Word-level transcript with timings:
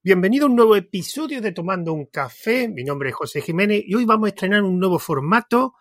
Bienvenido 0.00 0.46
a 0.46 0.48
un 0.48 0.54
nuevo 0.54 0.76
episodio 0.76 1.40
de 1.40 1.50
Tomando 1.50 1.92
un 1.92 2.06
Café. 2.06 2.68
Mi 2.68 2.84
nombre 2.84 3.08
es 3.08 3.16
José 3.16 3.40
Jiménez 3.40 3.82
y 3.84 3.96
hoy 3.96 4.04
vamos 4.04 4.26
a 4.26 4.28
estrenar 4.28 4.62
un 4.62 4.78
nuevo 4.78 5.00
formato 5.00 5.74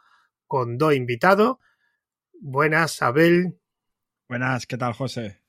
con 0.47 0.75
dos 0.75 0.95
invitados. 0.95 1.57
Buenas, 2.41 2.99
Abel. 3.03 3.59
Buenas, 4.27 4.65
¿qué 4.65 4.75
tal, 4.75 4.93
José? 4.93 5.43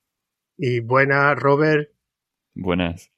Y 0.55 0.81
buenas, 0.81 1.35
Robert. 1.39 1.89
Buenas. 2.53 3.11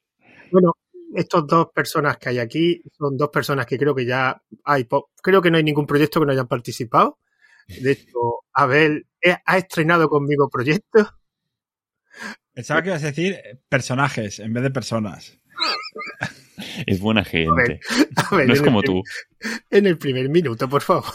Bueno, 0.50 0.72
estas 1.14 1.46
dos 1.46 1.68
personas 1.74 2.16
que 2.16 2.30
hay 2.30 2.38
aquí 2.38 2.82
son 2.96 3.18
dos 3.18 3.28
personas 3.28 3.66
que 3.66 3.76
creo 3.76 3.94
que 3.94 4.06
ya 4.06 4.42
hay, 4.64 4.88
creo 5.22 5.42
que 5.42 5.50
no 5.50 5.58
hay 5.58 5.64
ningún 5.64 5.86
proyecto 5.86 6.18
que 6.18 6.26
no 6.26 6.32
hayan 6.32 6.48
participado. 6.48 7.18
De 7.68 7.92
hecho, 7.92 8.46
Abel 8.54 9.06
ha 9.44 9.58
estrenado 9.58 10.08
conmigo 10.08 10.48
proyectos. 10.48 11.12
Pensaba 12.54 12.82
que 12.82 12.88
ibas 12.88 13.02
a 13.02 13.08
decir 13.08 13.38
personajes 13.68 14.38
en 14.40 14.54
vez 14.54 14.62
de 14.62 14.70
personas. 14.70 15.41
Es 16.86 17.00
buena 17.00 17.24
gente. 17.24 17.80
no 18.30 18.52
es 18.52 18.62
como 18.62 18.82
tú. 18.82 19.02
En 19.70 19.86
el 19.86 19.98
primer 19.98 20.28
minuto, 20.28 20.68
por 20.68 20.82
favor. 20.82 21.12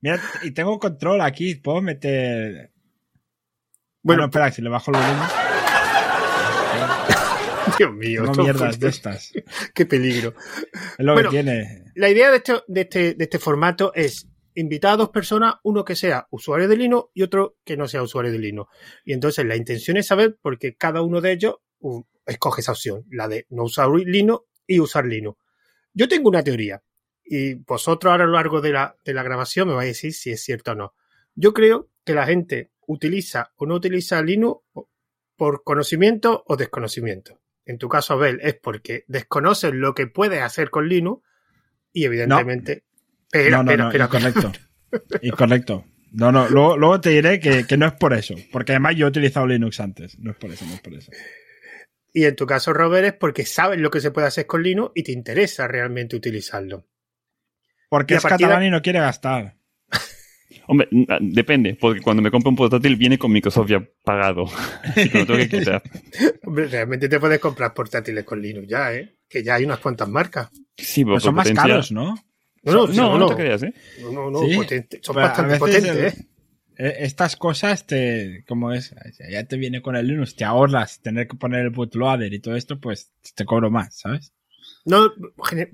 Mira, 0.00 0.20
y 0.42 0.50
tengo 0.50 0.78
control 0.78 1.20
aquí. 1.20 1.54
Puedo 1.54 1.80
meter. 1.80 2.72
Bueno, 4.02 4.24
espera, 4.24 4.50
si 4.50 4.62
le 4.62 4.68
bajo 4.68 4.90
el 4.90 4.98
volumen. 4.98 5.22
Dios 7.78 7.92
mío. 7.92 8.24
Tengo 8.24 8.42
mierdas 8.42 8.80
de 8.80 8.88
estas. 8.88 9.32
Qué 9.74 9.86
peligro. 9.86 10.34
Es 10.98 11.04
lo 11.04 11.16
que 11.16 11.28
tiene. 11.28 11.84
La 11.94 12.08
idea 12.08 12.30
de 12.30 12.38
este, 12.38 12.54
de, 12.66 12.80
este, 12.80 13.14
de 13.14 13.24
este 13.24 13.38
formato 13.38 13.92
es 13.94 14.28
invitar 14.54 14.94
a 14.94 14.96
dos 14.96 15.10
personas, 15.10 15.54
uno 15.62 15.84
que 15.84 15.96
sea 15.96 16.26
usuario 16.30 16.68
de 16.68 16.76
Linux 16.76 17.08
y 17.14 17.22
otro 17.22 17.56
que 17.64 17.76
no 17.76 17.88
sea 17.88 18.02
usuario 18.02 18.32
de 18.32 18.38
Linux. 18.38 18.70
Y 19.04 19.12
entonces 19.12 19.44
la 19.46 19.56
intención 19.56 19.96
es 19.96 20.06
saber 20.06 20.38
porque 20.42 20.76
cada 20.76 21.02
uno 21.02 21.20
de 21.20 21.32
ellos 21.32 21.56
escoge 22.26 22.60
esa 22.60 22.72
opción, 22.72 23.04
la 23.10 23.28
de 23.28 23.46
no 23.50 23.64
usar 23.64 23.88
Linux 23.90 24.44
y 24.66 24.80
usar 24.80 25.06
Linux. 25.06 25.38
Yo 25.92 26.08
tengo 26.08 26.28
una 26.28 26.42
teoría 26.42 26.82
y 27.24 27.54
vosotros 27.54 28.10
ahora 28.10 28.24
a 28.24 28.26
lo 28.26 28.34
largo 28.34 28.60
de 28.60 28.70
la, 28.70 28.96
de 29.04 29.14
la 29.14 29.22
grabación 29.22 29.68
me 29.68 29.74
vais 29.74 29.86
a 29.86 29.88
decir 29.88 30.12
si 30.12 30.30
es 30.30 30.42
cierto 30.42 30.72
o 30.72 30.74
no. 30.74 30.94
Yo 31.34 31.52
creo 31.52 31.90
que 32.04 32.14
la 32.14 32.26
gente 32.26 32.72
utiliza 32.86 33.52
o 33.56 33.66
no 33.66 33.74
utiliza 33.74 34.22
Linux 34.22 34.62
por 35.36 35.64
conocimiento 35.64 36.44
o 36.46 36.56
desconocimiento. 36.56 37.40
En 37.64 37.78
tu 37.78 37.88
caso, 37.88 38.14
Abel, 38.14 38.40
es 38.42 38.54
porque 38.54 39.04
desconoces 39.06 39.72
lo 39.72 39.94
que 39.94 40.06
puedes 40.06 40.42
hacer 40.42 40.70
con 40.70 40.88
Linux 40.88 41.22
y 41.92 42.04
evidentemente... 42.04 42.84
No, 43.50 43.62
no, 43.62 43.76
no, 43.76 43.94
incorrecto. 43.94 44.52
incorrecto. 45.22 45.84
No, 46.10 46.30
no, 46.30 46.48
luego, 46.50 46.76
luego 46.76 47.00
te 47.00 47.10
diré 47.10 47.40
que, 47.40 47.66
que, 47.66 47.78
no 47.78 47.86
es 47.86 47.94
por 47.94 48.12
eso, 48.12 48.34
porque 48.50 48.72
además 48.72 48.96
yo 48.96 49.06
he 49.06 49.08
utilizado 49.08 49.46
Linux 49.46 49.80
antes, 49.80 50.18
no 50.18 50.32
es 50.32 50.36
por 50.36 50.50
eso, 50.50 50.66
no 50.66 50.74
es 50.74 50.80
por 50.80 50.92
eso. 50.92 51.10
Y 52.12 52.24
en 52.24 52.36
tu 52.36 52.46
caso, 52.46 52.72
Robert, 52.72 53.06
es 53.06 53.12
porque 53.14 53.46
sabes 53.46 53.78
lo 53.78 53.90
que 53.90 54.00
se 54.00 54.10
puede 54.10 54.26
hacer 54.26 54.46
con 54.46 54.62
Linux 54.62 54.92
y 54.94 55.02
te 55.02 55.12
interesa 55.12 55.66
realmente 55.66 56.16
utilizarlo. 56.16 56.86
Porque 57.88 58.14
es 58.14 58.22
catalán 58.22 58.64
y 58.64 58.70
no 58.70 58.82
quiere 58.82 59.00
gastar. 59.00 59.56
Hombre, 60.66 60.88
ah, 61.08 61.18
depende, 61.20 61.76
porque 61.78 62.00
cuando 62.00 62.22
me 62.22 62.30
compro 62.30 62.50
un 62.50 62.56
portátil 62.56 62.96
viene 62.96 63.18
con 63.18 63.32
Microsoft 63.32 63.68
ya 63.70 63.82
pagado. 64.04 64.44
Así 64.82 65.08
que 65.08 65.18
lo 65.18 65.26
tengo 65.26 65.38
que 65.40 65.48
quitar. 65.48 65.82
Hombre, 66.44 66.66
realmente 66.66 67.08
te 67.08 67.18
puedes 67.18 67.40
comprar 67.40 67.72
portátiles 67.72 68.24
con 68.24 68.40
Linux 68.40 68.68
ya, 68.68 68.94
¿eh? 68.94 69.16
Que 69.28 69.42
ya 69.42 69.54
hay 69.54 69.64
unas 69.64 69.78
cuantas 69.78 70.08
marcas. 70.08 70.50
Sí, 70.76 71.04
pero, 71.04 71.18
son 71.18 71.34
más 71.34 71.50
caros, 71.50 71.92
¿no? 71.92 72.14
No, 72.64 72.86
no, 72.86 72.86
no, 72.86 73.18
no, 73.18 73.28
te 73.28 73.36
creas, 73.36 73.62
¿eh? 73.64 73.74
No, 74.02 74.12
no, 74.12 74.30
no, 74.30 74.40
son 75.00 75.16
bastante 75.16 75.58
potentes, 75.58 75.96
¿eh? 75.96 76.26
Eh, 76.76 76.96
estas 77.00 77.36
cosas 77.36 77.86
te, 77.86 78.44
como 78.48 78.72
es, 78.72 78.94
ya 79.30 79.44
te 79.44 79.56
viene 79.56 79.82
con 79.82 79.96
el 79.96 80.06
Linux, 80.06 80.36
te 80.36 80.44
ahorras 80.44 81.00
tener 81.00 81.28
que 81.28 81.36
poner 81.36 81.60
el 81.60 81.70
bootloader 81.70 82.32
y 82.32 82.40
todo 82.40 82.56
esto, 82.56 82.80
pues 82.80 83.12
te 83.34 83.44
cobro 83.44 83.70
más, 83.70 83.98
¿sabes? 83.98 84.32
No, 84.84 85.12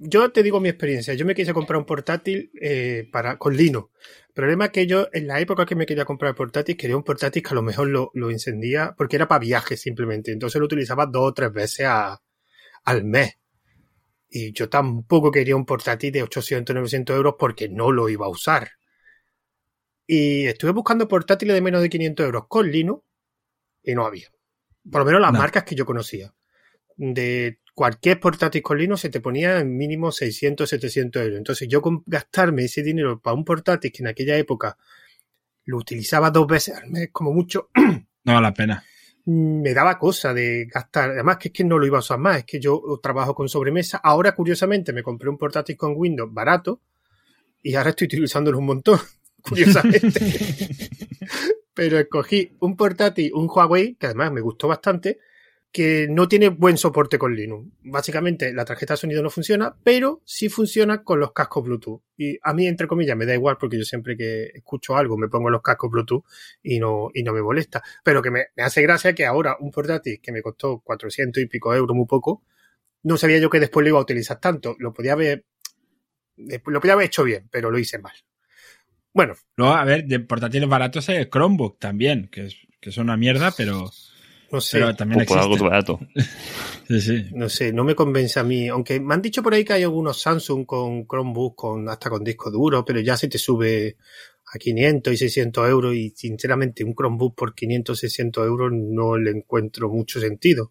yo 0.00 0.30
te 0.32 0.42
digo 0.42 0.60
mi 0.60 0.68
experiencia. 0.68 1.14
Yo 1.14 1.24
me 1.24 1.34
quise 1.34 1.54
comprar 1.54 1.78
un 1.78 1.86
portátil 1.86 2.50
eh, 2.60 3.08
para, 3.10 3.38
con 3.38 3.56
Linux. 3.56 3.90
El 4.28 4.34
problema 4.34 4.66
es 4.66 4.70
que 4.70 4.86
yo, 4.86 5.08
en 5.12 5.26
la 5.26 5.40
época 5.40 5.66
que 5.66 5.74
me 5.74 5.86
quería 5.86 6.04
comprar 6.04 6.30
el 6.30 6.34
portátil, 6.34 6.76
quería 6.76 6.96
un 6.96 7.02
portátil 7.02 7.42
que 7.42 7.50
a 7.50 7.54
lo 7.54 7.62
mejor 7.62 7.88
lo, 7.88 8.10
lo 8.14 8.30
encendía, 8.30 8.94
porque 8.96 9.16
era 9.16 9.26
para 9.26 9.40
viajes 9.40 9.80
simplemente. 9.80 10.30
Entonces 10.32 10.58
lo 10.60 10.66
utilizaba 10.66 11.06
dos 11.06 11.30
o 11.30 11.34
tres 11.34 11.52
veces 11.52 11.86
al 12.84 13.04
mes. 13.04 13.38
Y 14.30 14.52
yo 14.52 14.68
tampoco 14.68 15.30
quería 15.30 15.56
un 15.56 15.64
portátil 15.64 16.12
de 16.12 16.22
800, 16.22 16.74
900 16.74 17.16
euros 17.16 17.34
porque 17.38 17.68
no 17.68 17.90
lo 17.90 18.08
iba 18.08 18.26
a 18.26 18.30
usar. 18.30 18.68
Y 20.10 20.46
estuve 20.46 20.70
buscando 20.70 21.06
portátiles 21.06 21.54
de 21.54 21.60
menos 21.60 21.82
de 21.82 21.90
500 21.90 22.24
euros 22.24 22.44
con 22.48 22.70
Linux 22.70 23.04
y 23.82 23.94
no 23.94 24.06
había. 24.06 24.28
Por 24.90 25.02
lo 25.02 25.04
menos 25.04 25.20
las 25.20 25.32
marcas 25.32 25.64
que 25.64 25.74
yo 25.74 25.84
conocía. 25.84 26.34
De 26.96 27.60
cualquier 27.74 28.18
portátil 28.18 28.62
con 28.62 28.78
Linux 28.78 29.02
se 29.02 29.10
te 29.10 29.20
ponía 29.20 29.60
en 29.60 29.76
mínimo 29.76 30.10
600, 30.10 30.66
700 30.66 31.22
euros. 31.22 31.36
Entonces 31.36 31.68
yo 31.68 31.82
con 31.82 32.02
gastarme 32.06 32.64
ese 32.64 32.82
dinero 32.82 33.20
para 33.20 33.34
un 33.36 33.44
portátil 33.44 33.92
que 33.92 34.02
en 34.02 34.08
aquella 34.08 34.34
época 34.38 34.78
lo 35.66 35.76
utilizaba 35.76 36.30
dos 36.30 36.46
veces 36.46 36.74
al 36.76 36.88
mes 36.88 37.10
como 37.12 37.32
mucho. 37.32 37.68
No 38.24 38.34
vale 38.34 38.48
la 38.48 38.54
pena. 38.54 38.84
Me 39.26 39.72
daba 39.72 39.98
cosa 39.98 40.34
de 40.34 40.66
gastar. 40.66 41.10
Además 41.10 41.38
que 41.38 41.48
es 41.48 41.54
que 41.54 41.64
no 41.64 41.78
lo 41.78 41.86
iba 41.86 41.96
a 41.96 42.00
usar 42.00 42.18
más. 42.18 42.38
Es 42.38 42.44
que 42.44 42.60
yo 42.60 42.82
trabajo 43.02 43.34
con 43.34 43.48
sobremesa. 43.48 43.98
Ahora 44.02 44.34
curiosamente 44.34 44.92
me 44.92 45.02
compré 45.02 45.30
un 45.30 45.38
portátil 45.38 45.78
con 45.78 45.94
Windows 45.96 46.32
barato 46.32 46.82
y 47.62 47.74
ahora 47.74 47.90
estoy 47.90 48.06
utilizándolo 48.06 48.58
un 48.58 48.66
montón 48.66 48.98
curiosamente. 49.42 50.20
Pero 51.74 51.98
escogí 51.98 52.56
un 52.60 52.76
portátil, 52.76 53.32
un 53.34 53.48
Huawei, 53.48 53.94
que 53.94 54.06
además 54.06 54.32
me 54.32 54.40
gustó 54.40 54.66
bastante, 54.66 55.18
que 55.70 56.08
no 56.08 56.28
tiene 56.28 56.48
buen 56.48 56.78
soporte 56.78 57.18
con 57.18 57.34
Linux. 57.34 57.68
Básicamente 57.82 58.52
la 58.52 58.64
tarjeta 58.64 58.94
de 58.94 58.98
sonido 58.98 59.22
no 59.22 59.30
funciona, 59.30 59.76
pero 59.84 60.22
sí 60.24 60.48
funciona 60.48 61.04
con 61.04 61.20
los 61.20 61.32
cascos 61.32 61.64
Bluetooth. 61.64 62.02
Y 62.16 62.38
a 62.42 62.54
mí, 62.54 62.66
entre 62.66 62.86
comillas, 62.86 63.16
me 63.16 63.26
da 63.26 63.34
igual 63.34 63.58
porque 63.58 63.78
yo 63.78 63.84
siempre 63.84 64.16
que 64.16 64.50
escucho 64.54 64.96
algo 64.96 65.16
me 65.16 65.28
pongo 65.28 65.50
los 65.50 65.62
cascos 65.62 65.90
Bluetooth 65.90 66.24
y 66.62 66.78
no, 66.78 67.10
y 67.12 67.22
no 67.22 67.32
me 67.32 67.42
molesta. 67.42 67.82
Pero 68.02 68.22
que 68.22 68.30
me, 68.30 68.46
hace 68.56 68.82
gracia 68.82 69.14
que 69.14 69.26
ahora 69.26 69.56
un 69.60 69.70
portátil 69.70 70.20
que 70.20 70.32
me 70.32 70.42
costó 70.42 70.80
400 70.80 71.42
y 71.42 71.46
pico 71.46 71.74
euros, 71.74 71.96
muy 71.96 72.06
poco, 72.06 72.42
no 73.02 73.16
sabía 73.16 73.38
yo 73.38 73.50
que 73.50 73.60
después 73.60 73.84
lo 73.84 73.90
iba 73.90 73.98
a 73.98 74.02
utilizar 74.02 74.40
tanto. 74.40 74.74
Lo 74.78 74.92
podía 74.92 75.12
haber, 75.12 75.44
lo 76.36 76.80
podía 76.80 76.94
haber 76.94 77.06
hecho 77.06 77.24
bien, 77.24 77.48
pero 77.50 77.70
lo 77.70 77.78
hice 77.78 77.98
mal. 77.98 78.14
Bueno. 79.12 79.34
No, 79.56 79.74
a 79.74 79.84
ver, 79.84 80.04
de 80.04 80.20
portátiles 80.20 80.68
baratos 80.68 81.08
el 81.08 81.28
Chromebook 81.28 81.78
también, 81.78 82.28
que 82.30 82.46
es, 82.46 82.56
que 82.80 82.90
es 82.90 82.98
una 82.98 83.16
mierda, 83.16 83.52
pero. 83.56 83.90
No 84.50 84.60
sé. 84.60 84.78
Pero 84.78 84.96
también 84.96 85.26
por 85.26 85.38
algo 85.38 85.56
barato. 85.58 86.00
sí, 86.88 87.00
sí. 87.00 87.24
No 87.32 87.48
sé, 87.48 87.72
no 87.72 87.84
me 87.84 87.94
convence 87.94 88.40
a 88.40 88.44
mí. 88.44 88.68
Aunque 88.68 88.98
me 88.98 89.14
han 89.14 89.22
dicho 89.22 89.42
por 89.42 89.52
ahí 89.52 89.64
que 89.64 89.74
hay 89.74 89.82
algunos 89.82 90.20
Samsung 90.22 90.64
con 90.64 91.06
Chromebook, 91.06 91.54
con, 91.54 91.88
hasta 91.88 92.08
con 92.08 92.24
disco 92.24 92.50
duro, 92.50 92.84
pero 92.84 93.00
ya 93.00 93.16
se 93.16 93.28
te 93.28 93.38
sube 93.38 93.96
a 94.54 94.58
500 94.58 95.12
y 95.12 95.16
600 95.16 95.68
euros 95.68 95.94
y 95.94 96.10
sinceramente 96.10 96.82
un 96.82 96.94
Chromebook 96.94 97.34
por 97.34 97.54
500, 97.54 97.98
600 97.98 98.46
euros 98.46 98.72
no 98.72 99.18
le 99.18 99.32
encuentro 99.32 99.90
mucho 99.90 100.18
sentido. 100.18 100.70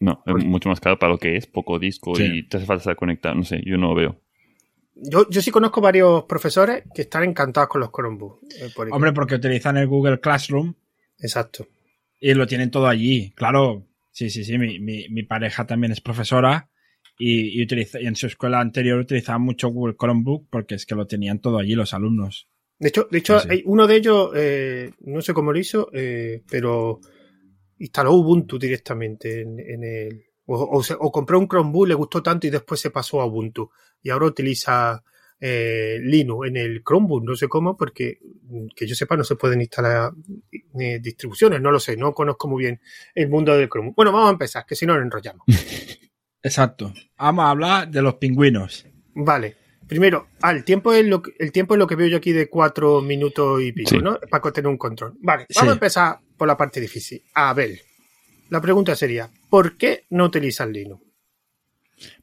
No, 0.00 0.22
es 0.26 0.44
mucho 0.44 0.68
más 0.68 0.80
caro 0.80 0.98
para 0.98 1.12
lo 1.12 1.18
que 1.18 1.36
es, 1.36 1.46
poco 1.46 1.78
disco 1.78 2.12
y 2.18 2.46
te 2.48 2.56
hace 2.56 2.66
falta 2.66 2.82
estar 2.82 2.96
conectado. 2.96 3.34
No 3.34 3.44
sé, 3.44 3.62
yo 3.64 3.76
no 3.76 3.88
lo 3.88 3.94
veo. 3.94 4.20
Yo, 4.94 5.28
yo 5.28 5.42
sí 5.42 5.50
conozco 5.50 5.80
varios 5.80 6.24
profesores 6.24 6.84
que 6.94 7.02
están 7.02 7.24
encantados 7.24 7.68
con 7.68 7.80
los 7.80 7.90
Chromebooks. 7.90 8.60
Eh, 8.60 8.70
Hombre, 8.90 9.12
porque 9.12 9.34
utilizan 9.34 9.76
el 9.76 9.88
Google 9.88 10.20
Classroom. 10.20 10.74
Exacto. 11.18 11.66
Y 12.20 12.32
lo 12.34 12.46
tienen 12.46 12.70
todo 12.70 12.86
allí. 12.86 13.32
Claro, 13.34 13.86
sí, 14.12 14.30
sí, 14.30 14.44
sí. 14.44 14.56
Mi, 14.56 14.78
mi, 14.78 15.08
mi 15.08 15.22
pareja 15.24 15.66
también 15.66 15.92
es 15.92 16.00
profesora 16.00 16.70
y, 17.18 17.60
y, 17.60 17.62
utiliza, 17.62 18.00
y 18.00 18.06
en 18.06 18.16
su 18.16 18.26
escuela 18.26 18.60
anterior 18.60 18.98
utilizaba 18.98 19.38
mucho 19.38 19.68
Google 19.68 19.96
Chromebook 19.98 20.48
porque 20.50 20.76
es 20.76 20.86
que 20.86 20.94
lo 20.94 21.06
tenían 21.06 21.40
todo 21.40 21.58
allí 21.58 21.74
los 21.74 21.94
alumnos. 21.94 22.48
De 22.78 22.88
hecho, 22.88 23.08
de 23.10 23.18
hecho 23.18 23.40
sí, 23.40 23.62
uno 23.66 23.86
de 23.86 23.96
ellos, 23.96 24.30
eh, 24.34 24.90
no 25.00 25.20
sé 25.22 25.32
cómo 25.32 25.52
lo 25.52 25.58
hizo, 25.58 25.90
eh, 25.92 26.42
pero 26.50 27.00
instaló 27.78 28.14
Ubuntu 28.14 28.58
directamente 28.58 29.42
en, 29.42 29.60
en 29.60 29.84
el, 29.84 30.24
o, 30.46 30.56
o, 30.56 30.82
o, 30.98 31.12
compró 31.12 31.38
un 31.38 31.48
Chromebook, 31.48 31.88
le 31.88 31.94
gustó 31.94 32.22
tanto 32.22 32.46
y 32.46 32.50
después 32.50 32.80
se 32.80 32.90
pasó 32.90 33.20
a 33.20 33.26
Ubuntu. 33.26 33.70
Y 34.02 34.10
ahora 34.10 34.26
utiliza 34.26 35.02
eh, 35.40 35.98
Linux 36.00 36.48
en 36.48 36.56
el 36.56 36.82
Chromebook, 36.82 37.24
no 37.24 37.36
sé 37.36 37.48
cómo, 37.48 37.76
porque 37.76 38.18
que 38.74 38.86
yo 38.86 38.94
sepa 38.94 39.16
no 39.16 39.24
se 39.24 39.36
pueden 39.36 39.60
instalar 39.60 40.12
eh, 40.78 40.98
distribuciones, 41.00 41.60
no 41.60 41.70
lo 41.70 41.80
sé, 41.80 41.96
no 41.96 42.14
conozco 42.14 42.48
muy 42.48 42.62
bien 42.64 42.80
el 43.14 43.28
mundo 43.28 43.56
del 43.56 43.68
Chromebook. 43.68 43.96
Bueno, 43.96 44.12
vamos 44.12 44.28
a 44.28 44.32
empezar, 44.32 44.64
que 44.66 44.74
si 44.74 44.86
no 44.86 44.94
nos 44.94 45.02
enrollamos. 45.02 45.44
Exacto. 46.42 46.92
Vamos 47.18 47.44
a 47.44 47.50
hablar 47.50 47.90
de 47.90 48.02
los 48.02 48.14
pingüinos. 48.14 48.86
Vale. 49.14 49.56
Primero, 49.86 50.28
ah, 50.40 50.52
el 50.52 50.64
tiempo 50.64 50.94
es 50.94 51.04
lo 51.04 51.20
que, 51.20 51.32
el 51.38 51.52
tiempo 51.52 51.74
es 51.74 51.78
lo 51.78 51.86
que 51.86 51.96
veo 51.96 52.06
yo 52.06 52.16
aquí 52.16 52.32
de 52.32 52.48
cuatro 52.48 53.02
minutos 53.02 53.60
y 53.60 53.72
pico, 53.72 53.90
sí. 53.90 53.98
¿no? 53.98 54.18
Para 54.30 54.50
tener 54.50 54.68
un 54.68 54.78
control. 54.78 55.14
Vale, 55.20 55.46
vamos 55.54 55.68
sí. 55.68 55.68
a 55.68 55.72
empezar 55.72 56.18
por 56.38 56.48
la 56.48 56.56
parte 56.56 56.80
difícil. 56.80 57.22
Abel. 57.34 57.80
La 58.50 58.60
pregunta 58.60 58.94
sería, 58.94 59.30
¿por 59.48 59.76
qué 59.76 60.06
no 60.10 60.24
utilizas 60.24 60.68
Linux? 60.68 61.04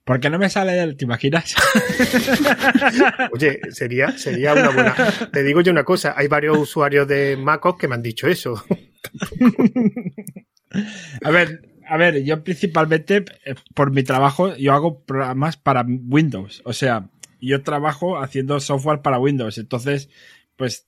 Porque 0.03 0.29
no 0.29 0.39
me 0.39 0.49
sale 0.49 0.73
del, 0.73 0.97
¿te 0.97 1.05
imaginas? 1.05 1.55
Oye, 3.33 3.59
sería, 3.69 4.17
sería 4.17 4.53
una 4.53 4.69
buena. 4.69 4.95
Te 5.31 5.43
digo 5.43 5.61
yo 5.61 5.71
una 5.71 5.83
cosa, 5.83 6.13
hay 6.17 6.27
varios 6.27 6.57
usuarios 6.57 7.07
de 7.07 7.37
MacOS 7.37 7.77
que 7.77 7.87
me 7.87 7.95
han 7.95 8.01
dicho 8.01 8.27
eso. 8.27 8.63
a 11.23 11.31
ver, 11.31 11.61
a 11.87 11.97
ver, 11.97 12.23
yo 12.23 12.43
principalmente 12.43 13.25
eh, 13.45 13.55
por 13.73 13.91
mi 13.91 14.03
trabajo 14.03 14.55
yo 14.55 14.73
hago 14.73 15.03
programas 15.03 15.57
para 15.57 15.85
Windows. 15.87 16.61
O 16.65 16.73
sea, 16.73 17.09
yo 17.39 17.63
trabajo 17.63 18.21
haciendo 18.21 18.59
software 18.59 19.01
para 19.01 19.19
Windows. 19.19 19.57
Entonces, 19.57 20.09
pues 20.55 20.87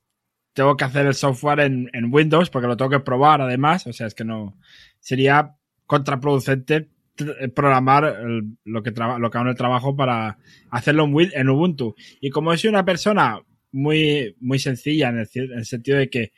tengo 0.53 0.75
que 0.75 0.85
hacer 0.85 1.05
el 1.05 1.15
software 1.15 1.61
en, 1.61 1.89
en 1.93 2.13
Windows 2.13 2.49
porque 2.49 2.67
lo 2.67 2.77
tengo 2.77 2.91
que 2.91 2.99
probar 2.99 3.41
además. 3.41 3.87
O 3.87 3.93
sea, 3.93 4.07
es 4.07 4.15
que 4.15 4.25
no 4.25 4.57
sería 5.03 5.55
contraproducente 5.85 6.89
programar 7.53 8.17
lo 8.63 8.81
que 8.81 8.91
lo 8.91 9.29
que 9.29 9.37
hago 9.37 9.45
en 9.45 9.49
el 9.49 9.55
trabajo 9.55 9.95
para 9.95 10.39
hacerlo 10.71 11.05
en, 11.05 11.31
en 11.33 11.49
Ubuntu. 11.49 11.95
Y 12.21 12.31
como 12.31 12.55
soy 12.57 12.69
una 12.69 12.85
persona 12.85 13.39
muy, 13.71 14.35
muy 14.39 14.59
sencilla 14.59 15.09
en 15.09 15.19
el, 15.19 15.29
en 15.33 15.59
el 15.59 15.65
sentido 15.65 15.97
de 15.97 16.09
que 16.09 16.31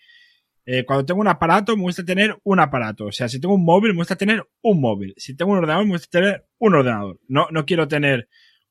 eh, 0.66 0.84
cuando 0.84 1.06
tengo 1.06 1.22
un 1.22 1.28
aparato, 1.28 1.76
me 1.78 1.84
gusta 1.84 2.04
tener 2.04 2.36
un 2.44 2.60
aparato. 2.60 3.06
O 3.06 3.12
sea, 3.12 3.30
si 3.30 3.40
tengo 3.40 3.54
un 3.54 3.64
móvil, 3.64 3.94
me 3.94 4.00
gusta 4.00 4.16
tener 4.16 4.44
un 4.62 4.82
móvil. 4.82 5.14
Si 5.16 5.36
tengo 5.36 5.52
un 5.52 5.60
ordenador, 5.60 5.86
me 5.86 5.92
gusta 5.92 6.08
tener 6.10 6.48
un 6.58 6.74
ordenador. 6.74 7.20
No, 7.28 7.48
no 7.52 7.66
quiero 7.66 7.88
tener 7.88 8.28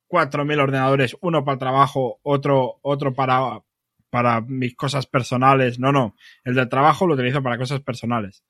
4.000 0.08 0.60
ordenadores, 0.60 1.16
uno 1.20 1.44
para 1.44 1.54
el 1.54 1.58
trabajo, 1.60 2.18
otro, 2.22 2.80
otro 2.82 3.14
para, 3.14 3.62
para 4.10 4.40
mis 4.40 4.74
cosas 4.74 5.06
personales. 5.06 5.78
No, 5.78 5.92
no. 5.92 6.16
El 6.44 6.54
del 6.54 6.68
trabajo 6.68 7.06
lo 7.06 7.14
utilizo 7.14 7.42
para 7.42 7.58
cosas 7.58 7.80
personales. 7.80 8.44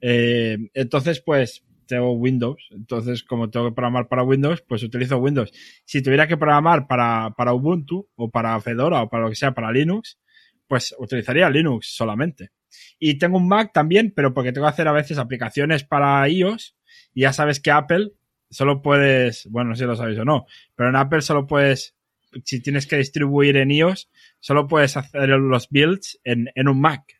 Eh, 0.00 0.58
entonces, 0.74 1.20
pues, 1.20 1.64
tengo 1.86 2.12
Windows. 2.12 2.68
Entonces, 2.70 3.22
como 3.22 3.50
tengo 3.50 3.70
que 3.70 3.74
programar 3.74 4.08
para 4.08 4.22
Windows, 4.22 4.62
pues 4.62 4.82
utilizo 4.82 5.18
Windows. 5.18 5.52
Si 5.84 6.02
tuviera 6.02 6.26
que 6.26 6.36
programar 6.36 6.86
para, 6.86 7.30
para 7.36 7.54
Ubuntu 7.54 8.08
o 8.16 8.30
para 8.30 8.60
Fedora 8.60 9.02
o 9.02 9.08
para 9.08 9.24
lo 9.24 9.30
que 9.30 9.36
sea, 9.36 9.52
para 9.52 9.72
Linux, 9.72 10.18
pues 10.66 10.94
utilizaría 10.98 11.48
Linux 11.48 11.94
solamente. 11.94 12.50
Y 12.98 13.18
tengo 13.18 13.38
un 13.38 13.48
Mac 13.48 13.72
también, 13.72 14.12
pero 14.14 14.34
porque 14.34 14.52
tengo 14.52 14.66
que 14.66 14.70
hacer 14.72 14.88
a 14.88 14.92
veces 14.92 15.18
aplicaciones 15.18 15.84
para 15.84 16.28
iOS. 16.28 16.76
Y 17.14 17.22
ya 17.22 17.32
sabes 17.32 17.60
que 17.60 17.70
Apple 17.70 18.12
solo 18.50 18.82
puedes, 18.82 19.46
bueno, 19.50 19.74
si 19.74 19.84
lo 19.84 19.96
sabéis 19.96 20.18
o 20.18 20.24
no, 20.24 20.46
pero 20.74 20.90
en 20.90 20.96
Apple 20.96 21.20
solo 21.22 21.46
puedes, 21.46 21.96
si 22.44 22.62
tienes 22.62 22.86
que 22.86 22.96
distribuir 22.96 23.56
en 23.56 23.70
iOS, 23.70 24.10
solo 24.38 24.68
puedes 24.68 24.96
hacer 24.96 25.28
los 25.28 25.68
builds 25.70 26.20
en, 26.24 26.50
en 26.54 26.68
un 26.68 26.80
Mac. 26.80 27.15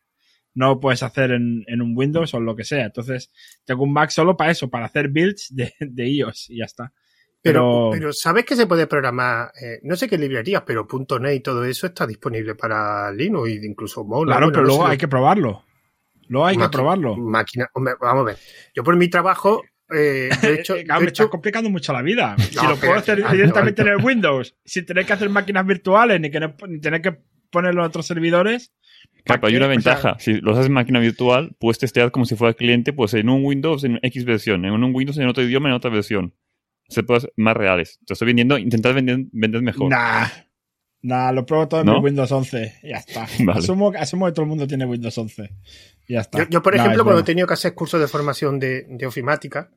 No 0.57 0.81
puedes 0.81 1.05
hacer 1.05 1.31
en, 1.31 1.65
en, 1.69 1.83
un 1.83 1.93
Windows 1.97 2.35
o 2.35 2.41
lo 2.41 2.57
que 2.57 2.65
sea. 2.65 2.87
Entonces, 2.87 3.31
tengo 3.65 3.85
un 3.85 3.93
Mac 3.93 4.11
solo 4.11 4.37
para 4.37 4.51
eso, 4.51 4.69
para 4.69 4.87
hacer 4.87 5.09
builds 5.09 5.55
de, 5.55 5.73
de 5.79 6.09
iOS 6.09 6.51
y 6.51 6.59
ya 6.59 6.65
está. 6.65 6.93
Pero, 7.43 7.91
pero, 7.93 8.13
¿sabes 8.13 8.45
que 8.45 8.57
se 8.57 8.67
puede 8.67 8.89
programar? 8.89 9.53
Eh, 9.61 9.79
no 9.85 9.95
sé 9.95 10.09
qué 10.09 10.19
librerías, 10.19 10.63
pero 10.67 10.89
.NET 11.21 11.37
y 11.37 11.41
todo 11.41 11.65
eso 11.65 11.87
está 11.87 12.05
disponible 12.05 12.57
para 12.57 13.13
Linux 13.13 13.49
e 13.49 13.61
incluso 13.65 14.05
Mola. 14.05 14.33
Claro, 14.33 14.51
pero 14.51 14.65
luego 14.65 14.87
hay 14.87 14.99
que 14.99 15.07
probarlo. 15.07 15.63
Luego 16.29 16.47
hay 16.47 16.57
que 16.57 16.69
probarlo. 16.69 17.17
Máquina, 17.17 17.71
vamos 17.75 18.23
a 18.23 18.23
ver. 18.25 18.37
Yo 18.75 18.83
por 18.83 18.97
mi 18.97 19.09
trabajo, 19.09 19.63
eh, 19.95 20.31
de 20.43 20.55
hecho, 20.61 20.75
claro, 20.85 21.03
me 21.03 21.07
está 21.07 21.29
complicando 21.29 21.71
mucho 21.71 21.93
la 21.93 22.03
vida. 22.03 22.35
No, 22.57 22.63
si 22.63 22.67
lo 22.67 22.77
puedo 22.77 22.95
hacer 22.95 23.25
directamente 23.31 23.83
en 23.83 23.89
el 23.89 24.05
Windows, 24.05 24.57
sin 24.65 24.85
tener 24.85 25.07
que 25.07 25.13
hacer 25.13 25.29
máquinas 25.29 25.67
virtuales, 25.67 26.21
ni, 26.21 26.31
que 26.31 26.41
no, 26.41 26.57
ni 26.67 26.81
tener 26.81 27.01
que 27.01 27.17
ponerlo 27.51 27.83
en 27.83 27.87
otros 27.87 28.07
servidores. 28.07 28.73
Claro, 29.27 29.41
pero 29.41 29.51
hay 29.51 29.57
una 29.57 29.67
ventaja. 29.67 30.17
si 30.19 30.41
lo 30.41 30.53
haces 30.53 30.67
en 30.67 30.73
máquina 30.73 31.01
virtual, 31.01 31.55
puedes 31.59 31.79
testear 31.79 32.11
como 32.11 32.25
si 32.25 32.37
fuera 32.37 32.55
cliente, 32.55 32.93
pues 32.93 33.13
en 33.15 33.29
un 33.29 33.45
Windows 33.45 33.85
en 33.85 33.99
X 34.03 34.25
versión, 34.25 34.65
en 34.65 34.73
un 34.73 34.95
Windows 34.95 35.19
en 35.19 35.27
otro 35.27 35.43
idioma 35.43 35.69
en 35.69 35.75
otra 35.75 35.91
versión 35.91 36.33
se 36.89 37.03
puede 37.03 37.33
más 37.37 37.57
reales. 37.57 37.99
Te 38.07 38.13
estoy 38.13 38.27
vendiendo, 38.27 38.59
intentar 38.59 38.95
vender, 38.95 39.19
vender 39.33 39.63
mejor. 39.63 39.91
Nah. 39.91 40.29
Nah, 41.03 41.31
lo 41.31 41.47
pruebo 41.47 41.69
todo 41.69 41.81
en 41.83 41.87
mi 41.87 41.99
Windows 41.99 42.33
11. 42.33 42.81
Ya 42.83 42.97
está. 42.97 43.25
Asumo, 43.55 43.93
asumo, 43.97 44.27
que 44.27 44.33
todo 44.33 44.43
el 44.43 44.49
mundo 44.49 44.67
tiene 44.67 44.87
Windows 44.87 45.17
11. 45.17 45.51
Ya 46.09 46.21
está. 46.21 46.49
Yo, 46.49 46.63
por 46.63 46.75
ejemplo, 46.75 47.05
cuando 47.05 47.21
he 47.21 47.25
tenido 47.25 47.47
que 47.47 47.55
hacer 47.55 47.75
cursos 47.75 48.01
de 48.01 48.09
formación 48.09 48.59
de, 48.59 48.87
de 48.89 49.07
ofimática, 49.07 49.71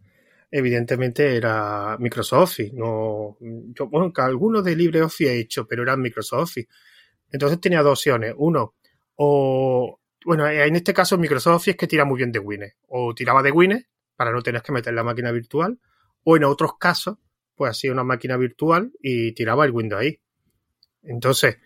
evidentemente 0.49 1.35
era 1.35 1.97
Microsoft 1.99 2.41
Office. 2.41 2.71
No, 2.73 3.37
yo, 3.41 3.87
bueno, 3.87 4.11
que 4.11 4.21
algunos 4.21 4.63
de 4.63 4.75
LibreOffice 4.75 5.31
he 5.31 5.39
hecho, 5.39 5.67
pero 5.67 5.83
eran 5.83 6.01
Microsoft 6.01 6.43
Office. 6.43 6.69
Entonces 7.31 7.61
tenía 7.61 7.83
dos 7.83 7.99
opciones. 7.99 8.33
Uno, 8.35 8.75
o, 9.21 9.99
bueno, 10.23 10.47
en 10.47 10.77
este 10.77 10.93
caso 10.93 11.17
Microsoft 11.17 11.67
es 11.67 11.75
que 11.75 11.87
tira 11.87 12.05
muy 12.05 12.15
bien 12.15 12.31
de 12.31 12.39
Windows. 12.39 12.71
O 12.87 13.13
tiraba 13.13 13.43
de 13.43 13.51
Windows 13.51 13.83
para 14.15 14.31
no 14.31 14.41
tener 14.41 14.61
que 14.61 14.71
meter 14.71 14.93
la 14.93 15.03
máquina 15.03 15.29
virtual 15.33 15.77
o 16.23 16.37
en 16.37 16.45
otros 16.45 16.77
casos, 16.79 17.17
pues 17.53 17.71
hacía 17.71 17.91
una 17.91 18.05
máquina 18.05 18.37
virtual 18.37 18.93
y 19.01 19.33
tiraba 19.33 19.65
el 19.65 19.71
Windows 19.71 20.01
ahí. 20.01 20.19
Entonces. 21.03 21.57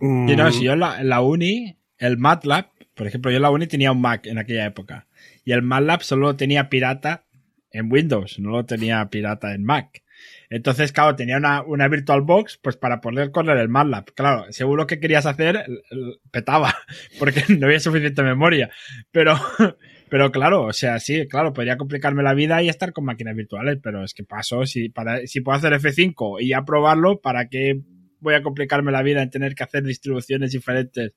Mmm... 0.00 0.34
no, 0.34 0.50
si 0.50 0.64
yo 0.64 0.72
en 0.72 0.80
la, 0.80 0.98
en 0.98 1.10
la, 1.10 1.20
uni, 1.20 1.76
el 1.98 2.16
MATLAB, 2.16 2.70
por 2.94 3.06
ejemplo, 3.06 3.30
yo 3.30 3.36
en 3.36 3.42
la 3.42 3.50
uni 3.50 3.66
tenía 3.66 3.92
un 3.92 4.00
Mac 4.00 4.26
en 4.26 4.38
aquella 4.38 4.64
época. 4.64 5.06
Y 5.44 5.52
el 5.52 5.60
MATLAB 5.60 6.00
solo 6.00 6.36
tenía 6.36 6.70
pirata 6.70 7.26
en 7.70 7.92
Windows, 7.92 8.38
no 8.38 8.48
lo 8.48 8.64
tenía 8.64 9.06
pirata 9.10 9.52
en 9.52 9.62
Mac. 9.64 10.02
Entonces, 10.52 10.92
claro, 10.92 11.16
tenía 11.16 11.38
una, 11.38 11.62
una 11.62 11.88
VirtualBox 11.88 12.58
pues 12.58 12.76
para 12.76 13.00
poder 13.00 13.30
correr 13.30 13.56
el 13.56 13.70
MATLAB. 13.70 14.12
Claro, 14.12 14.44
seguro 14.50 14.86
que 14.86 15.00
querías 15.00 15.24
hacer, 15.24 15.64
petaba, 16.30 16.74
porque 17.18 17.42
no 17.48 17.66
había 17.66 17.80
suficiente 17.80 18.22
memoria. 18.22 18.70
Pero, 19.10 19.34
pero 20.10 20.30
claro, 20.30 20.64
o 20.64 20.72
sea, 20.74 21.00
sí, 21.00 21.26
claro, 21.26 21.54
podría 21.54 21.78
complicarme 21.78 22.22
la 22.22 22.34
vida 22.34 22.62
y 22.62 22.68
estar 22.68 22.92
con 22.92 23.06
máquinas 23.06 23.34
virtuales, 23.34 23.78
pero 23.82 24.04
es 24.04 24.12
que 24.12 24.24
paso, 24.24 24.66
si, 24.66 24.90
para, 24.90 25.26
si 25.26 25.40
puedo 25.40 25.56
hacer 25.56 25.72
F5 25.72 26.42
y 26.42 26.48
ya 26.48 26.66
probarlo, 26.66 27.22
¿para 27.22 27.48
qué 27.48 27.80
voy 28.20 28.34
a 28.34 28.42
complicarme 28.42 28.92
la 28.92 29.02
vida 29.02 29.22
en 29.22 29.30
tener 29.30 29.54
que 29.54 29.64
hacer 29.64 29.82
distribuciones 29.84 30.52
diferentes 30.52 31.14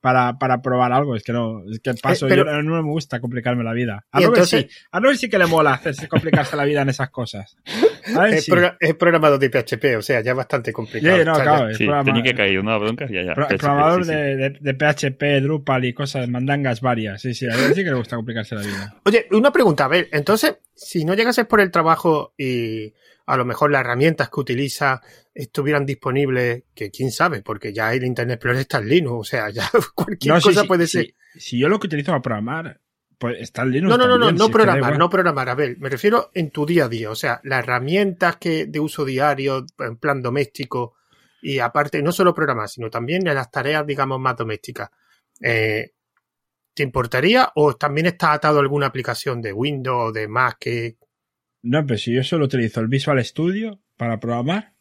para, 0.00 0.38
para 0.38 0.62
probar 0.62 0.92
algo? 0.92 1.14
Es 1.14 1.24
que 1.24 1.34
no, 1.34 1.62
es 1.70 1.80
que 1.80 1.92
paso, 1.92 2.26
eh, 2.26 2.34
yo 2.34 2.44
no 2.44 2.82
me 2.82 2.90
gusta 2.90 3.20
complicarme 3.20 3.64
la 3.64 3.74
vida. 3.74 4.06
A 4.10 4.20
Robert 4.20 4.46
sí, 4.46 4.66
a 4.92 4.98
Robert 4.98 5.18
sí 5.18 5.28
que 5.28 5.38
le 5.38 5.44
mola 5.44 5.74
hacerse 5.74 6.08
complicarse 6.08 6.56
la 6.56 6.64
vida 6.64 6.80
en 6.80 6.88
esas 6.88 7.10
cosas. 7.10 7.54
Es, 8.06 8.44
sí. 8.44 8.52
es, 8.80 8.94
programador 8.94 9.38
de 9.38 9.50
PHP, 9.50 9.98
o 9.98 10.02
sea, 10.02 10.20
ya 10.20 10.30
es 10.30 10.36
bastante 10.36 10.72
complicado. 10.72 11.18
Sí, 11.18 11.24
no, 11.24 11.34
claro, 11.34 11.74
sí, 11.74 11.86
tenía 12.04 12.22
que 12.22 12.34
caer 12.34 12.58
una 12.58 12.78
bronca 12.78 13.06
y 13.08 13.14
ya, 13.14 13.22
ya. 13.22 13.34
Pro, 13.34 13.46
PHP, 13.48 13.58
programador 13.58 14.04
sí, 14.04 14.12
de, 14.12 14.36
de, 14.36 14.50
de, 14.60 14.74
PHP, 14.74 15.42
Drupal 15.42 15.84
y 15.84 15.92
cosas, 15.92 16.28
mandangas 16.28 16.80
varias. 16.80 17.20
Sí, 17.20 17.34
sí, 17.34 17.46
a 17.46 17.56
ver 17.56 17.74
sí 17.74 17.82
que 17.82 17.90
le 17.90 17.96
gusta 17.96 18.16
complicarse 18.16 18.54
la 18.54 18.62
vida. 18.62 18.94
Oye, 19.04 19.26
una 19.32 19.52
pregunta, 19.52 19.86
a 19.86 19.88
ver, 19.88 20.08
entonces, 20.12 20.56
si 20.74 21.04
no 21.04 21.14
llegases 21.14 21.46
por 21.46 21.60
el 21.60 21.70
trabajo 21.70 22.34
y 22.38 22.94
a 23.26 23.36
lo 23.36 23.44
mejor 23.44 23.70
las 23.70 23.80
herramientas 23.80 24.30
que 24.30 24.40
utiliza 24.40 25.02
estuvieran 25.34 25.84
disponibles, 25.84 26.62
que 26.74 26.90
quién 26.90 27.10
sabe, 27.10 27.42
porque 27.42 27.72
ya 27.72 27.92
el 27.92 28.04
Internet 28.04 28.36
Explorer 28.36 28.60
está 28.60 28.78
en 28.78 28.88
Linux, 28.88 29.20
o 29.20 29.24
sea, 29.24 29.50
ya 29.50 29.68
cualquier 29.94 30.34
no, 30.34 30.40
cosa 30.40 30.62
sí, 30.62 30.68
puede 30.68 30.86
ser. 30.86 31.14
Si 31.36 31.58
yo 31.58 31.68
lo 31.68 31.78
que 31.78 31.88
utilizo 31.88 32.12
para 32.12 32.22
programar 32.22 32.80
pues 33.18 33.40
está 33.40 33.62
en 33.62 33.70
Linux. 33.70 33.90
No, 33.90 33.96
no, 33.96 34.06
no, 34.06 34.12
también, 34.12 34.34
no, 34.34 34.38
no 34.38 34.46
si 34.46 34.52
programar, 34.52 34.98
no 34.98 35.10
programar. 35.10 35.48
A 35.48 35.54
ver, 35.54 35.78
me 35.78 35.88
refiero 35.88 36.30
en 36.34 36.50
tu 36.50 36.66
día 36.66 36.84
a 36.84 36.88
día. 36.88 37.10
O 37.10 37.14
sea, 37.14 37.40
las 37.44 37.60
herramientas 37.60 38.36
que 38.36 38.66
de 38.66 38.80
uso 38.80 39.04
diario, 39.04 39.64
en 39.78 39.96
plan 39.96 40.22
doméstico, 40.22 40.94
y 41.40 41.58
aparte, 41.58 42.02
no 42.02 42.12
solo 42.12 42.34
programar, 42.34 42.68
sino 42.68 42.90
también 42.90 43.26
en 43.26 43.34
las 43.34 43.50
tareas, 43.50 43.86
digamos, 43.86 44.20
más 44.20 44.36
domésticas. 44.36 44.90
Eh, 45.40 45.92
¿Te 46.74 46.82
importaría 46.82 47.50
o 47.54 47.74
también 47.74 48.06
está 48.06 48.32
atado 48.32 48.58
a 48.58 48.62
alguna 48.62 48.86
aplicación 48.86 49.40
de 49.40 49.52
Windows 49.52 50.10
o 50.10 50.12
de 50.12 50.28
Mac 50.28 50.58
que... 50.60 50.98
No, 51.62 51.86
pero 51.86 51.98
si 51.98 52.14
yo 52.14 52.22
solo 52.22 52.44
utilizo 52.44 52.80
el 52.80 52.88
Visual 52.88 53.24
Studio 53.24 53.80
para 53.96 54.20
programar, 54.20 54.74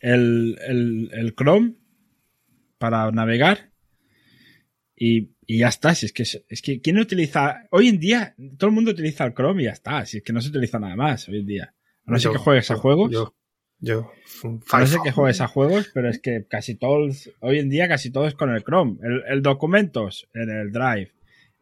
el, 0.00 0.58
el, 0.66 1.10
el 1.12 1.34
Chrome 1.34 1.74
para 2.78 3.10
navegar 3.10 3.72
y 4.96 5.32
y 5.50 5.60
ya 5.60 5.68
está, 5.68 5.94
si 5.94 6.04
es 6.04 6.12
que, 6.12 6.24
es 6.24 6.62
que, 6.62 6.82
¿quién 6.82 6.98
utiliza? 6.98 7.66
Hoy 7.70 7.88
en 7.88 7.98
día, 7.98 8.34
todo 8.58 8.68
el 8.68 8.74
mundo 8.74 8.90
utiliza 8.90 9.24
el 9.24 9.32
Chrome 9.32 9.62
y 9.62 9.64
ya 9.64 9.72
está, 9.72 10.04
si 10.04 10.18
es 10.18 10.22
que 10.22 10.34
no 10.34 10.42
se 10.42 10.50
utiliza 10.50 10.78
nada 10.78 10.94
más 10.94 11.26
hoy 11.26 11.38
en 11.38 11.46
día. 11.46 11.74
A 12.04 12.12
no 12.12 12.18
ser 12.18 12.32
que 12.32 12.38
juegues 12.38 12.70
a 12.70 12.76
juegos. 12.76 13.10
Yo, 13.10 13.34
yo. 13.80 14.10
A 14.70 14.80
no 14.80 14.86
ser 14.86 15.00
que 15.02 15.10
juegues 15.10 15.40
a 15.40 15.48
juegos, 15.48 15.90
pero 15.94 16.10
es 16.10 16.20
que 16.20 16.44
casi 16.46 16.74
todos, 16.74 17.30
hoy 17.40 17.60
en 17.60 17.70
día 17.70 17.88
casi 17.88 18.10
todo 18.10 18.26
es 18.26 18.34
con 18.34 18.50
el 18.50 18.62
Chrome. 18.62 18.98
El, 19.02 19.22
el 19.26 19.42
documentos 19.42 20.28
en 20.34 20.50
el 20.50 20.70
Drive. 20.70 21.12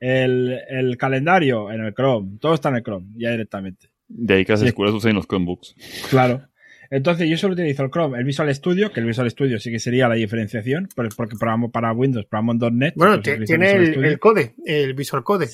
El, 0.01 0.59
el, 0.69 0.97
calendario 0.97 1.71
en 1.71 1.85
el 1.85 1.95
Chrome. 1.95 2.39
Todo 2.41 2.55
está 2.55 2.71
en 2.71 2.77
el 2.77 2.83
Chrome, 2.83 3.07
ya 3.15 3.31
directamente. 3.31 3.93
De 4.09 4.35
ahí 4.35 4.45
que 4.45 4.51
las 4.51 4.63
sí. 4.63 4.67
escuelas 4.67 4.97
usen 4.97 5.15
los 5.15 5.29
Chromebooks. 5.29 5.77
Claro. 6.11 6.49
Entonces 6.91 7.29
yo 7.29 7.37
solo 7.37 7.55
utilizo 7.55 7.85
el 7.85 7.91
Chrome, 7.91 8.19
el 8.19 8.25
Visual 8.25 8.55
Studio, 8.55 8.93
que 8.93 9.01
el 9.01 9.07
Visual 9.07 9.31
Studio 9.31 9.59
sí 9.59 9.71
que 9.71 9.79
sería 9.79 10.09
la 10.09 10.15
diferenciación, 10.15 10.89
porque 10.95 11.37
programo 11.39 11.71
para 11.71 11.93
Windows, 11.93 12.27
programo 12.27 12.53
en 12.53 12.79
.NET. 12.79 12.95
Bueno, 12.97 13.21
tiene 13.21 13.73
el, 13.73 14.05
el, 14.05 14.19
code, 14.19 14.55
el 14.65 14.95
Visual 14.95 15.25
Code. 15.25 15.49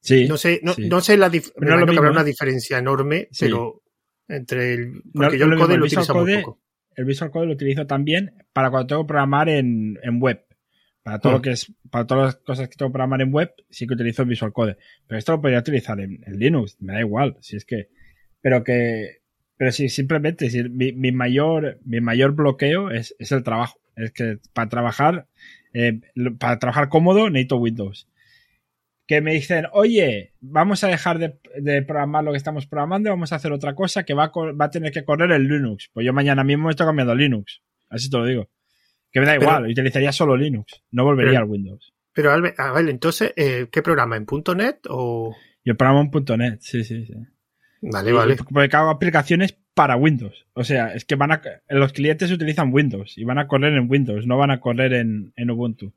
Sí. 0.00 0.28
No 0.28 0.36
sé, 0.36 0.60
no, 0.62 0.74
sí. 0.74 0.88
no 0.88 1.00
sé 1.00 1.16
la 1.16 1.28
dif 1.28 1.50
no 1.56 1.86
que 1.86 1.96
habrá 1.96 2.10
una 2.10 2.24
diferencia 2.24 2.78
enorme, 2.78 3.28
sí. 3.30 3.46
pero 3.46 3.82
entre 4.28 4.74
el... 4.74 5.02
Porque 5.12 5.36
no, 5.38 5.46
yo 5.46 5.46
el 5.46 5.58
code 5.58 5.76
lo, 5.76 5.84
utilizo 5.84 6.12
code, 6.12 6.34
muy 6.34 6.42
poco. 6.42 6.60
El 6.94 7.04
Visual 7.04 7.30
Code 7.30 7.46
lo 7.46 7.52
utilizo 7.52 7.86
también 7.86 8.34
para 8.52 8.70
cuando 8.70 8.86
tengo 8.88 9.02
que 9.02 9.08
programar 9.08 9.48
en, 9.48 9.98
en 10.02 10.20
web. 10.20 10.44
Para 11.02 11.20
todo 11.20 11.32
oh. 11.32 11.36
lo 11.36 11.42
que 11.42 11.52
es, 11.52 11.72
para 11.90 12.06
todas 12.06 12.24
las 12.24 12.36
cosas 12.36 12.68
que 12.68 12.76
tengo 12.76 12.90
que 12.90 12.94
programar 12.94 13.22
en 13.22 13.32
web, 13.32 13.52
sí 13.70 13.86
que 13.86 13.94
utilizo 13.94 14.22
el 14.22 14.28
Visual 14.28 14.52
Code. 14.52 14.76
Pero 15.06 15.18
esto 15.18 15.32
lo 15.32 15.40
podría 15.40 15.60
utilizar 15.60 15.98
en, 16.00 16.22
en 16.26 16.38
Linux, 16.38 16.76
me 16.80 16.92
da 16.94 17.00
igual, 17.00 17.36
si 17.40 17.56
es 17.56 17.64
que, 17.64 17.88
pero 18.40 18.62
que, 18.62 19.17
pero 19.58 19.72
sí, 19.72 19.88
simplemente, 19.88 20.48
si 20.50 20.62
mi, 20.68 20.92
mi, 20.92 21.10
mayor, 21.10 21.80
mi 21.84 22.00
mayor 22.00 22.32
bloqueo 22.32 22.90
es, 22.90 23.14
es, 23.18 23.32
el 23.32 23.42
trabajo. 23.42 23.80
Es 23.96 24.12
que 24.12 24.38
para 24.54 24.68
trabajar, 24.68 25.26
eh, 25.74 26.00
para 26.38 26.60
trabajar 26.60 26.88
cómodo 26.88 27.28
necesito 27.28 27.56
Windows. 27.56 28.08
que 29.08 29.20
me 29.20 29.34
dicen, 29.34 29.66
oye, 29.72 30.32
vamos 30.40 30.84
a 30.84 30.88
dejar 30.88 31.18
de, 31.18 31.82
programar 31.82 32.22
lo 32.22 32.30
que 32.30 32.36
estamos 32.36 32.66
programando, 32.66 33.10
vamos 33.10 33.32
a 33.32 33.36
hacer 33.36 33.50
otra 33.50 33.74
cosa 33.74 34.04
que 34.04 34.14
va 34.14 34.26
a, 34.26 34.52
va 34.52 34.66
a 34.66 34.70
tener 34.70 34.92
que 34.92 35.04
correr 35.04 35.32
el 35.32 35.48
Linux. 35.48 35.90
Pues 35.92 36.06
yo 36.06 36.12
mañana 36.12 36.44
mismo 36.44 36.70
estoy 36.70 36.86
cambiando 36.86 37.12
a 37.12 37.16
Linux. 37.16 37.60
Así 37.90 38.08
te 38.08 38.16
lo 38.16 38.26
digo. 38.26 38.48
Que 39.10 39.18
me 39.20 39.26
da 39.26 39.34
igual, 39.34 39.66
utilizaría 39.66 40.12
solo 40.12 40.36
Linux, 40.36 40.84
no 40.92 41.02
volvería 41.02 41.40
al 41.40 41.46
Windows. 41.46 41.92
Pero, 42.12 42.30
a 42.30 42.72
ver, 42.72 42.88
entonces, 42.88 43.32
eh, 43.36 43.66
¿qué 43.72 43.82
programa? 43.82 44.16
¿En 44.16 44.26
.NET 44.56 44.86
o...? 44.88 45.34
Yo 45.64 45.76
programo 45.76 46.10
en 46.12 46.38
.NET, 46.38 46.60
sí, 46.60 46.84
sí, 46.84 47.06
sí. 47.06 47.14
Vale, 47.80 48.12
vale. 48.12 48.36
Porque 48.36 48.76
hago 48.76 48.90
aplicaciones 48.90 49.56
para 49.74 49.96
Windows. 49.96 50.46
O 50.54 50.64
sea, 50.64 50.94
es 50.94 51.04
que 51.04 51.14
van 51.14 51.32
a, 51.32 51.42
los 51.68 51.92
clientes 51.92 52.30
utilizan 52.30 52.72
Windows 52.72 53.16
y 53.16 53.24
van 53.24 53.38
a 53.38 53.46
correr 53.46 53.74
en 53.74 53.88
Windows, 53.88 54.26
no 54.26 54.36
van 54.36 54.50
a 54.50 54.60
correr 54.60 54.92
en, 54.94 55.32
Ubuntu. 55.50 55.92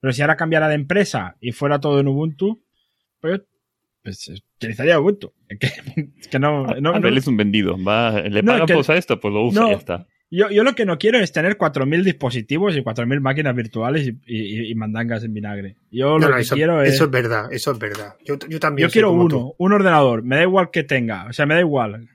Pero 0.00 0.12
si 0.12 0.20
ahora 0.20 0.36
cambiara 0.36 0.68
de 0.68 0.74
empresa 0.74 1.36
y 1.40 1.52
fuera 1.52 1.80
todo 1.80 2.00
en 2.00 2.08
Ubuntu, 2.08 2.62
pues, 3.20 3.40
pues 4.02 4.42
utilizaría 4.56 5.00
Ubuntu. 5.00 5.32
Es 6.18 6.28
que, 6.28 6.38
no, 6.38 6.66
no, 6.66 7.08
es 7.08 7.26
un 7.26 7.36
vendido. 7.36 7.82
Va, 7.82 8.20
le 8.20 8.42
pagan 8.42 8.66
por 8.66 8.76
usar 8.76 8.96
esto, 8.96 9.20
pues 9.20 9.32
lo 9.32 9.44
usa 9.44 9.66
y 9.66 9.70
ya 9.70 9.76
está. 9.76 10.06
Yo, 10.34 10.50
yo, 10.50 10.64
lo 10.64 10.74
que 10.74 10.84
no 10.84 10.98
quiero 10.98 11.18
es 11.20 11.30
tener 11.30 11.56
4.000 11.56 12.02
dispositivos 12.02 12.76
y 12.76 12.80
4.000 12.80 13.20
máquinas 13.20 13.54
virtuales 13.54 14.12
y, 14.26 14.74
mandangas 14.74 15.22
en 15.22 15.32
vinagre. 15.32 15.76
Yo 15.92 16.18
lo 16.18 16.34
que 16.34 16.40
eso, 16.40 16.56
quiero 16.56 16.82
es... 16.82 16.94
Eso 16.94 17.04
es 17.04 17.10
verdad, 17.10 17.52
eso 17.52 17.70
es 17.70 17.78
verdad. 17.78 18.16
Yo, 18.24 18.36
yo 18.48 18.58
también... 18.58 18.88
Yo 18.88 18.92
quiero 18.92 19.12
uno, 19.12 19.54
un 19.56 19.72
ordenador. 19.72 20.24
Me 20.24 20.36
da 20.36 20.42
igual 20.42 20.70
que 20.72 20.82
tenga. 20.82 21.26
O 21.26 21.32
sea, 21.32 21.46
me 21.46 21.54
da 21.54 21.60
igual. 21.60 22.08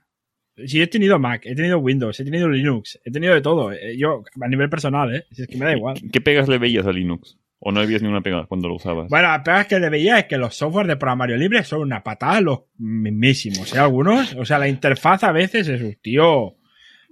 Si 0.66 0.82
he 0.82 0.88
tenido 0.88 1.18
Mac, 1.18 1.46
he 1.46 1.56
tenido 1.56 1.80
Windows, 1.80 2.20
he 2.20 2.26
tenido 2.26 2.50
Linux, 2.50 3.00
he 3.06 3.12
tenido 3.12 3.34
de 3.34 3.42
todo. 3.42 3.72
Eh, 3.72 3.96
yo, 3.98 4.24
a 4.42 4.48
nivel 4.50 4.70
personal, 4.70 5.16
¿eh? 5.16 5.26
Si 5.32 5.44
es 5.44 5.48
que 5.48 5.58
me 5.58 5.66
da 5.66 5.72
igual. 5.74 5.96
¿Qué 6.12 6.20
pegas 6.20 6.50
le 6.50 6.58
veías 6.58 6.86
a 6.86 6.92
Linux? 6.92 7.38
¿O 7.60 7.72
no 7.72 7.82
habías 7.82 8.02
ni 8.02 8.08
una 8.08 8.22
pega 8.22 8.46
cuando 8.46 8.68
lo 8.68 8.76
usabas? 8.76 9.10
Bueno, 9.10 9.28
las 9.30 9.44
pegas 9.44 9.68
que 9.68 9.80
le 9.80 9.90
veía 9.90 10.20
es 10.20 10.26
que 10.26 10.38
los 10.38 10.56
software 10.56 10.88
de 10.88 10.96
programario 10.96 11.38
libre 11.38 11.64
son 11.64 11.82
una 11.82 12.04
patada 12.04 12.42
los 12.42 12.60
mismísimos. 12.78 13.74
¿eh? 13.74 13.80
Algunos, 13.80 14.34
o 14.36 14.46
sea, 14.46 14.60
la 14.60 14.68
interfaz 14.68 15.24
a 15.24 15.32
veces 15.32 15.68
es 15.68 15.82
un 15.82 15.96
tío 16.02 16.59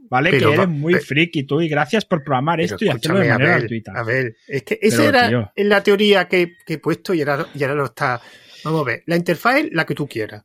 ¿vale? 0.09 0.31
que 0.31 0.37
eres 0.37 0.67
muy 0.67 0.95
friki 0.95 1.43
tú 1.43 1.61
y 1.61 1.69
gracias 1.69 2.05
por 2.05 2.23
programar 2.23 2.61
esto 2.61 2.83
y 2.83 2.89
hacerlo 2.89 3.19
de 3.19 3.29
manera 3.29 3.59
gratuita. 3.59 3.93
A 3.95 4.03
ver, 4.03 4.35
es 4.47 4.63
que 4.63 4.79
esa 4.81 5.05
era 5.05 5.53
la 5.55 5.83
teoría 5.83 6.27
que, 6.27 6.55
he 6.65 6.77
puesto 6.77 7.13
y 7.13 7.21
ahora, 7.21 7.47
y 7.53 7.63
ahora 7.63 7.75
lo 7.75 7.85
está. 7.85 8.21
Vamos 8.63 8.81
a 8.81 8.85
ver, 8.85 9.03
la 9.05 9.15
interfaz 9.15 9.57
es 9.57 9.69
la 9.71 9.85
que 9.85 9.95
tú 9.95 10.07
quieras. 10.07 10.43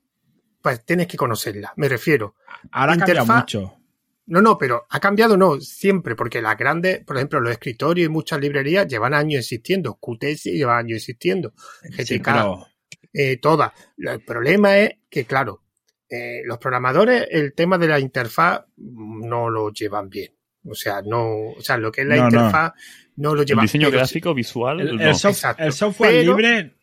Pues 0.61 0.85
tienes 0.85 1.09
que 1.09 1.17
conocerla, 1.17 1.73
me 1.77 1.89
refiero. 1.89 2.37
Ahora 2.71 2.93
ha 2.93 2.97
cambiado 2.97 3.27
mucho. 3.27 3.79
No, 4.27 4.41
no, 4.41 4.57
pero 4.57 4.87
ha 4.89 5.01
cambiado 5.01 5.37
no, 5.37 5.61
siempre, 5.61 6.15
porque 6.15 6.41
las 6.41 6.57
grandes, 6.57 7.05
por 7.05 7.17
ejemplo, 7.17 7.41
los 7.41 7.53
escritorios 7.53 8.07
y 8.07 8.09
muchas 8.09 8.41
librerías 8.41 8.87
llevan 8.87 9.15
años 9.15 9.41
existiendo. 9.41 9.99
QTS 10.01 10.45
lleva 10.45 10.79
años 10.79 10.97
existiendo. 10.99 11.53
GTK, 11.83 12.29
eh, 13.13 13.37
todas. 13.39 13.73
El 13.99 14.21
problema 14.21 14.79
es 14.79 14.93
que, 15.11 15.25
claro, 15.25 15.63
eh, 16.13 16.43
los 16.45 16.59
programadores 16.59 17.27
el 17.31 17.55
tema 17.55 17.79
de 17.79 17.89
la 17.89 17.99
interfaz 17.99 18.67
no 18.77 19.49
lo 19.49 19.73
llevan 19.73 20.11
bien. 20.11 20.31
O 20.69 20.75
sea, 20.75 21.01
no, 21.01 21.49
o 21.57 21.61
sea, 21.61 21.79
lo 21.79 21.91
que 21.91 22.03
es 22.03 22.07
la 22.07 22.19
interfaz 22.19 22.73
no. 23.17 23.35
lo 23.35 23.43
llevan. 23.43 23.63
El 23.63 23.69
diseño 23.69 23.91
gráfico, 23.91 24.35
visual, 24.35 24.81
el, 24.81 25.15
software 25.15 26.25
libre. 26.25 26.75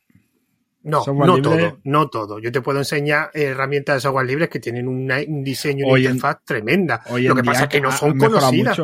No, 0.82 1.04
no 1.06 1.42
todo, 1.42 1.80
no 1.84 2.10
todo. 2.10 2.40
Yo 2.40 2.52
te 2.52 2.62
puedo 2.62 2.80
enseñar 2.80 3.30
herramientas 3.36 3.98
de 3.98 4.02
software 4.02 4.26
libres 4.26 4.50
que 4.50 4.60
tienen 4.60 4.88
un 4.88 5.44
diseño 5.44 5.94
de 5.94 6.02
interfaz 6.02 6.44
tremenda. 6.44 7.04
lo 7.08 7.36
que 7.36 7.44
pasa 7.44 7.64
es 7.66 7.70
que 7.70 7.82
no 7.82 7.92
son 7.92 8.18
conocidas. 8.18 8.80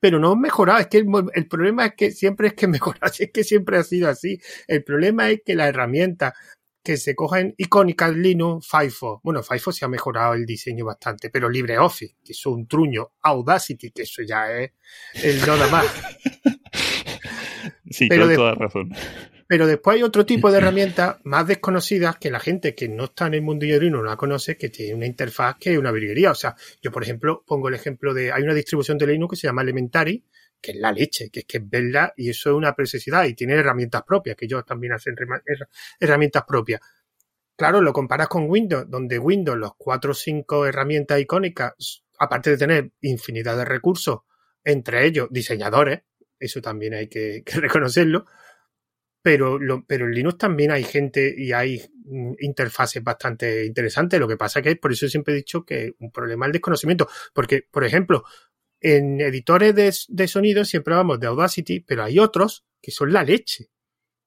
Pero 0.00 0.18
no 0.18 0.32
han 0.32 0.40
mejorado. 0.40 0.80
Es 0.80 0.86
que 0.86 0.98
el, 0.98 1.46
problema 1.46 1.86
es 1.86 1.94
que 1.94 2.10
siempre 2.10 2.48
es 2.48 2.54
que 2.54 2.66
mejorar. 2.68 3.12
Es 3.18 3.30
que 3.30 3.44
siempre 3.44 3.76
ha 3.76 3.82
sido 3.82 4.08
así. 4.08 4.40
El 4.66 4.82
problema 4.82 5.28
es 5.28 5.42
que 5.44 5.54
la 5.54 5.68
herramienta 5.68 6.34
que 6.82 6.96
se 6.96 7.14
cogen 7.14 7.54
icónicas 7.56 8.14
Linux, 8.14 8.66
Firefox. 8.68 9.22
Bueno, 9.22 9.42
Firefox 9.42 9.76
se 9.76 9.84
ha 9.84 9.88
mejorado 9.88 10.34
el 10.34 10.44
diseño 10.44 10.84
bastante, 10.84 11.30
pero 11.30 11.48
LibreOffice, 11.48 12.16
que 12.24 12.32
es 12.32 12.46
un 12.46 12.66
truño, 12.66 13.12
Audacity, 13.22 13.90
que 13.90 14.02
eso 14.02 14.22
ya 14.22 14.50
es 14.52 14.72
el 15.22 15.40
nada 15.46 15.68
más. 15.68 15.86
sí, 17.90 18.08
pero 18.08 18.32
toda 18.34 18.54
razón. 18.54 18.90
Pero 19.46 19.66
después 19.66 19.96
hay 19.96 20.02
otro 20.02 20.24
tipo 20.24 20.50
de 20.50 20.58
herramientas 20.58 21.16
más 21.24 21.46
desconocidas 21.46 22.16
que 22.16 22.30
la 22.30 22.40
gente 22.40 22.74
que 22.74 22.88
no 22.88 23.04
está 23.04 23.26
en 23.26 23.34
el 23.34 23.42
mundo 23.42 23.66
de 23.66 23.78
Linux 23.78 24.02
no 24.02 24.02
la 24.02 24.16
conoce, 24.16 24.56
que 24.56 24.70
tiene 24.70 24.94
una 24.94 25.06
interfaz 25.06 25.56
que 25.58 25.72
es 25.72 25.78
una 25.78 25.92
virguería. 25.92 26.30
O 26.30 26.34
sea, 26.34 26.56
yo 26.80 26.90
por 26.90 27.02
ejemplo 27.02 27.44
pongo 27.46 27.68
el 27.68 27.74
ejemplo 27.74 28.14
de, 28.14 28.32
hay 28.32 28.42
una 28.42 28.54
distribución 28.54 28.98
de 28.98 29.08
Linux 29.08 29.32
que 29.32 29.36
se 29.36 29.46
llama 29.46 29.62
Elementary, 29.62 30.24
que 30.62 30.70
es 30.70 30.78
la 30.78 30.92
leche, 30.92 31.28
que 31.30 31.40
es 31.40 31.46
que 31.46 31.58
es 31.58 31.68
verdad 31.68 32.12
y 32.16 32.30
eso 32.30 32.50
es 32.50 32.56
una 32.56 32.74
preciosidad 32.74 33.24
y 33.24 33.34
tiene 33.34 33.54
herramientas 33.54 34.02
propias, 34.04 34.36
que 34.36 34.46
ellos 34.46 34.64
también 34.64 34.92
hacen 34.92 35.16
herramientas 36.00 36.44
propias. 36.46 36.80
Claro, 37.56 37.82
lo 37.82 37.92
comparas 37.92 38.28
con 38.28 38.48
Windows, 38.48 38.88
donde 38.88 39.18
Windows, 39.18 39.58
los 39.58 39.72
cuatro 39.76 40.12
o 40.12 40.14
cinco 40.14 40.64
herramientas 40.64 41.20
icónicas, 41.20 42.04
aparte 42.18 42.50
de 42.50 42.56
tener 42.56 42.92
infinidad 43.02 43.56
de 43.56 43.64
recursos, 43.64 44.20
entre 44.64 45.04
ellos 45.04 45.28
diseñadores, 45.30 46.02
eso 46.38 46.60
también 46.60 46.94
hay 46.94 47.08
que, 47.08 47.42
reconocerlo, 47.54 48.24
pero, 49.22 49.58
lo, 49.58 49.84
pero 49.86 50.06
en 50.06 50.12
Linux 50.12 50.38
también 50.38 50.72
hay 50.72 50.82
gente 50.82 51.32
y 51.36 51.52
hay 51.52 51.80
interfaces 52.40 53.02
bastante 53.02 53.64
interesantes. 53.64 54.18
Lo 54.18 54.26
que 54.26 54.36
pasa 54.36 54.60
que 54.60 54.74
por 54.76 54.92
eso 54.92 55.08
siempre 55.08 55.32
he 55.32 55.36
dicho 55.36 55.64
que 55.64 55.94
un 56.00 56.10
problema 56.10 56.46
es 56.46 56.48
el 56.48 56.52
desconocimiento. 56.54 57.08
Porque, 57.32 57.62
por 57.70 57.84
ejemplo, 57.84 58.24
en 58.82 59.20
editores 59.20 59.74
de, 60.08 60.28
sonido 60.28 60.64
siempre 60.64 60.94
hablamos 60.94 61.20
de 61.20 61.28
Audacity, 61.28 61.80
pero 61.80 62.02
hay 62.02 62.18
otros 62.18 62.64
que 62.80 62.90
son 62.90 63.12
la 63.12 63.22
leche 63.22 63.70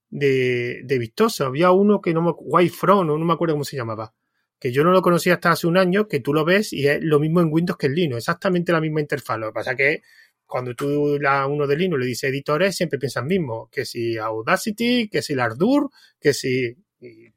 de, 0.09 0.81
de 0.85 0.97
vistoso. 0.97 1.45
Había 1.45 1.71
uno 1.71 2.01
que 2.01 2.13
no 2.13 2.21
me 2.21 2.31
Whitefront, 2.35 3.07
no 3.07 3.17
me 3.17 3.33
acuerdo 3.33 3.55
cómo 3.55 3.65
se 3.65 3.75
llamaba, 3.75 4.15
que 4.57 4.71
yo 4.71 4.83
no 4.85 4.91
lo 4.91 5.01
conocía 5.01 5.35
hasta 5.35 5.51
hace 5.51 5.67
un 5.67 5.77
año, 5.77 6.07
que 6.07 6.21
tú 6.21 6.33
lo 6.33 6.45
ves 6.45 6.71
y 6.71 6.87
es 6.87 6.99
lo 7.01 7.19
mismo 7.19 7.41
en 7.41 7.49
Windows 7.51 7.77
que 7.77 7.87
en 7.87 7.95
Linux, 7.95 8.19
exactamente 8.19 8.71
la 8.71 8.79
misma 8.79 9.01
interfaz. 9.01 9.37
Lo 9.37 9.47
que 9.47 9.53
pasa 9.53 9.75
que 9.75 10.01
cuando 10.45 10.73
tú 10.73 11.19
a 11.27 11.47
uno 11.47 11.67
de 11.67 11.75
Linux 11.75 11.99
le 11.99 12.05
dices 12.05 12.29
editores, 12.29 12.77
siempre 12.77 12.97
piensas 12.97 13.25
mismo, 13.25 13.69
que 13.69 13.83
si 13.83 14.17
Audacity, 14.17 15.09
que 15.09 15.21
si 15.21 15.33
el 15.33 15.41
Ardour, 15.41 15.89
que 16.19 16.33
si... 16.33 16.73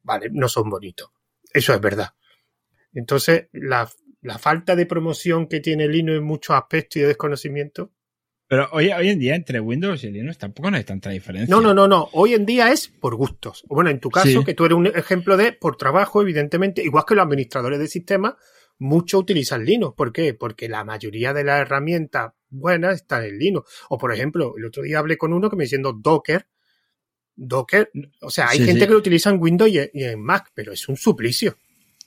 vale, 0.03 0.29
no 0.31 0.49
son 0.49 0.71
bonitos. 0.71 1.11
Eso 1.53 1.75
es 1.75 1.81
verdad. 1.81 2.11
Entonces, 2.93 3.49
la, 3.53 3.91
la 4.21 4.39
falta 4.39 4.75
de 4.77 4.87
promoción 4.87 5.47
que 5.47 5.61
tiene 5.61 5.89
Linux 5.89 6.19
en 6.19 6.25
muchos 6.25 6.57
aspectos 6.57 6.97
y 6.97 7.01
de 7.01 7.09
desconocimiento. 7.09 7.93
Pero 8.49 8.67
hoy, 8.73 8.91
hoy 8.91 9.11
en 9.11 9.19
día 9.19 9.35
entre 9.35 9.61
Windows 9.61 10.03
y 10.05 10.11
Linux 10.11 10.39
tampoco 10.39 10.71
no 10.71 10.79
hay 10.79 10.85
tanta 10.85 11.11
diferencia. 11.11 11.55
No, 11.55 11.61
no, 11.61 11.75
no, 11.75 11.87
no. 11.87 12.09
Hoy 12.13 12.33
en 12.33 12.47
día 12.47 12.73
es 12.73 12.89
por 12.89 13.15
gustos. 13.15 13.63
Bueno, 13.69 13.91
en 13.91 14.01
tu 14.01 14.09
caso, 14.09 14.43
que 14.43 14.55
tú 14.55 14.65
eres 14.65 14.77
un 14.77 14.87
ejemplo 14.87 15.37
de 15.37 15.53
por 15.53 15.77
trabajo, 15.77 16.23
evidentemente, 16.23 16.83
igual 16.83 17.05
que 17.07 17.15
los 17.15 17.25
administradores 17.27 17.79
de 17.79 17.89
sistemas, 17.89 18.35
muchos 18.79 19.21
utilizan 19.21 19.67
Linux. 19.67 19.95
¿Por 19.95 20.15
qué? 20.15 20.33
Porque 20.33 20.67
la 20.69 20.83
mayoría 20.83 21.35
de 21.35 21.45
las 21.45 21.61
herramientas 21.61 22.33
buenas 22.49 22.97
están 22.97 23.25
en 23.25 23.39
Linux. 23.39 23.71
O 23.91 23.99
por 23.99 24.15
ejemplo, 24.15 24.55
el 24.57 24.65
otro 24.65 24.83
día 24.83 24.99
hablé 24.99 25.19
con 25.19 25.35
uno 25.35 25.51
que 25.51 25.57
me 25.57 25.65
diciendo 25.65 25.93
Docker. 25.93 26.47
Docker, 27.37 27.93
o 28.23 28.31
sea, 28.31 28.49
hay 28.49 28.65
gente 28.65 28.87
que 28.87 28.93
lo 28.93 28.99
utiliza 28.99 29.29
en 29.29 29.41
Windows 29.41 29.71
y 29.71 30.03
en 30.03 30.23
Mac, 30.23 30.51
pero 30.55 30.73
es 30.73 30.89
un 30.89 30.97
suplicio. 30.97 31.59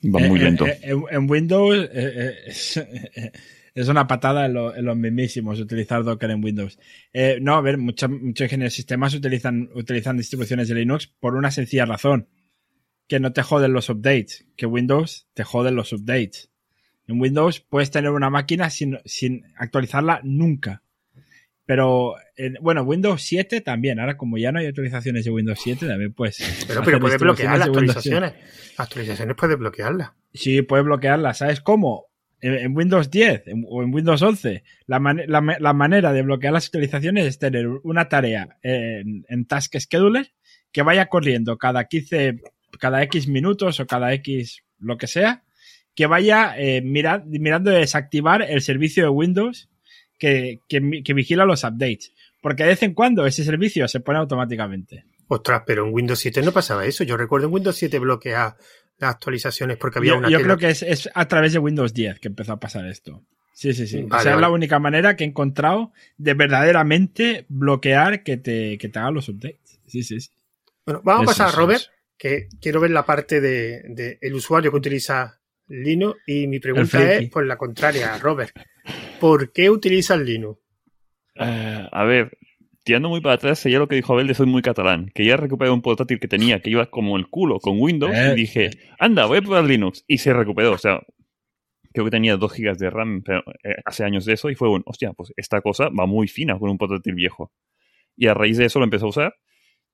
Va 0.04 0.20
muy 0.20 0.40
eh, 0.40 0.42
eh, 0.42 0.46
lento. 0.46 0.68
Eh, 0.68 0.96
en, 1.12 1.30
Windows 1.30 1.90
es, 1.94 3.88
una 3.88 4.08
patada 4.08 4.46
en, 4.48 4.54
los 4.86 4.98
mismísimos 4.98 5.60
utilizar 5.60 6.04
Docker 6.04 6.32
en 6.32 6.44
Windows. 6.44 6.80
no, 7.42 7.56
a 7.56 7.62
ver, 7.62 7.78
muchos, 7.78 8.10
muchos 8.10 8.50
sistemas 8.74 9.14
utilizan, 9.14 9.70
utilizan 9.76 10.18
distribuciones 10.18 10.68
de 10.68 10.76
Linux 10.76 11.08
por 11.08 11.36
una 11.36 11.52
sencilla 11.52 11.86
razón. 11.86 12.28
Que 13.08 13.20
no 13.20 13.34
te 13.34 13.44
joden 13.44 13.74
los 13.74 13.90
updates. 13.90 14.46
Que 14.56 14.66
Windows 14.66 15.28
te 15.34 15.44
joden 15.44 15.76
los 15.76 15.92
updates. 15.94 16.50
En 17.08 17.20
Windows 17.20 17.60
puedes 17.60 17.92
tener 17.92 18.12
una 18.12 18.30
máquina 18.30 18.70
sin, 18.70 19.00
sin 19.06 19.44
actualizarla 19.58 20.22
nunca. 20.24 20.82
Pero, 21.66 22.16
bueno, 22.62 22.82
Windows 22.84 23.22
7 23.22 23.62
también. 23.62 24.00
Ahora, 24.00 24.18
como 24.18 24.38
ya 24.38 24.52
no 24.52 24.60
hay 24.60 24.68
actualizaciones 24.68 25.26
de 25.26 25.32
Windows 25.32 25.60
7, 25.62 25.88
también 25.88 26.14
pues. 26.14 26.66
Pero, 26.68 26.82
pero 26.84 27.00
puedes 27.00 27.20
bloquear 27.20 27.58
las 27.58 27.68
actualizaciones. 27.68 28.34
Actualizaciones 28.78 29.36
puedes 29.38 29.58
bloquearlas. 29.58 30.12
Sí, 30.34 30.62
puedes 30.62 30.86
bloquearlas. 30.86 31.38
¿Sabes 31.38 31.62
cómo? 31.62 32.08
En, 32.42 32.76
Windows 32.76 33.12
10 33.12 33.44
o 33.70 33.84
en 33.84 33.94
Windows 33.94 34.22
11, 34.22 34.64
la, 34.88 35.00
la, 35.28 35.74
manera 35.74 36.12
de 36.12 36.24
bloquear 36.24 36.52
las 36.52 36.66
actualizaciones 36.66 37.28
es 37.28 37.38
tener 37.38 37.68
una 37.84 38.10
tarea 38.10 38.58
en, 38.64 39.46
Task 39.46 39.78
Scheduler 39.78 40.32
que 40.72 40.82
vaya 40.82 41.06
corriendo 41.06 41.60
cada 41.60 41.84
15, 41.84 42.42
cada 42.80 43.04
X 43.04 43.28
minutos 43.28 43.80
o 43.80 43.86
cada 43.86 44.12
X 44.14 44.64
lo 44.80 44.98
que 44.98 45.06
sea, 45.06 45.44
que 45.94 46.08
vaya 46.08 46.56
eh, 46.58 46.82
mirando 46.82 47.70
desactivar 47.70 48.42
el 48.42 48.62
servicio 48.62 49.04
de 49.04 49.10
Windows 49.10 49.70
que, 50.22 51.14
vigila 51.14 51.46
los 51.46 51.64
updates. 51.64 52.14
Porque 52.40 52.64
de 52.64 52.70
vez 52.70 52.84
en 52.84 52.94
cuando 52.94 53.26
ese 53.26 53.44
servicio 53.44 53.88
se 53.88 54.00
pone 54.00 54.20
automáticamente. 54.20 55.06
Ostras, 55.28 55.64
pero 55.66 55.86
en 55.86 55.94
Windows 55.94 56.20
7 56.20 56.42
no 56.42 56.52
pasaba 56.52 56.86
eso. 56.86 57.04
Yo 57.04 57.18
recuerdo 57.18 57.48
en 57.48 57.54
Windows 57.54 57.76
7 57.76 58.00
bloquear 58.00 58.56
las 58.98 59.12
actualizaciones 59.12 59.78
porque 59.78 60.00
había 60.00 60.16
una. 60.16 60.30
Yo 60.30 60.42
creo 60.42 60.58
que 60.58 60.70
es, 60.70 61.10
a 61.14 61.28
través 61.28 61.54
de 61.54 61.60
Windows 61.60 61.94
10 61.94 62.20
que 62.20 62.28
empezó 62.28 62.54
a 62.54 62.60
pasar 62.60 62.86
esto. 62.88 63.24
Sí, 63.54 63.74
sí, 63.74 63.86
sí. 63.86 64.08
o 64.10 64.20
sea, 64.20 64.34
es 64.34 64.42
la 64.42 64.50
única 64.50 64.80
manera 64.80 65.16
que 65.16 65.24
he 65.24 65.28
encontrado 65.28 65.92
de 66.18 66.34
verdaderamente 66.34 67.46
bloquear 67.48 68.24
que 68.24 68.38
te, 68.38 68.78
que 68.78 68.90
te 68.90 69.00
hagan 69.00 69.14
los 69.14 69.30
updates. 69.30 69.80
Sí, 69.86 70.04
sí, 70.04 70.20
sí. 70.20 70.32
Bueno, 70.86 71.02
vamos 71.04 71.24
a 71.24 71.26
pasar 71.28 71.48
a 71.50 71.52
Robert, 71.52 71.84
que 72.18 72.48
quiero 72.60 72.80
ver 72.80 72.92
la 72.92 73.06
parte 73.06 73.40
de, 73.40 73.84
de 73.88 74.18
el 74.20 74.34
usuario 74.34 74.72
que 74.72 74.78
utiliza 74.78 75.42
Linux 75.72 76.20
y 76.26 76.48
mi 76.48 76.60
pregunta 76.60 77.14
es, 77.14 77.30
por 77.30 77.46
la 77.46 77.58
contraria, 77.58 78.18
Robert, 78.18 78.52
¿por 79.22 79.54
qué 79.54 79.70
utilizas 79.70 80.20
Linux? 80.20 80.60
Uh, 81.40 81.88
a 81.92 82.04
ver, 82.04 82.38
tirando 82.84 83.08
muy 83.08 83.22
para 83.22 83.36
atrás, 83.36 83.60
sería 83.60 83.78
lo 83.78 83.88
que 83.88 83.96
dijo 83.96 84.14
Abel 84.14 84.28
de 84.28 84.34
soy 84.34 84.48
muy 84.48 84.64
catalán, 84.64 85.12
que 85.14 85.24
ya 85.24 85.38
recuperé 85.38 85.70
un 85.70 85.84
portátil 85.84 86.20
que 86.20 86.28
tenía, 86.28 86.60
que 86.60 86.72
iba 86.72 86.88
como 86.88 87.16
el 87.18 87.30
culo 87.30 87.60
con 87.60 87.80
Windows, 87.80 88.14
eh. 88.14 88.32
y 88.34 88.36
dije, 88.36 88.72
anda, 89.00 89.28
voy 89.28 89.38
a 89.38 89.42
probar 89.42 89.64
Linux, 89.64 90.04
y 90.08 90.18
se 90.18 90.34
recuperó, 90.34 90.74
o 90.74 90.78
sea, 90.80 91.02
creo 91.94 92.06
que 92.06 92.12
tenía 92.12 92.36
2 92.36 92.52
GB 92.52 92.78
de 92.78 92.90
RAM 92.90 93.22
pero, 93.24 93.44
eh, 93.64 93.76
hace 93.86 94.04
años 94.04 94.26
de 94.26 94.34
eso, 94.34 94.50
y 94.50 94.56
fue 94.56 94.70
un, 94.70 94.82
hostia, 94.88 95.14
pues 95.14 95.32
esta 95.38 95.62
cosa 95.62 95.90
va 95.90 96.08
muy 96.08 96.28
fina 96.28 96.58
con 96.58 96.72
un 96.72 96.80
portátil 96.80 97.14
viejo. 97.14 97.54
Y 98.18 98.26
a 98.28 98.34
raíz 98.34 98.58
de 98.58 98.66
eso 98.66 98.80
lo 98.80 98.86
empecé 98.86 99.06
a 99.06 99.10
usar. 99.10 99.36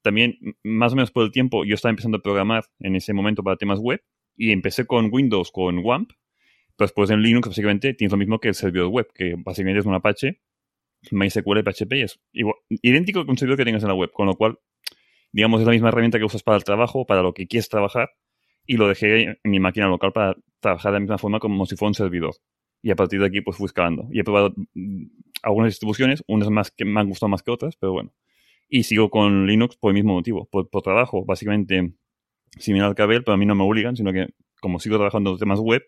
También, 0.01 0.37
más 0.63 0.93
o 0.93 0.95
menos 0.95 1.11
por 1.11 1.23
el 1.25 1.31
tiempo, 1.31 1.65
yo 1.65 1.75
estaba 1.75 1.89
empezando 1.89 2.17
a 2.17 2.21
programar 2.21 2.63
en 2.79 2.95
ese 2.95 3.13
momento 3.13 3.43
para 3.43 3.57
temas 3.57 3.79
web, 3.79 4.01
y 4.37 4.51
empecé 4.51 4.85
con 4.85 5.09
Windows, 5.11 5.51
con 5.51 5.79
WAMP, 5.79 6.11
después 6.77 7.09
en 7.09 7.21
Linux 7.21 7.47
básicamente 7.49 7.93
tienes 7.93 8.11
lo 8.11 8.17
mismo 8.17 8.39
que 8.39 8.49
el 8.49 8.55
servidor 8.55 8.87
web, 8.87 9.07
que 9.13 9.35
básicamente 9.37 9.79
es 9.79 9.85
un 9.85 9.93
Apache 9.93 10.41
MySQL 11.11 11.63
PHP 11.63 11.93
es 11.93 12.19
igual, 12.33 12.55
idéntico 12.69 13.19
al 13.27 13.37
servidor 13.37 13.57
que 13.57 13.65
tengas 13.65 13.83
en 13.83 13.89
la 13.89 13.95
web, 13.95 14.11
con 14.11 14.27
lo 14.27 14.35
cual, 14.35 14.59
digamos, 15.31 15.61
es 15.61 15.65
la 15.67 15.73
misma 15.73 15.89
herramienta 15.89 16.17
que 16.17 16.25
usas 16.25 16.43
para 16.43 16.57
el 16.57 16.63
trabajo, 16.63 17.05
para 17.05 17.21
lo 17.21 17.33
que 17.33 17.47
quieres 17.47 17.69
trabajar, 17.69 18.09
y 18.65 18.77
lo 18.77 18.87
dejé 18.87 19.23
en 19.23 19.37
mi 19.43 19.59
máquina 19.59 19.87
local 19.87 20.11
para 20.11 20.35
trabajar 20.59 20.91
de 20.91 20.95
la 20.97 20.99
misma 20.99 21.17
forma 21.17 21.39
como 21.39 21.65
si 21.65 21.75
fuera 21.75 21.89
un 21.89 21.95
servidor. 21.95 22.35
Y 22.81 22.91
a 22.91 22.95
partir 22.95 23.19
de 23.19 23.27
aquí, 23.27 23.41
pues 23.41 23.57
fui 23.57 23.65
escalando. 23.65 24.07
Y 24.11 24.19
he 24.19 24.23
probado 24.23 24.53
mm, 24.73 25.05
algunas 25.41 25.69
distribuciones, 25.69 26.23
unas 26.27 26.49
más 26.49 26.71
que 26.71 26.85
me 26.85 26.99
han 26.99 27.07
gustado 27.07 27.29
más 27.29 27.41
que 27.43 27.51
otras, 27.51 27.75
pero 27.77 27.93
bueno. 27.93 28.13
Y 28.69 28.83
sigo 28.83 29.09
con 29.09 29.47
Linux 29.47 29.77
por 29.77 29.91
el 29.91 29.95
mismo 29.95 30.13
motivo, 30.13 30.47
por, 30.51 30.67
trabajo, 30.83 31.25
básicamente 31.25 31.93
similar 32.59 32.89
al 32.89 32.95
Cabel, 32.95 33.23
pero 33.23 33.35
a 33.35 33.37
mí 33.37 33.45
no 33.45 33.55
me 33.55 33.63
obligan, 33.63 33.95
sino 33.95 34.11
que 34.11 34.27
como 34.59 34.79
sigo 34.79 34.97
trabajando 34.97 35.31
en 35.31 35.37
temas 35.37 35.59
web, 35.59 35.83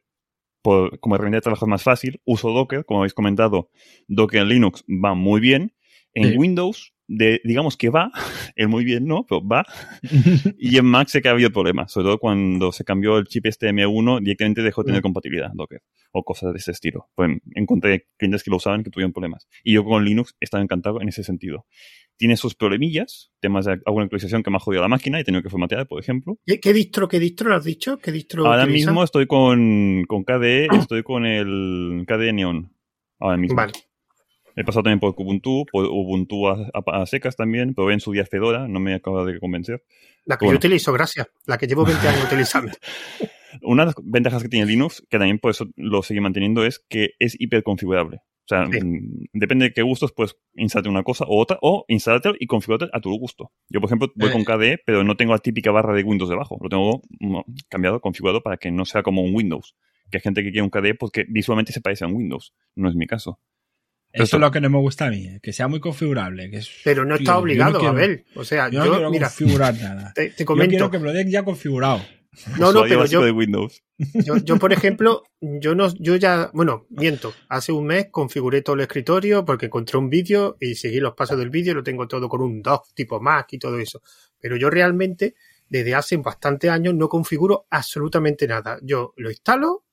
como 0.61 1.15
herramienta 1.15 1.37
de 1.37 1.41
trabajo 1.41 1.67
más 1.67 1.83
fácil, 1.83 2.21
uso 2.25 2.51
Docker, 2.51 2.85
como 2.85 2.99
habéis 2.99 3.13
comentado, 3.13 3.69
Docker 4.07 4.41
en 4.41 4.49
Linux 4.49 4.83
va 4.87 5.13
muy 5.13 5.39
bien. 5.39 5.73
En 6.15 6.37
Windows, 6.37 6.93
de, 7.07 7.39
digamos 7.43 7.77
que 7.77 7.89
va, 7.89 8.11
el 8.55 8.67
muy 8.67 8.83
bien 8.83 9.05
no, 9.05 9.25
pero 9.27 9.45
va. 9.45 9.65
y 10.57 10.77
en 10.77 10.85
Mac 10.85 11.07
sé 11.07 11.21
que 11.21 11.29
ha 11.29 11.31
habido 11.31 11.51
problemas, 11.51 11.91
sobre 11.91 12.05
todo 12.05 12.17
cuando 12.17 12.71
se 12.71 12.83
cambió 12.83 13.17
el 13.17 13.25
chip 13.25 13.45
este 13.45 13.69
M1, 13.69 14.19
directamente 14.19 14.61
dejó 14.61 14.83
de 14.83 14.87
tener 14.87 15.01
compatibilidad 15.01 15.51
Docker 15.53 15.81
o 16.11 16.23
cosas 16.23 16.51
de 16.51 16.57
ese 16.57 16.71
estilo. 16.71 17.09
Pues 17.15 17.31
encontré 17.55 18.07
clientes 18.17 18.43
que 18.43 18.51
lo 18.51 18.57
usaban 18.57 18.83
que 18.83 18.89
tuvieron 18.89 19.13
problemas. 19.13 19.47
Y 19.63 19.73
yo 19.73 19.83
con 19.83 20.03
Linux 20.03 20.35
estaba 20.39 20.63
encantado 20.63 21.01
en 21.01 21.09
ese 21.09 21.23
sentido 21.23 21.65
tiene 22.19 22.35
sus 22.35 22.53
problemillas, 22.53 23.31
temas 23.39 23.63
de 23.63 23.79
alguna 23.85 24.03
actualización 24.03 24.43
que 24.43 24.51
me 24.51 24.57
ha 24.57 24.59
jodido 24.59 24.81
la 24.81 24.89
máquina 24.89 25.17
y 25.17 25.21
he 25.21 25.23
tenido 25.23 25.41
que 25.41 25.49
formatear, 25.49 25.88
por 25.88 26.01
ejemplo. 26.01 26.38
¿Qué 26.45 26.73
distro, 26.73 27.07
qué 27.07 27.17
distro 27.17 27.55
has 27.55 27.63
dicho? 27.63 27.97
¿Qué 27.97 28.11
distro 28.11 28.45
Ahora 28.45 28.65
mismo 28.65 29.05
estoy 29.05 29.25
con, 29.25 30.03
con 30.05 30.25
KDE, 30.25 30.67
estoy 30.79 31.01
con 31.01 31.25
el 31.25 32.03
KDE 32.05 32.33
Neon. 32.33 32.73
Ahora 33.19 33.38
mismo. 33.38 33.55
Vale. 33.55 33.71
He 34.57 34.65
pasado 34.65 34.83
también 34.83 34.99
por 34.99 35.15
Ubuntu, 35.17 35.65
por 35.71 35.85
Ubuntu 35.85 36.49
a, 36.49 37.05
secas 37.05 37.38
también, 37.38 37.73
probé 37.73 37.93
en 37.93 38.01
su 38.01 38.11
día 38.11 38.25
Fedora, 38.25 38.67
no 38.67 38.81
me 38.81 38.95
acaba 38.95 39.23
de 39.23 39.39
convencer. 39.39 39.85
La 40.25 40.38
que 40.38 40.45
yo 40.45 40.51
utilizo, 40.51 40.91
gracias. 40.91 41.27
La 41.45 41.57
que 41.57 41.67
llevo 41.67 41.85
20 41.85 42.05
años 42.05 42.25
utilizando. 42.25 42.73
Una 43.61 43.83
de 43.83 43.85
las 43.88 43.95
ventajas 44.03 44.43
que 44.43 44.49
tiene 44.49 44.65
Linux, 44.65 45.01
que 45.09 45.17
también 45.17 45.39
por 45.39 45.51
eso 45.51 45.67
lo 45.77 46.03
sigue 46.03 46.19
manteniendo, 46.19 46.65
es 46.65 46.79
que 46.79 47.11
es 47.19 47.39
hiperconfigurable. 47.39 48.19
O 48.50 48.56
sea, 48.56 48.65
mm, 48.65 49.27
depende 49.34 49.65
de 49.65 49.74
qué 49.74 49.84
gustos, 49.84 50.12
pues 50.12 50.36
instalarte 50.56 50.89
una 50.89 51.03
cosa 51.03 51.24
u 51.27 51.38
otra, 51.38 51.60
o 51.62 51.86
instalarte 51.88 52.32
y 52.39 52.48
configurarte 52.48 52.89
a 52.91 53.00
tu 53.00 53.12
gusto. 53.12 53.51
Yo, 53.70 53.79
por 53.79 53.89
ejemplo, 53.89 54.12
voy 54.15 54.32
con 54.32 54.41
eh. 54.41 54.46
KDE, 54.46 54.82
pero 54.84 55.03
no 55.03 55.15
tengo 55.15 55.34
la 55.34 55.38
típica 55.38 55.70
barra 55.70 55.94
de 55.94 56.01
Windows 56.01 56.32
debajo. 56.32 56.58
Lo 56.60 56.68
tengo 56.68 57.03
mm, 57.20 57.41
cambiado, 57.70 58.01
configurado 58.01 58.41
para 58.41 58.58
que 58.58 58.72
no 58.72 58.86
sea 58.86 59.03
como 59.03 59.22
un 59.22 59.36
Windows. 59.36 59.75
Que 60.10 60.18
hay 60.18 60.22
gente 60.22 60.41
que 60.41 60.50
quiere 60.50 60.63
un 60.63 60.72
KDE 60.72 60.96
porque 60.96 61.27
visualmente 61.29 61.72
se 61.72 61.82
parece 61.82 62.06
a 62.06 62.08
un 62.08 62.15
Windows. 62.15 62.56
No 62.75 62.89
es 62.89 62.96
mi 62.96 63.06
caso. 63.06 63.39
Eso 64.12 64.38
es 64.38 64.42
lo 64.42 64.50
que 64.50 64.59
no 64.59 64.72
me 64.72 64.79
gusta 64.79 65.05
a 65.05 65.12
mí, 65.12 65.40
que 65.44 65.53
sea 65.53 65.68
muy 65.68 65.79
configurable. 65.79 66.50
Que 66.50 66.62
pero 66.83 67.05
no 67.05 67.14
está 67.14 67.38
obligado, 67.38 67.88
a 67.88 67.92
ver. 67.92 68.25
O 68.33 68.44
sea, 68.44 68.68
yo, 68.70 68.83
no 68.83 68.92
quiero 68.92 69.12
mira, 69.12 69.27
configurar 69.27 69.75
nada. 69.75 70.12
Te, 70.16 70.31
te 70.31 70.44
comento. 70.44 70.72
Yo 70.72 70.77
quiero 70.77 70.92
que 70.92 70.98
me 70.98 71.05
lo 71.05 71.14
den 71.14 71.29
ya 71.29 71.44
configurado. 71.44 72.01
No, 72.57 72.72
no, 72.74 72.83
pero 72.83 73.05
yo, 73.05 73.24
de 73.24 73.31
Windows. 73.31 73.83
yo, 74.44 74.57
por 74.57 74.74
ejemplo, 74.74 75.24
yo 75.42 75.75
no, 75.75 75.94
yo 76.00 76.15
ya, 76.15 76.50
bueno, 76.53 76.85
miento. 76.89 77.33
Hace 77.50 77.72
un 77.72 77.87
mes 77.87 78.07
configuré 78.11 78.61
todo 78.61 78.75
el 78.75 78.81
escritorio 78.81 79.46
porque 79.46 79.68
encontré 79.68 79.98
un 79.98 80.09
vídeo 80.09 80.57
y 80.59 80.75
seguí 80.75 81.00
los 81.00 81.13
pasos 81.13 81.37
del 81.37 81.50
vídeo. 81.50 81.74
Lo 81.74 81.83
tengo 81.83 82.07
todo 82.07 82.29
con 82.29 82.42
un 82.42 82.61
dock 82.61 82.87
tipo 82.94 83.20
Mac 83.20 83.48
y 83.51 83.59
todo 83.59 83.79
eso. 83.79 84.01
Pero 84.39 84.55
yo 84.57 84.70
realmente, 84.70 85.35
desde 85.68 85.96
hace 85.96 86.18
bastante 86.18 86.70
años, 86.70 86.94
no 86.94 87.09
configuro 87.09 87.68
absolutamente 87.70 88.48
nada. 88.48 88.79
Yo 88.81 89.13
lo 89.18 89.29
instalo, 89.29 89.85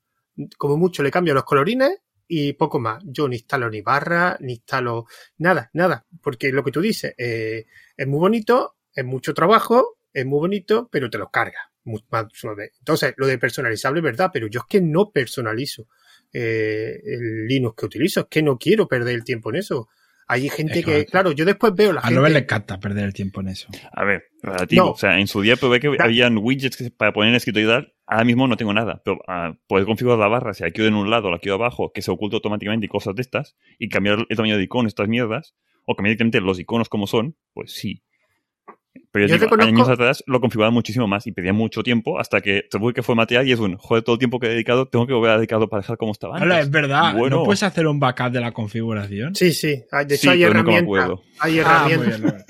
como 0.59 0.77
mucho 0.77 1.03
le 1.03 1.11
cambio 1.11 1.35
los 1.35 1.45
colorines 1.45 2.01
y 2.29 2.53
poco 2.53 2.79
más. 2.79 3.03
Yo 3.07 3.29
ni 3.29 3.37
instalo 3.37 3.71
ni 3.71 3.81
barra, 3.81 4.37
ni 4.41 4.55
instalo 4.55 5.07
nada, 5.39 5.71
nada. 5.73 6.07
Porque 6.23 6.53
lo 6.53 6.63
que 6.63 6.73
tú 6.73 6.81
dices 6.81 7.15
eh, 7.17 7.67
es 7.97 8.07
muy 8.07 8.21
bonito, 8.21 8.77
es 8.95 9.05
mucho 9.05 9.35
trabajo, 9.35 9.99
es 10.13 10.25
muy 10.27 10.39
bonito, 10.39 10.89
pero 10.91 11.11
te 11.11 11.19
lo 11.19 11.31
carga 11.31 11.73
entonces, 11.87 13.15
lo 13.17 13.27
de 13.27 13.39
personalizable 13.39 14.01
es 14.01 14.05
verdad, 14.05 14.31
pero 14.33 14.47
yo 14.49 14.61
es 14.61 14.67
que 14.69 14.81
no 14.81 15.11
personalizo 15.11 15.87
eh, 16.33 17.01
el 17.05 17.47
Linux 17.47 17.77
que 17.77 17.87
utilizo, 17.87 18.21
es 18.21 18.27
que 18.27 18.43
no 18.43 18.59
quiero 18.59 18.89
perder 18.89 19.15
el 19.15 19.25
tiempo 19.25 19.51
en 19.51 19.57
eso. 19.57 19.89
Hay 20.29 20.49
gente 20.49 20.83
que, 20.83 21.07
claro, 21.07 21.31
yo 21.31 21.45
después 21.45 21.73
veo 21.75 21.93
la 21.93 22.01
a 22.01 22.09
gente. 22.09 22.27
A 22.27 22.29
le 22.29 22.39
encanta 22.41 22.81
perder 22.81 23.05
el 23.05 23.15
tiempo 23.15 23.41
en 23.43 23.49
eso. 23.49 23.69
A 23.93 24.05
ver, 24.05 24.25
relativo. 24.43 24.91
O 24.91 24.97
sea, 24.97 25.21
en 25.21 25.29
su 25.29 25.41
día 25.41 25.55
probé 25.55 25.79
que 25.79 25.97
habían 26.01 26.37
widgets 26.39 26.91
para 26.97 27.13
poner 27.13 27.31
en 27.31 27.37
escritorio 27.37 27.69
y 27.69 27.73
tal. 27.73 27.95
Ahora 28.07 28.25
mismo 28.25 28.49
no 28.49 28.57
tengo 28.57 28.75
nada. 28.75 29.01
Pero 29.05 29.19
uh, 29.19 29.55
puedes 29.69 29.87
configurar 29.87 30.19
la 30.19 30.27
barra, 30.27 30.53
si 30.53 30.65
la 30.65 30.73
quiero 30.73 30.89
en 30.89 30.95
un 30.95 31.11
lado 31.11 31.29
o 31.29 31.31
la 31.31 31.39
quiero 31.39 31.55
abajo, 31.55 31.93
que 31.93 32.03
se 32.03 32.11
oculte 32.11 32.35
automáticamente 32.37 32.87
y 32.87 32.89
cosas 32.89 33.15
de 33.15 33.23
estas. 33.23 33.57
Y 33.79 33.89
cambiar 33.89 34.27
el 34.29 34.37
tamaño 34.37 34.57
de 34.57 34.65
iconos, 34.65 34.91
estas 34.91 35.07
mierdas. 35.07 35.55
O 35.85 35.95
cambiar 35.95 36.17
directamente 36.17 36.41
los 36.41 36.59
iconos 36.59 36.89
como 36.89 37.07
son. 37.07 37.37
Pues 37.55 37.73
sí. 37.73 38.03
Pero 39.11 39.27
yo, 39.27 39.39
digo, 39.39 39.57
años 39.61 39.89
atrás 39.89 40.23
lo 40.27 40.41
configuraba 40.41 40.71
muchísimo 40.71 41.07
más 41.07 41.27
y 41.27 41.33
pedía 41.33 41.53
mucho 41.53 41.83
tiempo 41.83 42.19
hasta 42.19 42.41
que 42.41 42.65
tuve 42.71 42.93
que 42.93 43.03
formatear 43.03 43.47
y 43.47 43.53
es 43.53 43.59
un, 43.59 43.77
joder, 43.77 44.03
todo 44.05 44.15
el 44.15 44.19
tiempo 44.19 44.39
que 44.39 44.47
he 44.47 44.51
dedicado, 44.51 44.89
tengo 44.89 45.07
que 45.07 45.13
volver 45.13 45.33
a 45.33 45.37
dedicarlo 45.37 45.69
para 45.69 45.83
dejar 45.83 45.97
como 45.97 46.13
estaba 46.13 46.37
antes. 46.37 46.59
es 46.59 46.71
verdad. 46.71 47.15
¿No 47.15 47.45
puedes 47.45 47.63
hacer 47.63 47.87
un 47.87 47.99
backup 47.99 48.31
de 48.31 48.41
la 48.41 48.53
configuración? 48.53 49.35
Sí, 49.35 49.53
sí. 49.53 49.85
De 50.07 50.15
hecho, 50.15 50.31
hay, 50.31 50.43
herramientas, 50.43 51.11
hay 51.39 51.61
ah, 51.61 51.89
herramientas. 51.89 52.45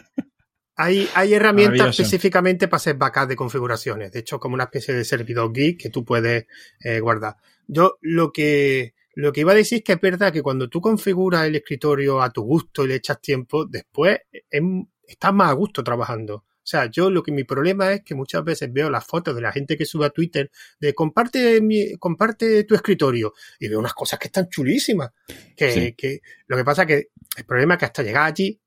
hay 0.76 1.08
hay, 1.14 1.34
herramientas 1.34 1.88
específicamente 1.88 2.68
para 2.68 2.78
hacer 2.78 2.96
backup 2.96 3.28
de 3.28 3.36
configuraciones. 3.36 4.12
De 4.12 4.20
hecho, 4.20 4.38
como 4.38 4.54
una 4.54 4.64
especie 4.64 4.94
de 4.94 5.04
servidor 5.04 5.52
geek 5.52 5.80
que 5.80 5.90
tú 5.90 6.04
puedes 6.04 6.46
eh, 6.80 7.00
guardar. 7.00 7.36
Yo 7.68 7.98
lo 8.00 8.32
que, 8.32 8.94
lo 9.14 9.32
que 9.32 9.40
iba 9.40 9.52
a 9.52 9.56
decir 9.56 9.78
es 9.78 9.84
que 9.84 9.92
es 9.92 10.00
verdad 10.00 10.32
que 10.32 10.42
cuando 10.42 10.68
tú 10.68 10.80
configuras 10.80 11.46
el 11.46 11.56
escritorio 11.56 12.20
a 12.20 12.30
tu 12.30 12.42
gusto 12.42 12.84
y 12.84 12.88
le 12.88 12.96
echas 12.96 13.20
tiempo, 13.20 13.64
después 13.66 14.18
es 14.32 14.62
estás 15.06 15.32
más 15.32 15.50
a 15.50 15.54
gusto 15.54 15.82
trabajando. 15.84 16.44
O 16.66 16.68
sea, 16.68 16.90
yo 16.90 17.10
lo 17.10 17.22
que 17.22 17.30
mi 17.30 17.44
problema 17.44 17.92
es 17.92 18.02
que 18.02 18.16
muchas 18.16 18.42
veces 18.42 18.72
veo 18.72 18.90
las 18.90 19.06
fotos 19.06 19.36
de 19.36 19.40
la 19.40 19.52
gente 19.52 19.76
que 19.76 19.84
sube 19.84 20.04
a 20.04 20.10
Twitter 20.10 20.50
de 20.80 20.94
comparte 20.94 21.60
mi, 21.60 21.96
comparte 21.96 22.64
tu 22.64 22.74
escritorio 22.74 23.34
y 23.60 23.68
veo 23.68 23.78
unas 23.78 23.94
cosas 23.94 24.18
que 24.18 24.26
están 24.26 24.48
chulísimas. 24.48 25.12
Que, 25.56 25.94
que 25.96 26.22
lo 26.48 26.56
que 26.56 26.64
pasa 26.64 26.82
es 26.82 26.88
que 26.88 27.08
el 27.36 27.44
problema 27.44 27.74
es 27.74 27.78
que 27.78 27.84
hasta 27.84 28.02
llegar 28.02 28.26
allí 28.26 28.60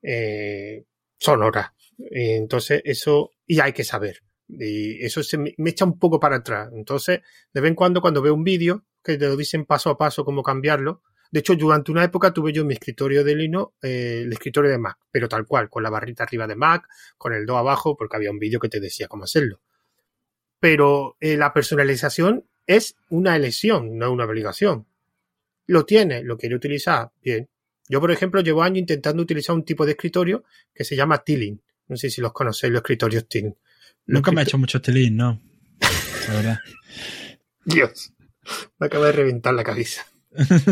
eh, 0.00 0.84
son 1.18 1.42
horas. 1.42 1.72
entonces, 1.98 2.82
eso, 2.84 3.32
y 3.44 3.58
hay 3.58 3.72
que 3.72 3.82
saber. 3.82 4.22
Y 4.46 5.04
eso 5.04 5.20
se 5.24 5.36
me, 5.36 5.52
me, 5.58 5.70
echa 5.70 5.84
un 5.84 5.98
poco 5.98 6.20
para 6.20 6.36
atrás. 6.36 6.70
Entonces, 6.72 7.18
de 7.52 7.60
vez 7.60 7.68
en 7.68 7.74
cuando, 7.74 8.00
cuando 8.00 8.22
veo 8.22 8.32
un 8.32 8.44
vídeo 8.44 8.86
que 9.02 9.18
te 9.18 9.26
lo 9.26 9.36
dicen 9.36 9.64
paso 9.64 9.90
a 9.90 9.98
paso 9.98 10.24
cómo 10.24 10.44
cambiarlo, 10.44 11.02
de 11.30 11.40
hecho, 11.40 11.54
durante 11.54 11.92
una 11.92 12.02
época 12.02 12.32
tuve 12.32 12.52
yo 12.52 12.64
mi 12.64 12.74
escritorio 12.74 13.22
de 13.22 13.36
Linux, 13.36 13.74
eh, 13.82 14.22
el 14.24 14.32
escritorio 14.32 14.70
de 14.70 14.78
Mac, 14.78 14.98
pero 15.12 15.28
tal 15.28 15.46
cual, 15.46 15.70
con 15.70 15.82
la 15.82 15.90
barrita 15.90 16.24
arriba 16.24 16.46
de 16.48 16.56
Mac, 16.56 16.88
con 17.16 17.32
el 17.32 17.46
do 17.46 17.56
abajo, 17.56 17.96
porque 17.96 18.16
había 18.16 18.32
un 18.32 18.38
vídeo 18.40 18.58
que 18.58 18.68
te 18.68 18.80
decía 18.80 19.06
cómo 19.06 19.24
hacerlo. 19.24 19.60
Pero 20.58 21.16
eh, 21.20 21.36
la 21.36 21.52
personalización 21.52 22.46
es 22.66 22.96
una 23.10 23.36
elección, 23.36 23.96
no 23.96 24.12
una 24.12 24.24
obligación. 24.24 24.86
Lo 25.66 25.86
tiene, 25.86 26.24
lo 26.24 26.36
quiere 26.36 26.56
utilizar, 26.56 27.12
bien. 27.22 27.48
Yo, 27.88 28.00
por 28.00 28.10
ejemplo, 28.10 28.40
llevo 28.40 28.62
años 28.62 28.78
intentando 28.78 29.22
utilizar 29.22 29.54
un 29.54 29.64
tipo 29.64 29.86
de 29.86 29.92
escritorio 29.92 30.44
que 30.74 30.84
se 30.84 30.96
llama 30.96 31.18
Tilling. 31.18 31.60
No 31.88 31.96
sé 31.96 32.10
si 32.10 32.20
los 32.20 32.32
conocéis, 32.32 32.72
los 32.72 32.80
escritorios 32.80 33.28
Tilling. 33.28 33.54
Nunca 34.06 34.32
me 34.32 34.40
ha 34.40 34.44
hecho 34.44 34.58
mucho 34.58 34.80
Tilling, 34.80 35.16
no. 35.16 35.40
La 36.28 36.34
verdad. 36.34 36.58
Dios, 37.64 38.12
me 38.78 38.86
acaba 38.86 39.06
de 39.06 39.12
reventar 39.12 39.54
la 39.54 39.62
cabeza. 39.62 40.09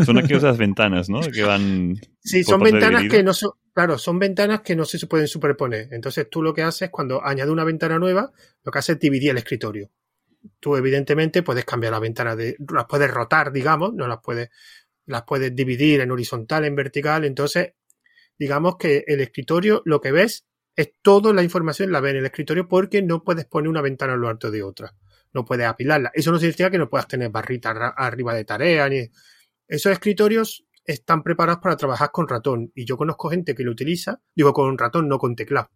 Son 0.05 0.17
aquellas 0.17 0.57
ventanas, 0.57 1.09
¿no? 1.09 1.19
Que 1.21 1.43
van. 1.43 1.99
Sí, 2.19 2.43
son 2.43 2.61
ventanas 2.61 3.03
que 3.09 3.23
no 3.23 3.33
son. 3.33 3.51
Claro, 3.73 3.97
son 3.97 4.19
ventanas 4.19 4.61
que 4.61 4.75
no 4.75 4.85
se 4.85 5.05
pueden 5.07 5.27
superponer. 5.27 5.89
Entonces 5.91 6.27
tú 6.29 6.41
lo 6.41 6.53
que 6.53 6.63
haces 6.63 6.89
cuando 6.89 7.23
añades 7.23 7.51
una 7.51 7.63
ventana 7.63 7.99
nueva, 7.99 8.31
lo 8.63 8.71
que 8.71 8.79
haces 8.79 8.95
es 8.95 8.99
dividir 8.99 9.31
el 9.31 9.37
escritorio. 9.37 9.89
Tú, 10.59 10.77
evidentemente, 10.77 11.43
puedes 11.43 11.65
cambiar 11.65 11.91
la 11.93 11.99
ventana 11.99 12.35
de. 12.35 12.55
las 12.73 12.85
puedes 12.85 13.11
rotar, 13.11 13.51
digamos, 13.51 13.93
no 13.93 14.07
las 14.07 14.19
puedes. 14.23 14.49
Las 15.05 15.23
puedes 15.23 15.55
dividir 15.55 16.01
en 16.01 16.11
horizontal, 16.11 16.65
en 16.65 16.75
vertical. 16.75 17.25
Entonces, 17.25 17.73
digamos 18.37 18.77
que 18.77 19.03
el 19.07 19.19
escritorio 19.21 19.81
lo 19.85 19.99
que 19.99 20.11
ves 20.11 20.45
Es 20.75 20.93
toda 21.01 21.33
la 21.33 21.43
información 21.43 21.91
la 21.91 21.99
ve 21.99 22.11
en 22.11 22.17
el 22.17 22.25
escritorio 22.25 22.67
porque 22.67 23.01
no 23.01 23.23
puedes 23.23 23.45
poner 23.45 23.69
una 23.69 23.81
ventana 23.81 24.13
en 24.13 24.21
lo 24.21 24.29
alto 24.29 24.49
de 24.49 24.63
otra. 24.63 24.93
No 25.33 25.43
puedes 25.43 25.67
apilarla. 25.67 26.11
Eso 26.13 26.31
no 26.31 26.39
significa 26.39 26.71
que 26.71 26.77
no 26.77 26.89
puedas 26.89 27.07
tener 27.07 27.29
barritas 27.29 27.75
arriba 27.97 28.33
de 28.33 28.45
tarea. 28.45 28.87
Ni... 28.87 29.09
Esos 29.69 29.91
escritorios 29.91 30.65
están 30.83 31.21
preparados 31.21 31.61
para 31.61 31.77
trabajar 31.77 32.09
con 32.11 32.27
ratón. 32.27 32.71
Y 32.73 32.85
yo 32.85 32.97
conozco 32.97 33.29
gente 33.29 33.53
que 33.53 33.63
lo 33.63 33.71
utiliza, 33.71 34.21
digo 34.35 34.51
con 34.51 34.77
ratón, 34.77 35.07
no 35.07 35.19
con 35.19 35.35
teclado, 35.35 35.69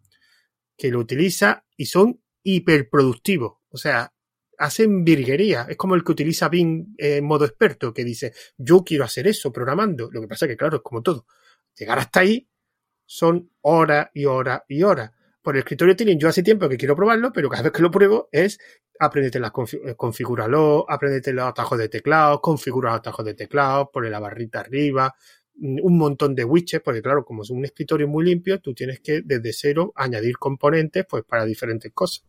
que 0.75 0.89
lo 0.89 0.99
utiliza 0.99 1.65
y 1.77 1.85
son 1.85 2.21
hiperproductivos. 2.41 3.59
O 3.69 3.77
sea, 3.77 4.11
hacen 4.57 5.03
virguería. 5.03 5.67
Es 5.69 5.77
como 5.77 5.93
el 5.93 6.03
que 6.03 6.11
utiliza 6.11 6.49
Bing 6.49 6.95
en 6.97 7.23
modo 7.23 7.45
experto, 7.45 7.93
que 7.93 8.03
dice, 8.03 8.33
yo 8.57 8.83
quiero 8.83 9.03
hacer 9.03 9.27
eso 9.27 9.53
programando. 9.53 10.09
Lo 10.11 10.21
que 10.21 10.27
pasa 10.27 10.45
es 10.45 10.49
que, 10.49 10.57
claro, 10.57 10.77
es 10.77 10.83
como 10.83 11.03
todo. 11.03 11.27
Llegar 11.77 11.99
hasta 11.99 12.21
ahí 12.21 12.49
son 13.05 13.51
horas 13.61 14.09
y 14.15 14.25
horas 14.25 14.61
y 14.67 14.81
horas. 14.81 15.11
Por 15.43 15.55
el 15.55 15.59
escritorio 15.59 15.95
tienen 15.95 16.17
yo 16.17 16.29
hace 16.29 16.41
tiempo 16.41 16.69
que 16.69 16.77
quiero 16.77 16.95
probarlo, 16.95 17.33
pero 17.33 17.49
cada 17.49 17.63
vez 17.63 17.73
que 17.73 17.81
lo 17.81 17.91
pruebo 17.91 18.29
es 18.31 18.59
aprendete 18.99 19.39
las 19.39 19.51
eh, 19.73 19.95
configúralo, 19.95 20.85
aprendete 20.89 21.33
los 21.33 21.45
atajos 21.45 21.77
de 21.77 21.89
teclado, 21.89 22.41
configura 22.41 22.91
los 22.91 22.99
atajos 22.99 23.25
de 23.25 23.33
teclado, 23.33 23.91
pone 23.91 24.09
la 24.09 24.19
barrita 24.19 24.61
arriba, 24.61 25.13
mm, 25.55 25.79
un 25.83 25.97
montón 25.97 26.33
de 26.33 26.45
widgets, 26.45 26.81
porque 26.83 27.01
claro, 27.01 27.25
como 27.25 27.43
es 27.43 27.49
un 27.49 27.65
escritorio 27.65 28.07
muy 28.07 28.25
limpio, 28.25 28.59
tú 28.61 28.73
tienes 28.73 29.01
que 29.01 29.21
desde 29.21 29.51
cero 29.53 29.91
añadir 29.95 30.37
componentes 30.37 31.05
pues 31.09 31.23
para 31.25 31.45
diferentes 31.45 31.91
cosas. 31.93 32.25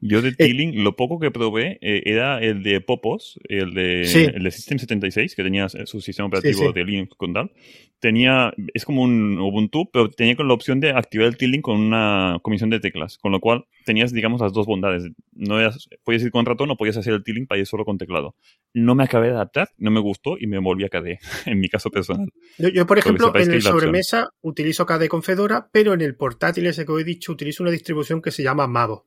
Yo 0.00 0.22
de 0.22 0.32
Teeling, 0.32 0.84
lo 0.84 0.96
poco 0.96 1.18
que 1.18 1.30
probé 1.30 1.78
eh, 1.80 2.02
era 2.04 2.38
el 2.38 2.62
de 2.62 2.80
Popos, 2.80 3.40
el 3.48 3.74
de, 3.74 4.02
el 4.02 4.42
de 4.42 4.50
System 4.50 4.78
76, 4.78 5.34
que 5.34 5.42
tenía 5.42 5.68
su 5.68 6.00
sistema 6.00 6.28
operativo 6.28 6.72
de 6.72 6.84
Linux 6.84 7.14
con 7.16 7.32
tal. 7.32 7.52
Tenía, 8.00 8.52
es 8.74 8.84
como 8.84 9.02
un 9.02 9.38
Ubuntu, 9.38 9.90
pero 9.90 10.10
tenía 10.10 10.36
con 10.36 10.46
la 10.46 10.54
opción 10.54 10.78
de 10.78 10.90
activar 10.90 11.28
el 11.28 11.38
Teeling 11.38 11.62
con 11.62 11.80
una 11.80 12.38
comisión 12.42 12.68
de 12.68 12.80
teclas, 12.80 13.16
con 13.16 13.32
lo 13.32 13.40
cual 13.40 13.64
tenías, 13.86 14.12
digamos, 14.12 14.42
las 14.42 14.52
dos 14.52 14.66
bondades. 14.66 15.04
No 15.32 15.56
podías 16.04 16.22
ir 16.22 16.30
con 16.30 16.44
ratón 16.44 16.70
o 16.70 16.76
podías 16.76 16.98
hacer 16.98 17.14
el 17.14 17.24
Teeling 17.24 17.46
para 17.46 17.60
ir 17.60 17.66
solo 17.66 17.86
con 17.86 17.96
teclado. 17.96 18.34
No 18.74 18.94
me 18.94 19.04
acabé 19.04 19.28
de 19.28 19.34
adaptar, 19.34 19.70
no 19.78 19.90
me 19.90 20.00
gustó 20.00 20.36
y 20.38 20.46
me 20.46 20.58
volví 20.58 20.84
a 20.84 20.90
KDE, 20.90 21.18
en 21.46 21.60
mi 21.60 21.68
caso 21.68 21.90
personal. 21.90 22.28
Yo, 22.58 22.86
por 22.86 22.98
ejemplo, 22.98 23.32
en 23.34 23.52
el 23.52 23.62
sobremesa 23.62 24.28
utilizo 24.42 24.84
KDE 24.84 25.08
con 25.08 25.22
Fedora, 25.22 25.68
pero 25.72 25.94
en 25.94 26.02
el 26.02 26.14
portátil 26.14 26.66
ese 26.66 26.84
que 26.84 26.92
os 26.92 27.00
he 27.00 27.04
dicho 27.04 27.32
utilizo 27.32 27.62
una 27.62 27.72
distribución 27.72 28.20
que 28.20 28.30
se 28.30 28.42
llama 28.42 28.66
Mavo 28.66 29.06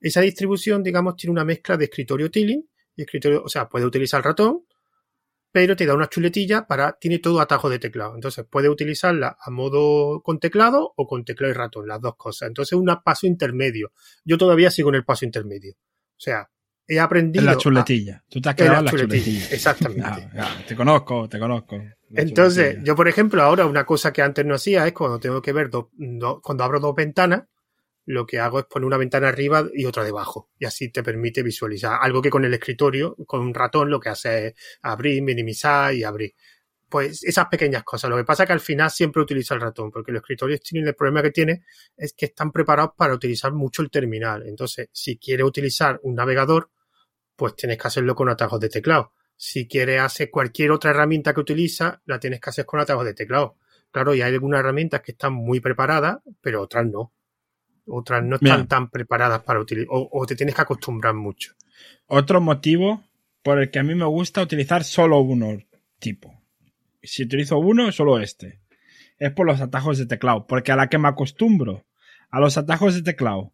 esa 0.00 0.20
distribución, 0.20 0.82
digamos, 0.82 1.16
tiene 1.16 1.32
una 1.32 1.44
mezcla 1.44 1.76
de 1.76 1.86
escritorio 1.86 2.30
tiling 2.30 2.68
y 2.94 3.02
escritorio, 3.02 3.42
o 3.42 3.48
sea, 3.48 3.68
puede 3.68 3.86
utilizar 3.86 4.18
el 4.18 4.24
ratón, 4.24 4.64
pero 5.52 5.74
te 5.74 5.86
da 5.86 5.94
una 5.94 6.08
chuletilla 6.08 6.66
para, 6.66 6.98
tiene 7.00 7.18
todo 7.18 7.40
atajo 7.40 7.70
de 7.70 7.78
teclado. 7.78 8.14
Entonces 8.14 8.44
puede 8.48 8.68
utilizarla 8.68 9.38
a 9.40 9.50
modo 9.50 10.20
con 10.22 10.38
teclado 10.38 10.92
o 10.96 11.06
con 11.06 11.24
teclado 11.24 11.50
y 11.50 11.56
ratón, 11.56 11.88
las 11.88 12.00
dos 12.00 12.16
cosas. 12.16 12.48
Entonces 12.48 12.74
un 12.74 12.86
paso 13.02 13.26
intermedio. 13.26 13.92
Yo 14.24 14.36
todavía 14.36 14.70
sigo 14.70 14.90
en 14.90 14.96
el 14.96 15.04
paso 15.04 15.24
intermedio. 15.24 15.72
O 15.72 16.20
sea, 16.20 16.50
he 16.86 17.00
aprendido. 17.00 17.42
En 17.42 17.46
la 17.46 17.56
chuletilla. 17.56 18.22
Tú 18.28 18.40
te 18.40 18.50
has 18.50 18.54
quedado 18.54 18.80
en 18.80 18.84
la 18.84 18.90
chuletilla. 18.90 19.46
Exactamente. 19.50 20.28
te 20.68 20.76
conozco, 20.76 21.26
te 21.28 21.38
conozco. 21.38 21.82
Entonces, 22.10 22.78
yo, 22.82 22.94
por 22.94 23.08
ejemplo, 23.08 23.42
ahora 23.42 23.66
una 23.66 23.86
cosa 23.86 24.12
que 24.12 24.22
antes 24.22 24.44
no 24.44 24.54
hacía 24.54 24.86
es 24.86 24.92
cuando 24.92 25.18
tengo 25.18 25.40
que 25.40 25.52
ver, 25.52 25.70
cuando 25.70 26.64
abro 26.64 26.80
dos 26.80 26.94
ventanas, 26.94 27.44
lo 28.06 28.24
que 28.24 28.38
hago 28.38 28.60
es 28.60 28.66
poner 28.66 28.86
una 28.86 28.96
ventana 28.96 29.28
arriba 29.28 29.66
y 29.74 29.84
otra 29.84 30.04
debajo. 30.04 30.48
Y 30.58 30.64
así 30.64 30.90
te 30.90 31.02
permite 31.02 31.42
visualizar. 31.42 31.98
Algo 32.00 32.22
que 32.22 32.30
con 32.30 32.44
el 32.44 32.54
escritorio, 32.54 33.16
con 33.26 33.40
un 33.40 33.52
ratón, 33.52 33.90
lo 33.90 34.00
que 34.00 34.08
hace 34.08 34.46
es 34.46 34.54
abrir, 34.82 35.22
minimizar 35.22 35.92
y 35.92 36.04
abrir. 36.04 36.34
Pues 36.88 37.24
esas 37.24 37.46
pequeñas 37.46 37.82
cosas. 37.82 38.08
Lo 38.08 38.16
que 38.16 38.24
pasa 38.24 38.44
es 38.44 38.46
que 38.46 38.52
al 38.52 38.60
final 38.60 38.90
siempre 38.92 39.20
utiliza 39.22 39.54
el 39.54 39.60
ratón, 39.60 39.90
porque 39.90 40.12
los 40.12 40.20
escritorios 40.20 40.60
tienen 40.60 40.86
el 40.86 40.94
problema 40.94 41.20
que 41.20 41.32
tiene 41.32 41.64
es 41.96 42.12
que 42.12 42.26
están 42.26 42.52
preparados 42.52 42.92
para 42.96 43.12
utilizar 43.12 43.52
mucho 43.52 43.82
el 43.82 43.90
terminal. 43.90 44.46
Entonces, 44.46 44.88
si 44.92 45.18
quieres 45.18 45.44
utilizar 45.44 45.98
un 46.04 46.14
navegador, 46.14 46.70
pues 47.34 47.56
tienes 47.56 47.76
que 47.76 47.88
hacerlo 47.88 48.14
con 48.14 48.28
atajos 48.28 48.60
de 48.60 48.68
teclado. 48.68 49.12
Si 49.36 49.66
quieres 49.66 50.00
hacer 50.00 50.30
cualquier 50.30 50.70
otra 50.70 50.90
herramienta 50.92 51.34
que 51.34 51.40
utiliza, 51.40 52.00
la 52.06 52.20
tienes 52.20 52.40
que 52.40 52.50
hacer 52.50 52.64
con 52.64 52.78
atajos 52.78 53.04
de 53.04 53.14
teclado. 53.14 53.56
Claro, 53.90 54.14
y 54.14 54.22
hay 54.22 54.32
algunas 54.32 54.60
herramientas 54.60 55.02
que 55.02 55.12
están 55.12 55.32
muy 55.32 55.58
preparadas, 55.58 56.18
pero 56.40 56.62
otras 56.62 56.86
no 56.86 57.15
otras 57.86 58.24
no 58.24 58.36
están 58.36 58.66
tan 58.66 58.90
preparadas 58.90 59.42
para 59.42 59.60
utilizar, 59.60 59.88
o, 59.90 60.26
te 60.26 60.36
tienes 60.36 60.54
que 60.54 60.62
acostumbrar 60.62 61.14
mucho. 61.14 61.54
Otro 62.06 62.40
motivo 62.40 63.04
por 63.42 63.60
el 63.60 63.70
que 63.70 63.78
a 63.78 63.82
mí 63.82 63.94
me 63.94 64.04
gusta 64.06 64.42
utilizar 64.42 64.84
solo 64.84 65.20
uno 65.20 65.58
tipo. 65.98 66.42
Si 67.02 67.22
utilizo 67.22 67.58
uno, 67.58 67.92
solo 67.92 68.18
este. 68.18 68.60
Es 69.18 69.32
por 69.32 69.46
los 69.46 69.60
atajos 69.60 69.98
de 69.98 70.06
teclado, 70.06 70.46
porque 70.46 70.72
a 70.72 70.76
la 70.76 70.88
que 70.88 70.98
me 70.98 71.08
acostumbro 71.08 71.86
a 72.30 72.40
los 72.40 72.58
atajos 72.58 72.94
de 72.94 73.02
teclado 73.02 73.52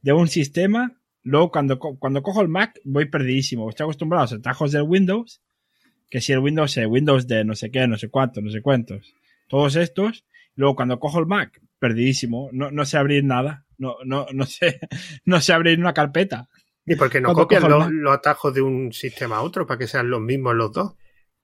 de 0.00 0.12
un 0.12 0.28
sistema, 0.28 1.00
luego 1.22 1.50
cuando, 1.50 1.78
cuando 1.78 2.22
cojo 2.22 2.40
el 2.40 2.48
Mac 2.48 2.80
voy 2.84 3.06
perdidísimo. 3.06 3.68
Estoy 3.68 3.84
acostumbrado 3.84 4.22
a 4.22 4.24
los 4.24 4.32
atajos 4.32 4.72
del 4.72 4.82
Windows, 4.82 5.42
que 6.10 6.20
si 6.20 6.32
el 6.32 6.38
Windows 6.40 6.76
es 6.76 6.86
Windows 6.86 7.26
de 7.26 7.44
no 7.44 7.54
sé 7.54 7.70
qué, 7.70 7.86
no 7.86 7.96
sé 7.96 8.08
cuánto, 8.08 8.40
no 8.40 8.50
sé 8.50 8.62
cuántos. 8.62 9.14
Todos 9.48 9.76
estos. 9.76 10.24
Luego 10.54 10.76
cuando 10.76 11.00
cojo 11.00 11.18
el 11.18 11.26
Mac, 11.26 11.60
perdidísimo. 11.78 12.50
No, 12.52 12.70
no 12.70 12.84
sé 12.84 12.98
abrir 12.98 13.24
nada. 13.24 13.64
No, 13.82 13.96
no, 14.04 14.26
no 14.32 14.46
sé, 14.46 14.78
no 15.24 15.40
sé 15.40 15.52
abrir 15.52 15.80
una 15.80 15.92
carpeta. 15.92 16.48
¿Y 16.86 16.94
por 16.94 17.10
qué 17.10 17.20
no 17.20 17.32
copias 17.34 17.64
los, 17.64 18.14
atajos 18.14 18.54
de 18.54 18.62
un 18.62 18.92
sistema 18.92 19.38
a 19.38 19.42
otro 19.42 19.66
para 19.66 19.78
que 19.78 19.88
sean 19.88 20.08
los 20.08 20.20
mismos 20.20 20.54
los 20.54 20.72
dos? 20.72 20.94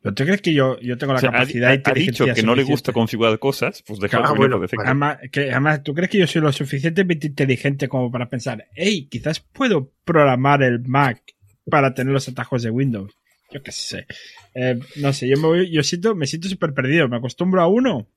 ¿Pero 0.01 0.15
tú 0.15 0.25
crees 0.25 0.41
que 0.41 0.55
yo, 0.55 0.79
yo 0.79 0.97
tengo 0.97 1.15
la 1.15 1.21
capacidad 1.21 1.71
ha, 1.71 1.91
ha, 1.91 1.95
dicho 1.95 2.25
que 2.33 2.45
no 2.45 2.55
le 2.55 2.63
gusta 2.63 2.93
configurar 2.93 3.41
cosas, 3.41 3.83
pues 3.85 3.99
déjalo 3.99 4.27
ah, 4.29 4.35
bueno, 4.35 4.61
por 4.61 4.87
Además, 4.87 5.19
que, 5.33 5.51
además, 5.51 5.83
¿tú 5.83 5.93
crees 5.95 6.11
que 6.11 6.19
yo 6.19 6.29
soy 6.29 6.43
lo 6.43 6.53
suficientemente 6.53 7.27
inteligente 7.27 7.89
como 7.89 8.09
para 8.09 8.29
pensar, 8.29 8.69
hey, 8.77 9.09
quizás 9.11 9.41
puedo 9.41 9.91
programar 10.05 10.63
el 10.63 10.81
Mac 10.87 11.21
para 11.69 11.93
tener 11.93 12.13
los 12.13 12.29
atajos 12.29 12.63
de 12.63 12.71
Windows? 12.71 13.13
Yo 13.51 13.61
qué 13.65 13.73
sé. 13.73 14.07
Eh, 14.55 14.79
no 14.97 15.13
sé, 15.13 15.29
yo 15.29 15.37
me 15.39 15.47
voy, 15.49 15.73
yo 15.73 15.83
siento, 15.83 16.15
me 16.15 16.29
siento 16.29 16.49
súper 16.49 16.75
perdido. 16.75 17.09
Me 17.09 17.17
acostumbro 17.17 17.61
a 17.61 17.67
uno. 17.67 18.09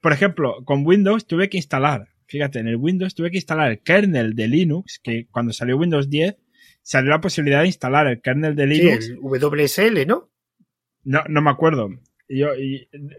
Por 0.00 0.12
ejemplo, 0.12 0.64
con 0.64 0.86
Windows 0.86 1.26
tuve 1.26 1.50
que 1.50 1.58
instalar 1.58 2.11
Fíjate, 2.32 2.60
en 2.60 2.66
el 2.66 2.76
Windows 2.76 3.14
tuve 3.14 3.30
que 3.30 3.36
instalar 3.36 3.70
el 3.70 3.80
kernel 3.80 4.34
de 4.34 4.48
Linux, 4.48 4.98
que 5.02 5.26
cuando 5.30 5.52
salió 5.52 5.76
Windows 5.76 6.08
10 6.08 6.34
salió 6.80 7.10
la 7.10 7.20
posibilidad 7.20 7.60
de 7.60 7.66
instalar 7.66 8.06
el 8.06 8.22
kernel 8.22 8.56
de 8.56 8.66
Linux. 8.66 9.04
Sí, 9.04 9.12
el 9.12 9.18
WSL, 9.18 10.06
¿no? 10.06 10.30
No, 11.04 11.24
no 11.28 11.42
me 11.42 11.50
acuerdo. 11.50 11.90
Yo, 12.30 12.48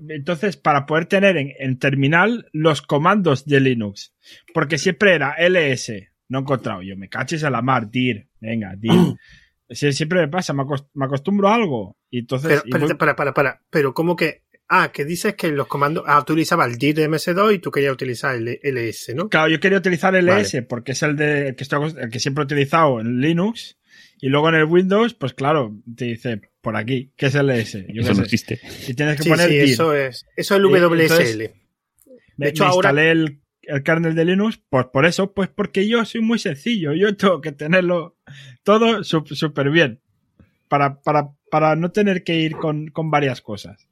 entonces, 0.10 0.58
para 0.58 0.88
poder 0.88 1.06
tener 1.06 1.38
en, 1.38 1.78
terminal 1.78 2.50
los 2.54 2.82
comandos 2.82 3.46
de 3.46 3.60
Linux, 3.60 4.16
porque 4.52 4.80
siempre 4.80 5.14
era 5.14 5.36
ls, 5.38 5.92
no 6.28 6.40
he 6.40 6.42
encontrado. 6.42 6.82
Yo 6.82 6.98
me 6.98 7.08
caches 7.08 7.44
a 7.44 7.52
la 7.52 7.62
mar, 7.62 7.92
dir, 7.92 8.30
venga, 8.42 8.76
dir. 8.76 9.16
siempre 9.70 10.22
me 10.22 10.28
pasa, 10.28 10.54
me, 10.54 10.64
acostumbro 11.06 11.50
a 11.50 11.54
algo. 11.54 12.00
Y 12.10 12.22
entonces. 12.22 12.64
Pero, 12.68 12.98
para, 12.98 13.16
para, 13.16 13.32
para. 13.36 13.62
Pero, 13.70 13.94
¿cómo 13.94 14.16
que 14.16 14.42
Ah, 14.76 14.92
que 14.92 15.06
dices 15.06 15.36
que 15.36 15.50
los 15.50 15.68
comandos. 15.68 16.04
Ah, 16.08 16.24
tú 16.26 16.34
utilizabas 16.34 16.72
el 16.72 16.80
dir 16.80 16.96
de 16.96 17.08
MS2 17.08 17.54
y 17.54 17.60
tú 17.60 17.70
querías 17.70 17.94
utilizar 17.94 18.36
el 18.36 18.60
ls, 18.60 19.14
¿no? 19.14 19.30
Claro, 19.30 19.48
yo 19.48 19.60
quería 19.60 19.78
utilizar 19.78 20.16
el 20.16 20.26
ls 20.26 20.64
porque 20.68 20.94
es 20.94 21.04
el, 21.04 21.16
de, 21.16 21.54
que, 21.56 21.64
estoy, 21.64 21.94
el 21.96 22.10
que 22.10 22.20
siempre 22.20 22.42
he 22.42 22.46
utilizado 22.46 23.00
en 23.00 23.22
Linux. 23.22 23.78
Y 24.20 24.30
luego 24.30 24.50
en 24.50 24.56
el 24.56 24.64
Windows, 24.64 25.14
pues 25.14 25.36
claro, 25.36 25.76
te 25.96 26.06
dice 26.06 26.42
por 26.62 26.76
aquí, 26.76 27.12
¿qué 27.16 27.28
es 27.28 27.36
el 27.36 27.50
ls? 27.50 27.76
eso 27.76 28.14
no 28.16 28.24
existe. 28.24 28.60
Y 28.88 28.96
tienes 28.96 29.22
que 29.22 29.30
poner 29.30 29.48
sí, 29.48 29.58
eso 29.60 29.94
es. 29.94 30.26
Eso 30.36 30.56
es 30.56 30.60
el 30.60 30.66
WSL. 30.66 31.54
de 32.38 32.50
hecho, 32.50 32.66
ahora. 32.66 32.90
Instalé 32.90 33.12
el, 33.12 33.42
el 33.62 33.84
kernel 33.84 34.16
de 34.16 34.26
Linux, 34.26 34.60
pues 34.70 34.88
por 34.88 35.06
eso, 35.06 35.36
pues 35.36 35.50
porque 35.50 35.88
yo 35.88 36.04
soy 36.04 36.22
muy 36.22 36.40
sencillo. 36.40 36.94
Yo 36.94 37.16
tengo 37.16 37.42
que 37.42 37.52
tenerlo 37.52 38.18
todo 38.64 39.04
súper 39.04 39.70
bien. 39.70 40.02
Para, 40.68 41.00
para, 41.00 41.30
para 41.52 41.76
no 41.76 41.92
tener 41.92 42.24
que 42.24 42.40
ir 42.40 42.54
con, 42.54 42.88
con 42.88 43.12
varias 43.12 43.40
cosas. 43.40 43.88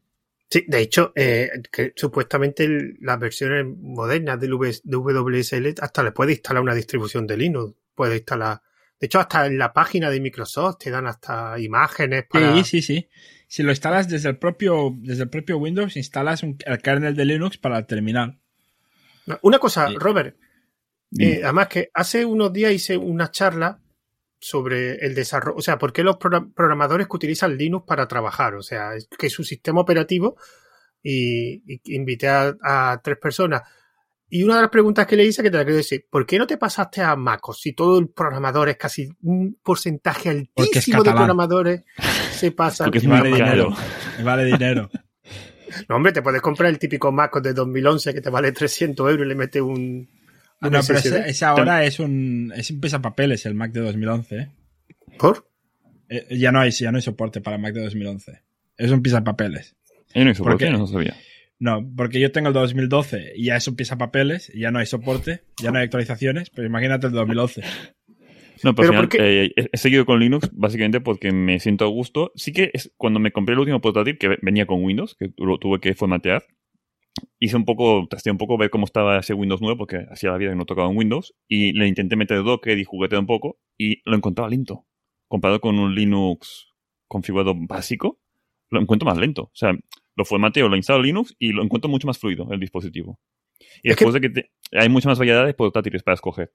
Sí, 0.51 0.65
de 0.67 0.81
hecho, 0.81 1.13
eh, 1.15 1.49
que 1.71 1.93
supuestamente 1.95 2.67
las 2.99 3.17
versiones 3.17 3.65
modernas 3.65 4.37
del 4.37 4.53
WSL 4.53 5.75
hasta 5.79 6.03
le 6.03 6.11
puede 6.11 6.33
instalar 6.33 6.61
una 6.61 6.75
distribución 6.75 7.25
de 7.25 7.37
Linux. 7.37 7.73
Puede 7.95 8.17
instalar. 8.17 8.61
De 8.99 9.05
hecho, 9.05 9.21
hasta 9.21 9.45
en 9.45 9.57
la 9.57 9.71
página 9.71 10.09
de 10.09 10.19
Microsoft 10.19 10.79
te 10.79 10.91
dan 10.91 11.07
hasta 11.07 11.57
imágenes 11.57 12.25
para. 12.29 12.53
Sí, 12.55 12.63
sí, 12.65 12.81
sí. 12.81 13.09
Si 13.47 13.63
lo 13.63 13.71
instalas 13.71 14.09
desde 14.09 14.27
el 14.27 14.37
propio, 14.37 14.93
desde 14.97 15.23
el 15.23 15.29
propio 15.29 15.57
Windows, 15.57 15.95
instalas 15.95 16.43
el 16.43 16.81
kernel 16.81 17.15
de 17.15 17.25
Linux 17.25 17.57
para 17.57 17.77
el 17.77 17.85
terminal. 17.85 18.37
Una 19.43 19.57
cosa, 19.57 19.87
Robert. 19.95 20.35
Eh, 21.17 21.41
además 21.43 21.67
que 21.69 21.91
hace 21.93 22.25
unos 22.25 22.51
días 22.51 22.73
hice 22.73 22.97
una 22.97 23.31
charla 23.31 23.80
sobre 24.41 24.95
el 25.05 25.13
desarrollo, 25.13 25.55
o 25.55 25.61
sea, 25.61 25.77
¿por 25.77 25.93
qué 25.93 26.03
los 26.03 26.17
programadores 26.17 27.07
que 27.07 27.15
utilizan 27.15 27.55
Linux 27.55 27.85
para 27.85 28.07
trabajar? 28.07 28.55
O 28.55 28.63
sea, 28.63 28.93
que 29.17 29.27
es 29.27 29.33
su 29.33 29.43
sistema 29.43 29.81
operativo 29.81 30.35
y, 31.03 31.61
invité 31.95 32.27
a, 32.27 32.99
tres 33.03 33.17
personas. 33.19 33.61
Y 34.29 34.43
una 34.43 34.55
de 34.55 34.61
las 34.61 34.71
preguntas 34.71 35.05
que 35.05 35.15
le 35.15 35.25
hice, 35.25 35.43
que 35.43 35.51
te 35.51 35.57
la 35.57 35.63
quiero 35.63 35.77
decir, 35.77 36.07
¿por 36.09 36.25
qué 36.25 36.39
no 36.39 36.47
te 36.47 36.57
pasaste 36.57 37.01
a 37.01 37.15
MacOS 37.15 37.61
si 37.61 37.73
todo 37.73 37.99
el 37.99 38.09
programador 38.09 38.69
es 38.69 38.77
casi 38.77 39.07
un 39.21 39.59
porcentaje 39.61 40.29
altísimo 40.29 41.03
de 41.03 41.11
programadores 41.11 41.83
se 42.31 42.51
pasa? 42.51 42.85
Porque 42.85 43.07
vale 43.07 43.29
dinero. 43.29 43.69
vale 44.23 44.45
dinero. 44.51 44.89
No, 45.87 45.97
hombre, 45.97 46.13
te 46.13 46.23
puedes 46.23 46.41
comprar 46.41 46.69
el 46.69 46.79
típico 46.79 47.11
MacOS 47.11 47.43
de 47.43 47.53
2011 47.53 48.13
que 48.13 48.21
te 48.21 48.29
vale 48.31 48.51
300 48.51 49.07
euros 49.07 49.25
y 49.25 49.29
le 49.29 49.35
metes 49.35 49.61
un, 49.61 50.09
Ah, 50.61 50.69
no, 50.69 50.79
pero 50.85 50.99
ese, 50.99 51.29
ese 51.29 51.45
ahora 51.45 51.83
es 51.85 51.99
un, 51.99 52.53
es 52.55 52.69
un 52.69 52.79
papeles 52.79 53.45
el 53.47 53.55
Mac 53.55 53.71
de 53.71 53.81
2011. 53.81 54.37
¿eh? 54.37 54.49
¿Por? 55.17 55.47
Eh, 56.07 56.37
ya, 56.37 56.51
no 56.51 56.59
hay, 56.59 56.69
ya 56.69 56.91
no 56.91 56.97
hay 56.97 57.01
soporte 57.01 57.41
para 57.41 57.55
el 57.55 57.61
Mac 57.61 57.73
de 57.73 57.81
2011. 57.81 58.41
Es 58.77 58.91
un 58.91 59.01
papeles. 59.01 59.75
¿Y 60.13 60.23
no 60.23 60.29
hay 60.29 60.35
soporte? 60.35 60.69
No 60.69 60.85
sabía. 60.85 61.15
No, 61.57 61.87
porque 61.95 62.19
yo 62.19 62.31
tengo 62.31 62.47
el 62.47 62.53
2012 62.53 63.33
y 63.35 63.45
ya 63.45 63.55
es 63.55 63.67
un 63.67 63.75
papeles, 63.97 64.51
ya 64.53 64.71
no 64.71 64.79
hay 64.79 64.85
soporte, 64.85 65.43
ya 65.61 65.71
no 65.71 65.77
hay 65.77 65.85
actualizaciones, 65.85 66.49
pero 66.49 66.67
imagínate 66.67 67.07
el 67.07 67.13
2011. 67.13 67.61
No, 68.63 68.75
pero, 68.75 68.89
al 68.95 69.09
final, 69.09 69.27
eh, 69.27 69.53
he 69.71 69.77
seguido 69.77 70.05
con 70.05 70.19
Linux 70.19 70.49
básicamente 70.53 71.01
porque 71.01 71.31
me 71.31 71.59
siento 71.59 71.85
a 71.85 71.87
gusto. 71.87 72.31
Sí 72.35 72.51
que 72.51 72.69
es 72.73 72.91
cuando 72.97 73.19
me 73.19 73.31
compré 73.31 73.53
el 73.53 73.59
último 73.59 73.81
portátil 73.81 74.17
que 74.19 74.37
venía 74.41 74.67
con 74.67 74.83
Windows, 74.83 75.15
que 75.15 75.31
lo 75.37 75.57
tuve 75.57 75.79
que 75.79 75.95
formatear, 75.95 76.43
hice 77.39 77.55
un 77.55 77.65
poco, 77.65 78.07
testé 78.09 78.31
un 78.31 78.37
poco 78.37 78.57
ver 78.57 78.69
cómo 78.69 78.85
estaba 78.85 79.19
ese 79.19 79.33
Windows 79.33 79.61
nuevo, 79.61 79.77
porque 79.77 80.05
hacía 80.09 80.31
la 80.31 80.37
vida 80.37 80.51
que 80.51 80.55
no 80.55 80.65
tocaba 80.65 80.89
en 80.89 80.97
Windows, 80.97 81.33
y 81.47 81.73
le 81.73 81.87
intenté 81.87 82.15
meter 82.15 82.43
Docker 82.43 82.77
y 82.77 82.83
juguetear 82.83 83.19
un 83.19 83.27
poco, 83.27 83.57
y 83.77 84.01
lo 84.05 84.15
encontraba 84.15 84.49
lento. 84.49 84.85
Comparado 85.27 85.61
con 85.61 85.79
un 85.79 85.95
Linux 85.95 86.67
configurado 87.07 87.53
básico, 87.55 88.19
lo 88.69 88.81
encuentro 88.81 89.05
más 89.05 89.17
lento. 89.17 89.43
O 89.43 89.51
sea, 89.53 89.73
lo 90.15 90.25
formateo, 90.25 90.69
lo 90.69 90.75
instalo 90.75 91.01
Linux 91.01 91.35
y 91.39 91.51
lo 91.51 91.63
encuentro 91.63 91.89
mucho 91.89 92.07
más 92.07 92.17
fluido 92.17 92.47
el 92.51 92.59
dispositivo. 92.59 93.19
Y 93.83 93.89
después 93.89 94.13
de 94.13 94.21
que 94.21 94.49
hay 94.71 94.89
muchas 94.89 95.07
más 95.07 95.19
variedades 95.19 95.47
de 95.47 95.53
portátiles 95.53 96.03
para 96.03 96.15
escoger. 96.15 96.51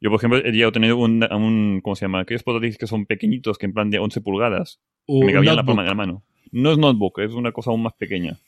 Yo, 0.00 0.10
por 0.10 0.18
ejemplo, 0.18 0.38
he 0.38 0.52
llegado 0.52 0.70
a 0.70 0.72
tener 0.72 0.92
un, 0.92 1.80
¿cómo 1.82 1.96
se 1.96 2.04
llama? 2.04 2.20
Aquellos 2.20 2.42
portátiles 2.42 2.78
que 2.78 2.86
son 2.86 3.06
pequeñitos, 3.06 3.58
que 3.58 3.66
en 3.66 3.72
plan 3.72 3.90
de 3.90 3.98
11 3.98 4.20
pulgadas, 4.20 4.80
que 5.06 5.24
me 5.24 5.32
cabían 5.32 5.52
en 5.52 5.56
la 5.56 5.64
palma 5.64 5.82
de 5.82 5.88
la 5.88 5.94
mano. 5.94 6.24
No 6.50 6.70
es 6.70 6.78
notebook, 6.78 7.20
es 7.20 7.32
una 7.32 7.52
cosa 7.52 7.70
aún 7.70 7.82
más 7.82 7.94
pequeña. 7.94 8.38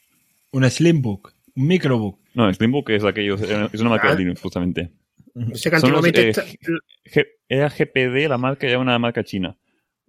Un 0.52 0.68
Slimbook, 0.70 1.34
un 1.54 1.66
Microbook. 1.66 2.20
No, 2.34 2.52
Slimbook 2.52 2.90
es 2.90 3.04
aquello, 3.04 3.34
es 3.34 3.80
una 3.80 3.90
marca 3.90 4.10
de 4.10 4.18
Linux, 4.18 4.40
justamente. 4.40 4.90
que 5.34 5.74
antiguamente 5.74 6.30
eh, 6.30 7.26
era 7.48 7.68
GPD, 7.68 8.28
la 8.28 8.38
marca 8.38 8.66
era 8.66 8.78
una 8.78 8.98
marca 8.98 9.24
china. 9.24 9.56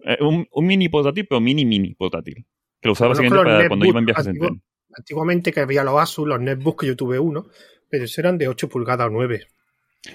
Eh, 0.00 0.18
un, 0.22 0.46
mini 0.66 0.88
portátil, 0.88 1.26
pero 1.26 1.40
mini 1.40 1.64
mini 1.64 1.94
portátil. 1.94 2.46
Que 2.80 2.88
lo 2.88 2.92
usaba 2.92 3.10
básicamente 3.10 3.44
para 3.44 3.68
cuando 3.68 3.86
iba 3.86 3.98
en 3.98 4.06
viajes 4.06 4.26
en 4.26 4.38
tren. 4.38 4.62
Antiguamente 4.96 5.52
que 5.52 5.60
había 5.60 5.84
los 5.84 6.00
Asus, 6.00 6.26
los 6.26 6.40
netbooks, 6.40 6.80
que 6.80 6.86
yo 6.86 6.96
tuve 6.96 7.18
uno, 7.18 7.46
pero 7.88 8.04
esos 8.04 8.18
eran 8.18 8.38
de 8.38 8.48
8 8.48 8.68
pulgadas 8.68 9.08
o 9.08 9.10
9. 9.10 9.42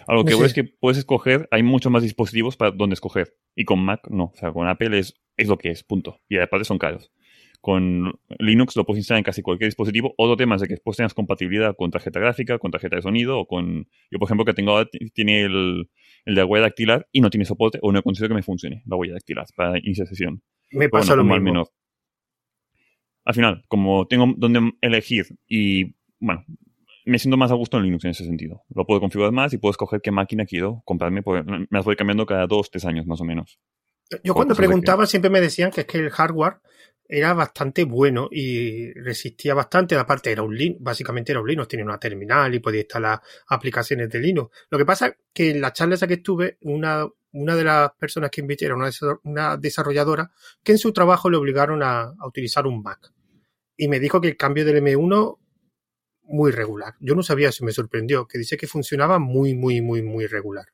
A 0.07 0.13
lo 0.13 0.23
que 0.23 0.33
voy 0.33 0.45
es 0.45 0.53
que 0.53 0.63
puedes 0.63 0.97
escoger, 0.97 1.47
hay 1.51 1.61
muchos 1.61 1.91
más 1.91 2.03
dispositivos 2.03 2.57
para 2.57 2.71
donde 2.71 2.93
escoger. 2.93 3.35
Y 3.55 3.65
con 3.65 3.79
Mac 3.83 4.07
no. 4.09 4.31
O 4.33 4.35
sea, 4.35 4.51
con 4.51 4.67
Apple 4.67 4.97
es, 4.97 5.13
es 5.37 5.47
lo 5.47 5.57
que 5.57 5.69
es, 5.69 5.83
punto. 5.83 6.19
Y 6.29 6.37
aparte 6.37 6.65
son 6.65 6.79
caros 6.79 7.11
con 7.63 8.19
Linux 8.39 8.75
lo 8.75 8.83
puedes 8.83 8.99
instalar 8.99 9.19
en 9.19 9.23
casi 9.23 9.41
cualquier 9.41 9.69
dispositivo. 9.69 10.13
Otro 10.17 10.35
tema 10.35 10.55
es 10.55 10.61
de 10.61 10.67
que 10.67 10.73
después 10.73 10.97
tengas 10.97 11.13
compatibilidad 11.13 11.77
con 11.77 11.91
tarjeta 11.91 12.19
gráfica, 12.19 12.59
con 12.59 12.71
tarjeta 12.71 12.97
de 12.97 13.01
sonido 13.01 13.39
o 13.39 13.47
con... 13.47 13.87
Yo, 14.11 14.19
por 14.19 14.27
ejemplo, 14.27 14.43
que 14.43 14.53
tengo 14.53 14.71
ahora, 14.71 14.89
tiene 15.13 15.43
el, 15.43 15.89
el 16.25 16.35
de 16.35 16.43
huella 16.43 16.63
dactilar 16.63 17.07
y 17.13 17.21
no 17.21 17.29
tiene 17.29 17.45
soporte 17.45 17.79
o 17.81 17.93
no 17.93 17.99
he 17.99 18.03
conseguido 18.03 18.27
que 18.27 18.35
me 18.35 18.43
funcione 18.43 18.83
la 18.85 18.97
huella 18.97 19.13
dactilar 19.13 19.45
para 19.55 19.79
iniciar 19.79 20.07
sesión. 20.07 20.43
Me 20.71 20.89
pasa 20.89 21.15
lo 21.15 21.23
mismo. 21.23 21.65
Al 23.23 23.33
final, 23.33 23.63
como 23.69 24.07
tengo 24.07 24.33
donde 24.35 24.73
elegir 24.81 25.27
y, 25.47 25.95
bueno, 26.19 26.43
me 27.05 27.17
siento 27.17 27.37
más 27.37 27.49
a 27.49 27.55
gusto 27.55 27.77
en 27.77 27.83
Linux 27.83 28.03
en 28.03 28.11
ese 28.11 28.25
sentido. 28.25 28.63
Lo 28.75 28.85
puedo 28.85 28.99
configurar 28.99 29.31
más 29.31 29.53
y 29.53 29.57
puedo 29.57 29.71
escoger 29.71 30.01
qué 30.01 30.11
máquina 30.11 30.45
quiero 30.45 30.81
comprarme. 30.83 31.21
me 31.25 31.67
las 31.69 31.85
voy 31.85 31.95
cambiando 31.95 32.25
cada 32.25 32.45
dos, 32.45 32.69
tres 32.69 32.83
años 32.83 33.05
más 33.05 33.21
o 33.21 33.23
menos. 33.23 33.57
Yo 34.21 34.33
cuando 34.33 34.53
preguntaba 34.53 35.05
siempre 35.05 35.31
me 35.31 35.39
decían 35.39 35.71
que 35.71 35.81
es 35.81 35.87
que 35.87 35.97
el 35.97 36.09
hardware 36.09 36.57
era 37.07 37.33
bastante 37.33 37.83
bueno 37.83 38.29
y 38.31 38.91
resistía 38.93 39.53
bastante. 39.53 39.95
Aparte, 39.95 40.31
era 40.31 40.41
un 40.41 40.55
Linux, 40.55 40.81
básicamente 40.81 41.31
era 41.31 41.41
un 41.41 41.47
Linux, 41.47 41.67
tenía 41.67 41.85
una 41.85 41.99
terminal 41.99 42.53
y 42.55 42.59
podía 42.59 42.81
instalar 42.81 43.21
aplicaciones 43.47 44.09
de 44.09 44.19
Linux. 44.19 44.55
Lo 44.69 44.77
que 44.77 44.85
pasa 44.85 45.15
que 45.33 45.51
en 45.51 45.61
la 45.61 45.73
charla 45.73 45.95
esa 45.95 46.07
que 46.07 46.15
estuve, 46.15 46.57
una, 46.61 47.07
una 47.33 47.55
de 47.55 47.63
las 47.63 47.91
personas 47.93 48.29
que 48.31 48.41
invité 48.41 48.65
era 48.65 48.75
una, 48.75 49.57
desarrolladora 49.57 50.31
que 50.63 50.71
en 50.73 50.77
su 50.77 50.93
trabajo 50.93 51.29
le 51.29 51.37
obligaron 51.37 51.83
a, 51.83 52.01
a 52.01 52.27
utilizar 52.27 52.65
un 52.65 52.81
Mac. 52.81 53.11
Y 53.75 53.87
me 53.87 53.99
dijo 53.99 54.21
que 54.21 54.29
el 54.29 54.37
cambio 54.37 54.65
del 54.65 54.83
M1 54.83 55.39
muy 56.25 56.51
regular. 56.51 56.95
Yo 56.99 57.15
no 57.15 57.23
sabía 57.23 57.51
si 57.51 57.63
me 57.65 57.71
sorprendió, 57.71 58.27
que 58.27 58.37
dice 58.37 58.57
que 58.57 58.67
funcionaba 58.67 59.19
muy, 59.19 59.55
muy, 59.55 59.81
muy, 59.81 60.01
muy 60.01 60.25
regular. 60.25 60.67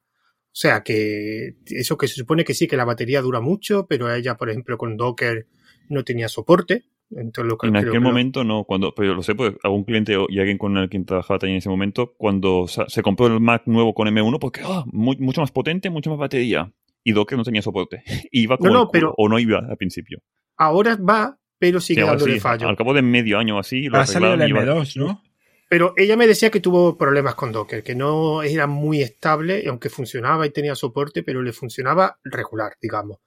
O 0.52 0.56
sea, 0.62 0.84
que 0.84 1.56
eso 1.66 1.98
que 1.98 2.08
se 2.08 2.16
supone 2.16 2.44
que 2.44 2.54
sí, 2.54 2.68
que 2.68 2.78
la 2.78 2.86
batería 2.86 3.22
dura 3.22 3.40
mucho, 3.40 3.88
pero 3.88 4.14
ella, 4.14 4.36
por 4.36 4.50
ejemplo, 4.50 4.78
con 4.78 4.98
Docker 4.98 5.48
no 5.90 6.04
tenía 6.04 6.30
soporte. 6.30 6.86
Entonces, 7.12 7.58
en 7.64 7.76
aquel 7.76 8.02
momento 8.02 8.44
no, 8.44 8.66
cuando, 8.66 8.94
pero 8.94 9.16
lo 9.16 9.24
sé, 9.24 9.34
pues 9.34 9.54
algún 9.64 9.84
cliente 9.84 10.16
y 10.30 10.40
alguien 10.40 10.60
con 10.60 10.78
el 10.78 10.90
quien 10.90 11.06
trabajaba 11.06 11.40
también 11.40 11.56
en 11.56 11.60
ese 11.60 11.70
momento, 11.70 12.14
cuando 12.18 12.68
se 12.68 13.02
compró 13.02 13.28
el 13.28 13.40
Mac 13.40 13.64
nuevo 13.66 13.96
con 13.96 14.08
M1, 14.08 14.38
porque 14.40 14.62
ah, 14.64 14.84
mucho 14.92 15.42
más 15.42 15.52
potente, 15.52 15.90
mucho 15.90 16.12
más 16.12 16.20
batería. 16.20 16.72
Y 17.04 17.14
Docker 17.14 17.38
no 17.38 17.44
tenía 17.44 17.62
soporte. 17.62 18.04
iba 18.32 18.58
como 18.58 18.72
no, 18.72 18.90
pero 18.92 19.14
o 19.18 19.28
no 19.28 19.40
iba 19.40 19.60
al 19.60 19.78
principio. 19.78 20.22
Ahora 20.58 20.98
va, 20.98 21.40
pero 21.58 21.82
sigue 21.82 22.04
dándole 22.04 22.40
fallo. 22.40 22.68
Al 22.68 22.76
cabo 22.76 22.94
de 22.94 23.02
medio 23.02 23.40
año 23.40 23.58
así. 23.58 23.88
Lo 23.88 24.06
salido 24.06 24.34
el 24.34 24.42
M2, 24.42 24.98
¿no? 24.98 25.24
Pero 25.70 25.94
ella 25.98 26.18
me 26.18 26.26
decía 26.26 26.50
que 26.50 26.60
tuvo 26.60 26.98
problemas 26.98 27.36
con 27.36 27.52
Docker, 27.52 27.84
que 27.84 27.94
no 27.94 28.42
era 28.42 28.66
muy 28.66 29.02
estable, 29.02 29.64
aunque 29.68 29.90
funcionaba 29.90 30.48
y 30.48 30.50
tenía 30.50 30.74
soporte, 30.74 31.22
pero 31.22 31.44
le 31.44 31.54
funcionaba 31.54 32.20
regular, 32.24 32.74
digamos. 32.82 33.20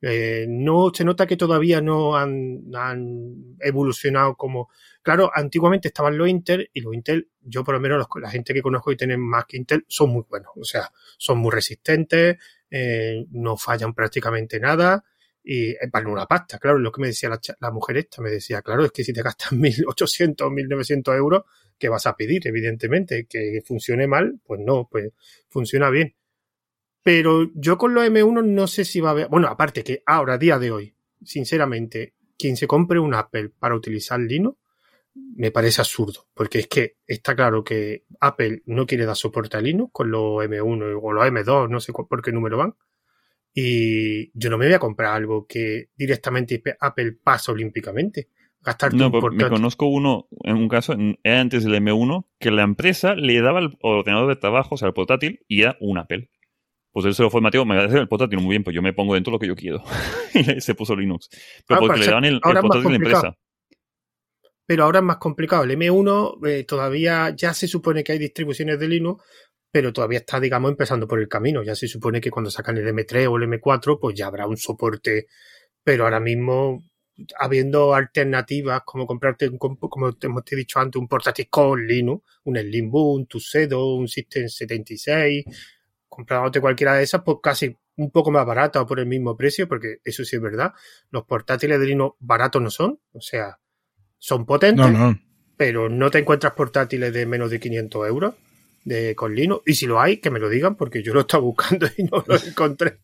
Eh, 0.00 0.46
no 0.48 0.92
se 0.94 1.04
nota 1.04 1.26
que 1.26 1.36
todavía 1.36 1.80
no 1.80 2.16
han, 2.16 3.56
evolucionado 3.60 4.36
como. 4.36 4.70
Claro, 5.02 5.30
antiguamente 5.34 5.88
estaban 5.88 6.16
los 6.16 6.28
Intel 6.28 6.70
y 6.72 6.80
los 6.80 6.94
Intel, 6.94 7.30
yo 7.40 7.64
por 7.64 7.74
lo 7.74 7.80
menos 7.80 8.06
la 8.20 8.30
gente 8.30 8.54
que 8.54 8.62
conozco 8.62 8.92
y 8.92 8.96
tienen 8.96 9.20
más 9.20 9.44
que 9.46 9.56
Intel, 9.56 9.84
son 9.88 10.10
muy 10.10 10.24
buenos. 10.28 10.52
O 10.56 10.64
sea, 10.64 10.90
son 11.16 11.38
muy 11.38 11.50
resistentes, 11.50 12.36
eh, 12.70 13.26
no 13.30 13.56
fallan 13.56 13.94
prácticamente 13.94 14.60
nada 14.60 15.04
y 15.42 15.74
valen 15.90 16.10
una 16.10 16.26
pasta. 16.26 16.58
Claro, 16.58 16.78
lo 16.78 16.92
que 16.92 17.00
me 17.00 17.08
decía 17.08 17.28
la, 17.30 17.40
la, 17.60 17.70
mujer 17.70 17.96
esta, 17.96 18.22
me 18.22 18.30
decía, 18.30 18.62
claro, 18.62 18.84
es 18.84 18.92
que 18.92 19.02
si 19.02 19.12
te 19.12 19.22
gastas 19.22 19.52
1.800 19.52 20.42
o 20.42 20.50
1.900 20.50 21.16
euros, 21.16 21.44
¿qué 21.78 21.88
vas 21.88 22.06
a 22.06 22.14
pedir? 22.16 22.46
Evidentemente, 22.46 23.26
que 23.26 23.62
funcione 23.64 24.06
mal, 24.06 24.40
pues 24.44 24.60
no, 24.64 24.88
pues 24.90 25.12
funciona 25.48 25.90
bien. 25.90 26.14
Pero 27.08 27.50
yo 27.54 27.78
con 27.78 27.94
los 27.94 28.04
M1 28.04 28.44
no 28.44 28.66
sé 28.66 28.84
si 28.84 29.00
va 29.00 29.08
a 29.08 29.12
haber. 29.12 29.28
Bueno, 29.28 29.48
aparte 29.48 29.82
que 29.82 30.02
ahora, 30.04 30.34
a 30.34 30.38
día 30.38 30.58
de 30.58 30.70
hoy, 30.70 30.94
sinceramente, 31.24 32.12
quien 32.36 32.54
se 32.58 32.66
compre 32.66 32.98
un 32.98 33.14
Apple 33.14 33.48
para 33.58 33.74
utilizar 33.74 34.20
Linux, 34.20 34.58
me 35.14 35.50
parece 35.50 35.80
absurdo. 35.80 36.26
Porque 36.34 36.58
es 36.58 36.66
que 36.66 36.96
está 37.06 37.34
claro 37.34 37.64
que 37.64 38.04
Apple 38.20 38.60
no 38.66 38.84
quiere 38.84 39.06
dar 39.06 39.16
soporte 39.16 39.56
a 39.56 39.62
Linux 39.62 39.90
con 39.90 40.10
los 40.10 40.44
M1 40.44 41.00
o 41.02 41.12
los 41.14 41.24
M2, 41.24 41.70
no 41.70 41.80
sé 41.80 41.94
por 41.94 42.20
qué 42.20 42.30
número 42.30 42.58
van. 42.58 42.74
Y 43.54 44.30
yo 44.38 44.50
no 44.50 44.58
me 44.58 44.66
voy 44.66 44.74
a 44.74 44.78
comprar 44.78 45.14
algo 45.14 45.46
que 45.46 45.88
directamente 45.96 46.62
Apple 46.78 47.12
pasa 47.24 47.52
olímpicamente. 47.52 48.28
Gastarte 48.60 48.98
no, 48.98 49.08
un 49.08 49.34
me 49.34 49.48
conozco 49.48 49.86
uno, 49.86 50.28
en 50.44 50.56
un 50.56 50.68
caso, 50.68 50.94
antes 51.24 51.64
del 51.64 51.82
M1, 51.82 52.26
que 52.38 52.50
la 52.50 52.64
empresa 52.64 53.14
le 53.14 53.40
daba 53.40 53.60
el 53.60 53.78
ordenador 53.80 54.28
de 54.28 54.36
trabajo, 54.36 54.74
o 54.74 54.78
sea, 54.78 54.88
el 54.88 54.94
portátil, 54.94 55.40
y 55.48 55.62
era 55.62 55.78
un 55.80 55.96
Apple. 55.96 56.28
Pues 56.92 57.06
él 57.06 57.14
se 57.14 57.22
lo 57.22 57.30
formateó, 57.30 57.64
me 57.64 57.74
agradece 57.74 57.98
el 57.98 58.08
portátil, 58.08 58.40
muy 58.40 58.50
bien, 58.50 58.64
pues 58.64 58.74
yo 58.74 58.82
me 58.82 58.92
pongo 58.92 59.14
dentro 59.14 59.32
lo 59.32 59.38
que 59.38 59.46
yo 59.46 59.54
quiero. 59.54 59.82
y 60.34 60.60
se 60.60 60.74
puso 60.74 60.96
Linux. 60.96 61.28
Pero 61.66 61.78
ah, 61.78 61.80
porque 61.80 62.00
le 62.00 62.06
dan 62.06 62.24
el, 62.24 62.40
portátil 62.40 62.82
de 62.82 62.88
la 62.88 62.96
empresa. 62.96 63.38
Pero 64.66 64.84
ahora 64.84 64.98
es 64.98 65.04
más 65.04 65.16
complicado. 65.16 65.64
El 65.64 65.70
M1 65.70 66.46
eh, 66.46 66.64
todavía 66.64 67.34
ya 67.34 67.54
se 67.54 67.66
supone 67.66 68.04
que 68.04 68.12
hay 68.12 68.18
distribuciones 68.18 68.78
de 68.78 68.88
Linux, 68.88 69.24
pero 69.70 69.92
todavía 69.92 70.18
está, 70.18 70.38
digamos, 70.40 70.70
empezando 70.70 71.08
por 71.08 71.20
el 71.20 71.28
camino. 71.28 71.62
Ya 71.62 71.74
se 71.74 71.88
supone 71.88 72.20
que 72.20 72.30
cuando 72.30 72.50
sacan 72.50 72.76
el 72.76 72.86
M3 72.86 73.30
o 73.30 73.36
el 73.38 73.44
M4, 73.44 73.98
pues 73.98 74.14
ya 74.14 74.26
habrá 74.26 74.46
un 74.46 74.58
soporte. 74.58 75.26
Pero 75.82 76.04
ahora 76.04 76.20
mismo, 76.20 76.82
habiendo 77.38 77.94
alternativas 77.94 78.82
como 78.84 79.06
comprarte, 79.06 79.50
como 79.56 80.12
te 80.14 80.26
hemos 80.26 80.44
dicho 80.44 80.78
antes, 80.78 81.00
un 81.00 81.08
portátil 81.08 81.48
con 81.48 81.86
Linux, 81.86 82.24
un 82.44 82.56
Slimbook, 82.56 83.16
un 83.16 83.26
Tuxedo, 83.26 83.94
un 83.94 84.06
System 84.06 84.48
76, 84.48 85.44
comprándote 86.08 86.60
cualquiera 86.60 86.94
de 86.94 87.04
esas, 87.04 87.22
pues 87.22 87.38
casi 87.42 87.76
un 87.96 88.10
poco 88.10 88.30
más 88.30 88.46
barata 88.46 88.80
o 88.80 88.86
por 88.86 89.00
el 89.00 89.06
mismo 89.06 89.36
precio, 89.36 89.68
porque 89.68 89.98
eso 90.04 90.24
sí 90.24 90.36
es 90.36 90.42
verdad. 90.42 90.72
Los 91.10 91.24
portátiles 91.24 91.78
de 91.78 91.86
Linux 91.86 92.16
baratos 92.20 92.62
no 92.62 92.70
son, 92.70 93.00
o 93.12 93.20
sea, 93.20 93.58
son 94.18 94.46
potentes, 94.46 94.86
pero 95.56 95.88
no 95.88 96.10
te 96.10 96.18
encuentras 96.18 96.52
portátiles 96.52 97.12
de 97.12 97.26
menos 97.26 97.50
de 97.50 97.60
500 97.60 98.08
euros 98.08 98.34
de 98.84 99.14
con 99.14 99.34
Linux. 99.34 99.62
Y 99.66 99.74
si 99.74 99.86
lo 99.86 100.00
hay, 100.00 100.18
que 100.18 100.30
me 100.30 100.38
lo 100.38 100.48
digan, 100.48 100.76
porque 100.76 101.02
yo 101.02 101.12
lo 101.12 101.20
estaba 101.20 101.42
buscando 101.44 101.86
y 101.96 102.04
no 102.04 102.24
lo 102.26 102.36
encontré. 102.36 103.00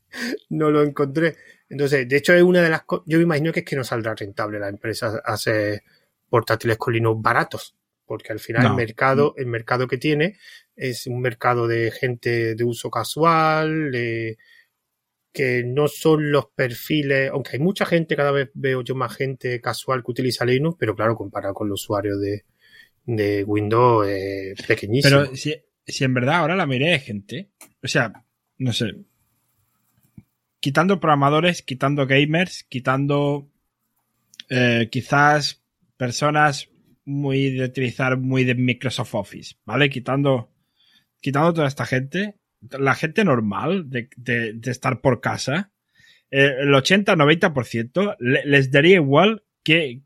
no 0.51 0.71
lo 0.71 0.83
encontré. 0.83 1.37
Entonces, 1.69 2.09
de 2.09 2.17
hecho, 2.17 2.33
es 2.33 2.43
una 2.43 2.62
de 2.62 2.71
las 2.71 2.85
cosas. 2.85 3.05
Yo 3.07 3.19
me 3.19 3.25
imagino 3.25 3.53
que 3.53 3.61
es 3.61 3.67
que 3.67 3.77
no 3.77 3.85
saldrá 3.85 4.14
rentable 4.14 4.59
la 4.59 4.69
empresa 4.69 5.21
hacer 5.25 5.83
portátiles 6.29 6.77
con 6.79 6.95
Linux 6.95 7.23
baratos. 7.23 7.77
Porque 8.07 8.33
al 8.33 8.38
final 8.38 8.67
el 8.67 8.75
mercado, 8.75 9.35
el 9.37 9.47
mercado 9.47 9.87
que 9.88 9.99
tiene 9.99 10.38
es 10.77 11.07
un 11.07 11.21
mercado 11.21 11.67
de 11.67 11.90
gente 11.90 12.55
de 12.55 12.64
uso 12.64 12.90
casual, 12.90 13.90
que 15.33 15.64
no 15.64 15.88
son 15.88 16.31
los 16.31 16.47
perfiles, 16.55 17.31
aunque 17.33 17.53
hay 17.55 17.59
mucha 17.59 17.85
gente, 17.85 18.14
cada 18.14 18.31
vez 18.31 18.51
veo 18.55 18.83
yo 18.83 18.95
más 18.95 19.17
gente 19.17 19.61
casual 19.61 20.05
que 20.05 20.12
utiliza 20.12 20.45
Linux, 20.45 20.77
pero 20.79 20.95
claro, 20.95 21.17
comparado 21.17 21.55
con 21.55 21.69
los 21.69 21.83
usuarios 21.83 22.21
de, 22.21 22.45
de 23.05 23.43
Windows, 23.43 24.07
es 24.07 24.62
pequeñísimo. 24.62 25.23
Pero 25.23 25.37
si, 25.37 25.55
si 25.87 26.05
en 26.05 26.14
verdad 26.14 26.37
ahora 26.37 26.55
la 26.55 26.67
mayoría 26.67 26.93
de 26.93 27.01
gente, 27.01 27.51
o 27.83 27.88
sea, 27.88 28.25
no 28.59 28.73
sé, 28.73 28.95
quitando 30.61 31.01
programadores, 31.01 31.62
quitando 31.62 32.07
gamers, 32.07 32.64
quitando 32.64 33.51
eh, 34.49 34.88
quizás 34.90 35.62
personas 35.97 36.71
muy 37.05 37.51
de 37.51 37.64
utilizar 37.64 38.19
muy 38.19 38.45
de 38.45 38.55
Microsoft 38.55 39.14
Office, 39.14 39.57
¿vale? 39.64 39.90
Quitando, 39.90 40.53
quitando 41.21 41.55
toda 41.55 41.69
esta 41.69 41.87
gente, 41.87 42.37
la 42.71 42.95
gente 42.95 43.25
normal 43.25 43.90
de, 43.90 44.09
de, 44.17 44.55
de 44.55 44.71
estar 44.71 45.01
por 45.01 45.21
casa, 45.21 45.73
eh, 46.31 46.53
el 46.61 46.71
80-90% 46.75 48.17
le, 48.19 48.45
les 48.47 48.71
daría 48.71 48.97
igual 48.97 49.45
que, 49.62 50.03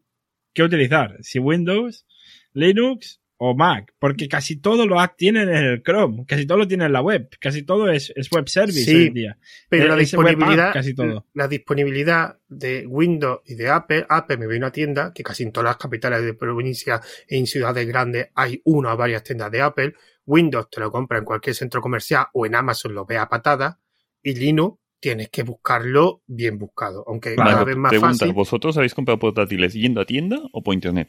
que 0.52 0.62
utilizar, 0.62 1.16
si 1.20 1.38
Windows, 1.38 2.06
Linux 2.52 3.20
o 3.40 3.54
Mac, 3.54 3.94
porque 4.00 4.28
casi 4.28 4.56
todo 4.56 4.84
lo 4.86 4.96
tienen 5.16 5.48
en 5.48 5.64
el 5.64 5.82
Chrome, 5.82 6.24
casi 6.26 6.44
todo 6.46 6.58
lo 6.58 6.66
tienen 6.68 6.86
en 6.88 6.92
la 6.92 7.00
web, 7.02 7.28
casi 7.40 7.62
todo 7.62 7.88
es, 7.90 8.12
es 8.16 8.28
web 8.32 8.48
service 8.48 8.84
Sí, 8.84 8.94
hoy 8.94 9.06
en 9.06 9.14
día. 9.14 9.38
Pero 9.68 9.84
Eh, 9.84 9.86
la 9.88 9.94
app, 9.94 10.00
disponibilidad, 10.00 10.72
casi 10.72 10.94
todo. 10.94 11.26
la 11.34 11.48
disponibilidad 11.48 12.36
de 12.48 12.84
Windows 12.86 13.40
y 13.46 13.54
de 13.54 13.70
Apple, 13.70 14.04
Apple 14.08 14.36
me 14.38 14.46
ve 14.48 14.56
una 14.56 14.72
tienda 14.72 15.12
que 15.14 15.22
casi 15.22 15.44
en 15.44 15.52
todas 15.52 15.66
las 15.70 15.76
capitales 15.76 16.22
de 16.24 16.34
provincia 16.34 17.00
y 17.28 17.36
en 17.38 17.46
ciudades 17.46 17.86
grandes 17.86 18.28
hay 18.34 18.60
una 18.64 18.92
o 18.92 18.96
varias 18.96 19.22
tiendas 19.22 19.50
de 19.52 19.62
Apple. 19.62 19.94
Windows 20.26 20.68
te 20.70 20.80
lo 20.80 20.90
compra 20.90 21.18
en 21.18 21.24
cualquier 21.24 21.54
centro 21.54 21.80
comercial 21.80 22.26
o 22.34 22.44
en 22.44 22.54
Amazon 22.56 22.92
lo 22.92 23.06
ve 23.06 23.16
a 23.18 23.28
patada 23.28 23.78
y 24.22 24.34
Linux 24.34 24.78
tienes 25.00 25.28
que 25.28 25.44
buscarlo 25.44 26.22
bien 26.26 26.58
buscado, 26.58 27.04
aunque 27.06 27.36
Claro, 27.36 27.50
cada 27.50 27.64
vez 27.64 27.76
más 27.76 27.90
Pregunta, 27.90 28.18
fácil. 28.18 28.32
¿vosotros 28.34 28.76
habéis 28.76 28.94
comprado 28.94 29.20
portátiles 29.20 29.72
yendo 29.74 30.00
a 30.00 30.04
tienda 30.04 30.40
o 30.52 30.60
por 30.62 30.74
internet? 30.74 31.08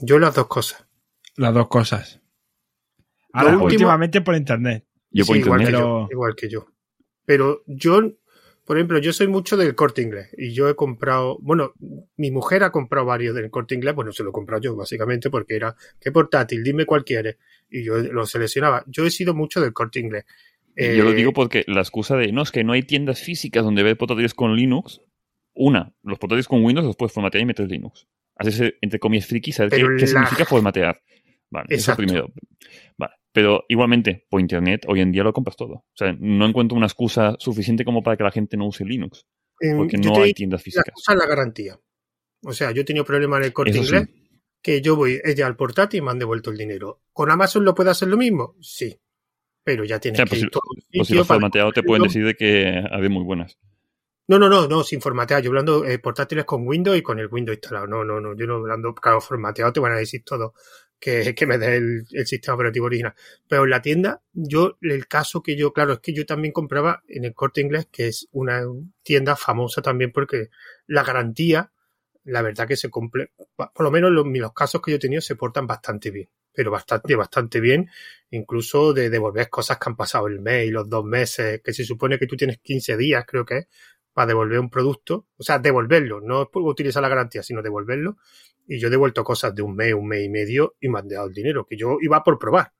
Yo 0.00 0.18
las 0.20 0.34
dos 0.34 0.46
cosas. 0.46 0.86
Las 1.38 1.54
dos 1.54 1.68
cosas. 1.68 2.20
Ahora, 3.32 3.50
último- 3.52 3.64
últimamente 3.66 4.20
por 4.20 4.34
internet. 4.34 4.84
Yo 5.10 5.24
por 5.24 5.36
Sí, 5.36 5.40
igual, 5.42 5.60
internet. 5.60 5.66
que 5.80 5.84
pero- 5.84 6.00
yo, 6.02 6.08
igual 6.10 6.34
que 6.36 6.48
yo. 6.48 6.66
Pero 7.24 7.62
yo, 7.66 8.12
por 8.64 8.76
ejemplo, 8.76 8.98
yo 8.98 9.12
soy 9.12 9.28
mucho 9.28 9.56
del 9.56 9.74
corte 9.74 10.02
inglés 10.02 10.30
y 10.36 10.52
yo 10.52 10.68
he 10.68 10.74
comprado, 10.74 11.38
bueno, 11.40 11.72
mi 12.16 12.30
mujer 12.30 12.64
ha 12.64 12.70
comprado 12.72 13.06
varios 13.06 13.34
del 13.34 13.50
corte 13.50 13.74
inglés, 13.74 13.94
bueno, 13.94 14.12
se 14.12 14.22
lo 14.22 14.30
he 14.30 14.32
comprado 14.32 14.60
yo 14.62 14.76
básicamente 14.76 15.30
porque 15.30 15.56
era, 15.56 15.74
¿qué 16.00 16.10
portátil? 16.12 16.62
Dime 16.62 16.84
cuál 16.86 17.04
quieres. 17.04 17.36
Y 17.70 17.84
yo 17.84 17.98
lo 17.98 18.26
seleccionaba. 18.26 18.82
Yo 18.86 19.04
he 19.06 19.10
sido 19.10 19.34
mucho 19.34 19.60
del 19.60 19.72
corte 19.72 20.00
inglés. 20.00 20.24
Yo 20.76 21.04
lo 21.04 21.10
Eh, 21.10 21.14
digo 21.14 21.32
porque 21.32 21.64
la 21.66 21.80
excusa 21.80 22.16
de 22.16 22.30
no 22.32 22.42
es 22.42 22.50
que 22.50 22.62
no 22.64 22.72
hay 22.72 22.82
tiendas 22.82 23.20
físicas 23.20 23.64
donde 23.64 23.82
ver 23.82 23.96
portátiles 23.96 24.32
con 24.34 24.54
Linux. 24.56 25.00
Una, 25.54 25.92
los 26.02 26.18
portátiles 26.18 26.46
con 26.46 26.64
Windows 26.64 26.86
los 26.86 26.96
puedes 26.96 27.12
formatear 27.12 27.42
y 27.42 27.46
meter 27.46 27.68
Linux. 27.68 28.06
Haces 28.36 28.74
entre 28.80 28.98
comillas 29.00 29.26
friki, 29.26 29.50
saber 29.52 29.70
qué, 29.70 29.76
Pero 29.78 29.88
qué 29.96 30.02
la- 30.02 30.06
significa 30.06 30.44
formatear. 30.44 31.00
Vale, 31.50 31.66
eso 31.70 31.92
Exacto. 31.92 32.02
primero. 32.02 32.32
Vale. 32.96 33.14
Pero 33.32 33.64
igualmente, 33.68 34.26
por 34.28 34.40
internet, 34.40 34.84
hoy 34.88 35.00
en 35.00 35.12
día 35.12 35.22
lo 35.22 35.32
compras 35.32 35.56
todo. 35.56 35.74
O 35.74 35.94
sea, 35.94 36.16
no 36.18 36.46
encuentro 36.46 36.76
una 36.76 36.86
excusa 36.86 37.36
suficiente 37.38 37.84
como 37.84 38.02
para 38.02 38.16
que 38.16 38.24
la 38.24 38.30
gente 38.30 38.56
no 38.56 38.66
use 38.66 38.84
Linux. 38.84 39.26
Porque 39.76 39.96
no 39.98 40.20
hay 40.22 40.34
tiendas 40.34 40.60
la 40.60 40.64
físicas. 40.64 40.94
es 40.96 41.14
la 41.14 41.26
garantía. 41.26 41.78
O 42.42 42.52
sea, 42.52 42.70
yo 42.70 42.82
he 42.82 42.84
tenido 42.84 43.04
problemas 43.04 43.40
en 43.40 43.46
el 43.46 43.52
corte 43.52 43.72
Eso 43.72 43.82
sí. 43.82 43.94
inglés, 43.96 44.08
que 44.62 44.80
yo 44.80 44.96
voy 44.96 45.20
ella 45.24 45.46
al 45.46 45.56
portátil 45.56 45.98
y 45.98 46.02
me 46.02 46.10
han 46.10 46.18
devuelto 46.18 46.50
el 46.50 46.56
dinero. 46.56 47.02
¿Con 47.12 47.30
Amazon 47.30 47.64
lo 47.64 47.74
puede 47.74 47.90
hacer 47.90 48.08
lo 48.08 48.16
mismo? 48.16 48.54
Sí. 48.60 48.98
Pero 49.64 49.84
ya 49.84 49.96
O 49.96 50.00
tienes 50.00 50.16
sea, 50.16 50.24
que 50.24 50.30
pues, 50.30 50.42
ir 50.42 50.50
todo 50.50 50.62
pues 50.92 51.08
si 51.08 51.14
lo 51.14 51.24
formateado 51.24 51.72
te 51.72 51.82
pueden 51.82 52.04
decir 52.04 52.24
de 52.24 52.34
que 52.34 52.82
hay 52.90 53.08
muy 53.08 53.24
buenas. 53.24 53.58
No, 54.28 54.38
no, 54.38 54.48
no, 54.48 54.68
no, 54.68 54.84
sin 54.84 55.00
formatear. 55.00 55.42
Yo 55.42 55.50
hablando 55.50 55.84
eh, 55.84 55.98
portátiles 55.98 56.44
con 56.44 56.66
Windows 56.66 56.96
y 56.96 57.02
con 57.02 57.18
el 57.18 57.28
Windows 57.28 57.56
instalado. 57.56 57.86
No, 57.86 58.04
no, 58.04 58.20
no. 58.20 58.36
Yo 58.36 58.46
no 58.46 58.56
hablando, 58.56 58.94
claro, 58.94 59.20
formateado 59.20 59.72
te 59.72 59.80
van 59.80 59.92
a 59.92 59.96
decir 59.98 60.22
todo 60.24 60.54
que, 60.98 61.34
que 61.34 61.46
me 61.46 61.58
dé 61.58 61.76
el, 61.76 62.06
el 62.12 62.26
sistema 62.26 62.54
operativo 62.54 62.86
original. 62.86 63.14
Pero 63.46 63.64
en 63.64 63.70
la 63.70 63.82
tienda, 63.82 64.22
yo, 64.32 64.78
el 64.80 65.06
caso 65.06 65.42
que 65.42 65.56
yo, 65.56 65.72
claro, 65.72 65.94
es 65.94 65.98
que 66.00 66.12
yo 66.12 66.26
también 66.26 66.52
compraba 66.52 67.02
en 67.08 67.24
el 67.24 67.34
corte 67.34 67.60
inglés, 67.60 67.88
que 67.90 68.08
es 68.08 68.28
una 68.32 68.62
tienda 69.02 69.36
famosa 69.36 69.82
también 69.82 70.12
porque 70.12 70.48
la 70.86 71.04
garantía, 71.04 71.72
la 72.24 72.42
verdad 72.42 72.66
que 72.66 72.76
se 72.76 72.90
cumple, 72.90 73.32
por 73.56 73.82
lo 73.82 73.90
menos 73.90 74.10
los, 74.10 74.26
los 74.26 74.52
casos 74.52 74.82
que 74.82 74.90
yo 74.92 74.96
he 74.96 75.00
tenido 75.00 75.22
se 75.22 75.36
portan 75.36 75.66
bastante 75.66 76.10
bien. 76.10 76.28
Pero 76.52 76.72
bastante, 76.72 77.14
bastante 77.14 77.60
bien. 77.60 77.88
Incluso 78.30 78.92
de 78.92 79.10
devolver 79.10 79.48
cosas 79.48 79.78
que 79.78 79.90
han 79.90 79.96
pasado 79.96 80.26
el 80.26 80.40
mes 80.40 80.66
y 80.66 80.70
los 80.70 80.88
dos 80.88 81.04
meses, 81.04 81.60
que 81.62 81.72
se 81.72 81.84
supone 81.84 82.18
que 82.18 82.26
tú 82.26 82.36
tienes 82.36 82.58
15 82.58 82.96
días, 82.96 83.24
creo 83.26 83.44
que 83.44 83.58
es, 83.58 83.68
para 84.18 84.26
devolver 84.26 84.58
un 84.58 84.68
producto, 84.68 85.28
o 85.36 85.44
sea, 85.44 85.60
devolverlo, 85.60 86.20
no 86.20 86.42
es 86.42 86.48
utilizar 86.52 87.00
la 87.00 87.08
garantía, 87.08 87.40
sino 87.44 87.62
devolverlo. 87.62 88.16
Y 88.66 88.80
yo 88.80 88.88
he 88.88 88.90
devuelto 88.90 89.22
cosas 89.22 89.54
de 89.54 89.62
un 89.62 89.76
mes, 89.76 89.94
un 89.94 90.08
mes 90.08 90.24
y 90.24 90.28
medio 90.28 90.74
y 90.80 90.88
me 90.88 90.98
han 90.98 91.06
dado 91.06 91.28
el 91.28 91.32
dinero, 91.32 91.64
que 91.64 91.76
yo 91.76 91.98
iba 92.00 92.24
por 92.24 92.36
probar. 92.36 92.72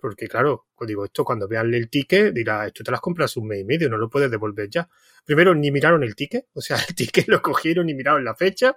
Porque 0.00 0.26
claro, 0.26 0.66
pues 0.74 0.88
digo, 0.88 1.04
esto 1.04 1.24
cuando 1.24 1.46
vean 1.46 1.72
el 1.74 1.88
ticket, 1.88 2.34
dirá, 2.34 2.66
esto 2.66 2.82
te 2.82 2.90
las 2.90 3.00
compras 3.00 3.36
un 3.36 3.46
mes 3.46 3.60
y 3.60 3.64
medio, 3.64 3.88
no 3.88 3.98
lo 3.98 4.10
puedes 4.10 4.32
devolver 4.32 4.68
ya. 4.68 4.88
Primero 5.24 5.54
ni 5.54 5.70
miraron 5.70 6.02
el 6.02 6.16
ticket, 6.16 6.48
o 6.54 6.60
sea, 6.60 6.76
el 6.88 6.92
ticket 6.96 7.28
lo 7.28 7.40
cogieron 7.40 7.88
y 7.88 7.94
miraron 7.94 8.24
la 8.24 8.34
fecha 8.34 8.74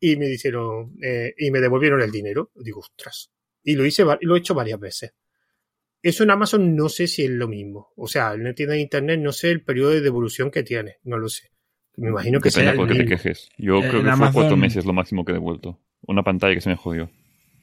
y 0.00 0.16
me 0.16 0.28
dijeron, 0.28 0.96
eh, 1.02 1.34
y 1.36 1.50
me 1.50 1.60
devolvieron 1.60 2.00
el 2.00 2.10
dinero. 2.10 2.50
Digo, 2.54 2.80
ostras. 2.80 3.30
Y 3.62 3.76
lo 3.76 3.84
hice, 3.84 4.06
lo 4.22 4.36
he 4.36 4.38
hecho 4.38 4.54
varias 4.54 4.80
veces. 4.80 5.12
Eso 6.02 6.24
en 6.24 6.30
Amazon 6.30 6.74
no 6.74 6.88
sé 6.88 7.06
si 7.06 7.22
es 7.24 7.30
lo 7.30 7.46
mismo. 7.48 7.92
O 7.96 8.08
sea, 8.08 8.34
en 8.34 8.40
una 8.42 8.54
tienda 8.54 8.74
de 8.74 8.80
internet 8.80 9.20
no 9.20 9.32
sé 9.32 9.50
el 9.50 9.62
periodo 9.62 9.90
de 9.90 10.00
devolución 10.00 10.50
que 10.50 10.62
tiene, 10.62 10.96
no 11.04 11.16
lo 11.18 11.28
sé. 11.28 11.50
Me 11.96 12.08
imagino 12.08 12.40
que 12.40 12.48
Depende 12.50 12.72
sea 12.72 12.82
el 12.82 12.88
te 12.98 13.04
quejes. 13.06 13.48
Yo 13.58 13.76
Eh, 13.78 13.88
creo 13.88 14.02
que 14.02 14.10
fue 14.12 14.32
cuatro 14.32 14.56
meses 14.56 14.84
lo 14.84 14.92
máximo 14.92 15.24
que 15.24 15.32
he 15.32 15.34
devuelto. 15.34 15.78
Una 16.02 16.22
pantalla 16.22 16.54
que 16.54 16.60
se 16.60 16.70
me 16.70 16.76
jodió. 16.76 17.10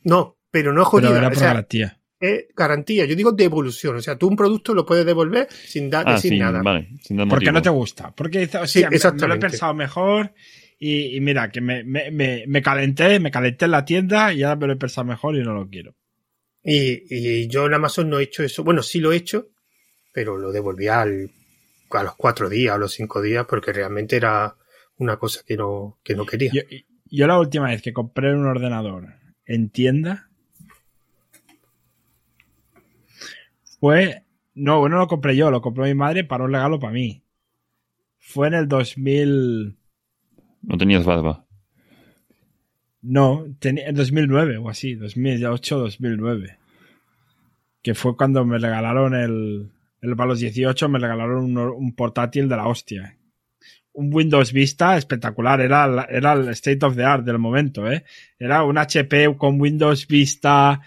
No, 0.04 0.38
pero 0.52 0.71
no 0.71 0.84
es 0.84 0.88
Pero 0.93 1.17
era 1.17 1.28
o 1.28 1.32
por 1.32 1.39
sea, 1.39 1.47
garantía. 1.49 1.99
es 2.19 2.45
garantía. 2.56 3.06
Yo 3.06 3.15
digo 3.15 3.32
devolución. 3.32 3.97
O 3.97 4.02
sea, 4.02 4.17
tú 4.17 4.28
un 4.28 4.36
producto 4.36 4.73
lo 4.73 4.86
puedes 4.86 5.06
devolver 5.06 5.47
sin 5.52 5.89
dar 5.89 6.06
Ah, 6.08 6.17
sin 6.17 6.32
sí, 6.34 6.39
nada. 6.39 6.62
vale. 6.63 6.89
Sin 7.02 7.17
dar 7.17 7.28
Porque 7.28 7.52
no 7.52 7.62
te 7.62 7.69
gusta. 7.69 8.12
Porque 8.15 8.47
Sí, 8.47 8.58
hostia, 8.58 8.89
me- 8.89 8.97
me, 9.21 9.28
lo 9.28 9.34
he 9.34 9.39
pensado 9.39 9.73
mejor. 9.73 10.34
Y, 10.78 11.17
y 11.17 11.19
mira, 11.19 11.49
que 11.52 11.60
me, 11.60 11.84
me, 11.84 12.12
me, 12.12 12.45
me 12.47 12.62
calenté, 12.62 13.19
me 13.19 13.32
calenté 13.32 13.65
en 13.65 13.71
la 13.71 13.84
tienda 13.84 14.32
y 14.32 14.43
ahora 14.43 14.56
me 14.56 14.67
lo 14.67 14.73
he 14.73 14.78
pensado 14.78 15.06
mejor 15.06 15.36
y 15.36 15.43
no 15.43 15.54
lo 15.54 15.67
quiero. 15.69 15.95
Y, 16.71 17.03
y 17.10 17.47
yo 17.47 17.65
en 17.65 17.73
Amazon 17.73 18.12
no 18.12 18.19
he 18.19 18.23
hecho 18.23 18.43
eso. 18.43 18.63
Bueno, 18.63 18.84
sí 18.84 18.99
lo 18.99 19.12
he 19.12 19.15
hecho, 19.15 19.47
pero 20.13 20.38
lo 20.38 20.51
devolví 20.51 20.88
al, 20.88 21.32
a 21.89 22.03
los 22.03 22.15
cuatro 22.15 22.47
días, 22.47 22.75
a 22.75 22.77
los 22.77 22.93
cinco 22.93 23.23
días, 23.23 23.47
porque 23.49 23.73
realmente 23.73 24.17
era 24.17 24.55
una 24.97 25.17
cosa 25.17 25.41
que 25.43 25.58
no, 25.58 25.97
que 26.03 26.13
no 26.13 26.27
quería. 26.27 26.51
Yo, 26.53 26.62
yo 27.05 27.25
la 27.25 27.39
última 27.39 27.69
vez 27.69 27.82
que 27.82 27.91
compré 27.91 28.36
un 28.36 28.45
ordenador 28.45 29.15
en 29.45 29.71
tienda 29.71 30.29
fue... 33.79 34.25
No, 34.53 34.88
no 34.88 34.97
lo 34.97 35.08
compré 35.08 35.36
yo, 35.36 35.49
lo 35.49 35.62
compró 35.62 35.86
mi 35.86 35.95
madre 35.95 36.23
para 36.23 36.43
un 36.43 36.51
regalo 36.53 36.79
para 36.79 36.93
mí. 36.93 37.23
Fue 38.19 38.47
en 38.47 38.53
el 38.53 38.67
2000... 38.67 39.75
No 40.62 40.77
tenías 40.77 41.03
barba. 41.03 41.47
No, 43.01 43.47
tenía, 43.58 43.88
en 43.88 43.95
2009 43.95 44.58
o 44.58 44.69
así, 44.69 44.95
2008-2009. 44.97 46.58
Que 47.81 47.93
fue 47.95 48.15
cuando 48.17 48.45
me 48.45 48.57
regalaron 48.57 49.13
el, 49.15 49.71
el 50.01 50.15
para 50.15 50.29
los 50.29 50.39
18, 50.39 50.89
me 50.89 50.99
regalaron 50.99 51.43
un, 51.45 51.57
un 51.57 51.95
portátil 51.95 52.49
de 52.49 52.55
la 52.57 52.67
hostia. 52.67 53.15
Un 53.93 54.13
Windows 54.13 54.53
Vista 54.53 54.95
espectacular, 54.97 55.59
era, 55.61 56.05
era 56.09 56.33
el 56.33 56.47
state 56.49 56.85
of 56.85 56.95
the 56.95 57.03
art 57.03 57.25
del 57.25 57.39
momento, 57.39 57.89
¿eh? 57.91 58.03
Era 58.37 58.63
un 58.63 58.77
HP 58.77 59.35
con 59.37 59.59
Windows 59.59 60.07
Vista. 60.07 60.81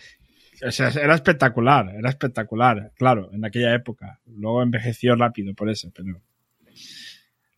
O 0.65 0.71
sea, 0.71 0.89
era 0.91 1.15
espectacular, 1.15 1.93
era 1.97 2.09
espectacular, 2.09 2.93
claro, 2.97 3.31
en 3.33 3.45
aquella 3.45 3.75
época. 3.75 4.21
Luego 4.27 4.63
envejeció 4.63 5.17
rápido 5.17 5.53
por 5.55 5.69
eso, 5.69 5.91
pero. 5.95 6.21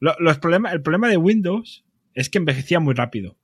Lo- 0.01 0.17
los 0.19 0.39
problemas, 0.39 0.73
el 0.73 0.83
problema 0.83 1.09
de 1.09 1.17
Windows 1.17 1.85
es 2.15 2.31
que 2.31 2.39
envejecía 2.39 2.81
muy 2.81 2.95
rápido. 2.95 3.37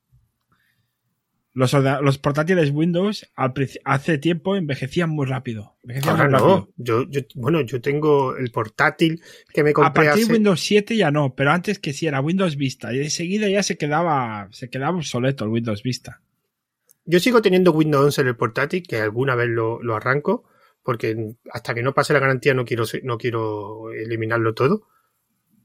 Los, 1.60 1.74
los 1.74 2.16
portátiles 2.16 2.70
Windows 2.70 3.30
al 3.36 3.52
hace 3.84 4.16
tiempo 4.16 4.56
envejecían 4.56 5.10
muy 5.10 5.26
rápido. 5.26 5.76
Envejecían 5.82 6.16
Ahora 6.16 6.24
muy 6.24 6.32
no. 6.32 6.38
rápido. 6.38 6.72
Yo, 6.78 7.10
yo, 7.10 7.20
bueno, 7.34 7.60
yo 7.60 7.82
tengo 7.82 8.34
el 8.34 8.50
portátil 8.50 9.20
que 9.52 9.62
me 9.62 9.70
A 9.70 9.74
compré 9.74 9.92
partir 9.92 10.22
hace... 10.22 10.24
de 10.24 10.32
Windows 10.32 10.60
7 10.60 10.96
ya 10.96 11.10
no, 11.10 11.34
pero 11.34 11.50
antes 11.50 11.78
que 11.78 11.92
sí 11.92 12.06
era 12.06 12.22
Windows 12.22 12.56
Vista 12.56 12.94
y 12.94 13.00
enseguida 13.00 13.46
ya 13.50 13.62
se 13.62 13.76
quedaba 13.76 14.48
se 14.52 14.70
quedaba 14.70 14.96
obsoleto 14.96 15.44
el 15.44 15.50
Windows 15.50 15.82
Vista. 15.82 16.22
Yo 17.04 17.20
sigo 17.20 17.42
teniendo 17.42 17.72
Windows 17.72 18.06
11 18.06 18.20
en 18.22 18.28
el 18.28 18.36
portátil, 18.36 18.82
que 18.82 18.96
alguna 18.96 19.34
vez 19.34 19.48
lo, 19.50 19.82
lo 19.82 19.96
arranco, 19.96 20.44
porque 20.82 21.34
hasta 21.52 21.74
que 21.74 21.82
no 21.82 21.92
pase 21.92 22.14
la 22.14 22.20
garantía 22.20 22.54
no 22.54 22.64
quiero, 22.64 22.84
no 23.02 23.18
quiero 23.18 23.92
eliminarlo 23.92 24.54
todo. 24.54 24.86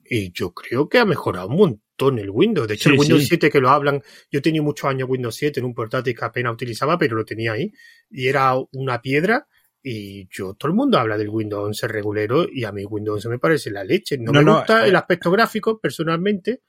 Y 0.09 0.31
yo 0.31 0.53
creo 0.53 0.87
que 0.87 0.99
ha 0.99 1.05
mejorado 1.05 1.47
un 1.47 1.57
montón 1.57 2.19
el 2.19 2.29
Windows. 2.29 2.67
De 2.67 2.75
hecho, 2.75 2.89
Sí, 2.89 2.95
el 2.95 2.99
Windows 2.99 3.21
sí. 3.23 3.27
7 3.29 3.49
que 3.49 3.59
lo 3.59 3.69
hablan, 3.69 4.01
yo 4.31 4.41
tenía 4.41 4.61
muchos 4.61 4.89
años 4.89 5.09
Windows 5.09 5.35
7 5.35 5.59
en 5.59 5.65
un 5.65 5.73
portátil 5.73 6.15
que 6.15 6.25
apenas 6.25 6.53
utilizaba, 6.53 6.97
pero 6.97 7.15
lo 7.15 7.25
tenía 7.25 7.53
ahí. 7.53 7.71
Y 8.09 8.27
era 8.27 8.53
una 8.73 9.01
piedra. 9.01 9.47
Y 9.81 10.27
yo, 10.29 10.55
todo 10.55 10.69
el 10.69 10.75
mundo 10.75 10.97
habla 10.97 11.17
del 11.17 11.29
Windows 11.29 11.67
11 11.67 11.87
regulero 11.87 12.47
y 12.51 12.63
a 12.63 12.71
mí 12.71 12.83
Windows 12.85 13.17
11 13.17 13.29
me 13.29 13.39
parece 13.39 13.69
la 13.69 13.83
leche. 13.83 14.17
No, 14.17 14.31
No, 14.31 14.39
me 14.39 14.45
no, 14.45 14.57
gusta 14.57 14.85
eh. 14.85 14.89
el 14.89 14.95
aspecto 14.95 15.29
gráfico 15.29 15.79
personalmente, 15.79 16.63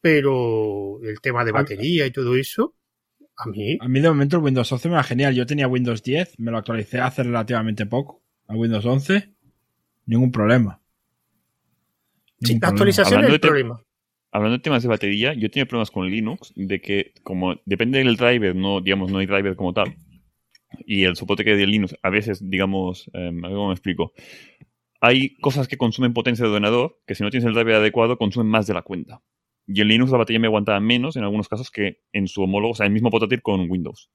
pero 0.00 1.00
el 1.02 1.20
tema 1.20 1.44
de 1.44 1.52
batería 1.52 2.06
y 2.06 2.12
todo 2.12 2.36
eso, 2.36 2.76
a 3.36 3.48
mí 3.48 3.76
A 3.80 3.88
mí 3.88 4.00
de 4.00 4.08
momento 4.08 4.36
el 4.36 4.44
Windows 4.44 4.70
11 4.70 4.88
me 4.88 4.94
va 4.94 5.02
genial. 5.02 5.34
Yo 5.34 5.44
tenía 5.44 5.68
Windows 5.68 6.02
10, 6.02 6.38
me 6.38 6.50
lo 6.50 6.58
actualicé 6.58 7.00
hace 7.00 7.22
relativamente 7.22 7.84
poco 7.84 8.22
a 8.46 8.54
Windows 8.54 8.86
11, 8.86 9.34
ningún 10.06 10.30
problema. 10.30 10.80
Sí, 12.40 12.58
la 12.60 12.68
actualización 12.68 13.24
es 13.24 13.30
el 13.30 13.40
problema. 13.40 13.82
Hablando 14.32 14.58
de 14.58 14.62
temas 14.62 14.82
de 14.82 14.88
batería, 14.88 15.32
yo 15.32 15.50
tenía 15.50 15.66
problemas 15.66 15.90
con 15.90 16.10
Linux 16.10 16.52
de 16.56 16.80
que 16.80 17.14
como 17.22 17.56
depende 17.64 17.98
del 17.98 18.16
driver, 18.16 18.54
no 18.54 18.80
digamos 18.80 19.10
no 19.10 19.18
hay 19.18 19.26
driver 19.26 19.56
como 19.56 19.72
tal. 19.72 19.96
Y 20.84 21.04
el 21.04 21.16
soporte 21.16 21.44
que 21.44 21.52
hay 21.52 21.58
de 21.58 21.66
Linux, 21.66 21.96
a 22.02 22.10
veces, 22.10 22.40
digamos, 22.42 23.08
eh, 23.14 23.30
¿cómo 23.40 23.68
me 23.68 23.72
explico? 23.72 24.12
Hay 25.00 25.36
cosas 25.36 25.68
que 25.68 25.78
consumen 25.78 26.12
potencia 26.12 26.44
de 26.44 26.50
ordenador 26.50 27.00
que 27.06 27.14
si 27.14 27.22
no 27.22 27.30
tienes 27.30 27.46
el 27.46 27.54
driver 27.54 27.76
adecuado 27.76 28.18
consumen 28.18 28.48
más 28.48 28.66
de 28.66 28.74
la 28.74 28.82
cuenta. 28.82 29.22
Y 29.66 29.80
en 29.80 29.88
Linux 29.88 30.10
la 30.10 30.18
batería 30.18 30.40
me 30.40 30.46
aguantaba 30.46 30.80
menos 30.80 31.16
en 31.16 31.24
algunos 31.24 31.48
casos 31.48 31.70
que 31.70 32.02
en 32.12 32.28
su 32.28 32.42
homólogo, 32.42 32.72
o 32.72 32.74
sea, 32.74 32.86
el 32.86 32.92
mismo 32.92 33.10
portátil 33.10 33.42
con 33.42 33.70
Windows. 33.70 34.10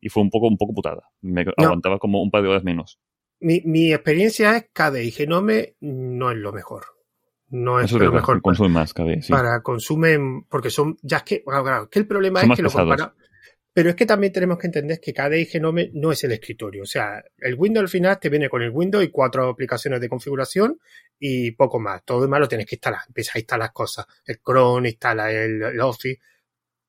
Y 0.00 0.08
fue 0.08 0.22
un 0.22 0.30
poco, 0.30 0.46
un 0.46 0.56
poco 0.56 0.74
putada. 0.74 1.10
Me 1.20 1.44
aguantaba 1.56 1.98
como 1.98 2.22
un 2.22 2.30
par 2.30 2.42
de 2.42 2.48
horas 2.48 2.64
menos. 2.64 3.00
Mi, 3.40 3.60
mi 3.64 3.92
experiencia 3.92 4.56
es 4.56 4.70
KDE 4.72 5.04
y 5.04 5.10
Genome 5.10 5.76
no 5.80 6.30
es 6.30 6.36
lo 6.36 6.52
mejor. 6.52 6.97
No 7.50 7.80
es 7.80 7.90
lo 7.92 8.12
mejor. 8.12 8.42
Consume 8.42 8.68
más 8.68 8.92
KDE, 8.92 9.22
sí. 9.22 9.32
Para 9.32 9.62
consumen, 9.62 10.42
porque 10.44 10.70
son, 10.70 10.98
ya 11.02 11.18
es 11.18 11.22
que, 11.22 11.42
claro, 11.42 11.88
que 11.88 11.98
el 11.98 12.06
problema 12.06 12.42
es 12.42 12.56
que 12.56 12.62
lo 12.62 12.70
compara. 12.70 13.14
Pero 13.72 13.90
es 13.90 13.96
que 13.96 14.06
también 14.06 14.32
tenemos 14.32 14.58
que 14.58 14.66
entender 14.66 14.98
que 15.00 15.14
KDE 15.14 15.40
y 15.40 15.46
Genome 15.46 15.90
no 15.94 16.10
es 16.10 16.24
el 16.24 16.32
escritorio. 16.32 16.82
O 16.82 16.86
sea, 16.86 17.22
el 17.38 17.54
Windows 17.54 17.84
al 17.84 17.88
final 17.88 18.18
te 18.18 18.28
viene 18.28 18.48
con 18.48 18.60
el 18.60 18.70
Windows 18.70 19.04
y 19.04 19.08
cuatro 19.08 19.48
aplicaciones 19.48 20.00
de 20.00 20.08
configuración 20.08 20.80
y 21.16 21.52
poco 21.52 21.78
más. 21.78 22.04
Todo 22.04 22.22
demás 22.22 22.40
lo 22.40 22.48
tienes 22.48 22.66
que 22.66 22.74
instalar. 22.74 23.02
Empiezas 23.06 23.36
a 23.36 23.38
instalar 23.38 23.72
cosas. 23.72 24.06
El 24.24 24.40
Chrome, 24.40 24.88
instala 24.88 25.30
el, 25.30 25.80
Office. 25.80 26.18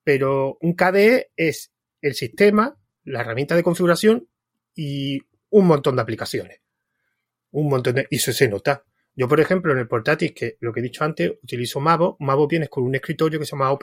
Pero 0.04 0.58
un 0.62 0.74
KDE 0.74 1.30
es 1.36 1.72
el 2.02 2.16
sistema, 2.16 2.76
la 3.04 3.22
herramienta 3.22 3.56
de 3.56 3.62
configuración 3.62 4.28
y 4.74 5.22
un 5.52 5.68
montón 5.68 5.96
de 5.96 6.02
aplicaciones. 6.02 6.60
Un 7.52 7.70
montón 7.70 7.96
de... 7.96 8.08
Y 8.10 8.16
eso 8.16 8.34
se 8.34 8.48
nota. 8.48 8.84
Yo, 9.20 9.28
por 9.28 9.42
ejemplo, 9.42 9.74
en 9.74 9.80
el 9.80 9.88
portátil, 9.90 10.34
que 10.34 10.56
lo 10.62 10.72
que 10.72 10.80
he 10.80 10.84
dicho 10.84 11.04
antes, 11.04 11.34
utilizo 11.44 11.82
Mavo. 11.82 12.16
Mavo 12.22 12.48
viene 12.48 12.70
con 12.70 12.86
un 12.86 12.96
escritorio 12.96 13.38
que 13.38 13.46
se 13.46 13.52
llama 13.52 13.78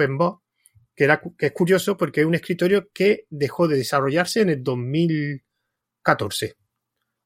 era, 0.96 1.20
que 1.36 1.46
es 1.46 1.52
curioso 1.52 1.94
porque 1.98 2.22
es 2.22 2.26
un 2.26 2.34
escritorio 2.34 2.88
que 2.90 3.26
dejó 3.28 3.68
de 3.68 3.76
desarrollarse 3.76 4.40
en 4.40 4.48
el 4.48 4.62
2014. 4.62 6.56
O 6.56 6.56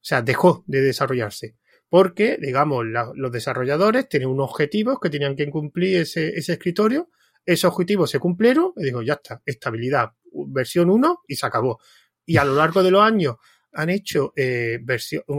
sea, 0.01 0.21
dejó 0.21 0.65
de 0.67 0.81
desarrollarse. 0.81 1.55
Porque, 1.87 2.37
digamos, 2.37 2.83
los 3.15 3.31
desarrolladores 3.31 4.09
tienen 4.09 4.27
unos 4.27 4.49
objetivos 4.49 4.99
que 5.01 5.09
tenían 5.09 5.37
que 5.37 5.49
cumplir 5.49 6.01
ese, 6.01 6.37
ese 6.37 6.51
escritorio. 6.51 7.11
Esos 7.45 7.71
objetivos 7.71 8.11
se 8.11 8.19
cumplieron 8.19 8.73
y 8.75 8.83
digo, 8.83 9.01
ya 9.03 9.13
está, 9.13 9.41
estabilidad, 9.45 10.09
versión 10.49 10.89
1 10.89 11.21
y 11.29 11.35
se 11.37 11.45
acabó. 11.45 11.79
Y 12.25 12.35
a 12.35 12.43
lo 12.43 12.55
largo 12.55 12.83
de 12.83 12.91
los 12.91 13.03
años 13.03 13.37
han 13.73 13.89
hecho 13.89 14.33
eh, 14.35 14.79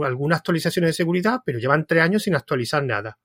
algunas 0.03 0.37
actualizaciones 0.37 0.89
de 0.89 0.93
seguridad, 0.93 1.41
pero 1.45 1.59
llevan 1.59 1.85
tres 1.85 2.03
años 2.03 2.23
sin 2.23 2.35
actualizar 2.35 2.83
nada. 2.83 3.17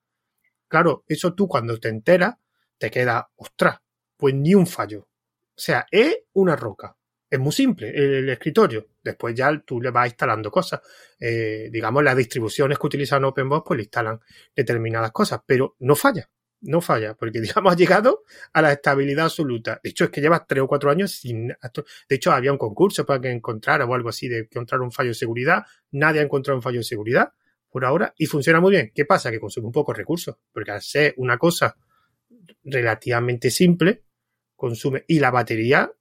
Claro, 0.66 1.04
eso 1.08 1.34
tú 1.34 1.48
cuando 1.48 1.78
te 1.78 1.88
enteras, 1.88 2.34
te 2.76 2.90
queda, 2.90 3.30
ostras, 3.36 3.78
pues 4.16 4.34
ni 4.34 4.54
un 4.54 4.66
fallo. 4.66 5.00
O 5.00 5.60
sea, 5.60 5.86
es 5.90 6.18
una 6.34 6.56
roca. 6.56 6.96
Es 7.30 7.38
muy 7.38 7.52
simple 7.52 7.90
el, 7.90 8.28
escritorio. 8.28 8.88
Después 9.02 9.34
ya 9.34 9.58
tú 9.66 9.80
le 9.80 9.90
vas 9.90 10.08
instalando 10.08 10.50
cosas. 10.50 10.80
Eh, 11.18 11.68
digamos, 11.70 12.02
las 12.02 12.16
distribuciones 12.16 12.78
que 12.78 12.86
utilizan 12.86 13.24
OpenBox 13.24 13.66
pues 13.66 13.76
le 13.76 13.82
instalan 13.84 14.20
determinadas 14.54 15.12
cosas, 15.12 15.40
pero 15.46 15.76
no 15.80 15.94
falla 15.94 16.28
no 16.60 16.80
falla, 16.80 17.14
porque 17.14 17.40
digamos 17.40 17.72
ha 17.72 17.76
llegado 17.76 18.24
a 18.52 18.62
la 18.62 18.72
estabilidad 18.72 19.26
absoluta. 19.26 19.80
De 19.82 19.90
hecho, 19.90 20.04
es 20.04 20.10
que 20.10 20.20
lleva 20.20 20.44
tres 20.46 20.62
o 20.62 20.68
cuatro 20.68 20.90
años 20.90 21.12
sin... 21.12 21.48
De 21.48 22.16
hecho, 22.16 22.32
había 22.32 22.52
un 22.52 22.58
concurso 22.58 23.06
para 23.06 23.20
que 23.20 23.30
encontrara 23.30 23.84
o 23.84 23.94
algo 23.94 24.08
así 24.08 24.28
de 24.28 24.40
encontrar 24.40 24.80
un 24.80 24.92
fallo 24.92 25.10
de 25.10 25.14
seguridad. 25.14 25.64
Nadie 25.92 26.20
ha 26.20 26.24
encontrado 26.24 26.56
un 26.56 26.62
fallo 26.62 26.78
de 26.78 26.84
seguridad 26.84 27.32
por 27.70 27.84
ahora 27.84 28.14
y 28.16 28.26
funciona 28.26 28.60
muy 28.60 28.72
bien. 28.72 28.92
¿Qué 28.94 29.04
pasa? 29.04 29.30
Que 29.30 29.40
consume 29.40 29.66
un 29.66 29.72
poco 29.72 29.92
recursos, 29.92 30.36
porque 30.52 30.70
al 30.70 30.82
ser 30.82 31.14
una 31.18 31.38
cosa 31.38 31.76
relativamente 32.64 33.50
simple, 33.50 34.04
consume... 34.56 35.04
Y 35.06 35.20
la 35.20 35.30
batería, 35.30 35.92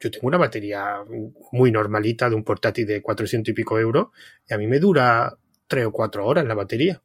yo 0.00 0.10
tengo 0.10 0.26
una 0.26 0.38
batería 0.38 1.04
muy 1.52 1.70
normalita 1.70 2.28
de 2.28 2.34
un 2.34 2.44
portátil 2.44 2.86
de 2.86 3.02
400 3.02 3.52
y 3.52 3.54
pico 3.54 3.78
euros 3.78 4.08
y 4.48 4.54
a 4.54 4.58
mí 4.58 4.66
me 4.66 4.78
dura 4.78 5.36
tres 5.66 5.86
o 5.86 5.92
cuatro 5.92 6.26
horas 6.26 6.44
la 6.44 6.54
batería 6.54 7.02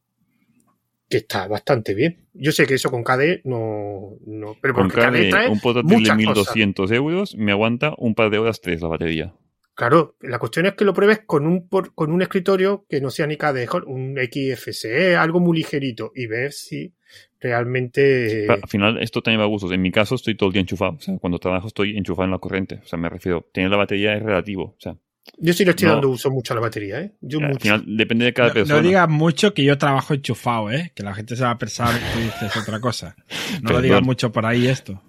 que 1.10 1.18
está 1.18 1.48
bastante 1.48 1.94
bien. 1.94 2.28
Yo 2.34 2.52
sé 2.52 2.66
que 2.66 2.76
eso 2.76 2.92
con 2.92 3.04
KDE 3.04 3.42
no, 3.46 4.18
no 4.26 4.56
pero 4.62 4.74
con 4.74 4.90
KDE, 4.90 5.30
trae 5.30 5.50
un 5.50 5.60
portátil 5.60 6.04
de 6.04 6.16
1200 6.16 6.92
euros 6.92 7.36
me 7.36 7.52
aguanta 7.52 7.94
un 7.98 8.16
par 8.16 8.30
de 8.30 8.40
horas 8.40 8.62
tres 8.62 8.82
la 8.82 8.90
batería. 8.90 9.34
Claro, 9.74 10.16
la 10.22 10.40
cuestión 10.40 10.66
es 10.66 10.74
que 10.74 10.86
lo 10.86 10.94
pruebes 10.94 11.22
con 11.28 11.46
un, 11.46 11.68
con 11.68 12.12
un 12.12 12.22
escritorio 12.24 12.88
que 12.90 13.00
no 13.00 13.12
sea 13.12 13.28
ni 13.28 13.38
KDE, 13.38 13.68
un 13.86 14.18
XFCE, 14.18 15.16
algo 15.16 15.40
muy 15.40 15.56
ligerito, 15.56 16.12
y 16.16 16.26
ver 16.26 16.52
si 16.52 16.96
realmente... 17.40 18.48
Al 18.50 18.68
final, 18.68 18.98
esto 19.04 19.22
también 19.22 19.42
va 19.42 19.44
a 19.44 19.48
gustos. 19.50 19.72
En 19.72 19.84
mi 19.84 19.92
caso, 19.92 20.16
estoy 20.16 20.36
todo 20.36 20.50
el 20.50 20.54
día 20.54 20.62
enchufado. 20.62 20.94
O 20.94 21.00
sea, 21.00 21.20
cuando 21.20 21.38
trabajo 21.38 21.68
estoy 21.68 21.96
enchufado 21.96 22.26
en 22.26 22.32
la 22.32 22.40
corriente. 22.40 22.80
O 22.84 22.88
sea, 22.88 22.98
me 22.98 23.08
refiero, 23.08 23.48
tener 23.54 23.70
la 23.70 23.78
batería 23.78 24.16
es 24.16 24.24
relativo. 24.24 24.64
O 24.64 24.80
sea, 24.80 24.98
yo 25.38 25.54
sí 25.54 25.66
le 25.66 25.72
estoy 25.72 25.88
dando 25.88 26.10
uso 26.10 26.32
mucho 26.32 26.54
a 26.54 26.56
la 26.56 26.62
batería, 26.62 27.02
¿eh? 27.02 27.16
Yo 27.22 27.40
al 27.40 27.60
final 27.60 27.84
depende 27.86 28.26
de 28.26 28.34
cada 28.34 28.54
persona. 28.54 28.82
No 28.82 28.88
digas 28.88 29.10
mucho 29.10 29.54
que 29.54 29.64
yo 29.64 29.78
trabajo 29.78 30.14
enchufado, 30.14 30.72
¿eh? 30.72 30.92
Que 30.96 31.04
la 31.04 31.14
gente 31.14 31.36
se 31.36 31.44
va 31.44 31.52
a 31.52 31.58
pensar 31.58 31.94
que 32.00 32.22
dices 32.22 32.56
otra 32.58 32.80
cosa. 32.80 33.16
No 33.62 33.72
lo 33.72 33.82
digas 33.82 34.02
mucho 34.02 34.32
por 34.32 34.46
ahí 34.46 34.68
esto. 34.68 35.02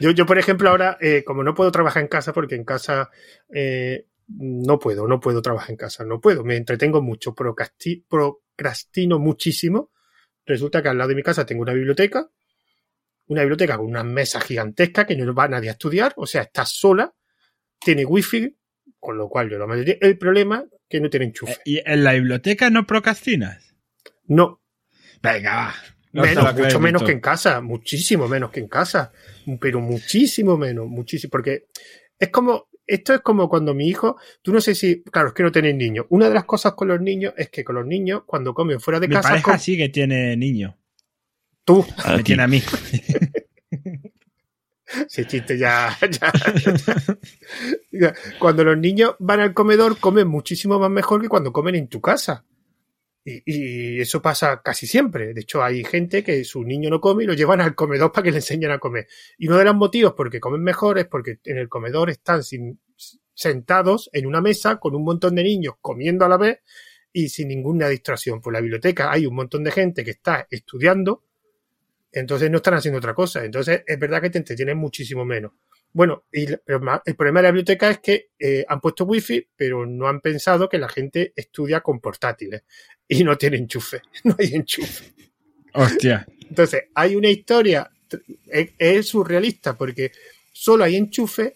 Yo, 0.00 0.10
yo 0.10 0.26
por 0.26 0.38
ejemplo, 0.38 0.70
ahora, 0.70 0.98
eh, 1.00 1.22
como 1.24 1.42
no 1.42 1.54
puedo 1.54 1.70
trabajar 1.70 2.02
en 2.02 2.08
casa, 2.08 2.32
porque 2.32 2.54
en 2.54 2.64
casa 2.64 3.10
eh, 3.52 4.06
no 4.28 4.78
puedo, 4.78 5.06
no 5.06 5.20
puedo 5.20 5.40
trabajar 5.42 5.70
en 5.70 5.76
casa, 5.76 6.04
no 6.04 6.20
puedo, 6.20 6.44
me 6.44 6.56
entretengo 6.56 7.02
mucho, 7.02 7.34
procrastino 7.34 9.18
muchísimo. 9.18 9.90
Resulta 10.44 10.82
que 10.82 10.88
al 10.88 10.98
lado 10.98 11.08
de 11.08 11.16
mi 11.16 11.22
casa 11.22 11.46
tengo 11.46 11.62
una 11.62 11.72
biblioteca, 11.72 12.28
una 13.26 13.42
biblioteca 13.42 13.76
con 13.76 13.86
una 13.86 14.04
mesa 14.04 14.40
gigantesca 14.40 15.06
que 15.06 15.16
no 15.16 15.34
va 15.34 15.48
nadie 15.48 15.70
a 15.70 15.72
estudiar, 15.72 16.12
o 16.16 16.26
sea, 16.26 16.42
está 16.42 16.64
sola, 16.64 17.12
tiene 17.78 18.04
wifi, 18.04 18.55
con 19.06 19.16
lo 19.16 19.28
cual 19.28 19.48
yo 19.48 19.56
lo 19.56 19.68
mayoría. 19.68 19.96
El 20.00 20.18
problema 20.18 20.64
es 20.66 20.80
que 20.88 21.00
no 21.00 21.08
tiene 21.08 21.26
enchufe. 21.26 21.58
¿Y 21.64 21.80
en 21.86 22.02
la 22.02 22.14
biblioteca 22.14 22.70
no 22.70 22.88
procrastinas? 22.88 23.76
No. 24.26 24.60
Venga, 25.22 25.54
va. 25.54 25.74
menos, 26.12 26.54
mucho 26.56 26.80
menos 26.80 27.04
que 27.04 27.12
en 27.12 27.20
casa, 27.20 27.60
muchísimo 27.60 28.26
menos 28.26 28.50
que 28.50 28.58
en 28.58 28.66
casa, 28.66 29.12
pero 29.60 29.80
muchísimo 29.80 30.58
menos, 30.58 30.88
muchísimo, 30.88 31.30
porque 31.30 31.66
es 32.18 32.30
como, 32.30 32.68
esto 32.84 33.14
es 33.14 33.20
como 33.20 33.48
cuando 33.48 33.74
mi 33.74 33.88
hijo, 33.88 34.16
tú 34.42 34.52
no 34.52 34.60
sé 34.60 34.74
si, 34.74 35.04
claro, 35.04 35.28
es 35.28 35.34
que 35.34 35.44
no 35.44 35.52
tenéis 35.52 35.76
niños. 35.76 36.06
Una 36.08 36.28
de 36.28 36.34
las 36.34 36.44
cosas 36.44 36.74
con 36.74 36.88
los 36.88 37.00
niños 37.00 37.32
es 37.36 37.48
que 37.48 37.62
con 37.62 37.76
los 37.76 37.86
niños, 37.86 38.24
cuando 38.26 38.54
comen 38.54 38.80
fuera 38.80 38.98
de 38.98 39.08
casa. 39.08 39.28
Mi 39.28 39.40
pareja 39.40 39.58
sí 39.60 39.76
que 39.76 39.88
tiene 39.88 40.36
niño. 40.36 40.76
Tú. 41.64 41.86
Me 42.08 42.24
tiene 42.24 42.42
a 42.42 42.48
mí. 42.48 42.60
Ese 45.04 45.26
chiste 45.26 45.58
ya, 45.58 45.96
Cuando 48.38 48.64
los 48.64 48.78
niños 48.78 49.16
van 49.18 49.40
al 49.40 49.54
comedor, 49.54 49.98
comen 49.98 50.28
muchísimo 50.28 50.78
más 50.78 50.90
mejor 50.90 51.22
que 51.22 51.28
cuando 51.28 51.52
comen 51.52 51.74
en 51.74 51.88
tu 51.88 52.00
casa. 52.00 52.44
Y, 53.24 54.00
eso 54.00 54.22
pasa 54.22 54.62
casi 54.62 54.86
siempre. 54.86 55.34
De 55.34 55.40
hecho, 55.40 55.62
hay 55.62 55.82
gente 55.84 56.22
que 56.22 56.44
su 56.44 56.62
niño 56.62 56.90
no 56.90 57.00
come 57.00 57.24
y 57.24 57.26
lo 57.26 57.34
llevan 57.34 57.60
al 57.60 57.74
comedor 57.74 58.12
para 58.12 58.24
que 58.24 58.30
le 58.30 58.36
enseñen 58.36 58.70
a 58.70 58.78
comer. 58.78 59.08
Y 59.36 59.48
uno 59.48 59.58
de 59.58 59.64
los 59.64 59.74
motivos 59.74 60.14
por 60.14 60.30
que 60.30 60.38
comen 60.38 60.62
mejor 60.62 60.98
es 60.98 61.06
porque 61.06 61.40
en 61.44 61.58
el 61.58 61.68
comedor 61.68 62.10
están 62.10 62.42
sentados 63.34 64.08
en 64.12 64.26
una 64.26 64.40
mesa 64.40 64.76
con 64.76 64.94
un 64.94 65.04
montón 65.04 65.34
de 65.34 65.42
niños 65.42 65.74
comiendo 65.80 66.24
a 66.24 66.28
la 66.28 66.36
vez 66.36 66.60
y 67.12 67.28
sin 67.28 67.48
ninguna 67.48 67.88
distracción. 67.88 68.40
Por 68.40 68.52
la 68.52 68.60
biblioteca 68.60 69.10
hay 69.10 69.26
un 69.26 69.34
montón 69.34 69.64
de 69.64 69.72
gente 69.72 70.04
que 70.04 70.12
está 70.12 70.46
estudiando 70.48 71.24
entonces 72.20 72.50
no 72.50 72.56
están 72.56 72.74
haciendo 72.74 72.98
otra 72.98 73.14
cosa. 73.14 73.44
Entonces 73.44 73.82
es 73.86 73.98
verdad 73.98 74.22
que 74.22 74.30
te 74.30 74.38
entretienen 74.38 74.78
muchísimo 74.78 75.24
menos. 75.24 75.52
Bueno, 75.92 76.24
y 76.32 76.44
el 76.44 76.60
problema 76.60 77.40
de 77.40 77.42
la 77.42 77.50
biblioteca 77.50 77.90
es 77.90 77.98
que 77.98 78.30
eh, 78.38 78.64
han 78.66 78.80
puesto 78.80 79.04
wifi, 79.04 79.46
pero 79.54 79.84
no 79.84 80.08
han 80.08 80.20
pensado 80.20 80.68
que 80.68 80.78
la 80.78 80.88
gente 80.88 81.32
estudia 81.36 81.80
con 81.80 82.00
portátiles 82.00 82.64
y 83.08 83.22
no 83.22 83.36
tiene 83.36 83.58
enchufe. 83.58 84.00
No 84.24 84.34
hay 84.38 84.54
enchufe. 84.54 85.12
Hostia. 85.74 86.26
Entonces, 86.48 86.84
hay 86.94 87.16
una 87.16 87.28
historia, 87.28 87.90
es, 88.48 89.06
surrealista 89.06 89.76
porque 89.76 90.12
solo 90.52 90.84
hay 90.84 90.96
enchufe. 90.96 91.54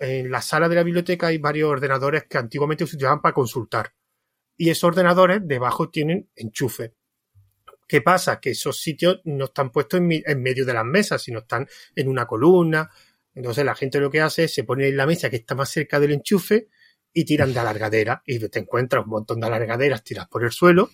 en 0.00 0.30
la 0.30 0.42
sala 0.42 0.68
de 0.68 0.74
la 0.74 0.82
biblioteca 0.82 1.28
hay 1.28 1.38
varios 1.38 1.70
ordenadores 1.70 2.24
que 2.24 2.38
antiguamente 2.38 2.84
se 2.84 2.96
utilizaban 2.96 3.22
para 3.22 3.34
consultar. 3.34 3.92
Y 4.56 4.70
esos 4.70 4.84
ordenadores 4.84 5.40
debajo 5.44 5.88
tienen 5.88 6.28
enchufe. 6.34 6.94
¿Qué 7.94 8.00
pasa? 8.00 8.40
Que 8.40 8.50
esos 8.50 8.80
sitios 8.80 9.20
no 9.22 9.44
están 9.44 9.70
puestos 9.70 10.00
en, 10.00 10.42
medio 10.42 10.66
de 10.66 10.74
las 10.74 10.84
mesas, 10.84 11.22
sino 11.22 11.38
están 11.38 11.64
en 11.94 12.08
una 12.08 12.26
columna. 12.26 12.90
Entonces 13.32 13.64
la 13.64 13.76
gente 13.76 14.00
lo 14.00 14.10
que 14.10 14.20
hace 14.20 14.42
es 14.42 14.54
se 14.54 14.64
pone 14.64 14.88
en 14.88 14.96
la 14.96 15.06
mesa 15.06 15.30
que 15.30 15.36
está 15.36 15.54
más 15.54 15.70
cerca 15.70 16.00
del 16.00 16.10
enchufe 16.10 16.66
y 17.12 17.24
tiran 17.24 17.54
de 17.54 17.60
alargadera. 17.60 18.20
Y 18.26 18.40
te 18.48 18.58
encuentras 18.58 19.04
un 19.04 19.10
montón 19.10 19.38
de 19.38 19.46
alargaderas 19.46 20.02
tiras 20.02 20.26
por 20.26 20.42
el 20.42 20.50
suelo 20.50 20.90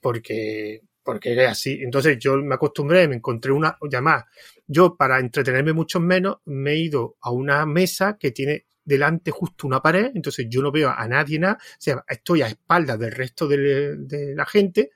porque, 0.00 0.80
porque 1.04 1.32
es 1.44 1.48
así. 1.48 1.78
Entonces 1.80 2.18
yo 2.18 2.36
me 2.38 2.56
acostumbré, 2.56 3.06
me 3.06 3.14
encontré 3.14 3.52
una, 3.52 3.78
ya 3.88 4.00
más, 4.00 4.24
yo 4.66 4.96
para 4.96 5.20
entretenerme 5.20 5.72
mucho 5.72 6.00
menos 6.00 6.38
me 6.46 6.72
he 6.72 6.78
ido 6.78 7.18
a 7.20 7.30
una 7.30 7.64
mesa 7.66 8.16
que 8.18 8.32
tiene 8.32 8.66
delante 8.84 9.30
justo 9.30 9.68
una 9.68 9.80
pared, 9.80 10.10
entonces 10.12 10.46
yo 10.50 10.60
no 10.60 10.72
veo 10.72 10.90
a 10.90 11.06
nadie 11.06 11.38
nada, 11.38 11.58
o 11.60 11.76
sea, 11.78 12.04
estoy 12.08 12.42
a 12.42 12.48
espaldas 12.48 12.98
del 12.98 13.12
resto 13.12 13.46
de, 13.46 13.96
de 13.96 14.34
la 14.34 14.44
gente. 14.44 14.90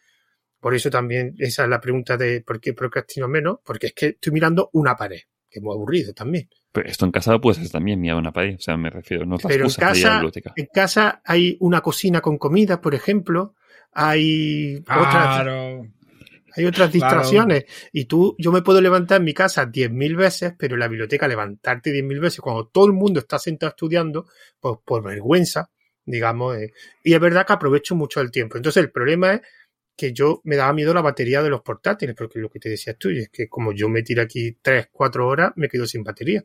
Por 0.67 0.75
eso 0.75 0.91
también 0.91 1.33
esa 1.39 1.62
es 1.62 1.69
la 1.69 1.81
pregunta 1.81 2.17
de 2.17 2.41
por 2.41 2.59
qué 2.61 2.73
procrastino 2.73 3.29
menos, 3.29 3.59
porque 3.64 3.87
es 3.87 3.93
que 3.93 4.07
estoy 4.07 4.33
mirando 4.33 4.69
una 4.73 4.97
pared, 4.97 5.21
que 5.49 5.61
es 5.61 5.62
muy 5.62 5.73
aburrido 5.73 6.12
también. 6.12 6.49
Pero 6.73 6.89
esto 6.89 7.05
en 7.05 7.12
casa 7.12 7.39
puedes 7.41 7.59
hacer 7.59 7.71
también 7.71 8.01
mirar 8.01 8.17
una 8.17 8.33
pared, 8.33 8.57
o 8.57 8.61
sea, 8.61 8.77
me 8.77 8.91
refiero, 8.91 9.25
no 9.27 9.37
es 9.37 9.45
la 9.45 9.49
Pero 9.49 9.62
en 9.62 9.71
excusa 9.71 9.93
de 9.93 10.01
ir 10.01 10.07
a 10.07 10.09
la 10.09 10.14
casa, 10.14 10.19
biblioteca. 10.19 10.53
en 10.57 10.67
casa 10.75 11.23
hay 11.25 11.57
una 11.61 11.81
cocina 11.83 12.21
con 12.21 12.37
comida, 12.37 12.81
por 12.81 12.97
ejemplo, 12.97 13.55
hay 13.93 14.83
otras, 14.89 15.47
hay 16.57 16.64
otras 16.64 16.91
Claro. 16.91 16.93
distracciones. 16.93 17.64
Y 17.93 18.07
tú, 18.07 18.35
yo 18.37 18.51
me 18.51 18.62
puedo 18.62 18.81
levantar 18.81 19.19
en 19.19 19.25
mi 19.25 19.35
casa 19.35 19.67
10.000 19.67 20.17
veces, 20.17 20.55
pero 20.59 20.75
en 20.75 20.81
la 20.81 20.89
biblioteca 20.89 21.29
levantarte 21.29 21.93
10.000 21.93 22.19
veces 22.19 22.41
cuando 22.41 22.67
todo 22.67 22.87
el 22.87 22.93
mundo 22.93 23.21
está 23.21 23.39
sentado 23.39 23.71
estudiando, 23.71 24.27
pues 24.59 24.79
por 24.85 25.05
vergüenza, 25.05 25.71
digamos. 26.05 26.57
eh. 26.57 26.73
Y 27.05 27.14
es 27.14 27.21
verdad 27.21 27.47
que 27.47 27.53
aprovecho 27.53 27.95
mucho 27.95 28.21
el 28.21 28.33
tiempo. 28.33 28.57
Entonces 28.57 28.83
el 28.83 28.91
problema 28.91 29.35
es 29.35 29.41
que 29.97 30.12
yo 30.12 30.40
me 30.44 30.57
daba 30.57 30.72
miedo 30.72 30.92
la 30.92 31.01
batería 31.01 31.42
de 31.42 31.51
los 31.51 31.62
portátiles, 31.62 32.14
porque 32.14 32.38
lo 32.38 32.51
que 32.51 32.61
te 32.61 32.68
decías 32.68 32.97
tú, 32.99 33.09
es 33.11 33.30
que 33.30 33.49
como 33.49 33.72
yo 33.72 33.88
me 33.88 34.03
tiro 34.03 34.22
aquí 34.22 34.59
3, 34.61 34.88
4 34.92 35.26
horas, 35.26 35.53
me 35.57 35.68
quedo 35.68 35.86
sin 35.86 36.05
batería. 36.05 36.44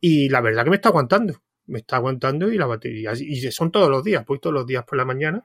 Y 0.00 0.28
la 0.28 0.40
verdad 0.40 0.64
que 0.64 0.70
me 0.70 0.76
está 0.76 0.90
aguantando. 0.90 1.42
Me 1.66 1.80
está 1.80 1.96
aguantando 1.96 2.52
y 2.52 2.58
la 2.58 2.66
batería. 2.66 3.12
Y 3.16 3.40
son 3.50 3.72
todos 3.72 3.90
los 3.90 4.04
días, 4.04 4.24
voy 4.26 4.38
todos 4.38 4.54
los 4.54 4.66
días 4.66 4.84
por 4.84 4.96
la 4.98 5.04
mañana, 5.04 5.44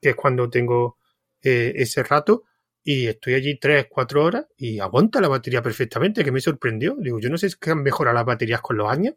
que 0.00 0.10
es 0.10 0.16
cuando 0.16 0.48
tengo 0.48 0.98
eh, 1.42 1.72
ese 1.76 2.02
rato, 2.02 2.44
y 2.82 3.06
estoy 3.06 3.34
allí 3.34 3.58
3, 3.58 3.86
4 3.90 4.24
horas 4.24 4.46
y 4.56 4.78
aguanta 4.78 5.20
la 5.20 5.28
batería 5.28 5.62
perfectamente, 5.62 6.24
que 6.24 6.32
me 6.32 6.40
sorprendió. 6.40 6.96
Digo, 6.98 7.18
yo 7.20 7.30
no 7.30 7.38
sé 7.38 7.50
si 7.50 7.56
han 7.70 7.82
mejorado 7.82 8.14
las 8.14 8.24
baterías 8.24 8.60
con 8.60 8.76
los 8.76 8.90
años, 8.90 9.14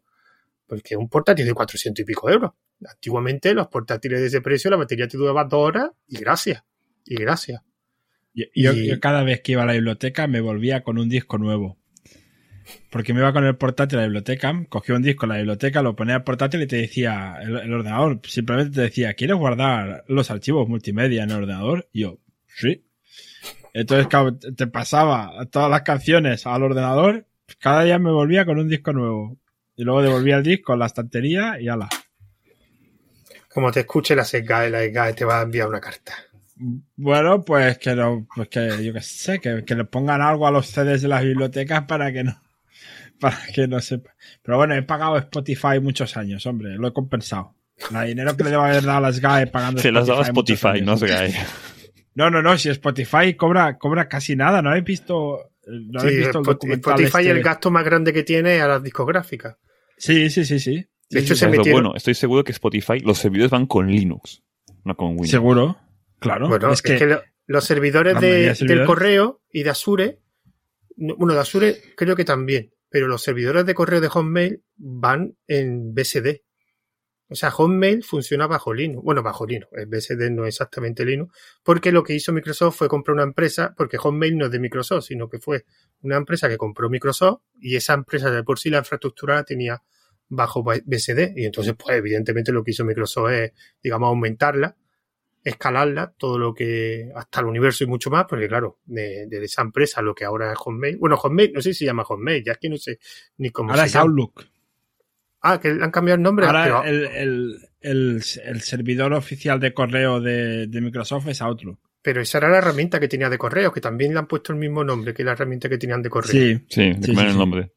porque 0.67 0.95
un 0.97 1.09
portátil 1.09 1.45
de 1.45 1.53
400 1.53 2.01
y 2.01 2.05
pico 2.05 2.29
euros. 2.29 2.51
Antiguamente 2.85 3.53
los 3.53 3.67
portátiles 3.67 4.21
de 4.21 4.27
ese 4.27 4.41
precio, 4.41 4.71
la 4.71 4.77
batería 4.77 5.07
te 5.07 5.17
duraba 5.17 5.45
2 5.45 5.59
horas 5.59 5.91
y 6.07 6.17
gracias. 6.17 6.63
Y 7.05 7.15
gracias. 7.15 7.61
Yo, 8.33 8.45
yo- 8.55 8.73
Y- 8.73 8.87
yo 8.89 8.99
cada 8.99 9.23
vez 9.23 9.41
que 9.41 9.53
iba 9.53 9.63
a 9.63 9.65
la 9.65 9.73
biblioteca 9.73 10.27
me 10.27 10.41
volvía 10.41 10.83
con 10.83 10.97
un 10.97 11.09
disco 11.09 11.37
nuevo. 11.37 11.77
Porque 12.89 13.13
me 13.13 13.19
iba 13.19 13.33
con 13.33 13.43
el 13.43 13.57
portátil 13.57 13.97
a 13.97 14.01
la 14.01 14.07
biblioteca, 14.07 14.65
cogía 14.69 14.95
un 14.95 15.01
disco 15.01 15.25
en 15.25 15.29
la 15.31 15.37
biblioteca, 15.37 15.81
lo 15.81 15.95
ponía 15.95 16.15
al 16.15 16.23
portátil 16.23 16.61
y 16.61 16.67
te 16.67 16.77
decía, 16.77 17.35
el, 17.41 17.57
el 17.57 17.73
ordenador 17.73 18.21
simplemente 18.23 18.73
te 18.75 18.81
decía, 18.81 19.13
¿quieres 19.15 19.35
guardar 19.35 20.05
los 20.07 20.31
archivos 20.31 20.69
multimedia 20.69 21.23
en 21.23 21.31
el 21.31 21.37
ordenador? 21.37 21.89
Y 21.91 22.01
yo, 22.01 22.19
sí. 22.55 22.85
Entonces, 23.73 24.07
te 24.55 24.67
pasaba 24.67 25.45
todas 25.51 25.69
las 25.69 25.81
canciones 25.81 26.45
al 26.47 26.63
ordenador, 26.63 27.25
cada 27.59 27.83
día 27.83 27.99
me 27.99 28.11
volvía 28.11 28.45
con 28.45 28.57
un 28.59 28.69
disco 28.69 28.93
nuevo. 28.93 29.37
Y 29.75 29.83
luego 29.83 30.01
devolvía 30.03 30.37
el 30.37 30.43
disco 30.43 30.71
a 30.73 30.77
la 30.77 30.85
estantería 30.85 31.59
y 31.59 31.67
ala. 31.67 31.89
Como 33.49 33.71
te 33.71 33.81
escuche 33.81 34.15
la 34.15 34.23
SEGAE, 34.23 34.69
la 34.69 34.79
SEGAE 34.79 35.13
te 35.13 35.25
va 35.25 35.39
a 35.39 35.43
enviar 35.43 35.67
una 35.67 35.81
carta. 35.81 36.13
Bueno, 36.95 37.43
pues 37.43 37.77
que 37.77 37.95
no, 37.95 38.27
pues 38.35 38.47
que 38.49 38.83
yo 38.83 38.93
qué 38.93 39.01
sé, 39.01 39.39
que, 39.39 39.63
que 39.65 39.75
le 39.75 39.85
pongan 39.85 40.21
algo 40.21 40.47
a 40.47 40.51
los 40.51 40.67
CDs 40.67 41.01
de 41.01 41.07
las 41.07 41.23
bibliotecas 41.23 41.83
para 41.83 42.11
que 42.13 42.23
no, 42.23 42.39
para 43.19 43.37
que 43.53 43.67
no 43.67 43.79
sepa. 43.81 44.11
Pero 44.41 44.57
bueno, 44.57 44.75
he 44.75 44.83
pagado 44.83 45.17
Spotify 45.17 45.79
muchos 45.81 46.15
años, 46.17 46.45
hombre, 46.45 46.75
lo 46.75 46.87
he 46.87 46.93
compensado. 46.93 47.55
El 47.91 48.07
dinero 48.07 48.37
que 48.37 48.43
le 48.43 48.51
debo 48.51 48.63
haber 48.63 48.83
dado 48.83 48.99
a 48.99 49.01
las 49.01 49.19
GAE 49.19 49.47
pagando 49.47 49.81
Se 49.81 49.91
las 49.91 50.07
daba 50.07 50.21
Spotify, 50.23 50.81
no 50.81 50.97
cae. 50.97 51.33
No, 52.15 52.29
no, 52.29 52.41
no, 52.43 52.57
si 52.57 52.69
Spotify 52.69 53.33
cobra, 53.35 53.77
cobra 53.77 54.07
casi 54.07 54.35
nada, 54.35 54.61
¿no 54.61 54.69
habéis 54.69 54.85
visto, 54.85 55.39
no 55.67 55.99
habéis 55.99 56.15
Sí, 56.17 56.21
visto 56.23 56.37
el 56.39 56.45
documental 56.45 56.93
Spotify 56.93 57.27
este? 57.27 57.31
el 57.31 57.43
gasto 57.43 57.71
más 57.71 57.83
grande 57.83 58.13
que 58.13 58.23
tiene 58.23 58.61
a 58.61 58.67
las 58.67 58.83
discográficas. 58.83 59.57
Sí, 59.97 60.29
sí, 60.29 60.45
sí, 60.45 60.59
sí. 60.59 60.85
De 61.09 61.19
hecho, 61.19 61.33
sí, 61.33 61.39
se 61.39 61.45
Es 61.47 61.51
lo 61.51 61.57
metieron- 61.57 61.71
bueno, 61.83 61.95
estoy 61.95 62.13
seguro 62.13 62.43
que 62.43 62.51
Spotify, 62.51 62.99
los 62.99 63.17
servidores 63.17 63.49
van 63.51 63.65
con 63.65 63.87
Linux, 63.91 64.43
no 64.85 64.95
con 64.95 65.09
Windows. 65.09 65.31
Seguro, 65.31 65.77
claro. 66.23 66.47
Bueno, 66.47 66.71
es 66.73 66.81
que, 66.81 67.05
lo- 67.05 67.21
los 67.45 67.65
servidores 67.65 68.15
de- 68.21 68.49
del 68.67 68.85
correo 68.87 69.41
y 69.51 69.63
de 69.63 69.69
Azure, 69.69 70.19
no- 70.97 71.15
bueno, 71.15 71.33
de 71.33 71.39
Azure 71.39 71.81
creo 71.95 72.15
que 72.15 72.25
también, 72.25 72.73
pero 72.89 73.07
los 73.07 73.21
servidores 73.23 73.65
de 73.65 73.73
correo 73.75 74.01
de 74.01 74.07
Hotmail 74.09 74.63
van 74.77 75.35
en 75.47 75.93
BSD. 75.93 76.41
O 77.29 77.35
sea, 77.35 77.49
Hotmail 77.49 78.03
funciona 78.03 78.45
bajo 78.45 78.73
Linux. 78.73 79.03
Bueno, 79.03 79.23
bajo 79.23 79.47
Linux. 79.47 79.71
El 79.73 79.87
BSD 79.87 80.29
no 80.29 80.43
es 80.45 80.49
exactamente 80.55 81.03
Linux. 81.03 81.35
Porque 81.63 81.91
lo 81.91 82.03
que 82.03 82.13
hizo 82.13 82.31
Microsoft 82.31 82.77
fue 82.77 82.87
comprar 82.87 83.15
una 83.15 83.23
empresa, 83.23 83.73
porque 83.75 83.97
Hotmail 83.97 84.37
no 84.37 84.45
es 84.45 84.51
de 84.51 84.59
Microsoft, 84.59 85.05
sino 85.05 85.27
que 85.29 85.39
fue 85.39 85.65
una 86.01 86.17
empresa 86.17 86.47
que 86.47 86.57
compró 86.57 86.89
Microsoft 86.91 87.41
y 87.59 87.75
esa 87.75 87.93
empresa 87.93 88.29
de 88.29 88.43
por 88.43 88.59
sí 88.59 88.69
la 88.69 88.79
infraestructura 88.79 89.35
la 89.35 89.43
tenía 89.45 89.81
bajo 90.29 90.63
BSD. 90.63 91.33
Y 91.35 91.45
entonces, 91.45 91.73
pues 91.77 91.97
evidentemente 91.97 92.51
lo 92.51 92.63
que 92.63 92.71
hizo 92.71 92.85
Microsoft 92.85 93.31
es, 93.31 93.51
digamos, 93.81 94.07
aumentarla 94.09 94.75
escalarla 95.43 96.13
todo 96.17 96.37
lo 96.37 96.53
que 96.53 97.11
hasta 97.15 97.41
el 97.41 97.47
universo 97.47 97.83
y 97.83 97.87
mucho 97.87 98.09
más, 98.09 98.25
porque 98.29 98.47
claro, 98.47 98.79
de, 98.85 99.27
de 99.27 99.43
esa 99.43 99.61
empresa 99.61 100.01
lo 100.01 100.15
que 100.15 100.23
ahora 100.25 100.51
es 100.53 100.57
Hotmail, 100.57 100.97
bueno, 100.97 101.17
Hotmail, 101.17 101.51
no 101.53 101.61
sé 101.61 101.73
si 101.73 101.79
se 101.79 101.85
llama 101.85 102.03
Hotmail, 102.05 102.43
ya 102.43 102.53
es 102.53 102.57
que 102.59 102.69
no 102.69 102.77
sé 102.77 102.99
ni 103.37 103.49
cómo 103.49 103.71
ahora 103.71 103.83
se 103.83 103.87
es 103.87 103.93
llama. 103.93 104.05
Outlook. 104.05 104.45
Ah, 105.41 105.59
que 105.59 105.67
han 105.69 105.91
cambiado 105.91 106.15
el 106.17 106.21
nombre, 106.23 106.45
Ahora 106.45 106.63
pero 106.63 106.83
el, 106.85 107.05
el, 107.07 107.57
el, 107.81 108.23
el 108.45 108.61
servidor 108.61 109.11
oficial 109.13 109.59
de 109.59 109.73
correo 109.73 110.21
de, 110.21 110.67
de 110.67 110.81
Microsoft 110.81 111.27
es 111.27 111.41
Outlook. 111.41 111.79
pero 112.01 112.21
esa 112.21 112.37
era 112.37 112.49
la 112.49 112.59
herramienta 112.59 112.97
que 113.01 113.09
tenía 113.09 113.29
de 113.29 113.37
correo, 113.37 113.73
que 113.73 113.81
también 113.81 114.13
le 114.13 114.19
han 114.19 114.27
puesto 114.27 114.53
el 114.53 114.59
mismo 114.59 114.85
nombre 114.85 115.13
que 115.13 115.23
la 115.25 115.33
herramienta 115.33 115.67
que 115.67 115.77
tenían 115.77 116.01
de 116.01 116.09
correo. 116.09 116.31
Sí, 116.31 116.55
Sí, 116.69 116.93
Sí, 117.01 117.13
sí, 117.13 117.19
el 117.19 117.37
nombre. 117.37 117.73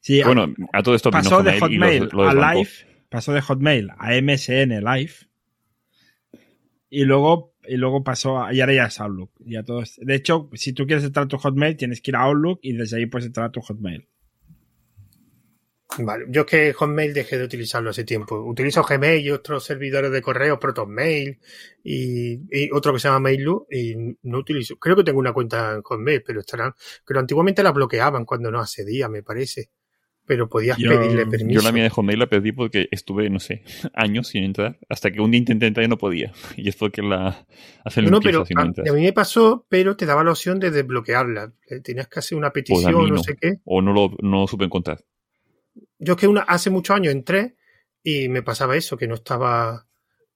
sí. 0.00 0.22
Bueno, 0.22 0.52
a 0.74 0.82
todo 0.82 0.94
esto 0.94 1.10
pasó 1.10 1.42
de 1.42 1.58
Hotmail 1.58 2.10
lo 2.12 2.28
a. 2.28 2.34
Live, 2.54 2.70
pasó 3.08 3.32
de 3.32 3.40
Hotmail 3.40 3.88
a 3.96 4.10
MSN 4.20 4.80
Live 4.84 5.12
y 6.90 7.04
luego 7.04 7.54
y 7.66 7.76
luego 7.76 8.02
pasó 8.02 8.42
a, 8.42 8.52
y 8.54 8.60
ahora 8.60 8.74
ya 8.74 8.84
es 8.86 9.00
Outlook. 9.00 9.30
Y 9.44 9.56
a 9.56 9.62
todos. 9.62 9.98
De 10.00 10.14
hecho, 10.14 10.48
si 10.54 10.72
tú 10.72 10.86
quieres 10.86 11.04
entrar 11.04 11.26
a 11.26 11.28
tu 11.28 11.38
Hotmail, 11.38 11.76
tienes 11.76 12.00
que 12.00 12.10
ir 12.10 12.16
a 12.16 12.22
Outlook 12.22 12.60
y 12.62 12.72
desde 12.72 12.96
ahí 12.96 13.06
puedes 13.06 13.26
entrar 13.26 13.46
a 13.46 13.52
tu 13.52 13.60
Hotmail. 13.60 14.08
Vale, 16.00 16.26
yo 16.28 16.42
es 16.42 16.46
que 16.46 16.72
Hotmail 16.74 17.14
dejé 17.14 17.38
de 17.38 17.44
utilizarlo 17.44 17.90
hace 17.90 18.04
tiempo. 18.04 18.36
Utilizo 18.44 18.82
Gmail 18.82 19.24
y 19.24 19.30
otros 19.30 19.64
servidores 19.64 20.12
de 20.12 20.20
correo, 20.22 20.58
ProtonMail 20.58 21.38
y, 21.82 22.32
y 22.50 22.70
otro 22.72 22.92
que 22.92 23.00
se 23.00 23.08
llama 23.08 23.20
Mailu 23.20 23.66
y 23.70 23.94
no 24.22 24.38
utilizo. 24.38 24.76
Creo 24.76 24.94
que 24.96 25.02
tengo 25.02 25.18
una 25.18 25.32
cuenta 25.32 25.74
en 25.74 25.82
Hotmail, 25.82 26.22
pero 26.22 26.40
estarán. 26.40 26.74
Pero 27.06 27.20
antiguamente 27.20 27.62
la 27.62 27.72
bloqueaban 27.72 28.26
cuando 28.26 28.50
no 28.50 28.60
accedía, 28.60 29.08
me 29.08 29.22
parece. 29.22 29.70
Pero 30.28 30.48
podías 30.48 30.78
Yo- 30.78 30.90
pedirle 30.90 31.26
permiso. 31.26 31.58
Yo 31.60 31.66
la 31.66 31.72
mía 31.72 31.82
de 31.82 31.90
Hotmail 31.90 32.18
la 32.18 32.26
perdí 32.28 32.52
porque 32.52 32.86
estuve, 32.92 33.28
no 33.30 33.40
sé, 33.40 33.62
años 33.94 34.28
sin 34.28 34.44
entrar, 34.44 34.78
hasta 34.88 35.10
que 35.10 35.20
un 35.20 35.32
día 35.32 35.38
intenté 35.38 35.66
entrar 35.66 35.84
y 35.84 35.88
no 35.88 35.98
podía. 35.98 36.32
Y 36.56 36.68
es 36.68 36.76
porque 36.76 37.02
la 37.02 37.46
hace 37.84 38.02
No, 38.02 38.20
pero 38.20 38.40
limpieza 38.40 38.44
si 38.44 38.54
no 38.54 38.60
a, 38.60 38.92
a 38.92 38.96
mí 38.96 39.02
me 39.02 39.12
pasó, 39.12 39.66
pero 39.68 39.96
te 39.96 40.06
daba 40.06 40.22
la 40.22 40.30
opción 40.30 40.60
de 40.60 40.70
desbloquearla. 40.70 41.52
Tenías 41.82 42.06
que 42.06 42.18
hacer 42.20 42.38
una 42.38 42.52
petición, 42.52 42.94
mí 42.94 43.10
no 43.10 43.16
no. 43.16 43.22
sé 43.24 43.36
qué. 43.36 43.58
O 43.64 43.82
no 43.82 43.92
lo 43.92 44.12
no 44.20 44.46
supe 44.46 44.66
encontrar. 44.66 45.02
Yo 45.98 46.12
es 46.12 46.20
que 46.20 46.28
una, 46.28 46.42
hace 46.42 46.70
muchos 46.70 46.94
años 46.94 47.12
entré 47.12 47.56
y 48.04 48.28
me 48.28 48.42
pasaba 48.42 48.76
eso, 48.76 48.96
que 48.96 49.08
no 49.08 49.14
estaba 49.14 49.87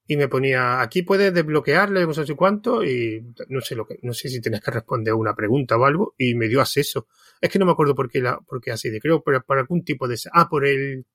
y 0.05 0.17
me 0.17 0.27
ponía 0.27 0.81
aquí 0.81 1.03
puedes 1.03 1.33
desbloquearle, 1.33 2.05
no 2.05 2.13
sé 2.13 2.25
si 2.25 2.35
cuánto, 2.35 2.83
y 2.83 3.23
no 3.47 3.61
sé 3.61 3.75
lo 3.75 3.85
que, 3.85 3.99
no 4.01 4.13
sé 4.13 4.29
si 4.29 4.41
tenías 4.41 4.61
que 4.61 4.71
responder 4.71 5.13
una 5.13 5.33
pregunta 5.33 5.77
o 5.77 5.85
algo, 5.85 6.13
y 6.17 6.35
me 6.35 6.47
dio 6.47 6.61
acceso. 6.61 7.07
Es 7.39 7.49
que 7.49 7.59
no 7.59 7.65
me 7.65 7.71
acuerdo 7.71 7.95
por 7.95 8.09
qué 8.09 8.21
la, 8.21 8.37
por 8.39 8.61
qué 8.61 8.71
así 8.71 8.89
de 8.89 8.99
creo, 8.99 9.23
pero 9.23 9.43
por 9.43 9.57
algún 9.57 9.83
tipo 9.83 10.07
de 10.07 10.17
ah, 10.33 10.49
por 10.49 10.65
el 10.65 11.05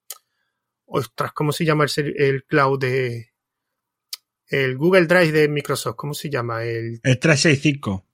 ostras, 0.86 1.32
¿cómo 1.32 1.53
se 1.53 1.64
llama 1.64 1.84
el, 1.84 2.14
el 2.16 2.45
cloud 2.45 2.78
de 2.80 3.30
el 4.49 4.76
Google 4.78 5.07
Drive 5.07 5.32
de 5.32 5.49
Microsoft? 5.49 5.97
¿Cómo 5.97 6.14
se 6.14 6.30
llama? 6.30 6.64
El 6.64 7.01
El 7.03 7.18
365. 7.18 8.07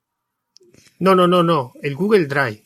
no, 0.99 1.15
no, 1.15 1.29
no, 1.29 1.43
no, 1.43 1.73
el 1.83 1.95
Google 1.95 2.27
Drive. 2.27 2.63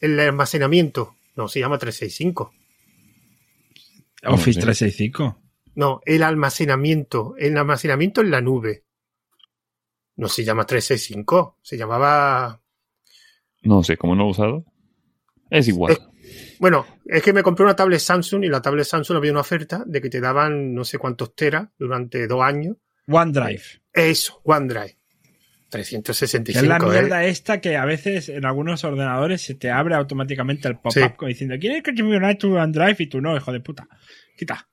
El 0.00 0.18
almacenamiento. 0.18 1.16
No, 1.36 1.46
se 1.46 1.60
llama 1.60 1.78
365. 1.78 2.54
No 4.22 4.30
Office 4.32 4.54
sé. 4.54 4.66
365. 4.66 5.49
No, 5.74 6.00
el 6.04 6.22
almacenamiento. 6.22 7.34
El 7.38 7.56
almacenamiento 7.56 8.20
en 8.20 8.30
la 8.30 8.40
nube. 8.40 8.84
No 10.16 10.28
se 10.28 10.44
llama 10.44 10.66
365. 10.66 11.58
Se 11.62 11.76
llamaba. 11.76 12.60
No 13.62 13.82
sé, 13.82 13.96
como 13.96 14.14
no 14.14 14.22
lo 14.22 14.28
he 14.28 14.32
usado. 14.32 14.64
Es 15.50 15.68
igual. 15.68 15.98
Bueno, 16.58 16.86
es 17.06 17.22
que 17.22 17.32
me 17.32 17.42
compré 17.42 17.64
una 17.64 17.74
tablet 17.74 18.00
Samsung 18.00 18.44
y 18.44 18.48
la 18.48 18.62
tablet 18.62 18.84
Samsung 18.84 19.16
había 19.16 19.32
una 19.32 19.40
oferta 19.40 19.82
de 19.86 20.00
que 20.00 20.10
te 20.10 20.20
daban 20.20 20.74
no 20.74 20.84
sé 20.84 20.98
cuántos 20.98 21.34
teras 21.34 21.68
durante 21.78 22.26
dos 22.26 22.42
años. 22.42 22.76
OneDrive. 23.08 23.62
Eso, 23.92 24.40
OneDrive. 24.44 24.96
Que 25.70 25.78
365. 25.78 26.60
es 26.60 26.68
la 26.68 26.76
¿eh? 26.76 26.90
mierda 26.90 27.24
esta 27.24 27.60
que 27.60 27.76
a 27.76 27.84
veces 27.84 28.28
en 28.28 28.44
algunos 28.44 28.82
ordenadores 28.84 29.40
se 29.40 29.54
te 29.54 29.70
abre 29.70 29.94
automáticamente 29.94 30.68
el 30.68 30.74
pop-up 30.78 30.92
Sí. 30.92 31.26
diciendo 31.26 31.56
¿Quieres 31.60 31.82
que 31.82 31.92
te 31.92 32.02
una 32.02 32.36
tu 32.36 32.56
OneDrive? 32.56 32.96
Y 32.98 33.06
tú 33.06 33.20
no, 33.20 33.36
hijo 33.36 33.52
de 33.52 33.60
puta. 33.60 33.88
Quita. 34.36 34.68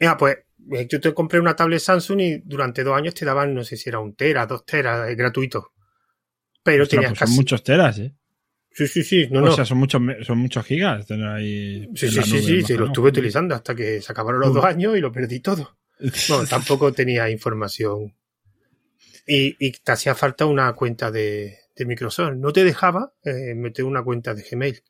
Mira, 0.00 0.16
pues 0.16 0.36
eh, 0.72 0.86
yo 0.88 1.00
te 1.00 1.12
compré 1.14 1.40
una 1.40 1.56
tablet 1.56 1.80
Samsung 1.80 2.20
y 2.20 2.38
durante 2.44 2.84
dos 2.84 2.96
años 2.96 3.14
te 3.14 3.24
daban, 3.24 3.54
no 3.54 3.64
sé 3.64 3.76
si 3.76 3.88
era 3.88 3.98
un 4.00 4.14
tera, 4.14 4.46
dos 4.46 4.64
teras, 4.64 5.08
eh, 5.08 5.14
gratuito. 5.14 5.72
Pero 6.62 6.82
Ostras, 6.84 6.96
tenías 6.96 7.10
pues 7.12 7.18
casi. 7.20 7.32
son 7.32 7.36
muchos 7.36 7.62
teras, 7.62 7.98
¿eh? 7.98 8.14
Sí, 8.70 8.86
sí, 8.86 9.02
sí. 9.02 9.28
No, 9.30 9.40
o 9.40 9.42
no. 9.46 9.52
sea, 9.52 9.64
son 9.64 9.78
muchos, 9.78 10.00
son 10.22 10.38
muchos 10.38 10.64
gigas 10.64 11.06
tener 11.06 11.26
ahí. 11.26 11.88
sí, 11.94 12.08
sí, 12.10 12.22
sí, 12.22 12.42
sí, 12.42 12.62
sí, 12.62 12.74
lo 12.76 12.86
estuve 12.86 13.08
utilizando 13.08 13.54
hasta 13.54 13.74
que 13.74 14.00
se 14.00 14.12
acabaron 14.12 14.40
los 14.40 14.54
dos 14.54 14.64
años 14.64 14.96
y 14.96 15.00
lo 15.00 15.10
perdí 15.12 15.40
todo. 15.40 15.76
Bueno, 16.28 16.46
tampoco 16.46 16.92
tenía 16.92 17.28
información. 17.28 18.14
Y, 19.26 19.56
y 19.58 19.72
te 19.72 19.92
hacía 19.92 20.14
falta 20.14 20.46
una 20.46 20.72
cuenta 20.74 21.10
de, 21.10 21.58
de 21.74 21.84
Microsoft. 21.84 22.34
No 22.36 22.52
te 22.52 22.62
dejaba 22.64 23.12
eh, 23.24 23.54
meter 23.56 23.84
una 23.84 24.02
cuenta 24.02 24.32
de 24.34 24.44
Gmail, 24.48 24.80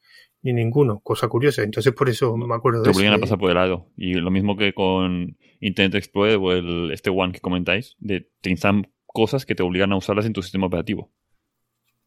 ni 0.42 0.52
ninguno, 0.52 1.00
cosa 1.00 1.28
curiosa. 1.28 1.62
Entonces 1.62 1.92
por 1.92 2.08
eso 2.08 2.36
me 2.36 2.54
acuerdo 2.54 2.82
Te 2.82 2.90
de 2.90 2.96
obligan 2.96 3.14
a 3.14 3.18
pasar 3.18 3.38
por 3.38 3.50
el 3.50 3.56
lado. 3.56 3.86
Y 3.96 4.14
lo 4.14 4.30
mismo 4.30 4.56
que 4.56 4.72
con 4.72 5.36
Internet 5.60 5.96
Explorer 5.96 6.36
o 6.36 6.52
el, 6.52 6.90
este 6.92 7.10
One 7.10 7.32
que 7.32 7.40
comentáis, 7.40 7.96
de, 7.98 8.30
te 8.40 8.50
instalan 8.50 8.90
cosas 9.06 9.46
que 9.46 9.54
te 9.54 9.62
obligan 9.62 9.92
a 9.92 9.96
usarlas 9.96 10.26
en 10.26 10.32
tu 10.32 10.42
sistema 10.42 10.66
operativo. 10.66 11.10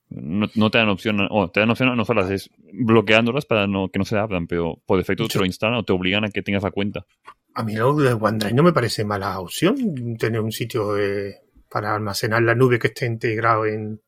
No, 0.10 0.48
no 0.56 0.70
te 0.70 0.78
dan 0.78 0.90
opción, 0.90 1.26
o 1.30 1.50
te 1.50 1.62
dan 1.62 1.70
opción 1.70 1.90
a 1.90 1.96
no 1.96 2.04
usarlas, 2.04 2.30
es 2.30 2.50
bloqueándolas 2.74 3.46
para 3.46 3.66
no, 3.66 3.90
que 3.90 3.98
no 3.98 4.04
se 4.04 4.18
abran, 4.18 4.46
pero 4.46 4.82
por 4.86 4.98
defecto 4.98 5.28
te 5.28 5.40
lo 5.40 5.46
instalan 5.46 5.80
o 5.80 5.84
te 5.84 5.94
obligan 5.94 6.26
a 6.26 6.30
que 6.30 6.42
tengas 6.42 6.64
la 6.64 6.72
cuenta. 6.72 7.06
A 7.54 7.64
mí 7.64 7.76
lo 7.76 7.96
de 7.96 8.14
OneDrive 8.14 8.54
no 8.54 8.64
me 8.64 8.74
parece 8.74 9.06
mala 9.06 9.40
opción, 9.40 10.18
tener 10.18 10.42
un 10.42 10.52
sitio 10.52 10.98
eh, 10.98 11.36
para 11.70 11.96
almacenar 11.96 12.44
la 12.44 12.56
nube 12.56 12.78
que 12.78 12.88
esté 12.88 13.06
integrado 13.06 13.66
en, 13.66 14.02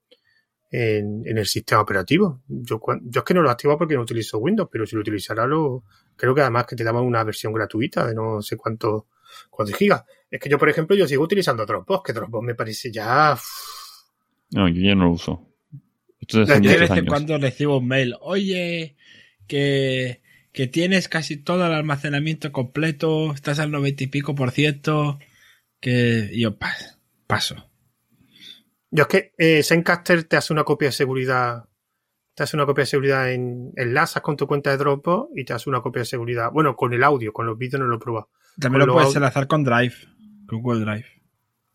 en, 0.76 1.22
en 1.26 1.38
el 1.38 1.46
sistema 1.46 1.82
operativo. 1.82 2.42
Yo, 2.48 2.82
es 3.14 3.24
que 3.24 3.34
no 3.36 3.44
lo 3.44 3.52
activo 3.52 3.78
porque 3.78 3.94
no 3.94 4.02
utilizo 4.02 4.40
Windows, 4.40 4.70
pero 4.72 4.88
si 4.88 4.96
lo 4.96 5.02
utilizara, 5.02 5.46
lo, 5.46 5.84
creo 6.16 6.34
que 6.34 6.42
además 6.42 6.66
que 6.66 6.76
te 6.76 6.84
daban 6.84 7.04
una 7.04 7.24
versión 7.24 7.54
gratuita 7.54 8.08
de 8.08 8.16
no 8.16 8.42
sé 8.42 8.58
cuántos 8.58 9.04
cuántos 9.52 9.78
gigas. 9.78 10.04
Es 10.32 10.40
que 10.40 10.50
yo, 10.50 10.58
por 10.58 10.70
ejemplo, 10.70 10.96
yo 10.96 11.08
sigo 11.08 11.24
utilizando 11.24 11.64
Dropbox, 11.66 12.04
que 12.04 12.14
Dropbox 12.14 12.44
me 12.46 12.56
parece 12.56 12.92
ya... 12.92 13.38
No, 14.52 14.68
yo 14.68 14.82
ya 14.82 14.96
no 14.96 15.06
lo 15.06 15.12
uso. 15.12 15.48
Hace 16.44 16.60
De 16.60 16.78
vez 16.78 16.90
en 16.90 17.06
cuando 17.06 17.38
recibo 17.38 17.78
un 17.78 17.88
mail. 17.88 18.16
Oye, 18.22 18.96
que, 19.48 20.22
que 20.52 20.68
tienes 20.68 21.08
casi 21.08 21.38
todo 21.38 21.66
el 21.68 21.74
almacenamiento 21.74 22.52
completo, 22.52 23.32
estás 23.34 23.60
al 23.60 23.70
noventa 23.72 24.04
y 24.04 24.08
pico 24.08 24.34
por 24.34 24.50
ciento. 24.52 25.20
Que 25.80 26.32
yo 26.34 26.58
pa- 26.58 26.76
paso. 27.28 27.70
Yo 28.96 29.04
es 29.04 29.08
que 29.08 29.34
eh, 29.38 29.64
Zencaster 29.64 30.24
te 30.26 30.38
hace 30.38 30.54
una 30.54 30.64
copia 30.64 30.90
de 30.90 30.92
seguridad, 30.92 31.66
te 32.36 32.44
hace 32.44 32.56
una 32.56 32.66
copia 32.68 32.84
de 32.84 32.86
seguridad 32.86 33.32
en 33.32 33.72
enlazas 33.76 34.22
con 34.22 34.38
tu 34.38 34.46
cuenta 34.46 34.70
de 34.70 34.78
Dropbox 34.78 35.32
y 35.36 35.46
te 35.46 35.54
hace 35.54 35.68
una 35.70 35.82
copia 35.82 36.02
de 36.02 36.06
seguridad, 36.06 36.52
bueno, 36.52 36.76
con 36.76 36.94
el 36.94 37.04
audio, 37.04 37.34
con 37.34 37.48
los 37.48 37.58
vídeos 37.58 37.80
no 37.80 37.88
lo 37.88 37.96
he 37.96 38.00
probado. 38.00 38.30
También 38.60 38.82
Con 38.82 38.88
lo 38.90 38.94
puedes 38.94 39.16
enlazar 39.16 39.48
con 39.48 39.64
Drive, 39.64 39.96
con 40.48 40.62
Google 40.62 40.82
Drive. 40.86 41.06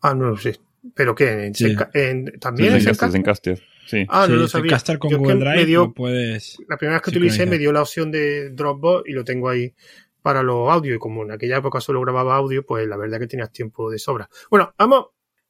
Ah, 0.01 0.13
no 0.13 0.29
lo 0.29 0.37
sé. 0.37 0.59
¿Pero 0.95 1.13
qué? 1.13 1.47
¿En 1.47 1.53
Sí. 1.53 1.75
En- 1.93 2.27
Sí, 2.27 2.39
¿También 2.39 2.73
en 2.75 2.81
Zencaster. 3.11 3.61
Sí. 3.85 4.05
Ah, 4.07 4.21
no 4.21 4.35
Sí, 4.35 4.39
lo 4.41 4.47
sabía. 4.47 4.69
Zencaster 4.69 4.97
con 4.99 5.11
Yo 5.11 5.17
es 5.17 5.23
que 5.23 5.33
Google 5.33 5.45
Drive 5.51 5.65
dio, 5.65 5.93
puedes. 5.93 6.57
la 6.69 6.77
primera 6.77 6.97
vez 6.99 7.01
que 7.03 7.09
utilicé 7.09 7.45
me 7.47 7.57
dio 7.57 7.73
la 7.73 7.81
opción 7.81 8.11
de 8.11 8.51
Dropbox 8.51 9.09
y 9.09 9.11
lo 9.11 9.25
tengo 9.25 9.49
ahí 9.49 9.73
para 10.21 10.41
los 10.41 10.69
audios. 10.71 10.95
Y 10.95 10.99
como 10.99 11.23
en 11.23 11.31
aquella 11.31 11.57
época 11.57 11.81
solo 11.81 11.99
grababa 11.99 12.37
audio, 12.37 12.65
pues 12.65 12.87
la 12.87 12.95
verdad 12.95 13.19
que 13.19 13.27
tenías 13.27 13.51
tiempo 13.51 13.89
de 13.91 13.99
sobra. 13.99 14.29
Bueno, 14.49 14.73
vamos, 14.77 15.07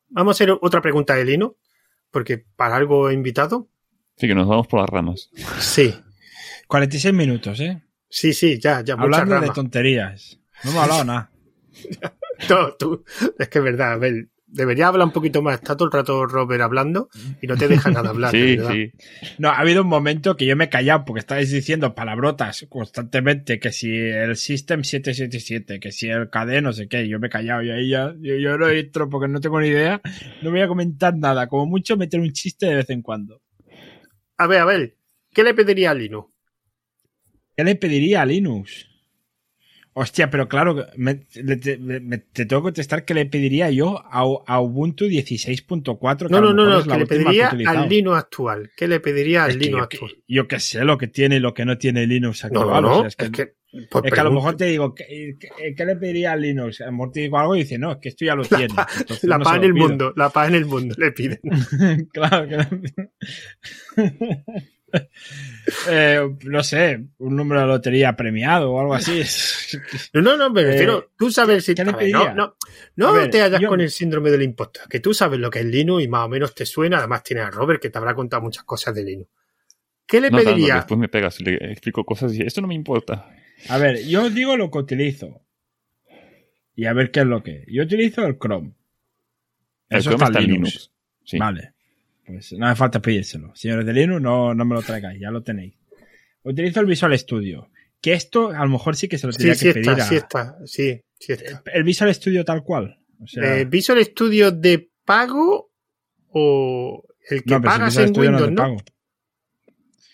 vamos 0.10 0.32
a 0.32 0.36
hacer 0.36 0.58
otra 0.62 0.82
pregunta 0.82 1.16
de 1.16 1.26
Lino, 1.26 1.56
porque 2.12 2.38
para 2.56 2.76
algo 2.76 3.10
he 3.10 3.14
invitado. 3.14 3.70
Sí, 4.18 4.28
que 4.28 4.36
nos 4.36 4.48
vamos 4.48 4.68
por 4.68 4.82
las 4.82 4.90
ramas. 4.90 5.30
Sí, 5.60 5.94
46 6.68 7.14
minutos, 7.14 7.60
¿eh? 7.60 7.82
sí, 8.10 8.34
sí, 8.34 8.60
ya, 8.60 8.82
ya, 8.82 8.96
Hablando 8.96 9.40
de 9.40 9.50
tonterías. 9.50 10.40
No 10.64 10.72
hemos 10.72 10.84
hablado 10.84 11.04
nada. 11.06 11.32
No, 12.50 12.72
tú, 12.76 13.04
es 13.38 13.50
que 13.50 13.58
es 13.58 13.64
verdad, 13.66 13.92
a 13.92 13.98
ver, 13.98 14.30
debería 14.52 14.88
hablar 14.88 15.08
un 15.08 15.14
poquito 15.14 15.42
más. 15.42 15.56
Está 15.56 15.76
todo 15.76 15.88
el 15.88 15.92
rato 15.92 16.26
Robert 16.26 16.62
hablando 16.62 17.10
y 17.42 17.48
no 17.48 17.56
te 17.56 17.68
deja 17.68 17.90
nada 17.92 18.10
hablar. 18.10 18.32
de 18.32 18.40
Sí, 18.40 18.56
verdad. 18.58 18.74
sí. 18.74 18.92
No, 19.38 19.50
ha 19.50 19.60
habido 19.60 19.82
un 19.84 19.88
momento 19.88 20.36
que 20.36 20.46
yo 20.46 20.56
me 20.56 20.66
he 20.66 20.70
callado 20.70 21.06
porque 21.06 21.20
estabais 21.20 21.52
diciendo 21.52 21.96
palabrotas 21.96 22.66
constantemente, 22.70 23.60
que 23.60 23.72
si 23.72 23.92
el 23.96 24.36
System 24.36 24.84
777, 24.84 25.80
que 25.80 25.92
si 25.92 26.10
el 26.10 26.30
KD 26.30 26.62
no 26.62 26.74
sé 26.74 26.88
qué, 26.88 27.08
yo 27.08 27.20
me 27.20 27.28
he 27.28 27.30
callado 27.30 27.62
y 27.64 27.72
ahí 27.72 27.90
ya, 27.90 28.14
yo, 28.20 28.36
yo 28.36 28.58
no 28.58 28.68
entro 28.70 29.10
porque 29.10 29.28
no 29.28 29.40
tengo 29.40 29.60
ni 29.62 29.68
idea, 29.68 30.02
no 30.42 30.52
voy 30.52 30.62
a 30.62 30.68
comentar 30.68 31.16
nada, 31.16 31.48
como 31.48 31.66
mucho 31.66 31.98
meter 31.98 32.20
un 32.20 32.32
chiste 32.32 32.66
de 32.66 32.76
vez 32.76 32.90
en 32.90 33.02
cuando. 33.02 33.42
A 34.38 34.48
ver, 34.48 34.60
a 34.62 34.66
ver, 34.66 34.96
¿qué 35.34 35.44
le 35.44 35.54
pediría 35.54 35.92
a 35.92 35.94
Lino? 35.94 36.34
¿Qué 37.56 37.64
le 37.64 37.76
pediría 37.76 38.22
a 38.22 38.26
Linux? 38.26 38.89
Hostia, 40.02 40.30
pero 40.30 40.48
claro, 40.48 40.86
me, 40.96 41.16
te, 41.16 41.78
me- 41.78 42.20
te 42.20 42.46
tengo 42.46 42.62
que 42.62 42.68
contestar 42.68 43.04
que 43.04 43.14
le 43.14 43.26
pediría 43.26 43.70
yo 43.70 44.00
a, 44.00 44.22
a 44.48 44.62
Ubuntu 44.62 45.06
16.4. 45.08 46.28
que 46.28 46.34
No, 46.34 46.40
no, 46.40 46.54
no, 46.54 46.66
no, 46.70 46.84
que 46.86 46.98
le 47.00 47.06
pediría 47.06 47.50
al 47.68 47.90
Lino 47.90 48.14
actual. 48.16 48.72
¿Qué 48.78 48.88
le 48.88 49.02
pediría 49.02 49.44
al 49.44 49.60
yo, 49.60 49.80
actual? 49.80 50.12
que, 50.16 50.24
yo 50.34 50.48
que 50.48 50.60
sé 50.62 50.86
lo 50.86 50.98
que 50.98 51.08
tiene 51.08 51.36
y 51.36 51.40
lo 51.40 51.54
que 51.54 51.66
no 51.66 51.78
tiene 51.78 52.08
Linux 52.08 52.46
No, 52.50 52.62
actual. 52.62 52.82
no, 52.82 52.88
o 52.88 52.92
no, 52.92 53.00
sea, 53.00 53.08
es 53.10 53.16
que, 53.18 53.26
es 53.26 53.32
que, 53.32 53.54
pues 53.92 54.06
es 54.06 54.12
que 54.14 54.20
a 54.20 54.24
lo 54.24 54.32
mejor 54.32 54.56
te 54.56 54.66
digo, 54.66 54.96
¿qué, 54.96 55.36
qué- 55.38 55.76
qué 55.76 55.86
le 55.86 55.96
pediría 55.98 56.32
a 56.32 56.36
Linux? 56.38 56.80
A 56.80 56.86
lo 56.86 56.92
mejor 56.94 57.12
te 57.12 57.20
digo 57.20 57.38
algo 57.38 57.56
y 57.58 57.60
dice, 57.60 57.78
no, 57.78 57.92
es 57.92 57.98
que 57.98 58.08
esto 58.10 58.24
ya 58.24 58.36
lo 58.36 58.44
La 58.44 58.48
tiene. 58.58 58.74
pa- 58.74 58.88
la 59.24 59.38
no 59.38 59.44
paz 59.44 59.58
en 59.58 59.64
el 59.66 59.74
pido. 59.74 59.88
mundo, 59.90 60.14
la 60.16 60.30
paz 60.30 60.48
en 60.48 60.56
el 60.56 60.66
mundo 60.66 60.96
le 60.98 61.12
piden. 61.12 61.40
claro 62.14 62.48
que 62.48 62.58
Eh, 65.88 66.20
no 66.46 66.64
sé, 66.64 67.00
un 67.20 67.36
número 67.36 67.62
de 67.62 67.68
lotería 67.68 68.16
premiado 68.16 68.72
o 68.72 68.80
algo 68.80 68.96
así. 68.96 69.22
No, 70.14 70.22
no, 70.24 70.36
no, 70.36 70.50
me 70.50 70.62
Eh, 70.62 70.66
refiero, 70.66 71.12
tú 71.16 71.30
sabes 71.32 71.64
si 71.64 71.76
¿qué 71.76 71.86
le 71.86 71.92
a 71.92 71.96
ver, 71.96 72.10
no, 72.12 72.34
no, 72.34 72.56
no 72.96 73.14
ver, 73.14 73.30
te 73.30 73.40
hallas 73.42 73.62
yo- 73.62 73.68
con 73.70 73.80
el 73.80 73.92
síndrome 73.92 74.32
del 74.32 74.42
impostor, 74.42 74.88
que 74.90 75.00
tú 75.00 75.14
sabes 75.14 75.40
lo 75.40 75.52
que 75.52 75.60
es 75.60 75.66
Linux 75.66 76.04
y 76.04 76.08
más 76.08 76.26
o 76.26 76.30
menos 76.30 76.56
te 76.56 76.66
suena, 76.66 76.98
además 76.98 77.22
tienes 77.24 77.46
a 77.46 77.52
Robert 77.52 77.80
que 77.80 77.92
te 77.92 77.98
habrá 78.00 78.16
contado 78.16 78.42
muchas 78.42 78.64
cosas 78.64 78.96
de 78.96 79.04
Linux. 79.04 79.30
¿Qué 80.08 80.20
le 80.22 80.32
No 80.32 80.38
tanto, 80.38 80.52
pediría? 80.54 80.76
después 80.78 81.00
me 81.00 81.08
pegas 81.08 81.40
y 81.40 81.44
le 81.44 81.72
explico 81.72 82.04
cosas 82.04 82.34
y 82.34 82.42
esto 82.42 82.62
no 82.62 82.68
me 82.68 82.74
importa. 82.74 83.30
A 83.68 83.78
ver, 83.78 84.04
yo 84.08 84.24
os 84.24 84.34
digo 84.34 84.58
lo 84.58 84.72
que 84.72 84.80
utilizo. 84.80 85.46
Y 86.76 86.86
a 86.86 86.94
ver 86.94 87.12
qué 87.12 87.20
es 87.20 87.26
lo 87.28 87.44
que. 87.44 87.64
Yo 87.68 87.84
utilizo 87.84 88.26
el 88.26 88.40
Chrome. 88.40 88.74
El 89.90 90.00
Eso 90.00 90.10
Chrome 90.10 90.16
está 90.16 90.26
está 90.26 90.40
en 90.40 90.46
en 90.46 90.52
Linux. 90.52 90.74
Linux. 90.74 90.92
Sí. 91.26 91.38
Vale. 91.38 91.74
Pues 92.32 92.54
no 92.54 92.68
hace 92.68 92.76
falta 92.78 93.02
pedírselo. 93.02 93.52
Señores 93.56 93.86
de 93.86 93.94
Linux, 93.94 94.22
no, 94.22 94.54
no 94.54 94.66
me 94.66 94.76
lo 94.76 94.82
traigáis, 94.84 95.20
ya 95.20 95.32
lo 95.32 95.42
tenéis. 95.42 95.74
Utilizo 96.44 96.80
el 96.80 96.86
Visual 96.86 97.18
Studio. 97.18 97.70
Que 98.02 98.14
esto 98.14 98.50
a 98.52 98.64
lo 98.64 98.70
mejor 98.70 98.96
sí 98.96 99.08
que 99.10 99.18
se 99.18 99.26
lo 99.28 99.34
Sí, 99.34 99.40
tendría 99.40 99.56
sí 99.56 99.66
que 99.68 99.74
pedir 99.74 99.90
está, 99.90 100.04
a- 100.04 100.08
sí 100.08 100.16
está, 100.16 100.58
sí, 100.66 101.02
sí 101.20 101.34
está. 101.34 101.64
El 101.74 101.84
Visual 101.84 102.14
Studio 102.14 102.46
tal 102.46 102.64
cual. 102.64 102.98
O 103.22 103.28
sea, 103.28 103.60
Eh, 103.60 103.66
¿Visual 103.66 104.04
Studio 104.06 104.52
de 104.52 104.90
pago 105.04 105.72
o 106.30 107.04
el 107.30 107.44
que 107.44 107.56
no, 107.56 107.62
pero 107.62 107.74
si 107.74 107.78
pagas 107.80 107.88
Visual 107.90 108.06
en 108.08 108.14
Studio 108.14 108.32
no 108.32 108.38
Windows, 108.38 108.52
no? 108.52 108.64
pago. 108.64 108.78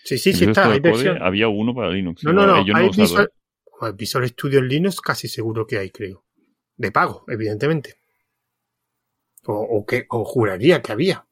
Sí, 0.05 0.17
sí, 0.17 0.33
sí 0.33 0.45
está, 0.45 0.71
hay 0.71 0.79
versión. 0.79 1.21
había 1.21 1.47
uno 1.47 1.75
para 1.75 1.89
Linux. 1.89 2.23
No, 2.23 2.31
no, 2.33 2.45
no, 2.47 2.65
yo 2.65 2.73
no 2.73 2.79
hay. 2.79 2.89
Visual, 2.95 3.29
Joder, 3.65 3.95
Visual 3.95 4.27
Studio 4.29 4.59
en 4.59 4.67
Linux 4.69 5.01
casi 5.01 5.27
seguro 5.27 5.67
que 5.67 5.77
hay, 5.77 5.89
creo. 5.89 6.23
De 6.77 6.91
pago, 6.91 7.25
evidentemente. 7.27 7.95
O, 9.47 9.53
o 9.53 9.85
que, 9.85 10.05
o 10.09 10.23
juraría 10.25 10.81
que 10.81 10.91
había. 10.91 11.25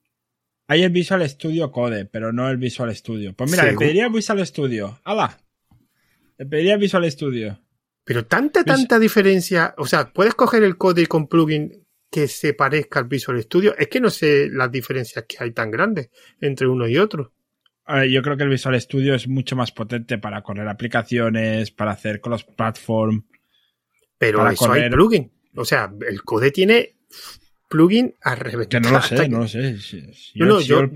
Hay 0.68 0.84
el 0.84 0.92
Visual 0.92 1.28
Studio 1.30 1.72
Code, 1.72 2.06
pero 2.06 2.32
no 2.32 2.50
el 2.50 2.58
Visual 2.58 2.96
Studio. 2.96 3.34
Pues 3.34 3.52
mira, 3.52 3.66
le 3.66 3.78
pediría 3.78 4.06
el 4.08 4.14
Visual 4.14 4.46
Studio. 4.46 5.00
¡Hala! 5.04 5.38
Le 6.38 6.46
pediría 6.46 6.78
Visual 6.78 7.10
Studio. 7.12 7.60
Pero 8.06 8.26
tanta, 8.26 8.62
Vis- 8.64 8.74
tanta 8.74 9.00
diferencia. 9.00 9.76
O 9.78 9.86
sea, 9.86 10.12
puedes 10.12 10.34
coger 10.36 10.64
el 10.64 10.78
code 10.78 11.06
con 11.08 11.28
plugin 11.28 11.86
que 12.10 12.28
se 12.28 12.54
parezca 12.54 13.00
al 13.00 13.06
Visual 13.08 13.42
Studio. 13.42 13.76
Es 13.78 13.88
que 13.88 14.00
no 14.00 14.10
sé 14.10 14.50
las 14.52 14.72
diferencias 14.72 15.26
que 15.28 15.38
hay 15.40 15.52
tan 15.52 15.72
grandes 15.72 16.10
entre 16.40 16.68
uno 16.68 16.88
y 16.88 16.98
otro. 16.98 17.34
Ver, 17.88 18.10
yo 18.10 18.22
creo 18.22 18.38
que 18.38 18.44
el 18.44 18.50
Visual 18.50 18.80
Studio 18.80 19.14
es 19.16 19.28
mucho 19.28 19.56
más 19.56 19.72
potente 19.72 20.18
para 20.18 20.42
correr 20.42 20.68
aplicaciones, 20.68 21.72
para 21.72 21.92
hacer 21.92 22.22
cross 22.22 22.46
platform. 22.46 23.26
Pero 24.18 24.40
Para 24.40 24.54
eso 24.54 24.72
hay 24.72 24.82
correr- 24.84 24.92
plugin. 24.92 25.32
O 25.56 25.66
sea, 25.66 25.92
el 26.08 26.24
code 26.24 26.52
tiene 26.52 26.96
plugin 27.74 28.14
a 28.22 28.36
reventar. 28.36 28.82
Que 28.82 28.88
no 28.90 28.94
lo 28.96 29.02
sé, 29.02 29.16
que- 29.16 29.30
no 29.30 29.40
lo 29.40 29.48
sé. 29.48 29.78
Si, 29.80 30.02
si 30.14 30.40
No, 30.40 30.46
yo, 30.46 30.54
no, 30.54 30.60
si 30.62 30.68
yo- 30.68 30.82
yo- 30.86 30.90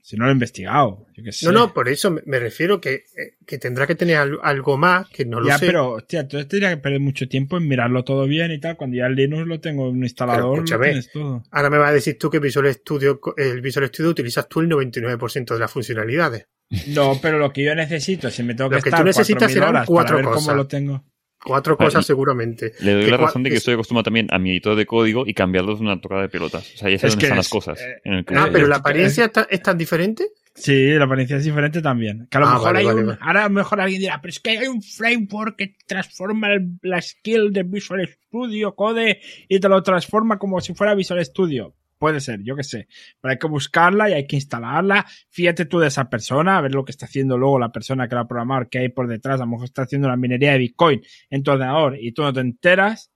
si 0.00 0.16
no 0.16 0.24
lo 0.26 0.30
he 0.30 0.34
investigado. 0.34 1.04
Yo 1.16 1.24
qué 1.24 1.32
sé. 1.32 1.46
No, 1.46 1.50
no, 1.52 1.74
por 1.74 1.88
eso 1.88 2.12
me- 2.12 2.38
refiero 2.38 2.80
que, 2.80 3.02
que 3.44 3.58
tendrá 3.58 3.88
que 3.88 3.96
tener 3.96 4.16
al- 4.18 4.38
algo 4.40 4.76
más 4.78 5.08
que 5.08 5.24
no 5.24 5.40
lo 5.40 5.48
ya, 5.48 5.58
sé. 5.58 5.66
pero, 5.66 5.94
hostia, 5.94 6.20
entonces 6.20 6.46
tendría 6.46 6.70
que 6.70 6.76
perder 6.76 7.00
mucho 7.00 7.28
tiempo 7.28 7.56
en 7.56 7.66
mirarlo 7.66 8.04
todo 8.04 8.24
bien 8.28 8.52
y 8.52 8.60
tal. 8.60 8.76
Cuando 8.76 8.96
ya 8.96 9.06
el 9.06 9.16
Linux 9.16 9.48
lo 9.48 9.58
tengo 9.58 9.88
en 9.88 9.96
un 9.96 10.02
instalador, 10.04 10.44
lo 10.44 10.54
escúchame. 10.54 10.86
tienes 10.86 11.10
todo. 11.10 11.42
Ahora 11.50 11.70
me 11.70 11.78
vas 11.78 11.90
a 11.90 11.94
decir 11.94 12.16
tú 12.18 12.30
que 12.30 12.38
Visual 12.38 12.72
Studio, 12.72 13.18
el 13.36 13.60
Visual 13.60 13.88
Studio 13.88 14.10
utilizas 14.10 14.48
tú 14.48 14.60
el 14.60 14.68
99% 14.68 15.54
de 15.54 15.60
las 15.60 15.72
funcionalidades. 15.72 16.46
No, 16.88 17.18
pero 17.20 17.38
lo 17.38 17.52
que 17.52 17.64
yo 17.64 17.74
necesito, 17.74 18.30
si 18.30 18.42
me 18.44 18.54
tengo 18.54 18.70
Lo 18.70 18.76
que 18.76 18.82
que 18.84 18.90
tú 18.90 18.96
estar 18.96 19.04
necesitas 19.04 19.50
4.000 19.50 19.52
serán 19.54 19.68
horas 19.70 19.86
cuatro 19.86 20.16
para 20.16 20.28
ver 20.28 20.34
cómo 20.36 20.54
lo 20.54 20.66
tengo. 20.68 21.04
Cuatro 21.46 21.76
cosas 21.76 22.04
seguramente. 22.04 22.72
Le 22.80 22.92
doy 22.94 23.04
Que 23.04 23.10
la 23.10 23.16
razón 23.16 23.42
de 23.42 23.50
que 23.50 23.56
estoy 23.56 23.74
acostumbrado 23.74 24.04
también 24.04 24.26
a 24.30 24.38
mi 24.38 24.50
editor 24.50 24.74
de 24.76 24.84
código 24.86 25.24
y 25.26 25.34
cambiarlos 25.34 25.78
de 25.78 25.84
una 25.86 26.00
tocada 26.00 26.22
de 26.22 26.28
pelotas. 26.28 26.72
O 26.74 26.78
sea, 26.78 26.90
ya 26.90 26.98
sé 26.98 27.06
Es 27.06 27.12
dónde 27.12 27.26
están 27.26 27.38
es- 27.38 27.44
las 27.44 27.48
cosas. 27.48 27.80
eh, 27.80 28.00
en 28.04 28.12
el 28.14 28.24
que- 28.24 28.34
Ah, 28.34 28.48
pero 28.52 28.66
la 28.66 28.76
apariencia 28.76 29.26
está- 29.26 29.46
es 29.50 29.62
tan 29.62 29.78
diferente. 29.78 30.26
Sí, 30.54 30.88
la 30.94 31.04
apariencia 31.04 31.36
es 31.36 31.44
diferente 31.44 31.82
también. 31.82 32.26
Que 32.30 32.38
a 32.38 32.40
lo 32.40 32.46
Ah, 32.46 32.52
mejor 32.54 32.64
vale, 32.66 32.78
hay 32.78 32.84
vale, 32.86 33.00
un. 33.00 33.06
vale. 33.08 33.18
Ahora 33.20 33.40
a 33.44 33.48
lo 33.48 33.54
mejor 33.54 33.80
alguien 33.80 34.00
dirá, 34.00 34.20
pero 34.22 34.30
es 34.30 34.40
que 34.40 34.50
hay 34.58 34.66
un 34.68 34.82
framework 34.82 35.56
que 35.56 35.74
transforma 35.86 36.52
el- 36.54 36.78
la 36.82 37.00
skill 37.02 37.52
de 37.52 37.62
Visual 37.62 38.08
Studio 38.08 38.74
Code 38.74 39.20
y 39.48 39.60
te 39.60 39.68
lo 39.68 39.82
transforma 39.82 40.38
como 40.38 40.60
si 40.60 40.72
fuera 40.74 40.94
Visual 40.94 41.22
Studio. 41.24 41.74
Puede 41.98 42.20
ser, 42.20 42.42
yo 42.42 42.56
qué 42.56 42.64
sé. 42.64 42.88
Pero 43.20 43.32
hay 43.32 43.38
que 43.38 43.46
buscarla 43.46 44.10
y 44.10 44.14
hay 44.14 44.26
que 44.26 44.36
instalarla. 44.36 45.06
Fíjate 45.30 45.64
tú 45.64 45.78
de 45.78 45.88
esa 45.88 46.08
persona, 46.08 46.58
a 46.58 46.60
ver 46.60 46.72
lo 46.72 46.84
que 46.84 46.92
está 46.92 47.06
haciendo 47.06 47.38
luego 47.38 47.58
la 47.58 47.72
persona 47.72 48.08
que 48.08 48.14
la 48.14 48.22
ha 48.22 48.28
programado, 48.28 48.68
que 48.68 48.78
hay 48.78 48.88
por 48.88 49.08
detrás. 49.08 49.40
A 49.40 49.44
lo 49.44 49.50
mejor 49.50 49.66
está 49.66 49.82
haciendo 49.82 50.08
la 50.08 50.16
minería 50.16 50.52
de 50.52 50.58
Bitcoin 50.58 51.02
en 51.30 51.42
tu 51.42 51.50
ordenador 51.50 51.96
y 52.00 52.12
tú 52.12 52.22
no 52.22 52.32
te 52.32 52.40
enteras. 52.40 53.10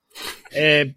Eh, 0.52 0.94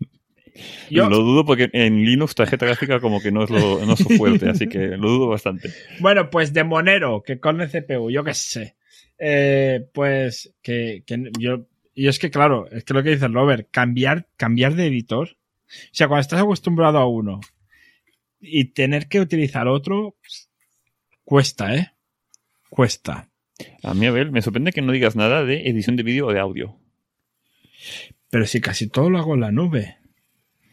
yo, 0.89 1.09
lo 1.09 1.19
dudo 1.19 1.45
porque 1.45 1.69
en 1.73 2.03
Linux 2.05 2.35
tarjeta 2.35 2.65
gráfica 2.65 2.99
como 2.99 3.21
que 3.21 3.31
no 3.31 3.43
es, 3.43 3.49
lo, 3.49 3.83
no 3.85 3.93
es 3.93 3.99
su 3.99 4.09
fuerte, 4.09 4.49
así 4.49 4.67
que 4.67 4.97
lo 4.97 5.09
dudo 5.09 5.27
bastante. 5.27 5.69
Bueno, 5.99 6.29
pues 6.29 6.53
de 6.53 6.63
Monero, 6.63 7.23
que 7.23 7.39
con 7.39 7.59
el 7.61 7.69
CPU, 7.69 8.11
yo 8.11 8.23
qué 8.23 8.33
sé. 8.33 8.75
Eh, 9.17 9.87
pues 9.93 10.53
que, 10.61 11.03
que, 11.05 11.31
yo... 11.39 11.65
Y 11.95 12.07
es 12.07 12.19
que, 12.19 12.31
claro, 12.31 12.67
es 12.71 12.83
que 12.83 12.93
lo 12.93 13.03
que 13.03 13.11
dice 13.11 13.27
Robert, 13.27 13.67
cambiar, 13.71 14.27
cambiar 14.35 14.75
de 14.75 14.87
editor. 14.87 15.29
O 15.29 15.89
sea, 15.91 16.07
cuando 16.07 16.21
estás 16.21 16.41
acostumbrado 16.41 16.97
a 16.97 17.07
uno 17.07 17.39
y 18.43 18.65
tener 18.65 19.07
que 19.07 19.19
utilizar 19.19 19.67
otro, 19.67 20.17
cuesta, 21.23 21.75
¿eh? 21.75 21.91
Cuesta. 22.69 23.29
A 23.83 23.93
mí, 23.93 24.05
a 24.05 24.11
ver, 24.11 24.31
me 24.31 24.41
sorprende 24.41 24.71
que 24.71 24.81
no 24.81 24.91
digas 24.91 25.15
nada 25.15 25.45
de 25.45 25.69
edición 25.69 25.95
de 25.95 26.03
vídeo 26.03 26.27
o 26.27 26.33
de 26.33 26.39
audio. 26.39 26.77
Pero 28.29 28.45
si 28.45 28.61
casi 28.61 28.87
todo 28.89 29.09
lo 29.09 29.19
hago 29.19 29.35
en 29.35 29.41
la 29.41 29.51
nube. 29.51 29.97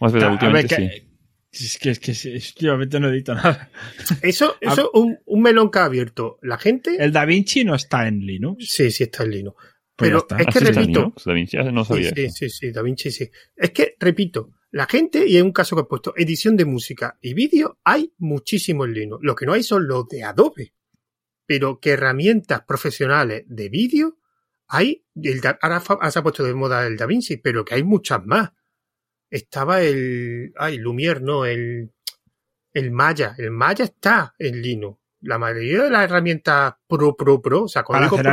Más 0.01 0.13
verdad, 0.13 0.33
últimamente 0.33 0.77
sí. 0.77 1.11
Es 1.53 1.79
que, 1.79 1.91
es 1.91 1.99
que 1.99 2.31
últimamente 2.35 3.01
no 3.01 3.09
edito 3.09 3.35
nada. 3.35 3.71
Eso, 4.23 4.57
eso 4.61 4.91
un, 4.95 5.19
un, 5.27 5.43
melón 5.43 5.71
que 5.71 5.81
ha 5.81 5.85
abierto. 5.85 6.39
La 6.43 6.59
gente. 6.59 6.97
El 6.99 7.11
Da 7.11 7.25
Vinci 7.25 7.65
no 7.65 7.75
está 7.75 8.07
en 8.07 8.21
Linux. 8.21 8.71
Sí, 8.71 8.91
sí 8.93 9.05
está 9.05 9.25
en 9.25 9.31
Linux. 9.31 9.57
Pues 9.97 10.11
Pero 10.11 10.27
es 10.39 10.47
que 10.47 10.59
¿Ah, 10.59 10.73
repito. 10.73 11.13
Da 11.25 11.33
Vinci 11.33 11.57
no 11.57 11.85
sabía. 11.85 12.13
Sí, 12.15 12.31
sí, 12.31 12.51
sí, 12.51 12.71
Da 12.71 12.83
Vinci 12.83 13.11
sí. 13.11 13.29
Es 13.57 13.71
que, 13.71 13.97
repito, 13.99 14.53
la 14.71 14.87
gente, 14.87 15.27
y 15.27 15.37
hay 15.37 15.43
un 15.43 15.53
caso 15.53 15.77
que 15.77 15.83
he 15.83 15.87
puesto, 15.87 16.15
edición 16.17 16.57
de 16.57 16.65
música 16.65 17.19
y 17.21 17.35
vídeo, 17.35 17.79
hay 17.85 18.15
muchísimo 18.19 18.85
en 18.85 18.93
Linux. 18.93 19.25
Lo 19.25 19.35
que 19.35 19.47
no 19.47 19.53
hay 19.53 19.63
son 19.63 19.87
los 19.87 20.07
de 20.09 20.23
Adobe. 20.23 20.75
Pero 21.47 21.81
que 21.81 21.91
herramientas 21.91 22.63
profesionales 22.63 23.45
de 23.49 23.69
vídeo 23.69 24.19
hay. 24.69 25.05
El, 25.21 25.41
ahora 25.61 26.11
se 26.11 26.19
ha 26.19 26.23
puesto 26.23 26.45
de 26.45 26.55
moda 26.55 26.87
el 26.87 26.97
Da 26.97 27.07
Vinci, 27.07 27.39
pero 27.39 27.65
que 27.65 27.75
hay 27.75 27.83
muchas 27.83 28.25
más 28.25 28.51
estaba 29.31 29.81
el, 29.83 30.53
ay, 30.57 30.79
Lumière, 30.79 31.21
no, 31.21 31.45
el, 31.47 31.93
el 32.73 32.91
Maya. 32.91 33.35
El 33.39 33.53
Maya 33.53 33.85
está 33.85 34.35
en 34.39 34.61
Linux. 34.61 35.00
La 35.23 35.39
mayoría 35.39 35.85
de 35.85 35.91
las 35.91 36.05
herramientas 36.05 36.75
Pro, 36.89 37.15
Pro, 37.15 37.43
Pro, 37.43 37.65
o 37.65 37.69
sea, 37.69 37.83
Para 37.83 38.07
hacer 38.07 38.23
Pro, 38.23 38.31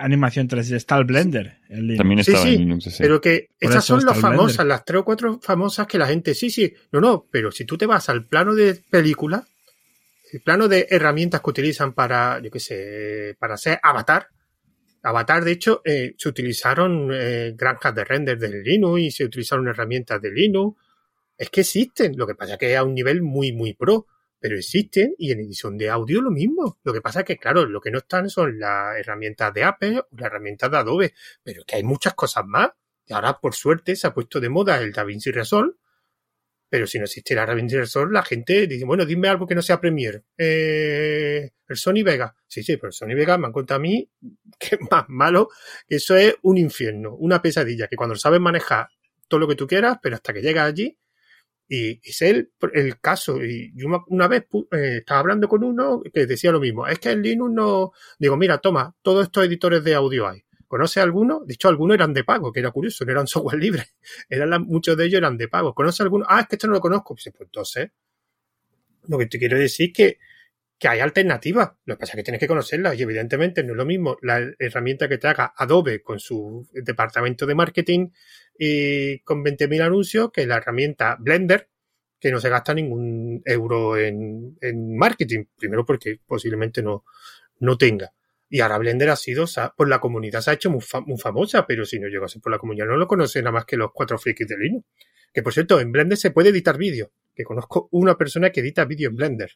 animación 0.00 0.48
3D 0.48 0.74
está 0.74 0.96
el 0.98 1.04
Blender. 1.04 1.58
En 1.68 1.96
También 1.96 2.24
sí, 2.24 2.32
estaba 2.32 2.46
sí, 2.46 2.54
en 2.54 2.60
Linux. 2.60 2.84
Sí. 2.84 2.96
Pero 2.98 3.20
que 3.20 3.50
esas 3.60 3.84
son 3.84 4.04
las 4.04 4.18
famosas, 4.18 4.66
las 4.66 4.84
tres 4.84 5.00
o 5.00 5.04
cuatro 5.04 5.38
famosas 5.40 5.86
que 5.86 5.98
la 5.98 6.06
gente, 6.06 6.34
sí, 6.34 6.50
sí, 6.50 6.72
no, 6.90 7.00
no, 7.00 7.26
pero 7.30 7.52
si 7.52 7.64
tú 7.64 7.78
te 7.78 7.86
vas 7.86 8.08
al 8.08 8.26
plano 8.26 8.54
de 8.54 8.82
película, 8.90 9.44
el 10.32 10.40
plano 10.40 10.66
de 10.68 10.88
herramientas 10.90 11.40
que 11.40 11.50
utilizan 11.50 11.92
para, 11.92 12.40
yo 12.42 12.50
qué 12.50 12.60
sé, 12.60 13.36
para 13.38 13.54
hacer 13.54 13.78
avatar, 13.82 14.28
Avatar, 15.02 15.44
de 15.44 15.52
hecho, 15.52 15.80
eh, 15.84 16.14
se 16.16 16.28
utilizaron 16.28 17.10
eh, 17.12 17.54
granjas 17.56 17.94
de 17.94 18.04
render 18.04 18.38
de 18.38 18.62
Linux 18.62 19.00
y 19.00 19.10
se 19.10 19.24
utilizaron 19.24 19.68
herramientas 19.68 20.20
de 20.20 20.30
Linux. 20.30 20.76
Es 21.36 21.50
que 21.50 21.60
existen, 21.60 22.16
lo 22.16 22.26
que 22.26 22.34
pasa 22.34 22.54
es 22.54 22.58
que 22.58 22.72
es 22.72 22.78
a 22.78 22.82
un 22.82 22.94
nivel 22.94 23.22
muy, 23.22 23.52
muy 23.52 23.74
pro, 23.74 24.06
pero 24.38 24.56
existen 24.56 25.14
y 25.18 25.32
en 25.32 25.40
edición 25.40 25.76
de 25.76 25.90
audio 25.90 26.20
lo 26.20 26.30
mismo. 26.30 26.78
Lo 26.82 26.92
que 26.92 27.00
pasa 27.00 27.20
es 27.20 27.26
que, 27.26 27.36
claro, 27.36 27.66
lo 27.66 27.80
que 27.80 27.90
no 27.90 27.98
están 27.98 28.30
son 28.30 28.58
las 28.58 28.96
herramientas 28.96 29.52
de 29.52 29.64
Apple 29.64 29.98
o 30.00 30.16
las 30.16 30.26
herramientas 30.26 30.70
de 30.70 30.76
Adobe, 30.76 31.14
pero 31.42 31.60
es 31.60 31.66
que 31.66 31.76
hay 31.76 31.82
muchas 31.82 32.14
cosas 32.14 32.44
más. 32.46 32.70
Y 33.06 33.12
ahora, 33.12 33.38
por 33.40 33.54
suerte, 33.54 33.96
se 33.96 34.06
ha 34.06 34.14
puesto 34.14 34.40
de 34.40 34.48
moda 34.48 34.78
el 34.78 34.92
DaVinci 34.92 35.30
Resolve, 35.30 35.74
pero 36.68 36.86
si 36.86 36.98
no 36.98 37.04
existiera 37.04 37.46
Raven 37.46 37.68
Resolve, 37.68 38.12
la 38.12 38.22
gente 38.22 38.66
dice, 38.66 38.84
bueno, 38.84 39.06
dime 39.06 39.28
algo 39.28 39.46
que 39.46 39.54
no 39.54 39.62
sea 39.62 39.80
Premiere. 39.80 40.24
Eh, 40.36 41.50
el 41.66 41.76
Sony 41.76 42.02
Vega. 42.04 42.36
Sí, 42.46 42.62
sí, 42.62 42.76
pero 42.76 42.88
el 42.88 42.92
Sony 42.92 43.14
Vega 43.14 43.38
me 43.38 43.46
han 43.46 43.52
contado 43.52 43.78
a 43.78 43.80
mí 43.80 44.10
que 44.58 44.76
es 44.76 44.80
más 44.90 45.04
malo, 45.08 45.48
que 45.86 45.96
eso 45.96 46.14
es 46.16 46.36
un 46.42 46.58
infierno, 46.58 47.14
una 47.14 47.40
pesadilla, 47.40 47.88
que 47.88 47.96
cuando 47.96 48.16
sabes 48.16 48.40
manejar 48.40 48.88
todo 49.28 49.40
lo 49.40 49.48
que 49.48 49.54
tú 49.54 49.66
quieras, 49.66 49.98
pero 50.02 50.16
hasta 50.16 50.32
que 50.32 50.42
llegas 50.42 50.66
allí, 50.66 50.98
y 51.68 52.00
es 52.02 52.22
el, 52.22 52.50
el 52.72 52.98
caso. 53.00 53.44
Y 53.44 53.72
yo 53.74 53.88
una 54.08 54.26
vez 54.26 54.46
eh, 54.72 54.98
estaba 54.98 55.20
hablando 55.20 55.48
con 55.48 55.62
uno 55.62 56.02
que 56.12 56.26
decía 56.26 56.50
lo 56.50 56.60
mismo. 56.60 56.86
Es 56.86 56.98
que 56.98 57.10
en 57.10 57.22
Linux 57.22 57.52
no. 57.52 57.92
Digo, 58.18 58.36
mira, 58.36 58.58
toma, 58.58 58.94
todos 59.02 59.26
estos 59.26 59.44
editores 59.44 59.84
de 59.84 59.94
audio 59.94 60.26
hay. 60.26 60.44
¿Conoce 60.66 61.00
alguno? 61.00 61.42
De 61.46 61.54
hecho, 61.54 61.68
algunos 61.68 61.94
eran 61.94 62.12
de 62.12 62.24
pago, 62.24 62.52
que 62.52 62.60
era 62.60 62.70
curioso, 62.70 63.04
no 63.04 63.12
eran 63.12 63.26
software 63.26 63.58
libre. 63.58 63.86
Eran 64.28 64.62
muchos 64.62 64.96
de 64.96 65.06
ellos 65.06 65.18
eran 65.18 65.36
de 65.36 65.48
pago. 65.48 65.74
¿Conoce 65.74 66.02
alguno? 66.02 66.24
Ah, 66.28 66.40
es 66.40 66.48
que 66.48 66.56
esto 66.56 66.66
no 66.66 66.74
lo 66.74 66.80
conozco. 66.80 67.14
Pues 67.14 67.26
entonces, 67.26 67.90
lo 69.06 69.18
que 69.18 69.26
te 69.26 69.38
quiero 69.38 69.58
decir 69.58 69.88
es 69.88 69.92
que, 69.96 70.18
que 70.78 70.88
hay 70.88 71.00
alternativas. 71.00 71.72
Lo 71.84 71.96
que 71.96 72.00
pasa 72.00 72.12
es 72.12 72.16
que 72.16 72.22
tienes 72.22 72.40
que 72.40 72.46
conocerlas 72.46 72.98
y 72.98 73.02
evidentemente 73.02 73.64
no 73.64 73.72
es 73.72 73.76
lo 73.76 73.84
mismo 73.84 74.16
la 74.22 74.40
herramienta 74.58 75.08
que 75.08 75.18
te 75.18 75.26
haga 75.26 75.52
Adobe 75.56 76.02
con 76.02 76.20
su 76.20 76.68
departamento 76.72 77.46
de 77.46 77.54
marketing 77.54 78.10
y 78.56 79.18
con 79.20 79.44
20.000 79.44 79.82
anuncios 79.82 80.30
que 80.32 80.46
la 80.46 80.58
herramienta 80.58 81.16
Blender, 81.18 81.68
que 82.20 82.30
no 82.30 82.40
se 82.40 82.48
gasta 82.48 82.74
ningún 82.74 83.42
euro 83.44 83.96
en, 83.96 84.56
en 84.60 84.96
marketing. 84.96 85.46
Primero 85.56 85.84
porque 85.84 86.20
posiblemente 86.24 86.82
no, 86.82 87.04
no 87.58 87.76
tenga. 87.76 88.12
Y 88.50 88.60
ahora 88.60 88.78
Blender 88.78 89.10
ha 89.10 89.16
sido, 89.16 89.44
por 89.76 89.88
la 89.88 90.00
comunidad 90.00 90.40
se 90.40 90.50
ha 90.50 90.54
hecho 90.54 90.70
muy, 90.70 90.80
famosa, 91.18 91.66
pero 91.66 91.84
si 91.84 91.98
no 91.98 92.08
llegase 92.08 92.40
por 92.40 92.50
la 92.50 92.58
comunidad 92.58 92.86
no 92.86 92.96
lo 92.96 93.06
conocen 93.06 93.44
nada 93.44 93.52
más 93.52 93.66
que 93.66 93.76
los 93.76 93.90
cuatro 93.92 94.18
frikis 94.18 94.48
de 94.48 94.56
Linux. 94.56 94.86
Que 95.32 95.42
por 95.42 95.52
cierto, 95.52 95.80
en 95.80 95.92
Blender 95.92 96.16
se 96.16 96.30
puede 96.30 96.48
editar 96.48 96.78
vídeo. 96.78 97.12
Que 97.34 97.44
conozco 97.44 97.88
una 97.92 98.16
persona 98.16 98.50
que 98.50 98.60
edita 98.60 98.86
vídeo 98.86 99.10
en 99.10 99.16
Blender. 99.16 99.50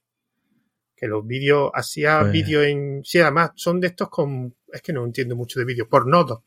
Que 1.02 1.08
los 1.08 1.26
vídeos, 1.26 1.72
hacía 1.74 2.20
Pues- 2.20 2.30
vídeo 2.32 2.62
en, 2.62 3.00
sí, 3.04 3.18
además 3.18 3.50
son 3.56 3.80
de 3.80 3.88
estos 3.88 4.08
con, 4.08 4.54
es 4.72 4.80
que 4.82 4.92
no 4.92 5.04
entiendo 5.04 5.34
mucho 5.34 5.58
de 5.58 5.64
vídeo, 5.66 5.88
por 5.88 6.06
nodos. 6.06 6.42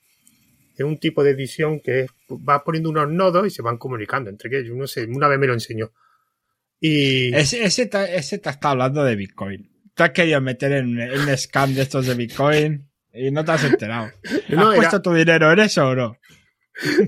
Es 0.77 0.85
un 0.85 0.97
tipo 0.97 1.25
de 1.25 1.31
edición 1.31 1.81
que 1.81 2.07
va 2.31 2.63
poniendo 2.63 2.89
unos 2.89 3.09
nodos 3.11 3.45
y 3.47 3.49
se 3.49 3.61
van 3.61 3.77
comunicando 3.77 4.29
entre 4.29 4.57
ellos. 4.57 4.77
No 4.77 4.87
sé, 4.87 5.03
una 5.07 5.27
vez 5.27 5.39
me 5.39 5.47
lo 5.47 5.53
enseñó. 5.53 5.91
Y, 6.79 7.35
Ese, 7.35 7.65
ese, 7.65 7.87
te, 7.87 8.15
ese 8.15 8.37
te 8.37 8.49
está 8.49 8.69
hablando 8.69 9.03
de 9.03 9.17
Bitcoin. 9.17 9.69
Te 9.93 10.03
has 10.03 10.11
querido 10.11 10.39
meter 10.39 10.71
en, 10.71 10.99
en 11.01 11.19
un 11.19 11.37
scam 11.37 11.73
de 11.73 11.81
estos 11.81 12.05
de 12.07 12.13
Bitcoin 12.15 12.89
y 13.13 13.31
no 13.31 13.43
te 13.43 13.51
has 13.51 13.63
enterado. 13.65 14.09
No, 14.49 14.67
¿Has 14.69 14.73
era- 14.73 14.75
puesto 14.75 15.01
tu 15.01 15.13
dinero 15.13 15.51
en 15.51 15.59
eso 15.59 15.85
o 15.89 15.95
no? 15.95 16.17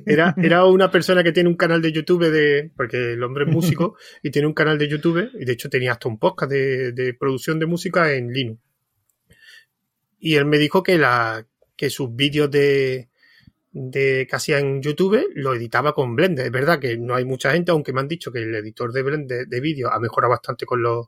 Era, 0.06 0.34
era 0.42 0.66
una 0.66 0.90
persona 0.90 1.24
que 1.24 1.32
tiene 1.32 1.50
un 1.50 1.58
canal 1.58 1.82
de 1.82 1.92
YouTube 1.92 2.30
de, 2.30 2.72
porque 2.76 3.14
el 3.14 3.24
hombre 3.24 3.46
es 3.46 3.52
músico 3.52 3.98
y 4.24 4.32
tiene 4.32 4.48
un 4.48 4.54
canal 4.54 4.78
de 4.78 4.88
YouTube 4.88 5.30
y 5.40 5.46
de 5.46 5.52
hecho 5.52 5.70
tenía 5.70 5.94
hasta 5.94 6.08
un 6.08 6.20
podcast 6.20 6.52
de, 6.52 6.92
de 6.94 7.14
producción 7.14 7.60
de 7.60 7.66
música 7.66 8.14
en 8.14 8.32
Linux. 8.32 8.62
Y 10.20 10.36
él 10.36 10.46
me 10.46 10.58
dijo 10.58 10.82
que 10.84 10.98
la, 10.98 11.46
que 11.76 11.90
sus 11.90 12.16
vídeos 12.16 12.50
de, 12.50 13.10
de 13.72 14.26
que 14.28 14.36
hacía 14.36 14.60
en 14.60 14.82
YouTube 14.82 15.30
lo 15.36 15.54
editaba 15.54 15.94
con 15.94 16.16
Blender. 16.16 16.48
Es 16.48 16.52
verdad 16.52 16.80
que 16.80 16.98
no 16.98 17.16
hay 17.16 17.26
mucha 17.26 17.52
gente, 17.52 17.72
aunque 17.72 17.94
me 17.94 18.00
han 18.02 18.08
dicho 18.08 18.32
que 18.32 18.40
el 18.40 18.56
editor 18.56 18.92
de 18.92 19.04
Blender 19.04 19.48
de 19.48 19.62
vídeo 19.62 19.92
ha 19.92 20.00
mejorado 20.00 20.32
bastante 20.32 20.66
con 20.66 20.82
los, 20.82 21.08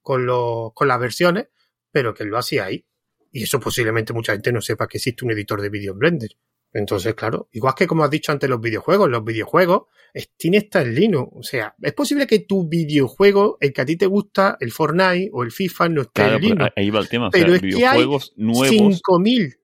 con 0.00 0.26
los, 0.26 0.72
con 0.74 0.88
las 0.88 0.98
versiones, 0.98 1.48
pero 1.90 2.12
que 2.12 2.24
él 2.24 2.30
lo 2.30 2.38
hacía 2.38 2.64
ahí. 2.64 2.84
Y 3.30 3.44
eso 3.44 3.60
posiblemente 3.60 4.12
mucha 4.12 4.32
gente 4.32 4.52
no 4.52 4.60
sepa 4.60 4.88
que 4.88 4.98
existe 4.98 5.24
un 5.24 5.30
editor 5.30 5.62
de 5.62 5.70
vídeo 5.70 5.92
en 5.92 5.98
Blender. 5.98 6.30
Entonces, 6.74 7.14
claro, 7.14 7.48
igual 7.52 7.74
que 7.76 7.86
como 7.86 8.02
has 8.04 8.10
dicho 8.10 8.32
antes 8.32 8.48
los 8.48 8.60
videojuegos, 8.60 9.10
los 9.10 9.22
videojuegos, 9.24 9.82
Steam 10.16 10.54
está 10.54 10.82
en 10.82 10.94
Linux. 10.94 11.30
O 11.34 11.42
sea, 11.42 11.74
es 11.82 11.92
posible 11.92 12.26
que 12.26 12.40
tu 12.40 12.66
videojuego, 12.68 13.58
el 13.60 13.72
que 13.72 13.80
a 13.82 13.84
ti 13.84 13.96
te 13.96 14.06
gusta, 14.06 14.56
el 14.60 14.70
Fortnite 14.72 15.30
o 15.32 15.42
el 15.42 15.50
FIFA, 15.52 15.88
no 15.90 16.00
esté 16.02 16.12
Claro, 16.22 16.36
en 16.36 16.42
Linux. 16.42 16.72
ahí 16.76 16.90
va 16.90 17.00
el 17.00 17.08
tema. 17.08 17.28
O 17.28 17.30
Pero 17.30 17.46
sea, 17.48 17.54
es 17.56 17.60
que 17.60 17.66
hay 17.66 17.72
videojuegos 17.74 18.32
nuevos. 18.36 18.68
5.000. 18.68 19.54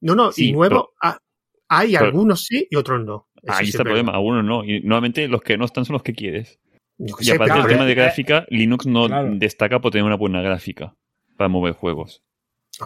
No, 0.00 0.14
no, 0.14 0.32
Sí, 0.32 0.48
y 0.48 0.52
nuevos. 0.52 0.68
pero- 0.68 0.92
ah, 1.02 1.18
hay 1.68 1.92
pero- 1.92 2.04
algunos 2.06 2.44
sí 2.44 2.66
y 2.70 2.76
otros 2.76 3.04
no. 3.04 3.28
Eso 3.42 3.52
Ahí 3.52 3.66
está 3.68 3.78
el 3.82 3.84
problema. 3.84 4.12
Algunos 4.12 4.44
no. 4.44 4.64
Y 4.64 4.80
nuevamente 4.80 5.28
los 5.28 5.42
que 5.42 5.58
no 5.58 5.66
están 5.66 5.84
son 5.84 5.94
los 5.94 6.02
que 6.02 6.14
quieres. 6.14 6.58
Yo 6.96 7.16
Y 7.20 7.30
aparte 7.30 7.58
del 7.58 7.66
tema 7.66 7.84
de 7.84 7.92
eh, 7.92 7.94
gráfica, 7.96 8.46
Linux 8.48 8.86
no 8.86 9.06
claro. 9.06 9.30
destaca 9.34 9.80
por 9.80 9.90
tener 9.92 10.04
una 10.06 10.16
buena 10.16 10.40
gráfica 10.40 10.94
para 11.36 11.48
mover 11.48 11.74
juegos. 11.74 12.22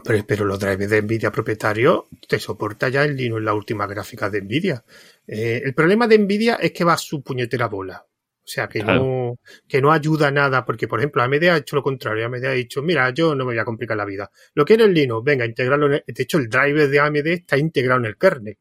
Pero, 0.05 0.25
pero 0.27 0.45
los 0.45 0.59
drivers 0.59 0.91
de 0.91 1.03
Nvidia 1.03 1.33
propietarios 1.33 2.05
te 2.27 2.39
soporta 2.39 2.89
ya 2.89 3.05
el 3.05 3.17
Linux 3.17 3.43
la 3.43 3.55
última 3.55 3.87
gráfica 3.87 4.29
de 4.31 4.43
Nvidia. 4.43 4.85
Eh, 5.27 5.63
el 5.65 5.75
problema 5.75 6.07
de 6.07 6.19
Nvidia 6.19 6.57
es 6.57 6.73
que 6.73 6.85
va 6.85 6.95
a 6.95 6.99
su 6.99 7.23
puñetera 7.23 7.69
bola. 7.69 8.05
O 8.49 8.51
sea, 8.51 8.67
que 8.67 8.81
Claro. 8.81 9.05
no, 9.05 9.39
que 9.69 9.83
no 9.83 9.93
ayuda 9.93 10.31
nada, 10.31 10.65
porque 10.65 10.89
por 10.89 11.01
ejemplo, 11.01 11.23
AMD 11.23 11.45
ha 11.51 11.59
hecho 11.59 11.77
lo 11.77 11.83
contrario. 11.83 12.25
AMD 12.25 12.45
ha 12.47 12.53
dicho, 12.53 12.83
mira, 12.83 13.11
yo 13.11 13.35
no 13.35 13.45
me 13.45 13.53
voy 13.53 13.59
a 13.59 13.65
complicar 13.65 13.97
la 13.97 14.07
vida. 14.07 14.31
Lo 14.55 14.65
que 14.65 14.75
el 14.75 14.95
Linux, 14.95 15.23
venga, 15.23 15.45
integrarlo 15.45 15.87
en 15.87 15.93
el, 15.95 16.05
de 16.07 16.23
hecho, 16.23 16.39
el 16.39 16.49
driver 16.49 16.89
de 16.89 16.99
AMD 16.99 17.27
está 17.27 17.59
integrado 17.59 18.01
en 18.01 18.07
el 18.07 18.17
kernel. 18.17 18.57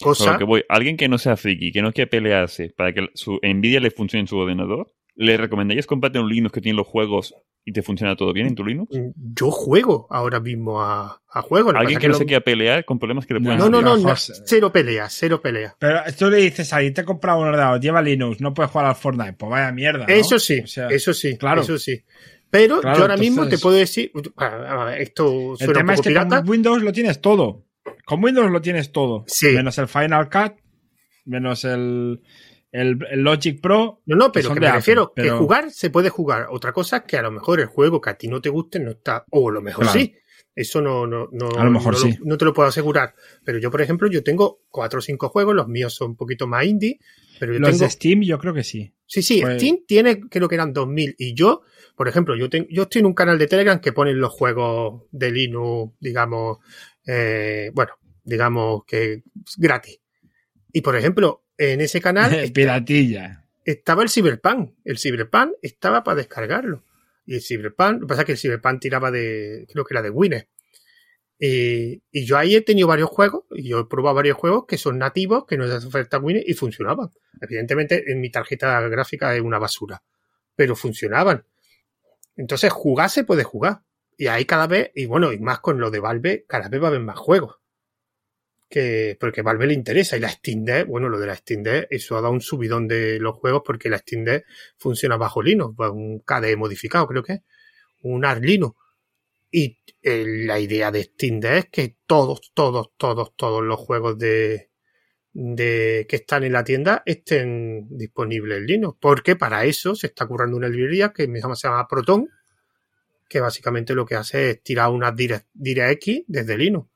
Cosa, 0.00 0.38
que 0.38 0.44
voy, 0.44 0.64
alguien 0.68 0.96
que 0.96 1.08
no 1.08 1.18
sea 1.18 1.36
friki, 1.36 1.72
que 1.72 1.82
no 1.82 1.92
quiera 1.92 2.08
pelearse 2.08 2.72
para 2.74 2.94
que 2.94 3.08
su 3.14 3.40
Nvidia 3.42 3.80
le 3.80 3.90
funcione 3.90 4.20
en 4.20 4.28
su 4.28 4.36
ordenador, 4.36 4.92
le 5.14 5.36
recomendarías 5.36 5.86
comprarte 5.86 6.20
un 6.20 6.28
Linux 6.28 6.52
que 6.52 6.60
tiene 6.60 6.76
los 6.76 6.86
juegos 6.86 7.34
y 7.68 7.72
te 7.72 7.82
funciona 7.82 8.16
todo 8.16 8.32
bien 8.32 8.46
en 8.46 8.54
tu 8.54 8.64
Linux. 8.64 8.96
Yo 9.14 9.50
juego 9.50 10.06
ahora 10.08 10.40
mismo 10.40 10.80
a, 10.82 11.20
a 11.30 11.42
juegos. 11.42 11.74
Lo 11.74 11.80
Alguien 11.80 11.96
pasa 11.96 12.00
que 12.00 12.08
no 12.08 12.12
lo- 12.14 12.18
se 12.18 12.24
quiera 12.26 12.42
pelear 12.42 12.84
con 12.86 12.98
problemas 12.98 13.26
que 13.26 13.34
le 13.34 13.40
pueden 13.40 13.58
No, 13.58 13.68
no, 13.68 13.82
no, 13.82 13.96
no, 13.98 14.16
se- 14.16 14.32
cero 14.46 14.72
pelea, 14.72 15.08
cero 15.10 15.40
pelea. 15.42 15.76
Pero 15.78 16.00
tú 16.18 16.30
le 16.30 16.38
dices 16.38 16.72
a 16.72 16.76
alguien, 16.76 16.94
te 16.94 17.02
he 17.02 17.04
comprado 17.04 17.40
un 17.40 17.48
ordenador, 17.48 17.78
lleva 17.80 18.00
Linux, 18.00 18.40
no 18.40 18.54
puedes 18.54 18.70
jugar 18.72 18.86
al 18.86 18.96
Fortnite. 18.96 19.34
Pues 19.34 19.50
vaya 19.50 19.70
mierda. 19.72 20.06
¿no? 20.06 20.14
Eso 20.14 20.38
sí, 20.38 20.60
O 20.60 20.66
sea, 20.66 20.88
eso 20.88 21.12
sí, 21.12 21.36
claro. 21.36 21.60
eso 21.60 21.76
sí. 21.78 22.02
Pero 22.50 22.80
Claro, 22.80 22.96
yo 22.96 23.02
ahora 23.02 23.16
mismo 23.18 23.46
te 23.46 23.58
puedo 23.58 23.76
decir, 23.76 24.10
esto 24.98 25.54
El 25.60 25.68
un 25.68 25.74
tema 25.74 25.94
es 25.94 26.00
que 26.00 26.08
pirata. 26.08 26.38
con 26.40 26.48
Windows 26.48 26.82
lo 26.82 26.92
tienes 26.92 27.20
todo. 27.20 27.66
Con 28.06 28.24
Windows 28.24 28.50
lo 28.50 28.60
tienes 28.62 28.90
todo. 28.92 29.24
Sí. 29.26 29.48
Menos 29.48 29.76
el 29.76 29.88
Final 29.88 30.30
Cut, 30.30 30.54
menos 31.26 31.64
el, 31.64 32.20
el, 32.72 32.98
el 33.10 33.20
Logic 33.22 33.60
Pro. 33.60 34.02
No, 34.06 34.16
no, 34.16 34.32
pero 34.32 34.52
que 34.54 34.60
me 34.60 34.66
Apple, 34.66 34.78
refiero 34.78 35.12
pero- 35.14 35.34
que 35.34 35.38
jugar 35.38 35.70
se 35.70 35.90
puede 35.90 36.08
jugar. 36.10 36.46
Otra 36.50 36.72
cosa 36.72 36.98
es 36.98 37.02
que 37.04 37.16
a 37.16 37.22
lo 37.22 37.30
mejor 37.30 37.60
el 37.60 37.66
juego 37.66 38.00
que 38.00 38.10
a 38.10 38.14
ti 38.18 38.28
no 38.28 38.40
te 38.40 38.48
guste 38.48 38.78
no 38.80 38.90
está, 38.92 39.24
o 39.30 39.48
a 39.48 39.52
lo 39.52 39.62
mejor 39.62 39.84
Claro. 39.84 39.98
sí. 40.00 40.14
Eso 40.54 40.80
no, 40.82 41.06
no, 41.06 41.28
no, 41.30 41.50
A 41.56 41.62
lo 41.64 41.70
mejor 41.70 41.92
no, 41.92 41.98
sí. 42.00 42.18
no 42.24 42.36
te 42.36 42.44
lo 42.44 42.52
puedo 42.52 42.68
asegurar. 42.68 43.14
Pero 43.44 43.58
yo, 43.58 43.70
por 43.70 43.80
ejemplo, 43.80 44.08
yo 44.10 44.24
tengo 44.24 44.62
cuatro 44.70 44.98
o 44.98 45.02
cinco 45.02 45.28
juegos, 45.28 45.54
los 45.54 45.68
míos 45.68 45.94
son 45.94 46.10
un 46.10 46.16
poquito 46.16 46.48
más 46.48 46.64
indie, 46.64 46.98
pero 47.38 47.52
yo 47.52 47.60
Los 47.60 47.70
tengo... 47.70 47.84
de 47.84 47.90
Steam 47.90 48.22
yo 48.22 48.38
creo 48.40 48.52
que 48.54 48.64
sí. 48.64 48.92
Sí, 49.06 49.22
sí, 49.22 49.40
Pues- 49.40 49.56
Steam 49.62 49.84
tiene, 49.86 50.18
creo 50.20 50.48
que 50.48 50.56
eran 50.56 50.72
2000. 50.72 51.14
Y 51.16 51.34
yo, 51.34 51.62
por 51.94 52.08
ejemplo, 52.08 52.34
yo, 52.34 52.50
ten- 52.50 52.66
yo 52.70 52.82
estoy 52.82 52.98
en 53.00 53.06
un 53.06 53.14
canal 53.14 53.38
de 53.38 53.46
Telegram 53.46 53.80
que 53.80 53.92
ponen 53.92 54.18
los 54.20 54.32
juegos 54.32 55.04
de 55.12 55.30
Linux, 55.30 55.94
digamos, 56.00 56.58
eh, 57.06 57.70
bueno, 57.72 57.92
digamos 58.24 58.82
que 58.84 59.22
gratis. 59.58 60.00
Y 60.72 60.80
por 60.80 60.96
ejemplo, 60.96 61.44
en 61.58 61.80
ese 61.80 62.00
canal 62.00 62.50
Piratilla. 62.54 63.44
estaba 63.64 64.02
el 64.02 64.08
Cyberpunk. 64.08 64.72
El 64.84 64.98
Cyberpunk 64.98 65.52
estaba 65.60 66.02
para 66.02 66.16
descargarlo. 66.16 66.84
Y 67.26 67.34
el 67.34 67.42
Cyberpunk, 67.42 67.94
lo 67.94 68.00
que 68.00 68.06
pasa 68.06 68.22
es 68.22 68.26
que 68.26 68.32
el 68.32 68.38
Cyberpunk 68.38 68.80
tiraba 68.80 69.10
de, 69.10 69.66
creo 69.70 69.84
que 69.84 69.94
era 69.94 70.02
de 70.02 70.10
Winner. 70.10 70.48
Y, 71.38 72.02
y 72.10 72.24
yo 72.24 72.38
ahí 72.38 72.56
he 72.56 72.62
tenido 72.62 72.88
varios 72.88 73.10
juegos, 73.10 73.44
y 73.50 73.68
yo 73.68 73.80
he 73.80 73.84
probado 73.84 74.16
varios 74.16 74.36
juegos 74.36 74.64
que 74.66 74.78
son 74.78 74.98
nativos, 74.98 75.44
que 75.46 75.56
no 75.56 75.66
es 75.66 75.84
oferta 75.84 76.18
Winner 76.18 76.42
y 76.44 76.54
funcionaban. 76.54 77.10
Evidentemente, 77.40 78.10
en 78.10 78.20
mi 78.20 78.30
tarjeta 78.30 78.80
gráfica 78.88 79.36
es 79.36 79.42
una 79.42 79.58
basura, 79.58 80.02
pero 80.56 80.74
funcionaban. 80.74 81.44
Entonces, 82.36 82.72
jugar 82.72 83.10
se 83.10 83.24
puede 83.24 83.44
jugar. 83.44 83.82
Y 84.16 84.26
ahí 84.26 84.46
cada 84.46 84.66
vez, 84.66 84.90
y 84.94 85.06
bueno, 85.06 85.32
y 85.32 85.38
más 85.38 85.60
con 85.60 85.78
lo 85.78 85.90
de 85.90 86.00
Valve, 86.00 86.44
cada 86.48 86.68
vez 86.68 86.80
va 86.80 86.86
a 86.86 86.88
haber 86.88 87.00
más 87.00 87.18
juegos. 87.18 87.56
Que, 88.68 89.16
porque 89.18 89.40
Valve 89.42 89.66
le 89.66 89.74
interesa. 89.74 90.16
Y 90.16 90.20
la 90.20 90.28
Steam 90.28 90.64
Deck, 90.64 90.86
bueno, 90.86 91.08
lo 91.08 91.18
de 91.18 91.26
la 91.26 91.34
Steam 91.34 91.62
Deck, 91.62 91.86
eso 91.90 92.16
ha 92.16 92.20
dado 92.20 92.32
un 92.34 92.40
subidón 92.42 92.86
de 92.86 93.18
los 93.18 93.34
juegos 93.36 93.62
porque 93.64 93.88
la 93.88 93.98
Steam 93.98 94.24
Deck 94.24 94.44
funciona 94.76 95.16
bajo 95.16 95.42
Linux, 95.42 95.74
un 95.78 96.20
KDE 96.20 96.56
modificado, 96.56 97.06
creo 97.06 97.22
que 97.22 97.32
es, 97.34 97.40
un 98.02 98.24
Arch 98.24 98.42
Linux. 98.42 98.76
Y 99.50 99.78
eh, 100.02 100.24
la 100.26 100.60
idea 100.60 100.90
de 100.90 101.04
Steam 101.04 101.40
Deck 101.40 101.54
es 101.54 101.66
que 101.70 101.96
todos, 102.06 102.52
todos, 102.52 102.90
todos, 102.98 103.34
todos 103.36 103.62
los 103.62 103.78
juegos 103.80 104.18
de, 104.18 104.68
de 105.32 106.06
que 106.08 106.16
están 106.16 106.44
en 106.44 106.52
la 106.52 106.64
tienda 106.64 107.02
estén 107.06 107.86
disponibles 107.90 108.58
en 108.58 108.66
Linux. 108.66 108.98
Porque 109.00 109.36
para 109.36 109.64
eso 109.64 109.94
se 109.94 110.08
está 110.08 110.26
currando 110.26 110.58
una 110.58 110.68
librería 110.68 111.12
que 111.14 111.24
se 111.24 111.40
llama, 111.40 111.56
se 111.56 111.68
llama 111.68 111.88
Proton, 111.88 112.28
que 113.28 113.40
básicamente 113.40 113.94
lo 113.94 114.04
que 114.04 114.16
hace 114.16 114.50
es 114.50 114.62
tirar 114.62 114.90
Direct- 114.90 115.46
DirectX 115.54 116.24
desde 116.26 116.58
Linux. 116.58 116.90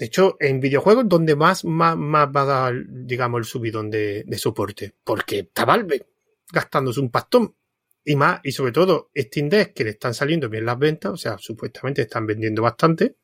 De 0.00 0.06
hecho, 0.06 0.38
en 0.40 0.60
videojuegos 0.60 1.06
donde 1.06 1.36
más, 1.36 1.62
más, 1.66 1.94
más 1.94 2.26
va 2.34 2.40
a 2.40 2.46
dar, 2.46 2.74
digamos, 2.88 3.38
el 3.40 3.44
subidón 3.44 3.90
de, 3.90 4.24
soporte. 4.38 4.94
Porque 5.04 5.40
está 5.40 5.66
Valve 5.66 6.06
gastándose 6.50 7.00
un 7.00 7.10
pastón. 7.10 7.54
Y 8.02 8.16
más, 8.16 8.40
y 8.42 8.52
sobre 8.52 8.72
todo, 8.72 9.10
Steam 9.14 9.50
Deck, 9.50 9.74
que 9.74 9.84
le 9.84 9.90
están 9.90 10.14
saliendo 10.14 10.48
bien 10.48 10.64
las 10.64 10.78
ventas, 10.78 11.12
o 11.12 11.18
sea, 11.18 11.36
supuestamente 11.36 12.00
están 12.00 12.26
vendiendo 12.26 12.62
bastante, 12.62 13.16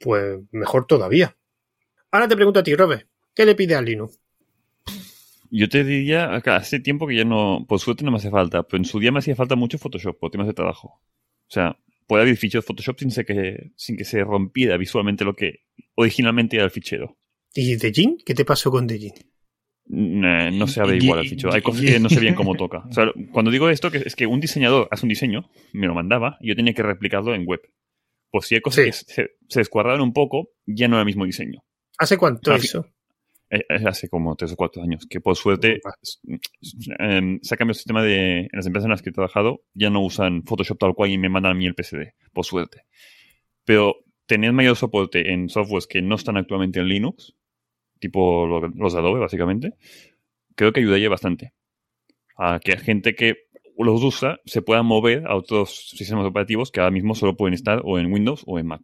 pues 0.00 0.40
mejor 0.50 0.86
todavía. 0.88 1.36
Ahora 2.10 2.26
te 2.26 2.34
pregunto 2.34 2.58
a 2.58 2.64
ti, 2.64 2.74
Robert, 2.74 3.06
¿qué 3.32 3.46
le 3.46 3.54
pide 3.54 3.76
a 3.76 3.80
Linux? 3.80 4.18
Yo 5.52 5.68
te 5.68 5.84
diría, 5.84 6.34
hace 6.34 6.80
tiempo 6.80 7.06
que 7.06 7.14
ya 7.14 7.24
no, 7.24 7.64
por 7.68 7.78
suerte 7.78 8.02
no 8.02 8.10
me 8.10 8.16
hace 8.16 8.30
falta, 8.30 8.64
pero 8.64 8.78
en 8.78 8.86
su 8.86 8.98
día 8.98 9.12
me 9.12 9.20
hacía 9.20 9.36
falta 9.36 9.54
mucho 9.54 9.78
Photoshop 9.78 10.18
por 10.18 10.32
temas 10.32 10.48
de 10.48 10.54
trabajo. 10.54 11.00
O 11.46 11.50
sea, 11.50 11.78
puede 12.06 12.22
haber 12.22 12.36
ficheros 12.36 12.64
Photoshop 12.64 12.98
sin, 13.00 13.10
que, 13.24 13.70
sin 13.76 13.96
que 13.96 14.04
se 14.04 14.22
rompiera 14.24 14.76
visualmente 14.76 15.24
lo 15.24 15.34
que 15.34 15.60
originalmente 15.94 16.56
era 16.56 16.64
el 16.64 16.70
fichero. 16.70 17.16
¿Y 17.54 17.76
de 17.76 17.92
Jin? 17.92 18.18
¿Qué 18.24 18.34
te 18.34 18.44
pasó 18.44 18.70
con 18.70 18.86
Dejin? 18.86 19.12
Eh, 19.90 20.50
no 20.52 20.66
se 20.66 20.80
abre 20.80 20.96
igual 20.96 21.20
el 21.20 21.26
y- 21.26 21.28
fichero. 21.30 21.52
Hay 21.52 21.60
cosas 21.62 21.82
que 21.84 21.98
no 22.00 22.08
sé 22.08 22.20
bien 22.20 22.34
cómo 22.34 22.54
toca. 22.56 22.78
O 22.88 22.92
sea, 22.92 23.12
cuando 23.32 23.50
digo 23.50 23.68
esto, 23.68 23.90
que 23.90 23.98
es 23.98 24.14
que 24.16 24.26
un 24.26 24.40
diseñador 24.40 24.88
hace 24.90 25.04
un 25.04 25.10
diseño, 25.10 25.50
me 25.72 25.86
lo 25.86 25.94
mandaba, 25.94 26.38
y 26.40 26.48
yo 26.48 26.56
tenía 26.56 26.72
que 26.72 26.82
replicarlo 26.82 27.34
en 27.34 27.44
web. 27.46 27.60
Pues 28.30 28.46
si 28.46 28.54
hay 28.54 28.60
cosas 28.62 28.84
Sí. 28.84 28.90
que 29.06 29.12
se, 29.12 29.30
se 29.48 29.60
descuadraron 29.60 30.00
un 30.00 30.12
poco, 30.12 30.50
ya 30.66 30.88
no 30.88 30.94
era 30.96 31.02
el 31.02 31.06
mismo 31.06 31.26
diseño. 31.26 31.62
¿Hace 31.98 32.16
cuánto 32.16 32.54
eso? 32.54 32.86
Eh, 33.54 33.64
Hace 33.86 34.08
como 34.08 34.34
tres 34.36 34.52
o 34.52 34.56
cuatro 34.56 34.82
años, 34.82 35.06
que 35.08 35.20
por 35.20 35.36
suerte 35.36 35.80
eh, 36.98 37.38
se 37.42 37.54
ha 37.54 37.56
cambiado 37.56 37.72
el 37.72 37.74
sistema 37.76 38.02
de, 38.02 38.40
en 38.40 38.48
las 38.52 38.66
empresas 38.66 38.86
en 38.86 38.90
las 38.90 39.02
que 39.02 39.10
he 39.10 39.12
trabajado, 39.12 39.62
ya 39.74 39.90
no 39.90 40.00
usan 40.04 40.42
Photoshop 40.44 40.78
tal 40.78 40.94
cual 40.94 41.10
y 41.10 41.18
me 41.18 41.28
mandan 41.28 41.52
a 41.52 41.54
mí 41.54 41.66
el 41.66 41.74
PSD, 41.74 42.14
por 42.32 42.44
suerte. 42.44 42.82
Pero 43.64 43.96
tener 44.26 44.52
mayor 44.52 44.76
soporte 44.76 45.32
en 45.32 45.48
softwares 45.48 45.86
que 45.86 46.02
no 46.02 46.16
están 46.16 46.36
actualmente 46.36 46.80
en 46.80 46.88
Linux, 46.88 47.34
tipo 48.00 48.46
lo- 48.46 48.68
los 48.68 48.92
de 48.94 48.98
Adobe 49.00 49.20
básicamente, 49.20 49.74
creo 50.56 50.72
que 50.72 50.80
ayudaría 50.80 51.08
bastante. 51.10 51.52
A 52.38 52.60
que 52.60 52.76
gente 52.78 53.14
que 53.14 53.36
los 53.78 54.02
usa 54.04 54.40
se 54.46 54.62
pueda 54.62 54.82
mover 54.82 55.26
a 55.26 55.36
otros 55.36 55.90
sistemas 55.90 56.26
operativos 56.26 56.70
que 56.70 56.80
ahora 56.80 56.92
mismo 56.92 57.14
solo 57.14 57.36
pueden 57.36 57.54
estar 57.54 57.82
o 57.84 57.98
en 57.98 58.12
Windows 58.12 58.44
o 58.46 58.58
en 58.58 58.66
Mac. 58.66 58.82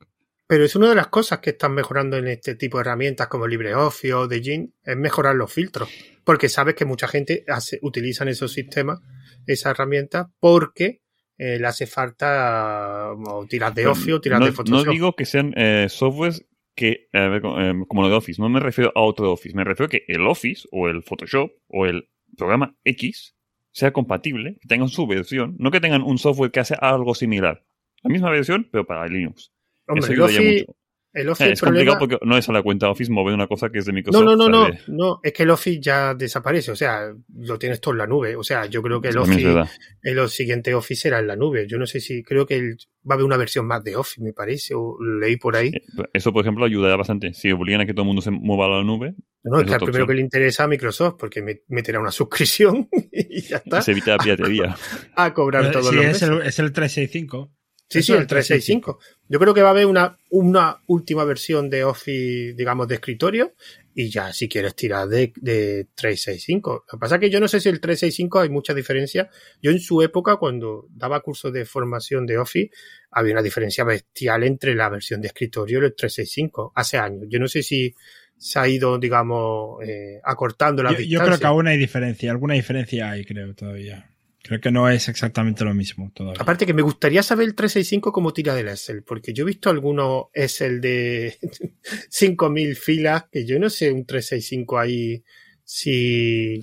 Pero 0.48 0.64
es 0.64 0.74
una 0.74 0.88
de 0.88 0.94
las 0.94 1.08
cosas 1.08 1.40
que 1.40 1.50
están 1.50 1.74
mejorando 1.74 2.16
en 2.16 2.26
este 2.26 2.54
tipo 2.54 2.78
de 2.78 2.80
herramientas 2.80 3.28
como 3.28 3.46
LibreOffice 3.46 4.14
o 4.14 4.26
Dejin, 4.26 4.74
es 4.82 4.96
mejorar 4.96 5.34
los 5.34 5.52
filtros. 5.52 5.90
Porque 6.24 6.48
sabes 6.48 6.74
que 6.74 6.86
mucha 6.86 7.06
gente 7.06 7.44
hace, 7.48 7.78
utilizan 7.82 8.28
esos 8.28 8.50
sistemas, 8.54 9.00
esas 9.46 9.72
herramientas, 9.72 10.28
porque 10.40 11.02
eh, 11.36 11.58
le 11.58 11.66
hace 11.66 11.86
falta 11.86 13.12
o 13.12 13.46
tirar 13.46 13.74
de 13.74 13.88
Office 13.88 14.14
o 14.14 14.20
tirar 14.22 14.40
no, 14.40 14.46
de 14.46 14.52
Photoshop. 14.52 14.86
no 14.86 14.90
digo 14.90 15.14
que 15.14 15.26
sean 15.26 15.52
eh, 15.54 15.86
softwares 15.90 16.46
que, 16.74 17.08
a 17.12 17.28
ver, 17.28 17.42
como, 17.42 17.60
eh, 17.60 17.74
como 17.86 18.02
lo 18.02 18.08
de 18.08 18.14
Office, 18.14 18.40
no 18.40 18.48
me 18.48 18.60
refiero 18.60 18.90
a 18.94 19.02
otro 19.02 19.30
Office, 19.30 19.54
me 19.54 19.64
refiero 19.64 19.88
a 19.88 19.90
que 19.90 20.04
el 20.08 20.26
Office 20.26 20.66
o 20.72 20.88
el 20.88 21.02
Photoshop 21.02 21.50
o 21.68 21.84
el 21.84 22.08
programa 22.38 22.74
X 22.84 23.36
sea 23.70 23.92
compatible, 23.92 24.56
que 24.62 24.68
tengan 24.68 24.88
su 24.88 25.06
versión, 25.06 25.56
no 25.58 25.70
que 25.70 25.80
tengan 25.80 26.02
un 26.02 26.16
software 26.16 26.50
que 26.50 26.60
hace 26.60 26.74
algo 26.80 27.14
similar. 27.14 27.66
La 28.02 28.10
misma 28.10 28.30
versión, 28.30 28.66
pero 28.72 28.86
para 28.86 29.06
Linux. 29.06 29.52
Hombre, 29.88 30.04
Eso 30.04 30.12
el 30.12 30.20
Office, 30.22 30.40
mucho. 30.42 30.74
el 31.14 31.28
Eh, 31.28 31.30
es 31.30 31.38
problema- 31.38 31.60
complicado 31.60 31.98
porque 31.98 32.18
no 32.22 32.36
es 32.36 32.48
a 32.48 32.52
la 32.52 32.62
cuenta 32.62 32.90
Office 32.90 33.10
mover 33.10 33.34
una 33.34 33.46
cosa 33.46 33.70
que 33.70 33.78
es 33.78 33.86
de 33.86 33.92
Microsoft. 33.92 34.22
No, 34.24 34.36
no, 34.36 34.48
no, 34.48 34.68
no, 34.88 35.20
es 35.22 35.32
que 35.32 35.42
el 35.44 35.50
Office 35.50 35.80
ya 35.80 36.14
desaparece, 36.14 36.70
o 36.70 36.76
sea, 36.76 37.12
lo 37.34 37.58
tienes 37.58 37.80
todo 37.80 37.92
en 37.94 37.98
la 37.98 38.06
nube, 38.06 38.36
o 38.36 38.44
sea, 38.44 38.66
yo 38.66 38.82
creo 38.82 39.00
que 39.00 39.08
el 39.08 39.18
Office, 39.18 39.54
el 40.02 40.28
siguiente 40.28 40.74
Office 40.74 41.00
será 41.02 41.18
en 41.18 41.26
la 41.26 41.34
nube, 41.36 41.66
yo 41.66 41.78
no 41.78 41.86
sé 41.86 42.00
si, 42.00 42.22
creo 42.22 42.46
que 42.46 42.56
el- 42.56 42.76
va 43.08 43.12
a 43.12 43.14
haber 43.14 43.24
una 43.24 43.38
versión 43.38 43.66
más 43.66 43.82
de 43.82 43.96
Office, 43.96 44.20
me 44.22 44.34
parece, 44.34 44.74
o 44.76 44.98
leí 45.18 45.36
por 45.38 45.56
ahí. 45.56 45.72
Eso, 46.12 46.30
por 46.32 46.42
ejemplo, 46.44 46.66
ayudará 46.66 46.94
bastante. 46.96 47.32
Si 47.32 47.50
obligan 47.50 47.80
a 47.80 47.86
que 47.86 47.94
todo 47.94 48.02
el 48.02 48.08
mundo 48.08 48.20
se 48.20 48.30
mueva 48.30 48.66
a 48.66 48.68
la 48.68 48.84
nube, 48.84 49.14
No, 49.44 49.60
es 49.60 49.66
que 49.66 49.72
al 49.74 49.80
primero 49.80 50.06
que 50.06 50.12
le 50.14 50.20
interesa 50.20 50.64
a 50.64 50.68
Microsoft, 50.68 51.14
porque 51.18 51.40
me- 51.40 51.62
meterá 51.68 52.00
una 52.00 52.10
suscripción 52.10 52.86
y 53.10 53.40
ya 53.42 53.56
está, 53.56 53.80
se 53.80 53.92
evita 53.92 54.10
la 54.12 54.18
piratería. 54.18 54.76
a 55.16 55.32
cobrar 55.32 55.72
todos 55.72 55.88
sí, 55.88 55.94
los 55.96 56.04
es 56.04 56.12
meses. 56.12 56.28
el, 56.28 56.42
es 56.42 56.58
el 56.58 56.72
365. 56.72 57.50
Sí, 57.88 58.02
sí, 58.02 58.12
el 58.12 58.26
365. 58.26 58.98
Yo 59.28 59.38
creo 59.38 59.54
que 59.54 59.62
va 59.62 59.68
a 59.68 59.70
haber 59.70 59.86
una, 59.86 60.18
una 60.30 60.82
última 60.88 61.24
versión 61.24 61.70
de 61.70 61.84
Office, 61.84 62.54
digamos, 62.54 62.86
de 62.86 62.96
escritorio, 62.96 63.54
y 63.94 64.10
ya 64.10 64.32
si 64.32 64.46
quieres 64.46 64.74
tirar 64.74 65.08
de, 65.08 65.32
de 65.36 65.88
365. 65.94 66.84
Lo 66.86 66.98
que 66.98 67.00
pasa 67.00 67.14
es 67.14 67.20
que 67.22 67.30
yo 67.30 67.40
no 67.40 67.48
sé 67.48 67.60
si 67.60 67.70
el 67.70 67.80
365 67.80 68.40
hay 68.40 68.50
mucha 68.50 68.74
diferencia. 68.74 69.30
Yo 69.62 69.70
en 69.70 69.80
su 69.80 70.02
época, 70.02 70.36
cuando 70.36 70.86
daba 70.90 71.20
cursos 71.20 71.50
de 71.52 71.64
formación 71.64 72.26
de 72.26 72.36
Office, 72.36 72.70
había 73.10 73.32
una 73.32 73.42
diferencia 73.42 73.84
bestial 73.84 74.44
entre 74.44 74.74
la 74.74 74.90
versión 74.90 75.22
de 75.22 75.28
escritorio 75.28 75.80
y 75.80 75.86
el 75.86 75.94
365, 75.94 76.72
hace 76.74 76.98
años. 76.98 77.24
Yo 77.28 77.38
no 77.38 77.48
sé 77.48 77.62
si 77.62 77.94
se 78.36 78.58
ha 78.58 78.68
ido, 78.68 78.98
digamos, 78.98 79.82
eh, 79.82 80.20
acortando 80.22 80.82
la 80.82 80.92
Yo, 80.92 81.00
yo 81.00 81.20
creo 81.20 81.38
que 81.38 81.46
aún 81.46 81.66
hay 81.66 81.78
diferencia, 81.78 82.30
alguna 82.30 82.54
diferencia 82.54 83.10
hay, 83.10 83.24
creo, 83.24 83.54
todavía. 83.54 84.10
Creo 84.48 84.60
que 84.62 84.70
no 84.70 84.88
es 84.88 85.08
exactamente 85.10 85.62
lo 85.62 85.74
mismo 85.74 86.10
todavía. 86.14 86.40
Aparte 86.40 86.64
que 86.64 86.72
me 86.72 86.80
gustaría 86.82 87.22
saber 87.22 87.46
el 87.48 87.54
365 87.54 88.12
cómo 88.12 88.32
tira 88.32 88.54
del 88.54 88.68
Excel, 88.68 89.02
porque 89.02 89.34
yo 89.34 89.42
he 89.44 89.46
visto 89.46 89.68
algunos 89.68 90.26
Excel 90.32 90.80
de 90.80 91.36
5000 92.08 92.74
filas, 92.76 93.24
que 93.30 93.44
yo 93.46 93.58
no 93.58 93.68
sé 93.70 93.92
un 93.92 94.06
365 94.06 94.78
ahí 94.78 95.22
si... 95.64 96.60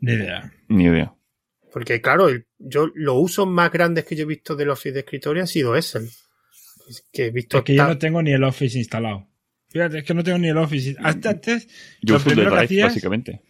Ni 0.00 0.12
idea. 0.12 0.52
Ni 0.68 0.84
idea. 0.84 1.14
Porque 1.72 2.00
claro, 2.00 2.28
el- 2.30 2.46
yo 2.58 2.90
los 2.94 3.16
usos 3.18 3.46
más 3.46 3.70
grandes 3.70 4.04
que 4.06 4.16
yo 4.16 4.22
he 4.22 4.26
visto 4.26 4.56
del 4.56 4.70
Office 4.70 4.92
de 4.92 5.00
escritorio 5.00 5.42
han 5.42 5.48
sido 5.48 5.76
Excel. 5.76 6.08
Es 6.88 7.06
que 7.12 7.26
he 7.26 7.30
visto... 7.30 7.58
Es 7.58 7.64
que 7.64 7.74
yo 7.76 7.86
no 7.86 7.98
tengo 7.98 8.22
ni 8.22 8.32
el 8.32 8.42
Office 8.44 8.78
instalado. 8.78 9.28
Fíjate, 9.68 9.98
es 9.98 10.04
que 10.04 10.14
no 10.14 10.24
tengo 10.24 10.38
ni 10.38 10.48
el 10.48 10.56
Office. 10.56 10.96
Hasta 10.98 11.28
antes, 11.30 11.66
Yo 12.00 12.14
Lo 12.14 12.16
uso 12.20 12.30
el 12.30 12.36
de 12.36 12.42
primero 12.42 12.50
que 12.50 12.56
Drive, 12.56 12.64
hacías- 12.64 12.86
básicamente. 12.94 13.42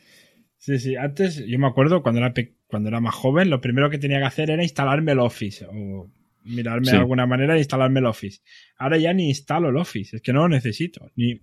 sí, 0.57 0.79
sí, 0.81 0.97
antes, 0.97 1.37
yo 1.47 1.59
me 1.61 1.69
acuerdo 1.69 2.03
cuando 2.03 2.21
era 2.21 2.35
pe- 2.35 2.57
cuando 2.69 2.89
era 2.91 3.01
más 3.01 3.15
joven, 3.15 3.51
lo 3.51 3.61
primero 3.61 3.91
que 3.91 3.99
tenía 3.99 4.19
que 4.19 4.25
hacer 4.27 4.51
era 4.51 4.63
instalarme 4.63 5.13
el 5.13 5.19
Office 5.19 5.67
o 5.67 6.11
mirarme 6.45 6.87
Sí. 6.87 6.93
de 6.93 6.99
alguna 6.99 7.27
manera 7.27 7.55
e 7.57 7.59
instalarme 7.59 7.99
el 8.01 8.07
Office. 8.07 8.41
Ahora 8.79 8.97
ya 8.99 9.13
ni 9.13 9.29
instalo 9.29 9.71
el 9.71 9.77
Office, 9.77 10.17
es 10.17 10.23
que 10.23 10.33
no 10.33 10.41
lo 10.43 10.49
necesito. 10.49 11.11
Ni, 11.17 11.41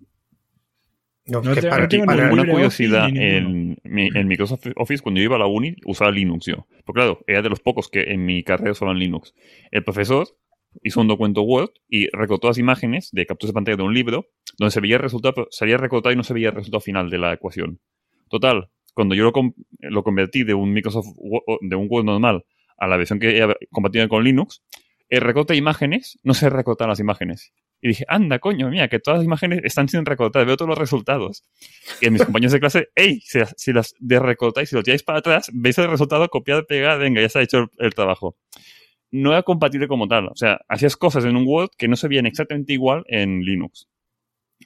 No, 1.27 1.41
No 1.41 1.55
que 1.55 1.61
te- 1.61 1.69
para, 1.69 1.81
no 1.83 1.87
tengo 1.89 2.05
para- 2.05 2.31
Una 2.31 2.45
curiosidad, 2.45 3.09
en, 3.09 3.75
mi- 3.83 4.09
en 4.13 4.27
Microsoft 4.27 4.67
Office, 4.75 5.01
cuando 5.01 5.19
yo 5.19 5.25
iba 5.25 5.35
a 5.37 5.39
la 5.39 5.47
uni, 5.47 5.75
usaba 5.85 6.11
Linux 6.11 6.45
yo. 6.45 6.67
Porque 6.85 6.99
claro, 6.99 7.23
era 7.25 7.41
de 7.41 7.49
los 7.49 7.59
pocos 7.61 7.89
que 7.89 8.11
en 8.11 8.25
mi 8.25 8.43
carrera 8.43 8.73
usaban 8.73 8.99
Linux. 8.99 9.33
El 9.71 9.83
profesor 9.83 10.27
hizo 10.83 11.01
un 11.01 11.07
documento 11.07 11.41
Word 11.41 11.71
y 11.89 12.09
recortó 12.15 12.47
las 12.49 12.59
imágenes 12.59 13.09
de 13.11 13.25
capturas 13.25 13.49
de 13.49 13.53
pantalla 13.55 13.77
de 13.77 13.81
un 13.83 13.93
libro, 13.95 14.27
donde 14.59 14.69
se 14.71 14.81
veía 14.81 14.97
el 14.97 15.01
resultado, 15.01 15.33
pero 15.33 15.47
salía 15.49 15.77
recortado 15.77 16.13
y 16.13 16.15
no 16.15 16.23
se 16.23 16.35
veía 16.35 16.49
el 16.49 16.55
resultado 16.55 16.81
final 16.81 17.09
de 17.09 17.17
la 17.17 17.33
ecuación. 17.33 17.79
Total, 18.29 18.69
cuando 18.95 19.13
yo 19.13 19.31
lo, 19.81 20.03
convertí 20.03 20.43
de 20.43 20.55
un 20.55 20.73
Microsoft 20.73 21.07
Wo- 21.17 21.43
de 21.61 21.75
un 21.75 21.85
Word 21.87 22.05
normal 22.05 22.43
a 22.77 22.87
la 22.87 22.97
versión 22.97 23.19
que 23.19 23.37
era 23.37 23.55
compatible 23.71 24.07
con 24.07 24.23
Linux, 24.23 24.63
el 25.09 25.21
recorte 25.21 25.53
de 25.53 25.59
imágenes 25.59 26.17
no 26.23 26.33
se 26.33 26.49
recortan 26.49 26.89
las 26.89 26.99
imágenes. 26.99 27.53
Y 27.81 27.89
dije, 27.89 28.05
anda, 28.07 28.39
coño, 28.39 28.69
mira, 28.69 28.87
que 28.87 28.99
todas 28.99 29.19
las 29.19 29.25
imágenes 29.25 29.59
están 29.63 29.87
sin 29.87 30.05
recortar, 30.05 30.45
veo 30.45 30.57
todos 30.57 30.69
los 30.69 30.77
resultados. 30.77 31.43
Y 32.01 32.07
a 32.07 32.11
mis 32.11 32.23
compañeros 32.25 32.53
de 32.53 32.59
clase, 32.59 32.87
hey, 32.95 33.19
si 33.23 33.37
las, 33.39 33.53
si 33.57 33.73
las 33.73 33.93
desrecortáis, 33.99 34.69
si 34.69 34.75
lo 34.75 34.81
tiráis 34.81 35.03
para 35.03 35.19
atrás, 35.19 35.51
veis 35.53 35.77
el 35.77 35.89
resultado, 35.91 36.27
copiar, 36.29 36.65
pegar, 36.65 36.97
venga, 36.97 37.21
ya 37.21 37.29
se 37.29 37.39
ha 37.39 37.41
hecho 37.43 37.59
el, 37.59 37.67
el 37.77 37.93
trabajo. 37.93 38.37
No 39.11 39.31
era 39.33 39.43
compatible 39.43 39.87
como 39.87 40.07
tal. 40.07 40.27
O 40.29 40.35
sea, 40.35 40.59
hacías 40.67 40.97
cosas 40.97 41.25
en 41.25 41.35
un 41.35 41.45
Word 41.45 41.69
que 41.77 41.87
no 41.87 41.95
se 41.95 42.07
veían 42.07 42.25
exactamente 42.25 42.73
igual 42.73 43.03
en 43.07 43.41
Linux. 43.41 43.87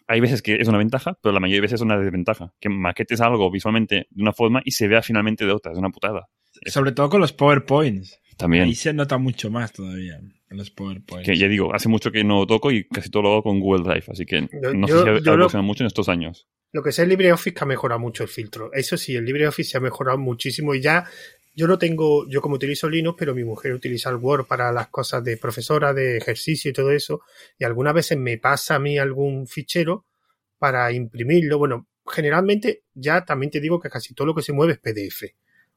Hay 0.07 0.19
veces 0.19 0.41
que 0.41 0.55
es 0.55 0.67
una 0.67 0.77
ventaja, 0.77 1.17
pero 1.21 1.33
la 1.33 1.39
mayoría 1.39 1.57
de 1.57 1.61
veces 1.61 1.75
es 1.75 1.81
una 1.81 1.97
desventaja. 1.97 2.53
Que 2.59 2.69
maquetes 2.69 3.21
algo 3.21 3.49
visualmente 3.51 4.07
de 4.09 4.21
una 4.21 4.33
forma 4.33 4.61
y 4.65 4.71
se 4.71 4.87
vea 4.87 5.01
finalmente 5.01 5.45
de 5.45 5.51
otra. 5.51 5.71
Es 5.71 5.77
una 5.77 5.89
putada. 5.89 6.27
sobre 6.65 6.91
todo 6.91 7.09
con 7.09 7.21
los 7.21 7.31
PowerPoints. 7.33 8.19
También. 8.37 8.63
Ahí 8.63 8.75
se 8.75 8.93
nota 8.93 9.17
mucho 9.17 9.49
más 9.51 9.71
todavía 9.73 10.15
en 10.17 10.57
los 10.57 10.71
PowerPoints. 10.71 11.25
Que 11.27 11.37
ya 11.37 11.47
digo, 11.47 11.73
hace 11.75 11.89
mucho 11.89 12.11
que 12.11 12.23
no 12.23 12.45
toco 12.47 12.71
y 12.71 12.87
casi 12.87 13.09
todo 13.09 13.23
lo 13.23 13.29
hago 13.33 13.43
con 13.43 13.59
Google 13.59 13.83
Drive. 13.83 14.05
Así 14.07 14.25
que 14.25 14.41
Yo- 14.51 14.73
no 14.73 14.87
yo- 14.87 14.97
sé 14.97 15.03
si 15.03 15.29
ha 15.29 15.33
evolucionado 15.33 15.63
mucho 15.63 15.83
en 15.83 15.87
estos 15.87 16.07
años. 16.09 16.47
Lo 16.71 16.81
que 16.83 16.91
sé 16.91 17.03
el 17.03 17.09
LibreOffice 17.09 17.53
que 17.53 17.63
ha 17.63 17.67
mejorado 17.67 17.99
mucho 17.99 18.23
el 18.23 18.29
filtro. 18.29 18.71
Eso 18.73 18.95
sí, 18.95 19.15
el 19.15 19.25
LibreOffice 19.25 19.71
se 19.71 19.77
ha 19.77 19.81
mejorado 19.81 20.17
muchísimo 20.17 20.73
y 20.75 20.81
ya 20.81 21.05
yo 21.59 21.67
no 21.67 21.77
tengo, 21.77 22.25
yo 22.29 22.41
como 22.41 22.55
utilizo 22.55 22.89
Linux, 22.89 23.17
pero 23.19 23.35
mi 23.35 23.43
mujer 23.43 23.73
utiliza 23.73 24.09
el 24.09 24.15
Word 24.15 24.47
para 24.47 24.71
las 24.71 24.87
cosas 24.87 25.21
de 25.25 25.35
profesora, 25.35 25.93
de 25.93 26.15
ejercicio 26.15 26.71
y 26.71 26.73
todo 26.73 26.89
eso. 26.89 27.23
Y 27.57 27.65
algunas 27.65 27.93
veces 27.93 28.17
me 28.17 28.37
pasa 28.37 28.75
a 28.75 28.79
mí 28.79 28.97
algún 28.97 29.45
fichero 29.45 30.05
para 30.57 30.89
imprimirlo. 30.93 31.57
Bueno, 31.57 31.87
generalmente 32.07 32.83
ya 32.93 33.25
también 33.25 33.51
te 33.51 33.59
digo 33.59 33.77
que 33.77 33.89
casi 33.89 34.13
todo 34.13 34.27
lo 34.27 34.35
que 34.35 34.41
se 34.41 34.53
mueve 34.53 34.71
es 34.71 34.79
PDF. 34.79 35.23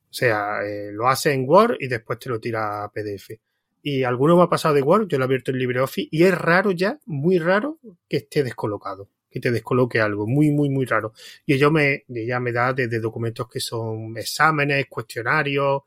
O 0.08 0.12
sea, 0.14 0.64
eh, 0.64 0.92
lo 0.92 1.08
hace 1.08 1.32
en 1.32 1.48
Word 1.48 1.78
y 1.80 1.88
después 1.88 2.16
te 2.20 2.28
lo 2.28 2.38
tira 2.38 2.84
a 2.84 2.92
PDF. 2.92 3.40
Y 3.82 4.04
alguno 4.04 4.36
me 4.36 4.44
ha 4.44 4.48
pasado 4.48 4.76
de 4.76 4.82
Word, 4.82 5.08
yo 5.08 5.18
lo 5.18 5.24
he 5.24 5.26
abierto 5.26 5.50
en 5.50 5.58
LibreOffice 5.58 6.08
y 6.12 6.22
es 6.22 6.38
raro 6.38 6.70
ya, 6.70 7.00
muy 7.06 7.40
raro, 7.40 7.80
que 8.08 8.18
esté 8.18 8.44
descolocado, 8.44 9.08
que 9.32 9.40
te 9.40 9.50
descoloque 9.50 10.00
algo, 10.00 10.26
muy, 10.26 10.50
muy, 10.50 10.68
muy 10.68 10.84
raro. 10.84 11.12
Y 11.46 11.54
ello 11.54 11.70
me, 11.70 12.04
ya 12.08 12.38
me 12.38 12.52
da 12.52 12.72
desde 12.72 13.00
documentos 13.00 13.48
que 13.48 13.58
son 13.60 14.16
exámenes, 14.16 14.86
cuestionarios, 14.88 15.82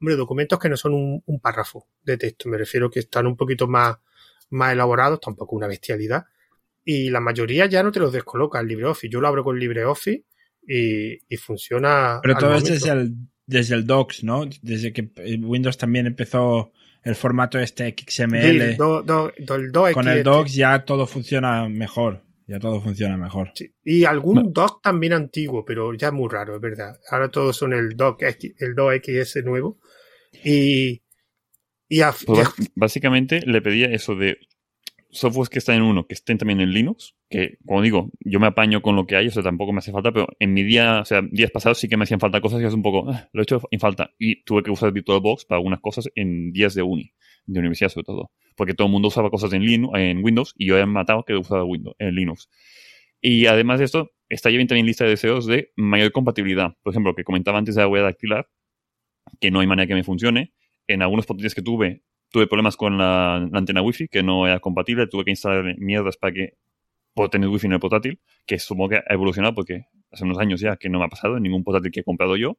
hombre, 0.00 0.16
documentos 0.16 0.58
que 0.58 0.68
no 0.68 0.76
son 0.76 0.94
un, 0.94 1.22
un 1.26 1.40
párrafo 1.40 1.86
de 2.02 2.16
texto, 2.16 2.48
me 2.48 2.58
refiero 2.58 2.90
que 2.90 3.00
están 3.00 3.26
un 3.26 3.36
poquito 3.36 3.66
más, 3.66 3.96
más 4.50 4.72
elaborados, 4.72 5.20
tampoco 5.20 5.56
una 5.56 5.66
bestialidad. 5.66 6.24
Y 6.84 7.10
la 7.10 7.20
mayoría 7.20 7.66
ya 7.66 7.82
no 7.82 7.92
te 7.92 8.00
los 8.00 8.12
descoloca 8.12 8.58
el 8.60 8.66
LibreOffice. 8.66 9.10
Yo 9.12 9.20
lo 9.20 9.28
abro 9.28 9.44
con 9.44 9.58
LibreOffice 9.58 10.24
y, 10.66 11.18
y 11.28 11.36
funciona. 11.36 12.20
Pero 12.22 12.36
todo 12.36 12.54
es 12.54 12.62
momento. 12.62 12.72
desde 12.72 12.90
el, 13.00 13.14
desde 13.46 13.74
el 13.74 13.86
Docs, 13.86 14.24
¿no? 14.24 14.44
Desde 14.62 14.92
que 14.92 15.10
Windows 15.42 15.76
también 15.76 16.06
empezó 16.06 16.72
el 17.02 17.14
formato 17.14 17.58
este 17.58 17.94
XML. 17.96 18.42
Sí, 18.72 18.76
do- 18.76 19.02
do- 19.02 19.32
do- 19.38 19.54
el 19.56 19.70
2X 19.72 19.92
con 19.92 20.08
el 20.08 20.18
este. 20.18 20.30
Docs 20.30 20.54
ya 20.54 20.84
todo 20.84 21.06
funciona 21.06 21.68
mejor. 21.68 22.22
Ya 22.50 22.58
todo 22.58 22.80
funciona 22.80 23.16
mejor. 23.16 23.52
Sí. 23.54 23.72
Y 23.84 24.04
algún 24.04 24.34
No. 24.42 24.42
doc 24.50 24.82
también 24.82 25.12
antiguo, 25.12 25.64
pero 25.64 25.94
ya 25.94 26.08
es 26.08 26.12
muy 26.12 26.28
raro, 26.28 26.56
es 26.56 26.60
verdad. 26.60 26.98
Ahora 27.08 27.28
todos 27.28 27.56
son 27.56 27.72
el 27.72 27.96
doc, 27.96 28.20
X- 28.22 28.54
el 28.58 28.74
2XS 28.74 29.44
nuevo. 29.44 29.78
Y, 30.44 31.00
y 31.88 32.00
a- 32.00 32.12
Pues 32.26 32.40
ya- 32.40 32.64
básicamente 32.74 33.40
le 33.46 33.62
pedía 33.62 33.86
eso 33.86 34.16
de 34.16 34.36
softwares 35.10 35.48
que 35.48 35.58
están 35.60 35.76
en 35.76 35.82
uno, 35.82 36.06
que 36.08 36.14
estén 36.14 36.38
también 36.38 36.60
en 36.60 36.70
Linux, 36.72 37.14
que 37.28 37.58
como 37.66 37.82
digo, 37.82 38.10
yo 38.20 38.40
me 38.40 38.46
apaño 38.48 38.82
con 38.82 38.96
lo 38.96 39.06
que 39.06 39.14
hay, 39.16 39.28
o 39.28 39.30
sea, 39.30 39.42
tampoco 39.44 39.72
me 39.72 39.78
hace 39.78 39.92
falta, 39.92 40.10
pero 40.12 40.26
en 40.40 40.52
mi 40.52 40.62
día, 40.64 41.00
o 41.00 41.04
sea, 41.04 41.20
días 41.30 41.50
pasados 41.52 41.78
sí 41.78 41.88
que 41.88 41.96
me 41.96 42.04
hacían 42.04 42.20
falta 42.20 42.40
cosas 42.40 42.60
y 42.60 42.64
es 42.64 42.74
un 42.74 42.82
poco, 42.82 43.08
ah, 43.10 43.28
lo 43.32 43.42
he 43.42 43.44
hecho 43.44 43.60
en 43.70 43.78
falta. 43.80 44.10
Y 44.18 44.42
tuve 44.44 44.62
que 44.64 44.70
usar 44.72 44.92
VirtualBox 44.92 45.44
para 45.46 45.58
algunas 45.58 45.80
cosas 45.80 46.08
en 46.16 46.52
días 46.52 46.74
de 46.74 46.82
uni, 46.82 47.12
de 47.52 47.60
universidad 47.60 47.88
sobre 47.90 48.04
todo, 48.04 48.30
porque 48.56 48.74
todo 48.74 48.86
el 48.86 48.92
mundo 48.92 49.08
usaba 49.08 49.30
cosas 49.30 49.52
en, 49.52 49.62
Linux, 49.64 49.98
en 49.98 50.22
Windows 50.24 50.54
y 50.56 50.66
yo 50.66 50.78
he 50.78 50.86
matado 50.86 51.24
que 51.24 51.34
usaba 51.34 51.64
Windows, 51.64 51.94
en 51.98 52.14
Linux. 52.14 52.48
Y 53.20 53.46
además 53.46 53.78
de 53.80 53.84
esto, 53.86 54.10
está 54.28 54.48
bien 54.48 54.66
también 54.66 54.86
lista 54.86 55.04
de 55.04 55.10
deseos 55.10 55.46
de 55.46 55.72
mayor 55.76 56.12
compatibilidad. 56.12 56.74
Por 56.82 56.92
ejemplo, 56.92 57.14
que 57.14 57.24
comentaba 57.24 57.58
antes 57.58 57.74
de 57.74 57.82
la 57.82 57.88
huella 57.88 58.04
dactilar, 58.04 58.48
que 59.40 59.50
no 59.50 59.60
hay 59.60 59.66
manera 59.66 59.86
que 59.86 59.94
me 59.94 60.04
funcione. 60.04 60.52
En 60.86 61.02
algunos 61.02 61.26
portátiles 61.26 61.54
que 61.54 61.62
tuve, 61.62 62.02
tuve 62.30 62.46
problemas 62.46 62.76
con 62.76 62.96
la, 62.98 63.46
la 63.50 63.58
antena 63.58 63.82
wifi 63.82 64.08
que 64.08 64.22
no 64.22 64.46
era 64.46 64.58
compatible, 64.60 65.06
tuve 65.06 65.24
que 65.24 65.30
instalar 65.30 65.76
mierdas 65.78 66.16
para 66.16 66.32
que 66.32 66.54
pueda 67.14 67.28
tener 67.28 67.48
wifi 67.48 67.66
en 67.66 67.74
el 67.74 67.80
portátil, 67.80 68.20
que 68.46 68.58
supongo 68.58 68.90
que 68.90 68.96
ha 68.96 69.04
evolucionado 69.14 69.54
porque 69.54 69.84
hace 70.10 70.24
unos 70.24 70.38
años 70.38 70.60
ya 70.60 70.76
que 70.76 70.88
no 70.88 70.98
me 70.98 71.04
ha 71.04 71.08
pasado 71.08 71.36
en 71.36 71.42
ningún 71.42 71.62
portátil 71.64 71.90
que 71.92 72.00
he 72.00 72.04
comprado 72.04 72.36
yo. 72.36 72.56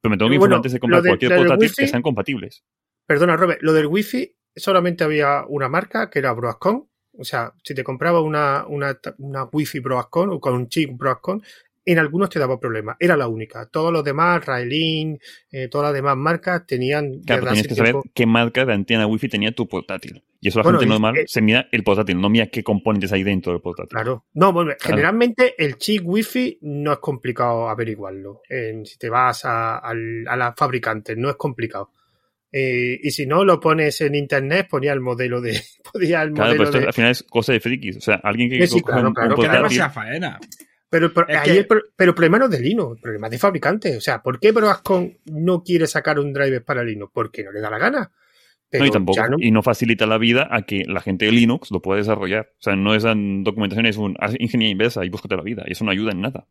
Pero 0.00 0.10
me 0.10 0.16
tengo 0.18 0.30
que 0.30 0.36
Bueno, 0.38 0.56
informar 0.56 0.56
antes 0.58 0.72
de 0.72 0.78
comprar 0.80 1.02
de- 1.02 1.08
cualquier 1.08 1.34
portátil 1.36 1.68
wifi- 1.70 1.76
que 1.76 1.86
sean 1.86 2.02
compatibles. 2.02 2.64
Perdona, 3.06 3.36
Robert, 3.36 3.60
lo 3.62 3.72
del 3.72 3.86
wifi 3.86 4.34
solamente 4.54 5.04
había 5.04 5.44
una 5.48 5.68
marca 5.68 6.08
que 6.10 6.18
era 6.18 6.32
Broadcom. 6.32 6.86
O 7.18 7.24
sea, 7.24 7.52
si 7.62 7.74
te 7.74 7.84
compraba 7.84 8.20
una, 8.22 8.64
una, 8.66 8.98
una 9.18 9.44
wifi 9.44 9.80
Broadcom 9.80 10.30
o 10.30 10.40
con 10.40 10.54
un 10.54 10.68
chip 10.68 10.90
Broadcom, 10.96 11.40
en 11.84 11.98
algunos 11.98 12.30
te 12.30 12.38
daba 12.38 12.60
problemas. 12.60 12.96
Era 13.00 13.16
la 13.16 13.26
única. 13.26 13.66
Todos 13.66 13.92
los 13.92 14.04
demás, 14.04 14.46
Raelin, 14.46 15.18
eh, 15.50 15.68
todas 15.68 15.86
las 15.88 15.94
demás 15.94 16.16
marcas 16.16 16.64
tenían 16.64 17.20
Claro, 17.26 17.42
pero 17.42 17.52
tienes 17.52 17.66
que 17.68 17.74
saber 17.74 17.96
qué 18.14 18.24
marca 18.24 18.64
de 18.64 18.72
antena 18.72 19.06
wifi 19.06 19.28
tenía 19.28 19.52
tu 19.52 19.66
portátil. 19.68 20.22
Y 20.40 20.48
eso 20.48 20.60
la 20.60 20.62
Bueno, 20.62 20.78
gente 20.78 20.90
normal 20.92 21.16
eh, 21.18 21.24
se 21.26 21.42
mira 21.42 21.68
el 21.72 21.82
portátil, 21.82 22.20
no 22.20 22.30
mira 22.30 22.46
qué 22.46 22.62
componentes 22.62 23.12
hay 23.12 23.24
dentro 23.24 23.52
del 23.52 23.60
portátil. 23.60 23.90
Claro. 23.90 24.24
No, 24.32 24.52
bueno, 24.52 24.70
Claro. 24.78 24.94
generalmente 24.96 25.54
el 25.62 25.76
chip 25.76 26.02
wifi 26.06 26.58
no 26.62 26.92
es 26.92 26.98
complicado 27.00 27.68
averiguarlo. 27.68 28.42
En- 28.48 28.86
si 28.86 28.96
te 28.96 29.10
vas 29.10 29.44
a, 29.44 29.78
al- 29.78 30.24
a 30.28 30.36
la 30.36 30.54
fabricante, 30.56 31.16
no 31.16 31.28
es 31.30 31.36
complicado. 31.36 31.90
Eh, 32.52 33.00
y 33.02 33.10
si 33.12 33.24
no 33.26 33.44
lo 33.46 33.58
pones 33.58 34.00
en 34.02 34.14
internet, 34.14 34.66
ponía 34.70 34.92
el 34.92 35.00
modelo 35.00 35.40
de. 35.40 35.58
Ponía 35.92 36.22
el 36.22 36.32
Claro, 36.32 36.50
modelo 36.50 36.52
pero 36.58 36.64
esto 36.64 36.78
de- 36.80 36.86
al 36.86 36.92
final 36.92 37.10
es 37.10 37.22
cosa 37.22 37.52
de 37.52 37.60
frikis. 37.60 37.96
O 37.96 38.00
sea, 38.00 38.16
alguien 38.22 38.50
que 38.50 38.66
Sí, 38.66 38.82
claro, 38.82 39.08
un, 39.08 39.14
claro, 39.14 39.30
un 39.30 39.34
Que 39.36 39.42
claro. 39.42 39.56
demasiada 39.58 39.90
faena. 39.90 40.38
Pero, 40.90 41.06
Es 41.28 41.36
ahí 41.38 41.44
que- 41.52 41.58
el 41.60 41.66
pro- 41.66 41.82
pero 41.96 42.10
el 42.10 42.14
problema 42.14 42.38
no 42.38 42.44
es 42.44 42.50
de 42.50 42.60
Linux, 42.60 42.96
el 42.98 43.02
problema 43.02 43.26
es 43.28 43.30
de 43.30 43.38
fabricante. 43.38 43.96
O 43.96 44.00
sea, 44.02 44.22
¿por 44.22 44.38
qué 44.38 44.52
Broadcom 44.52 45.10
no 45.32 45.62
quiere 45.62 45.86
sacar 45.86 46.18
un 46.18 46.32
driver 46.34 46.62
para 46.62 46.84
Linux? 46.84 47.10
Porque 47.14 47.42
no 47.42 47.52
le 47.52 47.60
da 47.60 47.70
la 47.70 47.78
gana. 47.78 48.12
Pero 48.68 48.84
no, 48.84 48.88
y 48.88 48.92
tampoco. 48.92 49.28
no- 49.28 49.36
Y 49.40 49.50
no 49.50 49.62
facilita 49.62 50.04
la 50.06 50.18
vida 50.18 50.48
a 50.50 50.62
que 50.62 50.84
la 50.86 51.00
gente 51.00 51.24
de 51.24 51.32
Linux 51.32 51.70
lo 51.70 51.80
pueda 51.80 51.98
desarrollar. 51.98 52.50
O 52.58 52.62
sea, 52.62 52.76
no 52.76 52.94
es 52.94 53.04
en 53.04 53.42
documentación, 53.44 53.86
es 53.86 53.96
un 53.96 54.14
haz 54.20 54.34
ingeniería 54.38 54.72
inversa 54.72 55.04
y 55.04 55.08
búscate 55.08 55.36
la 55.36 55.42
vida. 55.42 55.62
Y 55.66 55.72
eso 55.72 55.84
no 55.84 55.90
ayuda 55.90 56.12
en 56.12 56.20
nada. 56.20 56.46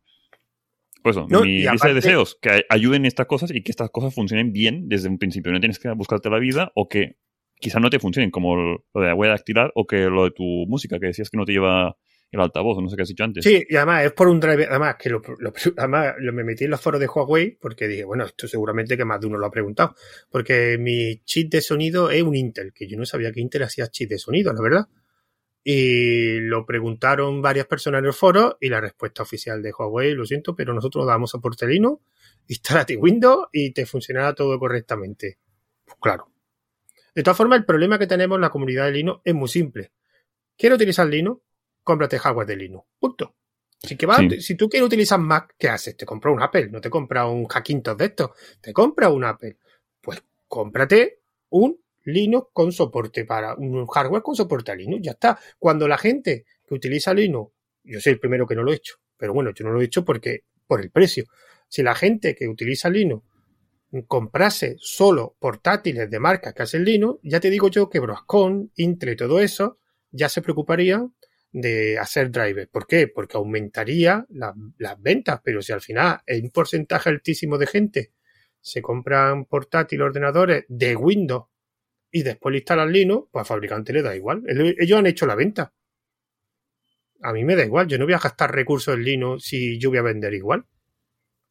Por 1.04 1.12
eso, 1.12 1.26
No, 1.30 1.42
mi 1.42 1.64
lista 1.72 1.88
de 1.88 1.94
deseos, 1.96 2.38
que 2.42 2.50
ay- 2.50 2.62
ayuden 2.70 3.06
estas 3.06 3.26
cosas 3.26 3.52
y 3.54 3.62
que 3.64 3.72
estas 3.72 3.90
cosas 3.90 4.14
funcionen 4.14 4.52
bien 4.54 4.88
desde 4.88 5.10
un 5.10 5.18
principio. 5.18 5.52
No 5.52 5.60
tienes 5.60 5.80
que 5.80 5.90
buscarte 5.92 6.30
la 6.30 6.38
vida 6.40 6.72
o 6.76 6.88
que 6.88 7.18
quizá 7.60 7.80
no 7.80 7.90
te 7.90 8.00
funcionen, 8.00 8.30
como 8.32 8.56
lo 8.56 8.86
de 9.02 9.08
la 9.08 9.16
huella 9.16 9.34
dactilar 9.34 9.72
o 9.76 9.86
que 9.86 9.98
lo 10.02 10.26
de 10.26 10.32
tu 10.32 10.44
música, 10.68 11.00
que 11.00 11.08
decías 11.08 11.30
que 11.30 11.38
no 11.38 11.46
te 11.46 11.54
lleva 11.54 11.96
el 12.32 12.40
altavoz, 12.40 12.82
no 12.82 12.88
sé 12.90 12.96
qué 12.96 13.02
has 13.02 13.10
dicho 13.10 13.24
antes. 13.26 13.44
Sí, 13.44 13.62
y 13.68 13.76
además 13.76 14.06
es 14.06 14.14
por 14.14 14.28
un 14.30 14.40
driver, 14.40 14.68
además 14.70 14.96
que 14.98 15.10
lo, 15.10 15.22
lo- 15.40 15.52
además 15.78 16.14
lo- 16.20 16.32
me 16.34 16.44
metí 16.46 16.64
en 16.64 16.70
los 16.72 16.80
foros 16.80 17.00
de 17.02 17.08
Huawei 17.08 17.58
porque 17.60 17.88
dije, 17.88 18.04
bueno, 18.06 18.24
esto 18.26 18.48
seguramente 18.48 18.96
que 18.96 19.04
más 19.04 19.20
de 19.20 19.28
uno 19.28 19.38
lo 19.38 19.48
ha 19.48 19.52
preguntado, 19.52 19.96
porque 20.30 20.78
mi 20.80 21.18
chip 21.26 21.52
de 21.52 21.60
sonido 21.62 22.10
es 22.10 22.24
un 22.24 22.36
Intel, 22.36 22.72
que 22.74 22.88
yo 22.88 22.98
no 22.98 23.06
sabía 23.06 23.32
que 23.34 23.42
Intel 23.42 23.64
hacía 23.64 23.88
chip 23.88 24.10
de 24.10 24.18
sonido, 24.18 24.54
la 24.54 24.62
verdad. 24.62 24.86
Y 25.64 26.40
lo 26.40 26.66
preguntaron 26.66 27.42
varias 27.42 27.68
personas 27.68 28.00
en 28.00 28.06
el 28.06 28.14
foro 28.14 28.58
y 28.60 28.70
la 28.70 28.82
respuesta 28.82 29.22
oficial 29.24 29.62
de 29.62 29.72
Huawei, 29.72 30.16
lo 30.16 30.26
siento, 30.26 30.56
pero 30.56 30.74
nosotros 30.74 31.06
damos 31.06 31.30
soporte 31.32 31.68
Linux, 31.68 32.02
instálate 32.48 32.98
Windows 32.98 33.48
y 33.52 33.72
te 33.72 33.86
funcionará 33.86 34.34
todo 34.34 34.58
correctamente. 34.58 35.38
Pues 35.86 35.98
claro. 36.02 36.32
De 37.14 37.24
todas 37.24 37.38
formas, 37.38 37.60
el 37.60 37.66
problema 37.66 38.00
que 38.00 38.08
tenemos 38.08 38.38
en 38.38 38.42
la 38.42 38.50
comunidad 38.50 38.86
de 38.86 38.92
Linux 38.94 39.22
es 39.24 39.36
muy 39.36 39.50
simple. 39.50 39.92
¿Quieres 40.58 40.78
utilizar 40.78 41.08
Linux? 41.08 41.42
Cómprate 41.84 42.18
hardware 42.18 42.48
de 42.48 42.56
Linux. 42.56 42.88
Punto. 43.00 43.36
Que 43.82 43.98
Sí. 43.98 44.42
si 44.42 44.56
tú 44.56 44.70
quieres 44.70 44.86
utilizar 44.86 45.20
Mac, 45.20 45.56
¿qué 45.58 45.68
haces? 45.68 45.98
Te 45.98 46.06
compras 46.06 46.34
un 46.36 46.42
Apple, 46.42 46.70
no 46.70 46.80
te 46.80 46.90
compras 46.90 47.28
un 47.28 47.48
Hackintosh 47.48 47.98
de 47.98 48.06
estos. 48.06 48.30
Te 48.62 48.72
compras 48.74 49.12
un 49.12 49.24
Apple. 49.24 49.58
Pues 50.00 50.24
cómprate 50.48 51.22
un 51.50 51.80
Linux 52.04 52.48
con 52.54 52.72
soporte 52.72 53.26
para 53.26 53.56
un 53.56 53.86
hardware 53.88 54.22
con 54.22 54.36
soporte 54.36 54.72
a 54.72 54.76
Linux. 54.76 55.02
Ya 55.04 55.12
está. 55.12 55.40
Cuando 55.60 55.88
la 55.88 55.98
gente 55.98 56.46
que 56.68 56.74
utiliza 56.74 57.14
Linux, 57.14 57.54
yo 57.84 58.00
soy 58.00 58.14
el 58.14 58.20
primero 58.20 58.48
que 58.48 58.56
no 58.56 58.64
lo 58.64 58.72
he 58.72 58.76
hecho, 58.76 58.96
pero 59.18 59.34
bueno, 59.34 59.52
yo 59.54 59.66
no 59.66 59.72
lo 59.72 59.82
he 59.82 59.86
hecho 59.86 60.06
porque 60.06 60.46
por 60.68 60.82
el 60.82 60.92
precio. 60.92 61.26
Si 61.68 61.84
la 61.84 61.96
gente 61.96 62.36
que 62.36 62.48
utiliza 62.48 62.90
Linux 62.90 63.26
comprase 64.08 64.76
solo 64.80 65.36
portátiles 65.40 66.10
de 66.10 66.20
marcas 66.20 66.54
que 66.54 66.64
hacen 66.64 66.86
Linux, 66.86 67.20
ya 67.24 67.40
te 67.40 67.50
digo 67.50 67.70
yo 67.70 67.90
que 67.90 68.00
Broadcom, 68.00 68.70
Intel 68.76 69.10
y 69.10 69.16
todo 69.16 69.40
eso 69.40 69.80
ya 70.12 70.30
se 70.30 70.42
preocuparían 70.42 71.14
de 71.52 71.98
hacer 72.00 72.32
drivers. 72.32 72.70
¿Por 72.70 72.88
qué? 72.88 73.08
Porque 73.08 73.38
aumentaría 73.38 74.26
las 74.30 75.02
ventas, 75.02 75.42
pero 75.44 75.62
si 75.62 75.74
al 75.74 75.82
final 75.82 76.22
hay 76.26 76.40
un 76.40 76.52
porcentaje 76.52 77.10
altísimo 77.10 77.58
de 77.58 77.68
gente 77.68 78.12
se 78.62 78.82
compran 78.82 79.46
portátiles, 79.46 80.06
ordenadores 80.06 80.66
de 80.68 80.96
Windows 80.96 81.46
y 82.12 82.24
después 82.24 82.52
le 82.52 82.60
instalan 82.60 82.92
Linux, 82.92 83.30
pues 83.32 83.42
al 83.42 83.48
fabricante 83.48 83.94
le 83.94 84.02
da 84.02 84.16
igual. 84.16 84.44
Ellos 84.48 85.00
han 85.00 85.08
hecho 85.08 85.26
la 85.26 85.36
venta. 85.36 85.74
A 87.22 87.34
mí 87.34 87.44
me 87.44 87.56
da 87.56 87.64
igual, 87.64 87.88
yo 87.88 87.98
no 87.98 88.06
voy 88.06 88.14
a 88.14 88.20
gastar 88.20 88.54
recursos 88.54 88.96
en 88.96 89.04
Linux 89.04 89.46
si 89.46 89.80
yo 89.80 89.90
voy 89.90 90.00
a 90.00 90.04
vender 90.04 90.34
igual. 90.34 90.66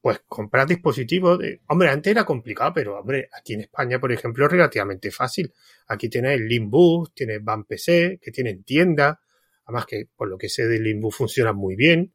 Pues 0.00 0.22
comprar 0.26 0.66
dispositivos 0.66 1.38
de... 1.38 1.60
Hombre, 1.68 1.90
antes 1.90 2.10
era 2.10 2.24
complicado, 2.24 2.72
pero 2.74 2.98
hombre, 2.98 3.28
aquí 3.38 3.54
en 3.54 3.60
España, 3.60 4.00
por 4.00 4.10
ejemplo, 4.12 4.46
es 4.46 4.52
relativamente 4.52 5.10
fácil. 5.10 5.52
Aquí 5.88 6.08
tienes 6.08 6.32
el 6.32 6.48
Limbus, 6.48 7.12
tienes 7.14 7.44
Van 7.44 7.64
PC, 7.64 8.18
que 8.20 8.30
tienen 8.30 8.64
tiendas, 8.64 9.18
además 9.66 9.86
que 9.86 10.08
por 10.16 10.28
lo 10.28 10.38
que 10.38 10.48
sé 10.48 10.66
de 10.66 10.80
Limbus 10.80 11.14
funciona 11.14 11.52
muy 11.52 11.76
bien. 11.76 12.14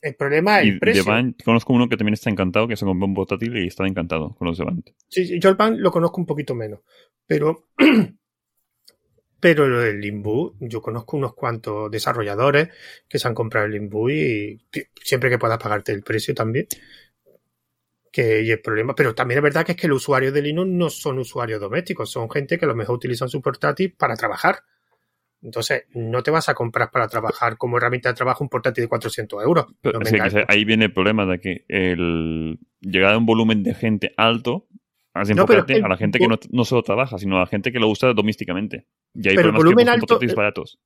El 0.00 0.14
problema 0.14 0.60
es 0.60 0.68
el 0.68 0.78
precio. 0.78 1.04
Conozco 1.44 1.72
uno 1.72 1.88
que 1.88 1.96
también 1.96 2.14
está 2.14 2.30
encantado, 2.30 2.68
que 2.68 2.76
se 2.76 2.84
compró 2.84 3.06
un 3.06 3.14
portátil 3.14 3.56
y 3.56 3.66
estaba 3.66 3.88
encantado 3.88 4.34
con 4.36 4.46
los 4.46 4.58
de 4.58 4.64
Band. 4.64 4.84
Sí, 5.08 5.40
yo 5.40 5.48
el 5.50 5.56
Band 5.56 5.78
lo 5.78 5.90
conozco 5.90 6.20
un 6.20 6.26
poquito 6.26 6.54
menos. 6.54 6.80
Pero, 7.26 7.68
pero 9.40 9.84
el 9.84 10.00
Limbu, 10.00 10.54
yo 10.60 10.80
conozco 10.80 11.16
unos 11.16 11.34
cuantos 11.34 11.90
desarrolladores 11.90 12.68
que 13.08 13.18
se 13.18 13.26
han 13.26 13.34
comprado 13.34 13.66
el 13.66 13.72
Limbu 13.72 14.10
y 14.10 14.60
siempre 15.02 15.30
que 15.30 15.38
puedas 15.38 15.58
pagarte 15.58 15.92
el 15.92 16.02
precio 16.02 16.34
también. 16.34 16.66
Que 18.12 18.42
y 18.42 18.50
el 18.50 18.60
problema, 18.60 18.94
pero 18.94 19.14
también 19.14 19.38
es 19.38 19.42
verdad 19.42 19.66
que 19.66 19.72
es 19.72 19.78
que 19.78 19.88
los 19.88 19.98
usuarios 19.98 20.32
de 20.32 20.42
Linux 20.42 20.70
no 20.70 20.90
son 20.90 21.18
usuarios 21.18 21.60
domésticos, 21.60 22.10
son 22.10 22.30
gente 22.30 22.56
que 22.56 22.64
a 22.64 22.68
lo 22.68 22.74
mejor 22.74 22.96
utilizan 22.96 23.28
su 23.28 23.42
portátil 23.42 23.94
para 23.98 24.16
trabajar 24.16 24.60
entonces, 25.42 25.84
no 25.94 26.22
te 26.22 26.30
vas 26.30 26.48
a 26.48 26.54
comprar 26.54 26.90
para 26.90 27.06
trabajar 27.06 27.56
como 27.56 27.76
herramienta 27.76 28.08
de 28.08 28.14
trabajo 28.14 28.42
un 28.42 28.50
portátil 28.50 28.82
de 28.82 28.88
400 28.88 29.44
euros. 29.44 29.66
ahí 30.48 30.64
viene 30.64 30.86
el 30.86 30.92
problema 30.92 31.26
de 31.26 31.38
que 31.38 31.64
el 31.68 32.58
llegar 32.80 33.14
a 33.14 33.18
un 33.18 33.26
volumen 33.26 33.62
de 33.62 33.74
gente 33.74 34.12
alto 34.16 34.66
hace 35.14 35.32
enfocarte 35.32 35.82
a 35.82 35.88
la 35.88 35.96
gente 35.96 36.18
que 36.18 36.28
no, 36.50 36.64
solo 36.64 36.82
trabaja, 36.82 37.18
sino 37.18 37.36
a 37.36 37.40
la 37.40 37.46
gente 37.46 37.72
que 37.72 37.78
lo 37.78 37.88
usa 37.88 38.12
domésticamente. 38.12 38.86
Y 39.14 39.28
hay 39.28 39.36
pero 39.36 39.50
el 39.50 39.56
volumen 39.56 39.88
alto, 39.88 40.18
baratos. 40.34 40.78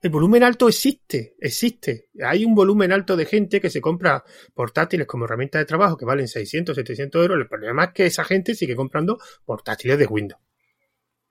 El 0.00 0.10
volumen 0.10 0.42
alto 0.42 0.68
existe, 0.68 1.36
existe. 1.38 2.08
Hay 2.24 2.44
un 2.44 2.56
volumen 2.56 2.90
alto 2.90 3.16
de 3.16 3.24
gente 3.24 3.60
que 3.60 3.70
se 3.70 3.80
compra 3.80 4.24
portátiles 4.52 5.06
como 5.06 5.26
herramienta 5.26 5.58
de 5.58 5.64
trabajo 5.64 5.96
que 5.96 6.04
valen 6.04 6.26
600, 6.26 6.74
700 6.74 7.22
euros. 7.22 7.38
El 7.38 7.46
problema 7.46 7.84
es 7.84 7.90
que 7.92 8.06
esa 8.06 8.24
gente 8.24 8.56
sigue 8.56 8.74
comprando 8.74 9.18
portátiles 9.44 9.96
de 9.98 10.06
Windows. 10.06 10.40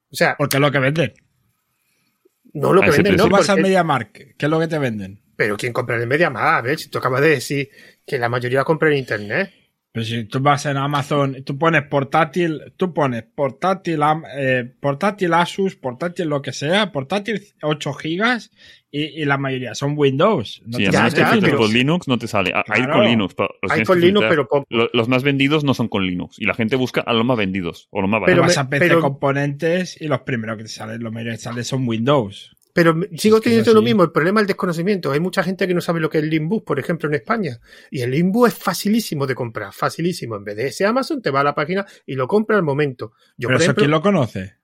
O 0.10 0.16
sea, 0.16 0.36
porque 0.38 0.56
es 0.56 0.62
lo 0.62 0.72
que 0.72 0.80
venden. 0.80 1.14
No 2.54 2.74
lo 2.74 2.82
que 2.82 2.92
venden, 2.92 3.16
no. 3.16 3.26
Tú 3.26 3.30
vas 3.30 3.50
al 3.50 3.62
MediaMark, 3.62 4.36
¿qué 4.38 4.46
es 4.46 4.50
lo 4.50 4.60
que 4.60 4.68
te 4.68 4.78
venden? 4.78 5.20
Pero 5.36 5.58
¿quién 5.58 5.74
compra 5.74 5.96
en 5.96 6.02
el 6.02 6.08
MediaMark? 6.08 6.46
A 6.46 6.62
ver, 6.62 6.80
si 6.80 6.90
tú 6.90 6.98
acabas 6.98 7.22
de 7.22 7.30
decir 7.30 7.70
que 8.06 8.18
la 8.18 8.30
mayoría 8.30 8.64
compra 8.64 8.90
en 8.90 8.98
Internet. 8.98 9.52
Pero 9.94 10.06
si 10.06 10.24
tú 10.24 10.40
vas 10.40 10.66
en 10.66 10.78
Amazon, 10.78 11.44
tú 11.44 11.58
pones 11.58 11.84
portátil, 11.84 12.74
tú 12.78 12.94
pones 12.94 13.24
portátil, 13.24 14.00
eh, 14.38 14.74
portátil 14.80 15.34
Asus, 15.34 15.76
portátil 15.76 16.30
lo 16.30 16.42
que 16.42 16.54
sea, 16.54 16.94
portátil 16.94 17.42
8 17.62 17.94
gigas 17.94 18.52
y, 18.90 19.26
la 19.26 19.38
mayoría 19.38 19.76
son 19.76 19.94
Windows. 19.98 20.62
No 20.66 20.78
sí, 20.78 20.86
ya, 20.90 21.10
pero... 21.42 21.58
con 21.58 21.74
Linux 21.74 22.08
no 22.08 22.18
te 22.18 22.28
sale. 22.28 22.54
Hay 22.68 22.86
con 22.86 23.04
Linux. 23.06 23.36
Hay 23.70 23.84
con 23.84 24.00
Linux, 24.00 24.28
pero 24.30 24.48
Los 24.70 25.08
más 25.10 25.24
vendidos 25.24 25.64
no 25.64 25.74
son 25.74 25.90
con 25.90 26.06
Linux. 26.06 26.40
Y 26.40 26.46
la 26.46 26.54
gente 26.54 26.76
busca 26.78 27.02
a 27.02 27.14
los 27.14 27.26
más 27.26 27.38
vendidos 27.38 27.88
o 27.92 28.02
los 28.02 28.10
más 28.10 28.22
baratos. 28.22 28.34
Pero 28.34 28.48
vas 28.48 28.58
a 28.58 28.70
PC 28.70 29.00
componentes 29.00 30.00
y 30.00 30.08
los 30.08 30.22
primeros 30.22 30.58
que 30.58 30.64
te 30.64 30.70
salen, 30.70 31.04
los 31.04 31.14
que 31.14 31.38
salen 31.38 31.64
son 31.64 31.88
Windows. 31.88 32.56
Pero 32.74 32.96
sigo 33.18 33.42
teniendo 33.42 33.74
lo 33.74 33.82
mismo, 33.82 34.04
el 34.04 34.12
problema 34.12 34.40
es 34.40 34.44
el 34.44 34.48
desconocimiento. 34.48 35.12
Hay 35.12 35.20
mucha 35.20 35.44
gente 35.44 35.68
que 35.68 35.74
no 35.74 35.82
sabe 35.82 36.00
lo 36.00 36.10
que 36.10 36.20
es 36.20 36.24
el 36.24 36.30
Limbus, 36.30 36.64
por 36.64 36.80
ejemplo, 36.80 37.10
en 37.10 37.16
España. 37.16 37.60
Y 37.90 38.02
el 38.02 38.12
Limbus 38.12 38.50
es 38.50 38.56
facilísimo 38.56 39.28
de 39.28 39.36
comprar, 39.36 39.74
facilísimo. 39.74 40.36
En 40.36 40.44
vez 40.44 40.56
de 40.56 40.68
ese 40.68 40.86
Amazon, 40.86 41.22
te 41.22 41.32
va 41.32 41.42
a 41.42 41.44
la 41.44 41.56
página 41.56 41.86
y 42.06 42.16
lo 42.16 42.28
compra 42.28 42.58
al 42.58 42.64
momento. 42.64 43.14
Yo, 43.38 43.48
¿Pero 43.48 43.60
eso 43.60 43.76
quién 43.76 43.92
lo 43.92 44.02
conoce? 44.02 44.62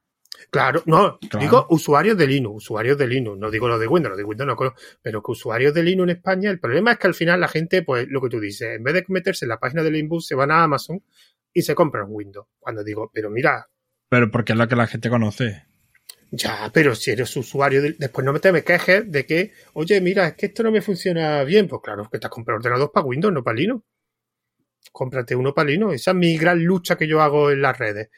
Claro, 0.49 0.81
no, 0.85 1.19
digo 1.39 1.67
usuarios 1.71 2.17
de 2.17 2.25
Linux, 2.25 2.63
usuarios 2.63 2.97
de 2.97 3.07
Linux, 3.07 3.37
no 3.37 3.51
digo 3.51 3.67
lo 3.67 3.77
de 3.77 3.87
Windows, 3.87 4.11
lo 4.11 4.17
de 4.17 4.23
Windows 4.23 4.47
no 4.47 4.55
conozco, 4.55 4.79
pero 5.01 5.21
que 5.21 5.31
usuarios 5.31 5.73
de 5.73 5.83
Linux 5.83 6.09
en 6.09 6.17
España, 6.17 6.49
el 6.49 6.59
problema 6.59 6.93
es 6.93 6.99
que 6.99 7.07
al 7.07 7.15
final 7.15 7.41
la 7.41 7.49
gente, 7.49 7.81
pues 7.81 8.07
lo 8.07 8.21
que 8.21 8.29
tú 8.29 8.39
dices, 8.39 8.77
en 8.77 8.83
vez 8.83 8.93
de 8.93 9.05
meterse 9.09 9.45
en 9.45 9.49
la 9.49 9.59
página 9.59 9.83
de 9.83 9.91
Limbus, 9.91 10.25
se 10.25 10.35
van 10.35 10.51
a 10.51 10.63
Amazon 10.63 11.03
y 11.53 11.63
se 11.63 11.75
compran 11.75 12.05
Windows. 12.07 12.47
Cuando 12.59 12.83
digo, 12.83 13.11
pero 13.13 13.29
mira. 13.29 13.67
Pero 14.09 14.31
porque 14.31 14.53
es 14.53 14.57
lo 14.57 14.67
que 14.67 14.75
la 14.75 14.87
gente 14.87 15.09
conoce. 15.09 15.66
Ya, 16.31 16.69
pero 16.73 16.93
si 16.93 17.11
eres 17.11 17.35
usuario, 17.37 17.81
después 17.81 18.25
no 18.25 18.37
te 18.39 18.51
me 18.51 18.63
quejes 18.63 19.09
de 19.09 19.25
que, 19.25 19.53
oye, 19.73 20.01
mira, 20.01 20.27
es 20.27 20.33
que 20.35 20.47
esto 20.47 20.63
no 20.63 20.71
me 20.71 20.81
funciona 20.81 21.43
bien. 21.43 21.67
Pues 21.67 21.81
claro, 21.81 22.09
que 22.11 22.19
te 22.19 22.27
has 22.27 22.31
comprado 22.31 22.57
ordenador 22.57 22.91
para 22.91 23.05
Windows, 23.05 23.33
no 23.33 23.43
para 23.43 23.55
Linux. 23.57 23.83
Cómprate 24.91 25.35
uno 25.35 25.53
para 25.53 25.69
Linux. 25.69 25.95
Esa 25.95 26.11
es 26.11 26.17
mi 26.17 26.37
gran 26.37 26.63
lucha 26.63 26.97
que 26.97 27.07
yo 27.07 27.21
hago 27.21 27.51
en 27.51 27.61
las 27.61 27.77
redes. 27.77 28.09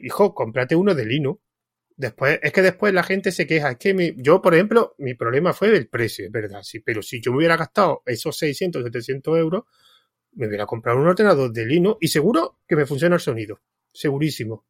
Hijo, 0.00 0.34
cómprate 0.34 0.76
uno 0.76 0.94
de 0.94 1.06
Linux. 1.06 1.40
Después, 1.96 2.40
es 2.42 2.52
que 2.52 2.62
después 2.62 2.92
la 2.92 3.02
gente 3.02 3.32
se 3.32 3.46
queja. 3.46 3.72
Es 3.72 3.78
que 3.78 4.14
yo, 4.18 4.42
por 4.42 4.54
ejemplo, 4.54 4.94
mi 4.98 5.14
problema 5.14 5.52
fue 5.52 5.70
del 5.70 5.88
precio, 5.88 6.26
es 6.26 6.32
verdad. 6.32 6.62
Sí, 6.62 6.80
pero 6.80 7.02
si 7.02 7.20
yo 7.20 7.30
me 7.32 7.38
hubiera 7.38 7.56
gastado 7.56 8.02
esos 8.04 8.36
600, 8.36 8.84
700 8.84 9.38
euros, 9.38 9.64
me 10.32 10.48
hubiera 10.48 10.66
comprado 10.66 10.98
un 10.98 11.06
ordenador 11.06 11.52
de 11.52 11.66
Linux 11.66 11.98
y 12.00 12.08
seguro 12.08 12.58
que 12.66 12.76
me 12.76 12.86
funciona 12.86 13.14
el 13.14 13.20
sonido. 13.20 13.60
Segurísimo. 13.92 14.66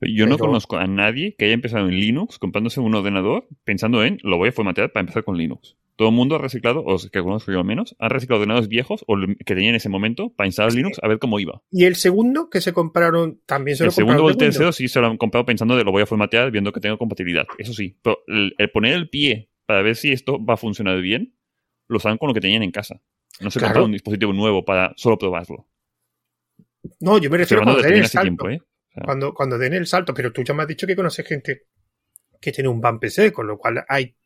Yo 0.00 0.26
no 0.26 0.38
conozco 0.38 0.76
a 0.76 0.86
nadie 0.86 1.34
que 1.36 1.46
haya 1.46 1.54
empezado 1.54 1.88
en 1.88 1.98
Linux 1.98 2.38
comprándose 2.38 2.80
un 2.80 2.94
ordenador 2.94 3.46
pensando 3.64 4.04
en 4.04 4.18
lo 4.22 4.38
voy 4.38 4.48
a 4.48 4.52
formatear 4.52 4.92
para 4.92 5.02
empezar 5.02 5.24
con 5.24 5.36
Linux. 5.36 5.76
Todo 5.96 6.08
el 6.08 6.14
mundo 6.14 6.36
ha 6.36 6.38
reciclado, 6.38 6.82
o 6.84 6.96
que 6.98 7.22
conozco 7.22 7.52
yo 7.52 7.58
al 7.58 7.64
menos, 7.64 7.94
han 7.98 8.10
reciclado 8.10 8.40
ordenadores 8.40 8.68
viejos 8.68 9.04
o 9.06 9.16
que 9.16 9.54
tenían 9.54 9.70
en 9.70 9.76
ese 9.76 9.88
momento 9.88 10.30
para 10.34 10.46
instalar 10.46 10.72
Linux 10.72 10.98
a 11.02 11.08
ver 11.08 11.18
cómo 11.18 11.38
iba. 11.38 11.62
Y 11.70 11.84
el 11.84 11.96
segundo 11.96 12.48
que 12.50 12.60
se 12.60 12.72
compraron 12.72 13.40
también 13.46 13.76
se 13.76 13.84
el 13.84 13.88
lo 13.88 13.92
compraron. 13.92 14.10
El 14.10 14.16
segundo 14.16 14.26
o 14.26 14.30
el 14.30 14.36
tercero 14.36 14.72
sí 14.72 14.88
se 14.88 15.00
lo 15.00 15.06
han 15.06 15.18
comprado 15.18 15.44
pensando 15.44 15.76
de 15.76 15.84
lo 15.84 15.92
voy 15.92 16.02
a 16.02 16.06
formatear 16.06 16.50
viendo 16.50 16.72
que 16.72 16.80
tengo 16.80 16.98
compatibilidad. 16.98 17.46
Eso 17.58 17.74
sí, 17.74 17.98
pero 18.02 18.18
el, 18.26 18.54
poner 18.70 18.94
el 18.94 19.10
pie 19.10 19.50
para 19.66 19.82
ver 19.82 19.96
si 19.96 20.12
esto 20.12 20.44
va 20.44 20.54
a 20.54 20.56
funcionar 20.56 21.00
bien, 21.00 21.34
lo 21.88 22.00
saben 22.00 22.18
con 22.18 22.28
lo 22.28 22.34
que 22.34 22.40
tenían 22.40 22.62
en 22.62 22.70
casa. 22.70 23.02
No 23.40 23.50
se 23.50 23.58
claro. 23.58 23.84
un 23.84 23.92
dispositivo 23.92 24.32
nuevo 24.32 24.64
para 24.64 24.92
solo 24.96 25.18
probarlo. 25.18 25.68
No, 27.00 27.18
yo 27.18 27.30
me 27.30 27.38
refiero 27.38 27.68
a 27.68 27.76
den 27.76 27.94
el 27.94 28.08
salto. 28.08 28.24
Tiempo, 28.24 28.50
¿eh? 28.50 28.60
Cuando, 29.04 29.32
cuando 29.32 29.58
den 29.58 29.74
el 29.74 29.86
salto, 29.86 30.12
pero 30.12 30.32
tú 30.32 30.42
ya 30.42 30.54
me 30.54 30.62
has 30.62 30.68
dicho 30.68 30.86
que 30.86 30.96
conoces 30.96 31.26
gente 31.26 31.66
que 32.40 32.52
tiene 32.52 32.68
un 32.68 32.80
van 32.80 32.98
PC, 32.98 33.32
con 33.32 33.46
lo 33.46 33.56
cual 33.56 33.84
hay 33.88 34.16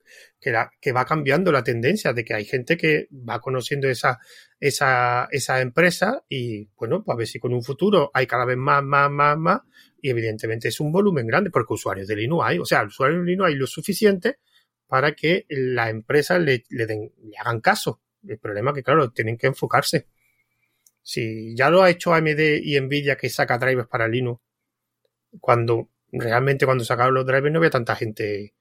que, 0.40 0.92
va 0.92 1.04
cambiando 1.04 1.52
la 1.52 1.62
tendencia 1.62 2.12
de 2.12 2.24
que 2.24 2.34
hay 2.34 2.44
gente 2.44 2.76
que 2.76 3.08
va 3.12 3.40
conociendo 3.40 3.88
esa, 3.88 4.18
esa, 4.60 5.28
esa 5.30 5.60
empresa 5.60 6.24
y 6.28 6.68
bueno, 6.76 7.04
pues 7.04 7.14
a 7.14 7.18
ver 7.18 7.26
si 7.26 7.38
con 7.38 7.52
un 7.52 7.62
futuro 7.62 8.10
hay 8.14 8.26
cada 8.26 8.44
vez 8.44 8.56
más, 8.56 8.82
más, 8.82 9.10
más, 9.10 9.36
más 9.36 9.60
y 10.00 10.10
evidentemente 10.10 10.68
es 10.68 10.80
un 10.80 10.92
volumen 10.92 11.26
grande 11.26 11.50
porque 11.50 11.74
usuarios 11.74 12.06
de 12.06 12.16
Linux 12.16 12.44
hay, 12.46 12.58
o 12.58 12.64
sea, 12.64 12.84
usuarios 12.84 13.20
de 13.20 13.26
Linux 13.26 13.48
hay 13.48 13.54
lo 13.56 13.66
suficiente 13.66 14.38
para 14.86 15.12
que 15.12 15.46
la 15.48 15.90
empresa 15.90 16.38
le, 16.38 16.64
le, 16.70 16.86
den, 16.86 17.12
le 17.22 17.36
hagan 17.38 17.60
caso. 17.60 18.00
El 18.26 18.38
problema 18.38 18.70
es 18.70 18.76
que, 18.76 18.82
claro, 18.84 19.10
tienen 19.10 19.36
que 19.36 19.48
enfocarse. 19.48 20.06
Si 21.02 21.56
ya 21.56 21.70
lo 21.70 21.82
ha 21.82 21.90
hecho 21.90 22.14
AMD 22.14 22.38
y 22.62 22.80
Nvidia 22.80 23.16
que 23.16 23.28
saca 23.28 23.58
drivers 23.58 23.88
para 23.88 24.06
Linux 24.06 24.40
cuando 25.40 25.90
realmente 26.12 26.66
cuando 26.66 26.84
sacaron 26.84 27.14
los 27.14 27.26
drivers 27.26 27.52
no 27.52 27.58
había 27.58 27.70
tanta 27.70 27.96
gente 27.96 28.54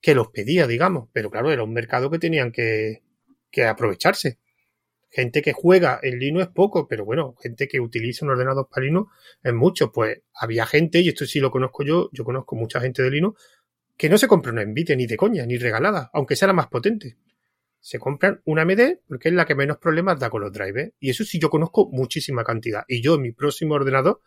que 0.00 0.14
los 0.14 0.28
pedía, 0.28 0.66
digamos, 0.66 1.08
pero 1.12 1.30
claro, 1.30 1.50
era 1.50 1.62
un 1.62 1.72
mercado 1.72 2.10
que 2.10 2.18
tenían 2.18 2.52
que, 2.52 3.02
que 3.50 3.64
aprovecharse. 3.64 4.38
Gente 5.12 5.42
que 5.42 5.52
juega 5.52 5.98
en 6.02 6.18
Linux 6.20 6.46
es 6.46 6.52
poco, 6.52 6.86
pero 6.86 7.04
bueno, 7.04 7.34
gente 7.42 7.66
que 7.66 7.80
utiliza 7.80 8.24
un 8.24 8.30
ordenador 8.30 8.68
para 8.68 8.86
Linux 8.86 9.12
es 9.42 9.52
mucho. 9.52 9.90
Pues 9.90 10.22
había 10.34 10.66
gente, 10.66 11.00
y 11.00 11.08
esto 11.08 11.26
sí 11.26 11.40
lo 11.40 11.50
conozco 11.50 11.82
yo, 11.84 12.10
yo 12.12 12.24
conozco 12.24 12.54
mucha 12.54 12.80
gente 12.80 13.02
de 13.02 13.10
Linux, 13.10 13.42
que 13.96 14.08
no 14.08 14.16
se 14.16 14.28
compra 14.28 14.52
una 14.52 14.64
Nvidia 14.64 14.94
ni 14.96 15.06
de 15.06 15.16
coña, 15.16 15.44
ni 15.44 15.58
regalada, 15.58 16.10
aunque 16.14 16.36
sea 16.36 16.46
la 16.46 16.54
más 16.54 16.68
potente. 16.68 17.18
Se 17.80 17.98
compran 17.98 18.40
una 18.44 18.62
AMD 18.62 19.00
porque 19.08 19.30
es 19.30 19.34
la 19.34 19.46
que 19.46 19.54
menos 19.54 19.78
problemas 19.78 20.18
da 20.18 20.30
con 20.30 20.42
los 20.42 20.52
drivers. 20.52 20.92
Y 21.00 21.10
eso 21.10 21.24
sí 21.24 21.38
yo 21.40 21.50
conozco 21.50 21.88
muchísima 21.90 22.44
cantidad. 22.44 22.84
Y 22.86 23.02
yo 23.02 23.18
mi 23.18 23.32
próximo 23.32 23.74
ordenador 23.74 24.20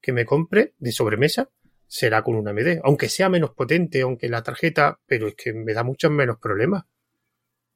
que 0.00 0.12
me 0.12 0.24
compre 0.24 0.74
de 0.78 0.92
sobremesa 0.92 1.50
será 1.86 2.22
con 2.22 2.34
una 2.34 2.50
AMD, 2.50 2.80
aunque 2.84 3.08
sea 3.08 3.28
menos 3.28 3.50
potente, 3.50 4.02
aunque 4.02 4.28
la 4.28 4.42
tarjeta, 4.42 5.00
pero 5.06 5.28
es 5.28 5.34
que 5.34 5.52
me 5.52 5.72
da 5.72 5.84
muchos 5.84 6.10
menos 6.10 6.38
problemas. 6.38 6.84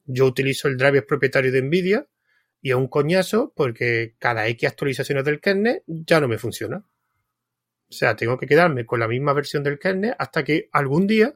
Yo 0.04 0.26
utilizo 0.26 0.68
el 0.68 0.76
driver 0.76 1.06
propietario 1.06 1.52
de 1.52 1.62
Nvidia 1.62 2.06
y 2.60 2.70
es 2.70 2.76
un 2.76 2.88
coñazo 2.88 3.52
porque 3.54 4.14
cada 4.18 4.48
X 4.48 4.68
actualizaciones 4.68 5.24
del 5.24 5.40
kernel 5.40 5.82
ya 5.86 6.20
no 6.20 6.28
me 6.28 6.38
funciona. 6.38 6.78
O 6.78 7.92
sea, 7.92 8.16
tengo 8.16 8.38
que 8.38 8.46
quedarme 8.46 8.86
con 8.86 9.00
la 9.00 9.08
misma 9.08 9.32
versión 9.32 9.62
del 9.62 9.78
kernel 9.78 10.14
hasta 10.18 10.44
que 10.44 10.68
algún 10.72 11.06
día 11.06 11.34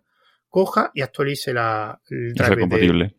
coja 0.49 0.91
y 0.95 1.03
actualice 1.03 1.53
la, 1.53 2.01
el 2.11 2.33
driver. 2.33 2.61
compatible. 2.61 3.15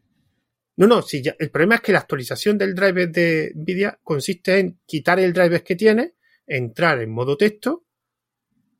No, 0.77 0.87
no, 0.87 1.03
el 1.39 1.49
problema 1.49 1.75
es 1.75 1.81
que 1.81 1.93
la 1.93 1.99
actualización 1.99 2.57
del 2.57 2.75
driver 2.75 3.09
de 3.09 3.53
Nvidia 3.55 3.97
consiste 4.03 4.59
en 4.59 4.79
quitar 4.85 5.19
el 5.19 5.31
driver 5.31 5.63
que 5.63 5.75
tiene 5.75 6.15
entrar 6.47 7.01
en 7.01 7.11
modo 7.11 7.37
texto, 7.37 7.83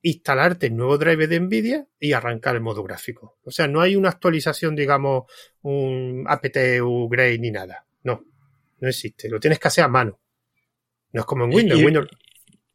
instalarte 0.02 0.68
el 0.68 0.76
nuevo 0.76 0.98
driver 0.98 1.28
de 1.28 1.40
NVIDIA 1.40 1.88
y 2.00 2.14
arrancar 2.14 2.56
el 2.56 2.62
modo 2.62 2.84
gráfico. 2.84 3.40
O 3.44 3.52
sea, 3.52 3.68
no 3.68 3.82
hay 3.82 3.96
una 3.96 4.10
actualización, 4.10 4.76
digamos, 4.76 5.24
un 5.62 6.26
apt 6.28 6.56
upgrade 6.82 7.40
ni 7.40 7.50
nada. 7.52 7.86
No, 8.04 8.24
no 8.80 8.88
existe. 8.88 9.30
Lo 9.30 9.40
tienes 9.40 9.58
que 9.60 9.68
hacer 9.68 9.84
a 9.84 9.88
mano. 9.88 10.20
No 11.12 11.22
es 11.22 11.26
como 11.26 11.46
en 11.46 11.54
Windows. 11.54 11.82
Y- 11.82 11.86
Windows 11.86 12.08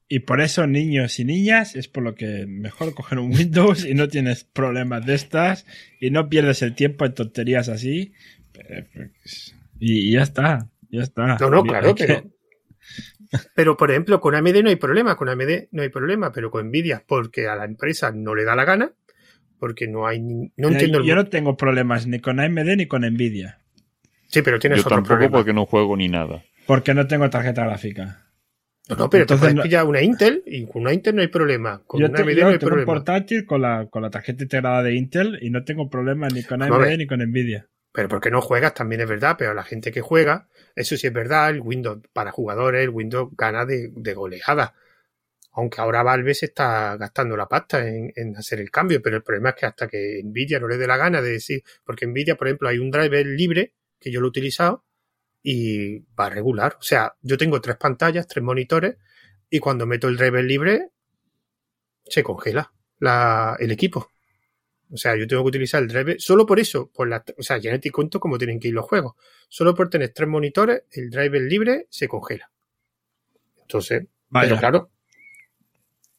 Y 0.09 0.19
por 0.21 0.41
eso, 0.41 0.67
niños 0.67 1.21
y 1.21 1.25
niñas, 1.25 1.77
es 1.77 1.87
por 1.87 2.03
lo 2.03 2.17
que 2.17 2.47
mejor 2.49 2.93
coger 2.95 3.21
un 3.21 3.33
Windows 3.33 3.85
y 3.85 3.95
no 3.95 4.09
tienes 4.09 4.43
problemas 4.43 5.07
de 5.07 5.15
estas 5.15 5.67
y 6.01 6.11
no 6.11 6.29
pierdes 6.29 6.62
el 6.62 6.75
tiempo 6.75 7.05
en 7.05 7.15
tonterías 7.15 7.69
así. 7.69 8.12
Y, 9.79 10.11
ya 10.12 10.23
está, 10.23 10.69
ya 10.91 11.03
está. 11.03 11.37
No, 11.39 11.49
no, 11.49 11.62
claro, 11.62 11.95
que- 11.95 12.07
pero. 12.07 12.25
Pero, 13.55 13.77
por 13.77 13.90
ejemplo, 13.90 14.20
con 14.20 14.35
AMD 14.35 14.62
no 14.62 14.70
hay 14.70 14.77
problema, 14.77 15.16
con 15.16 15.28
AMD 15.28 15.69
no 15.73 15.82
hay 15.82 15.89
problema, 15.89 16.32
pero 16.32 16.51
con 16.51 16.66
Nvidia, 16.69 17.05
porque 17.07 17.47
a 17.48 17.55
la 17.57 17.65
empresa 17.65 18.11
no 18.12 18.35
le 18.35 18.44
da 18.44 18.57
la 18.57 18.65
gana, 18.65 18.93
porque 19.59 19.86
no 19.86 20.07
hay. 20.07 20.20
ni- 20.20 20.52
No 20.57 20.69
entiendo 20.69 20.98
el. 20.98 21.05
Yo 21.05 21.15
no 21.15 21.27
tengo 21.27 21.57
problemas 21.57 22.07
ni 22.07 22.19
con 22.20 22.40
AMD 22.40 22.77
ni 22.77 22.86
con 22.86 23.02
Nvidia, 23.02 23.59
Sí, 24.28 24.43
pero 24.43 24.59
tienes 24.59 24.78
Yo 24.78 24.82
otro 24.82 24.97
tampoco 24.97 25.09
problema. 25.15 25.32
porque 25.39 25.52
no 25.52 25.66
juego 25.66 25.97
ni 25.97 26.09
nada. 26.09 26.43
porque 26.66 26.94
no 26.94 27.07
tengo 27.07 27.28
tarjeta 27.31 27.65
gráfica. 27.65 28.27
No, 28.89 28.97
no, 28.97 29.11
pero 29.11 29.23
Entonces 29.23 29.48
te 29.48 29.55
puedes 29.55 29.69
pillar 29.69 29.86
una 29.86 30.02
Intel 30.02 30.43
y 30.47 30.66
con 30.66 30.82
una 30.82 30.93
Intel 30.93 31.15
no 31.15 31.23
hay 31.23 31.28
problema. 31.28 31.81
Con 31.86 32.01
Yo, 32.01 32.07
una 32.07 32.16
te- 32.16 32.23
AMD 32.23 32.31
yo 32.35 32.43
no 32.43 32.48
hay 32.48 32.59
tengo 32.59 32.66
un 32.66 32.70
problema. 32.70 32.93
portátil 32.93 33.44
con 33.47 33.62
la, 33.62 33.86
con 33.89 34.02
la 34.02 34.11
tarjeta 34.11 34.43
integrada 34.43 34.82
de 34.82 34.94
Intel 34.97 35.39
y 35.43 35.51
no 35.51 35.62
tengo 35.65 35.89
problemas 35.89 36.35
ni 36.35 36.43
con 36.43 36.61
AMD 36.62 36.97
ni 36.98 37.07
con 37.07 37.20
Nvidia. 37.20 37.66
Pero 37.93 38.09
porque 38.09 38.31
no 38.31 38.41
juegas 38.41 38.75
también 38.75 39.01
es 39.01 39.09
verdad, 39.09 39.37
pero 39.39 39.53
la 39.55 39.65
gente 39.65 39.91
que 39.91 40.01
juega, 40.01 40.49
eso 40.77 40.97
sí 40.97 41.09
es 41.09 41.12
verdad, 41.12 41.51
el 41.51 41.61
Windows 41.61 42.01
para 42.12 42.31
jugadores, 42.31 42.83
el 42.83 42.91
Windows 42.91 43.31
gana 43.37 43.65
de, 43.67 43.91
de 43.93 44.15
goleada. 44.15 44.75
Aunque 45.53 45.81
ahora 45.81 46.03
Valve 46.05 46.35
se 46.35 46.47
está 46.47 46.97
gastando 46.97 47.37
la 47.37 47.49
pasta 47.49 47.87
en, 47.87 48.37
hacer 48.37 48.61
el 48.61 48.71
cambio, 48.71 49.03
pero 49.03 49.17
el 49.17 49.25
problema 49.25 49.51
es 49.51 49.57
que 49.57 49.67
hasta 49.67 49.89
que 49.89 50.21
Nvidia 50.25 50.61
no 50.61 50.69
le 50.69 50.79
dé 50.79 50.87
la 50.87 50.97
gana 50.97 51.21
de 51.21 51.33
decir, 51.33 51.62
porque 51.85 52.07
Nvidia, 52.07 52.37
por 52.37 52.47
ejemplo, 52.47 52.69
hay 52.69 52.79
un 52.79 52.91
driver 52.91 53.27
libre 53.27 53.75
que 53.99 54.12
yo 54.12 54.21
lo 54.21 54.27
he 54.27 54.31
utilizado 54.31 54.85
y 55.43 56.01
va 56.15 56.31
regular. 56.31 56.77
O 56.79 56.83
sea, 56.83 57.17
yo 57.23 57.37
tengo 57.37 57.61
tres 57.61 57.77
pantallas, 57.77 58.29
tres 58.29 58.45
monitores, 58.45 58.97
y 59.51 59.59
cuando 59.59 59.87
meto 59.87 60.07
el 60.07 60.17
driver 60.17 60.45
libre, 60.45 60.91
se 62.05 62.23
congela 62.23 62.73
la, 62.99 63.57
el 63.59 63.73
equipo. 63.73 64.11
O 64.93 64.97
sea, 64.97 65.17
yo 65.17 65.27
tengo 65.27 65.43
que 65.45 65.49
utilizar 65.49 65.83
el 65.83 65.89
driver 65.89 66.21
solo 66.21 66.45
por 66.45 66.59
eso, 66.59 66.91
por 66.93 67.09
la, 67.09 67.25
o 67.39 67.43
sea, 67.43 67.59
ya 67.59 67.71
no 67.71 67.79
te 67.79 67.91
cuento 67.91 68.19
cómo 68.19 68.39
tienen 68.39 68.59
que 68.59 68.69
ir 68.69 68.75
los 68.75 68.85
juegos. 68.85 69.15
Solo 69.49 69.75
por 69.75 69.89
tener 69.89 70.11
tres 70.11 70.29
monitores, 70.29 70.83
el 70.93 71.11
driver 71.11 71.43
libre 71.43 71.87
se 71.91 72.09
congela. 72.09 72.51
Entonces, 73.61 74.07
Vaya. 74.29 74.49
pero 74.49 74.61
claro. 74.61 74.91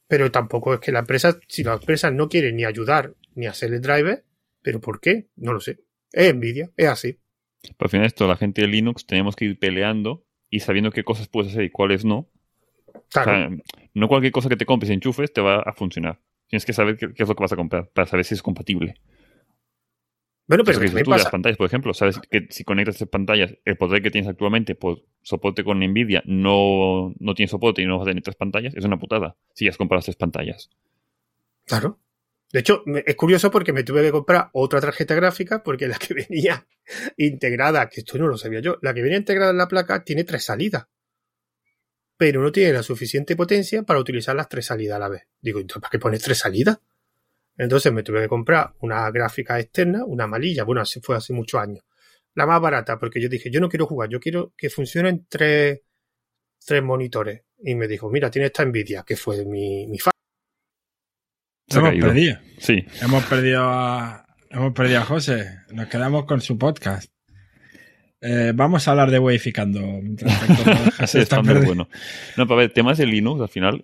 Pero 0.07 0.31
tampoco 0.31 0.73
es 0.73 0.79
que 0.79 0.91
la 0.91 0.99
empresa, 0.99 1.37
si 1.47 1.63
la 1.63 1.73
empresa 1.73 2.11
no 2.11 2.29
quiere 2.29 2.53
ni 2.53 2.63
ayudar 2.63 3.13
ni 3.35 3.47
hacer 3.47 3.73
el 3.73 3.81
driver, 3.81 4.23
¿pero 4.61 4.79
por 4.79 5.01
qué? 5.01 5.27
No 5.35 5.53
lo 5.53 5.59
sé. 5.59 5.79
Es 6.11 6.29
envidia, 6.29 6.71
es 6.77 6.87
así. 6.87 7.19
Pero 7.61 7.75
al 7.79 7.89
final 7.89 8.05
esto, 8.05 8.27
la 8.27 8.37
gente 8.37 8.61
de 8.61 8.67
Linux 8.67 9.05
tenemos 9.05 9.35
que 9.35 9.45
ir 9.45 9.59
peleando 9.59 10.25
y 10.49 10.61
sabiendo 10.61 10.91
qué 10.91 11.03
cosas 11.03 11.27
puedes 11.27 11.51
hacer 11.51 11.63
y 11.63 11.69
cuáles 11.69 12.05
no. 12.05 12.29
Claro. 13.09 13.31
O 13.31 13.35
sea, 13.35 13.49
no 13.93 14.07
cualquier 14.07 14.31
cosa 14.31 14.49
que 14.49 14.57
te 14.57 14.65
compres 14.65 14.89
y 14.89 14.93
enchufes 14.93 15.31
te 15.31 15.41
va 15.41 15.61
a 15.61 15.73
funcionar. 15.73 16.19
Tienes 16.51 16.65
que 16.65 16.73
saber 16.73 16.97
qué, 16.97 17.13
qué 17.13 17.23
es 17.23 17.29
lo 17.29 17.33
que 17.33 17.43
vas 17.43 17.53
a 17.53 17.55
comprar 17.55 17.89
para 17.89 18.05
saber 18.05 18.25
si 18.25 18.33
es 18.33 18.43
compatible. 18.43 18.95
bueno, 20.47 20.65
pero 20.65 20.81
que 20.81 20.87
también 20.87 21.05
tú 21.05 21.11
las 21.11 21.29
pantallas, 21.29 21.57
por 21.57 21.65
ejemplo, 21.65 21.93
sabes 21.93 22.19
que 22.29 22.47
si 22.49 22.65
conectas 22.65 22.95
estas 22.95 23.07
pantallas, 23.07 23.55
el 23.63 23.77
poder 23.77 24.01
que 24.01 24.11
tienes 24.11 24.29
actualmente 24.29 24.75
por 24.75 25.05
soporte 25.21 25.63
con 25.63 25.79
Nvidia 25.79 26.21
no, 26.25 27.13
no 27.19 27.33
tiene 27.35 27.47
soporte 27.47 27.81
y 27.81 27.85
no 27.85 27.97
vas 27.97 28.05
a 28.05 28.09
tener 28.09 28.21
tres 28.21 28.35
pantallas, 28.35 28.75
es 28.75 28.83
una 28.83 28.99
putada. 28.99 29.37
Si 29.53 29.63
ya 29.63 29.71
has 29.71 29.77
comprado 29.77 29.99
las 29.99 30.05
tres 30.05 30.17
pantallas. 30.17 30.69
Claro. 31.65 32.01
De 32.51 32.59
hecho, 32.59 32.83
es 33.05 33.15
curioso 33.15 33.49
porque 33.49 33.71
me 33.71 33.85
tuve 33.85 34.01
que 34.01 34.11
comprar 34.11 34.49
otra 34.51 34.81
tarjeta 34.81 35.15
gráfica 35.15 35.63
porque 35.63 35.87
la 35.87 35.97
que 35.97 36.13
venía 36.29 36.67
integrada, 37.15 37.87
que 37.87 38.01
esto 38.01 38.17
no 38.17 38.27
lo 38.27 38.37
sabía 38.37 38.59
yo, 38.59 38.77
la 38.81 38.93
que 38.93 39.01
venía 39.01 39.17
integrada 39.17 39.51
en 39.51 39.57
la 39.57 39.69
placa 39.69 40.03
tiene 40.03 40.25
tres 40.25 40.43
salidas. 40.43 40.85
Pero 42.21 42.39
no 42.43 42.51
tiene 42.51 42.71
la 42.71 42.83
suficiente 42.83 43.35
potencia 43.35 43.81
para 43.81 43.99
utilizar 43.99 44.35
las 44.35 44.47
tres 44.47 44.67
salidas 44.67 44.97
a 44.97 44.99
la 44.99 45.09
vez. 45.09 45.23
Digo, 45.41 45.59
entonces, 45.59 45.81
¿para 45.81 45.89
qué 45.89 45.97
pones 45.97 46.21
tres 46.21 46.37
salidas? 46.37 46.79
Entonces 47.57 47.91
me 47.91 48.03
tuve 48.03 48.21
que 48.21 48.27
comprar 48.27 48.75
una 48.81 49.09
gráfica 49.09 49.59
externa, 49.59 50.05
una 50.05 50.27
malilla, 50.27 50.63
bueno, 50.63 50.81
así 50.81 50.99
fue 51.01 51.15
hace 51.15 51.33
muchos 51.33 51.59
años. 51.59 51.83
La 52.35 52.45
más 52.45 52.61
barata, 52.61 52.99
porque 52.99 53.19
yo 53.19 53.27
dije, 53.27 53.49
yo 53.49 53.59
no 53.59 53.69
quiero 53.69 53.87
jugar, 53.87 54.07
yo 54.09 54.19
quiero 54.19 54.53
que 54.55 54.69
funcionen 54.69 55.25
tres, 55.27 55.81
tres 56.63 56.83
monitores. 56.83 57.41
Y 57.63 57.73
me 57.73 57.87
dijo, 57.87 58.07
mira, 58.11 58.29
tiene 58.29 58.45
esta 58.45 58.63
Nvidia, 58.65 59.01
que 59.01 59.15
fue 59.17 59.43
mi, 59.43 59.87
mi 59.87 59.97
fa- 59.97 60.11
Se 61.69 61.77
ha 61.77 61.79
hemos 61.79 61.89
caído. 61.89 62.07
perdido. 62.07 62.37
Sí. 62.59 62.85
Hemos 63.01 63.25
perdido 63.25 63.61
a, 63.63 64.27
hemos 64.51 64.73
perdido 64.73 64.99
a 64.99 65.05
José. 65.05 65.57
Nos 65.71 65.87
quedamos 65.87 66.25
con 66.25 66.39
su 66.39 66.55
podcast. 66.55 67.11
Eh, 68.21 68.51
vamos 68.53 68.87
a 68.87 68.91
hablar 68.91 69.09
de 69.09 69.17
José 69.17 69.51
Ese 70.99 71.21
está 71.21 71.41
perdido. 71.41 71.65
bueno. 71.65 71.89
No, 72.37 72.47
para 72.47 72.61
ver, 72.61 72.73
temas 72.73 72.99
de 72.99 73.07
Linux, 73.07 73.41
al 73.41 73.49
final, 73.49 73.83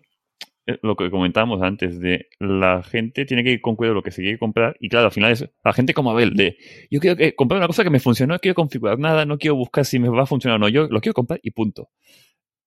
eh, 0.68 0.78
lo 0.84 0.96
que 0.96 1.10
comentábamos 1.10 1.62
antes, 1.64 2.00
de 2.00 2.28
la 2.40 2.84
gente 2.84 3.26
tiene 3.26 3.44
que 3.44 3.52
ir 3.52 3.62
con 3.62 3.76
cuidado 3.76 3.96
lo 3.96 4.04
que 4.04 4.12
se 4.12 4.22
quiere 4.22 4.38
comprar. 4.38 4.78
Y 4.80 4.90
claro, 4.90 5.08
al 5.08 5.12
final 5.12 5.32
es 5.32 5.50
la 5.64 5.74
gente 5.74 5.94
como 5.96 6.12
Abel, 6.12 6.36
de 6.36 6.58
yo 6.92 7.00
quiero 7.00 7.18
que 7.18 7.34
comprar 7.36 7.58
una 7.58 7.68
cosa 7.68 7.84
que 7.84 7.90
me 7.90 8.00
funcione, 8.00 8.34
no 8.34 8.40
quiero 8.40 8.54
configurar 8.54 9.00
nada, 9.00 9.26
no 9.26 9.40
quiero 9.40 9.56
buscar 9.56 9.86
si 9.86 9.98
me 9.98 10.10
va 10.10 10.24
a 10.24 10.28
funcionar 10.28 10.58
o 10.58 10.60
no, 10.60 10.70
yo 10.70 10.88
lo 10.88 11.02
quiero 11.02 11.16
comprar 11.16 11.40
y 11.42 11.52
punto. 11.52 11.90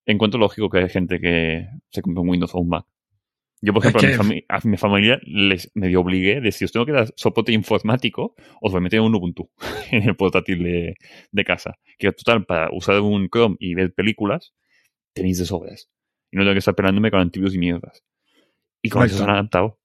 Encuentro 0.07 0.41
lógico 0.41 0.69
que 0.69 0.79
hay 0.79 0.89
gente 0.89 1.21
que 1.21 1.69
se 1.91 2.03
compre 2.03 2.21
un 2.23 2.29
Windows 2.31 2.55
o 2.55 2.59
un 2.59 2.69
Mac. 2.69 2.87
Yo, 3.63 3.75
por 3.75 3.85
ejemplo, 3.85 4.01
a, 4.19 4.23
mi 4.23 4.43
a 4.49 4.61
mi 4.65 4.77
familia 4.79 5.21
les 5.23 5.71
medio 5.75 6.01
obligué 6.01 6.41
de 6.41 6.51
si 6.51 6.65
os 6.65 6.73
tengo 6.73 6.87
que 6.87 6.93
dar 6.93 7.13
soporte 7.15 7.53
informático, 7.53 8.35
os 8.63 8.73
voy 8.73 8.79
a 8.79 8.81
meter 8.81 9.01
un 9.01 9.15
Ubuntu 9.15 9.51
en 9.91 10.09
el 10.09 10.17
portátil 10.17 10.63
de, 10.63 10.95
de 11.31 11.45
casa. 11.45 11.79
Que 11.99 12.11
total, 12.13 12.47
para 12.47 12.71
usar 12.73 13.01
un 13.01 13.29
Chrome 13.29 13.57
y 13.59 13.75
ver 13.75 13.93
películas, 13.93 14.55
tenéis 15.13 15.39
de 15.39 15.45
sobras. 15.45 15.91
Y 16.31 16.37
no 16.37 16.43
tengo 16.43 16.55
que 16.55 16.61
estar 16.61 16.75
peleándome 16.75 17.11
con 17.11 17.21
antivirus 17.21 17.55
y 17.55 17.59
mierdas. 17.59 18.03
Y 18.83 18.89
con 18.89 19.05
eso 19.05 19.19
se 19.19 19.25
han 19.25 19.31
adaptado. 19.31 19.79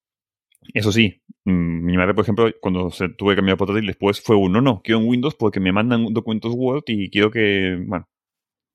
Eso 0.73 0.91
sí, 0.91 1.21
mm, 1.43 1.85
mi 1.85 1.97
madre, 1.97 2.13
por 2.13 2.23
ejemplo, 2.23 2.49
cuando 2.61 2.89
se 2.91 3.09
tuve 3.09 3.33
que 3.33 3.37
cambiar 3.37 3.57
portátil, 3.57 3.85
después 3.85 4.21
fue 4.21 4.35
un 4.35 4.51
no, 4.51 4.61
no, 4.61 4.81
quiero 4.81 4.99
un 4.99 5.07
Windows 5.07 5.35
porque 5.35 5.59
me 5.59 5.71
mandan 5.71 6.13
documentos 6.13 6.53
Word 6.55 6.83
y 6.87 7.09
quiero 7.09 7.29
que, 7.29 7.77
bueno, 7.85 8.07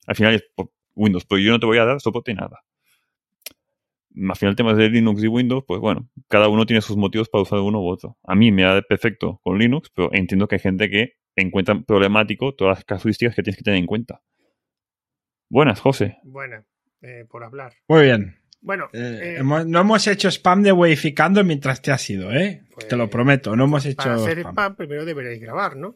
al 0.06 0.14
final 0.14 0.34
es 0.34 0.44
por 0.54 0.70
Windows, 0.94 1.24
pero 1.24 1.40
yo 1.40 1.52
no 1.52 1.58
te 1.58 1.66
voy 1.66 1.78
a 1.78 1.84
dar 1.84 2.00
soporte 2.00 2.34
nada. 2.34 2.62
Al 4.28 4.36
final, 4.36 4.56
temas 4.56 4.76
de 4.76 4.88
Linux 4.90 5.22
y 5.22 5.28
Windows, 5.28 5.64
pues 5.66 5.80
bueno, 5.80 6.08
cada 6.28 6.48
uno 6.48 6.66
tiene 6.66 6.80
sus 6.82 6.96
motivos 6.96 7.28
para 7.28 7.42
usar 7.42 7.60
uno 7.60 7.80
u 7.80 7.88
otro. 7.88 8.16
A 8.24 8.34
mí 8.34 8.50
me 8.50 8.62
da 8.62 8.82
perfecto 8.82 9.40
con 9.44 9.58
Linux, 9.58 9.90
pero 9.94 10.10
entiendo 10.12 10.48
que 10.48 10.56
hay 10.56 10.60
gente 10.60 10.90
que 10.90 11.14
encuentra 11.36 11.80
problemático 11.80 12.54
todas 12.54 12.78
las 12.78 12.84
casuísticas 12.84 13.34
que 13.36 13.42
tienes 13.42 13.56
que 13.56 13.62
tener 13.64 13.78
en 13.78 13.86
cuenta. 13.86 14.20
Buenas, 15.48 15.80
José. 15.80 16.18
Buena, 16.24 16.64
eh, 17.02 17.24
por 17.30 17.44
hablar. 17.44 17.72
Muy 17.88 18.02
bien. 18.04 18.36
Bueno, 18.62 18.86
Eh, 18.92 18.98
eh, 19.22 19.36
hemos- 19.38 19.64
no 19.66 19.80
hemos 19.80 20.06
hecho 20.06 20.28
spam 20.30 20.62
de 20.62 20.72
Wayficando 20.72 21.42
mientras 21.44 21.80
te 21.80 21.92
has 21.92 22.10
ido, 22.10 22.30
¿eh? 22.32 22.62
Pues, 22.74 22.88
te 22.88 22.96
lo 22.96 23.08
prometo, 23.08 23.56
no 23.56 23.64
hemos 23.64 23.86
hecho 23.86 23.96
para 23.96 24.16
hacer 24.16 24.38
spam. 24.40 24.52
spam 24.52 24.76
primero 24.76 25.04
deberéis 25.04 25.40
grabar, 25.40 25.76
¿no? 25.76 25.94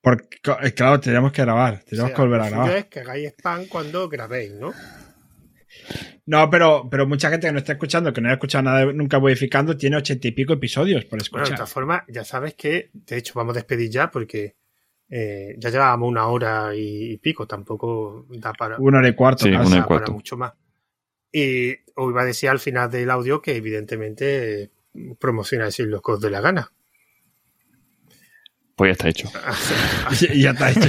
Porque, 0.00 0.38
claro, 0.74 1.00
tenemos 1.00 1.32
que 1.32 1.42
grabar, 1.42 1.82
tenemos 1.84 2.04
O 2.04 2.06
sea, 2.08 2.14
que 2.14 2.22
volver 2.22 2.40
a 2.40 2.48
grabar. 2.50 2.76
es 2.76 2.84
que 2.86 3.00
hagáis 3.00 3.28
spam 3.32 3.66
cuando 3.66 4.08
grabéis, 4.08 4.52
¿no? 4.52 4.72
No, 6.26 6.50
pero, 6.50 6.88
pero 6.90 7.06
mucha 7.06 7.30
gente 7.30 7.46
que 7.46 7.52
no 7.52 7.58
está 7.58 7.72
escuchando, 7.72 8.12
que 8.12 8.20
no 8.20 8.28
ha 8.28 8.34
escuchado 8.34 8.62
nada 8.62 8.86
de- 8.86 8.92
nunca 8.94 9.18
Wayficando, 9.18 9.76
tiene 9.76 9.96
ochenta 9.96 10.28
y 10.28 10.32
pico 10.32 10.52
episodios 10.52 11.04
por 11.04 11.18
Bueno, 11.18 11.22
de 11.22 11.24
escuchar. 11.24 11.56
todas 11.56 11.72
formas, 11.72 12.02
ya 12.08 12.24
sabes 12.24 12.54
que, 12.54 12.90
de 12.92 13.16
hecho, 13.16 13.32
vamos 13.34 13.52
a 13.56 13.60
despedir 13.60 13.90
ya 13.90 14.10
porque 14.10 14.56
eh, 15.10 15.54
ya 15.58 15.70
llevábamos 15.70 16.08
una 16.10 16.26
hora 16.26 16.74
y, 16.74 17.16
pico, 17.18 17.46
tampoco 17.46 18.26
da 18.30 18.52
para, 18.52 18.76
Una 18.78 18.98
hora 18.98 19.08
y 19.08 19.14
cuarto. 19.14 19.44
Sí, 19.44 19.50
una 19.50 19.64
y 19.66 19.70
da 19.80 19.86
cuarto. 19.86 20.04
para 20.06 20.14
mucho 20.14 20.36
más. 20.36 20.52
Y 21.32 21.72
os 21.94 22.10
iba 22.10 22.22
a 22.22 22.26
decir 22.26 22.48
al 22.50 22.58
final 22.58 22.90
del 22.90 23.10
audio 23.10 23.40
que 23.40 23.56
evidentemente 23.56 24.62
eh, 24.64 24.70
promocionáis 25.18 25.78
lo 25.80 26.02
que 26.02 26.12
os 26.12 26.20
dé 26.20 26.28
la 26.30 26.40
gana. 26.42 26.70
Pues 28.76 28.88
ya 28.90 28.92
está 28.92 29.08
hecho. 29.08 29.28
Ya 30.36 30.50
está 30.50 30.70
hecho. 30.70 30.88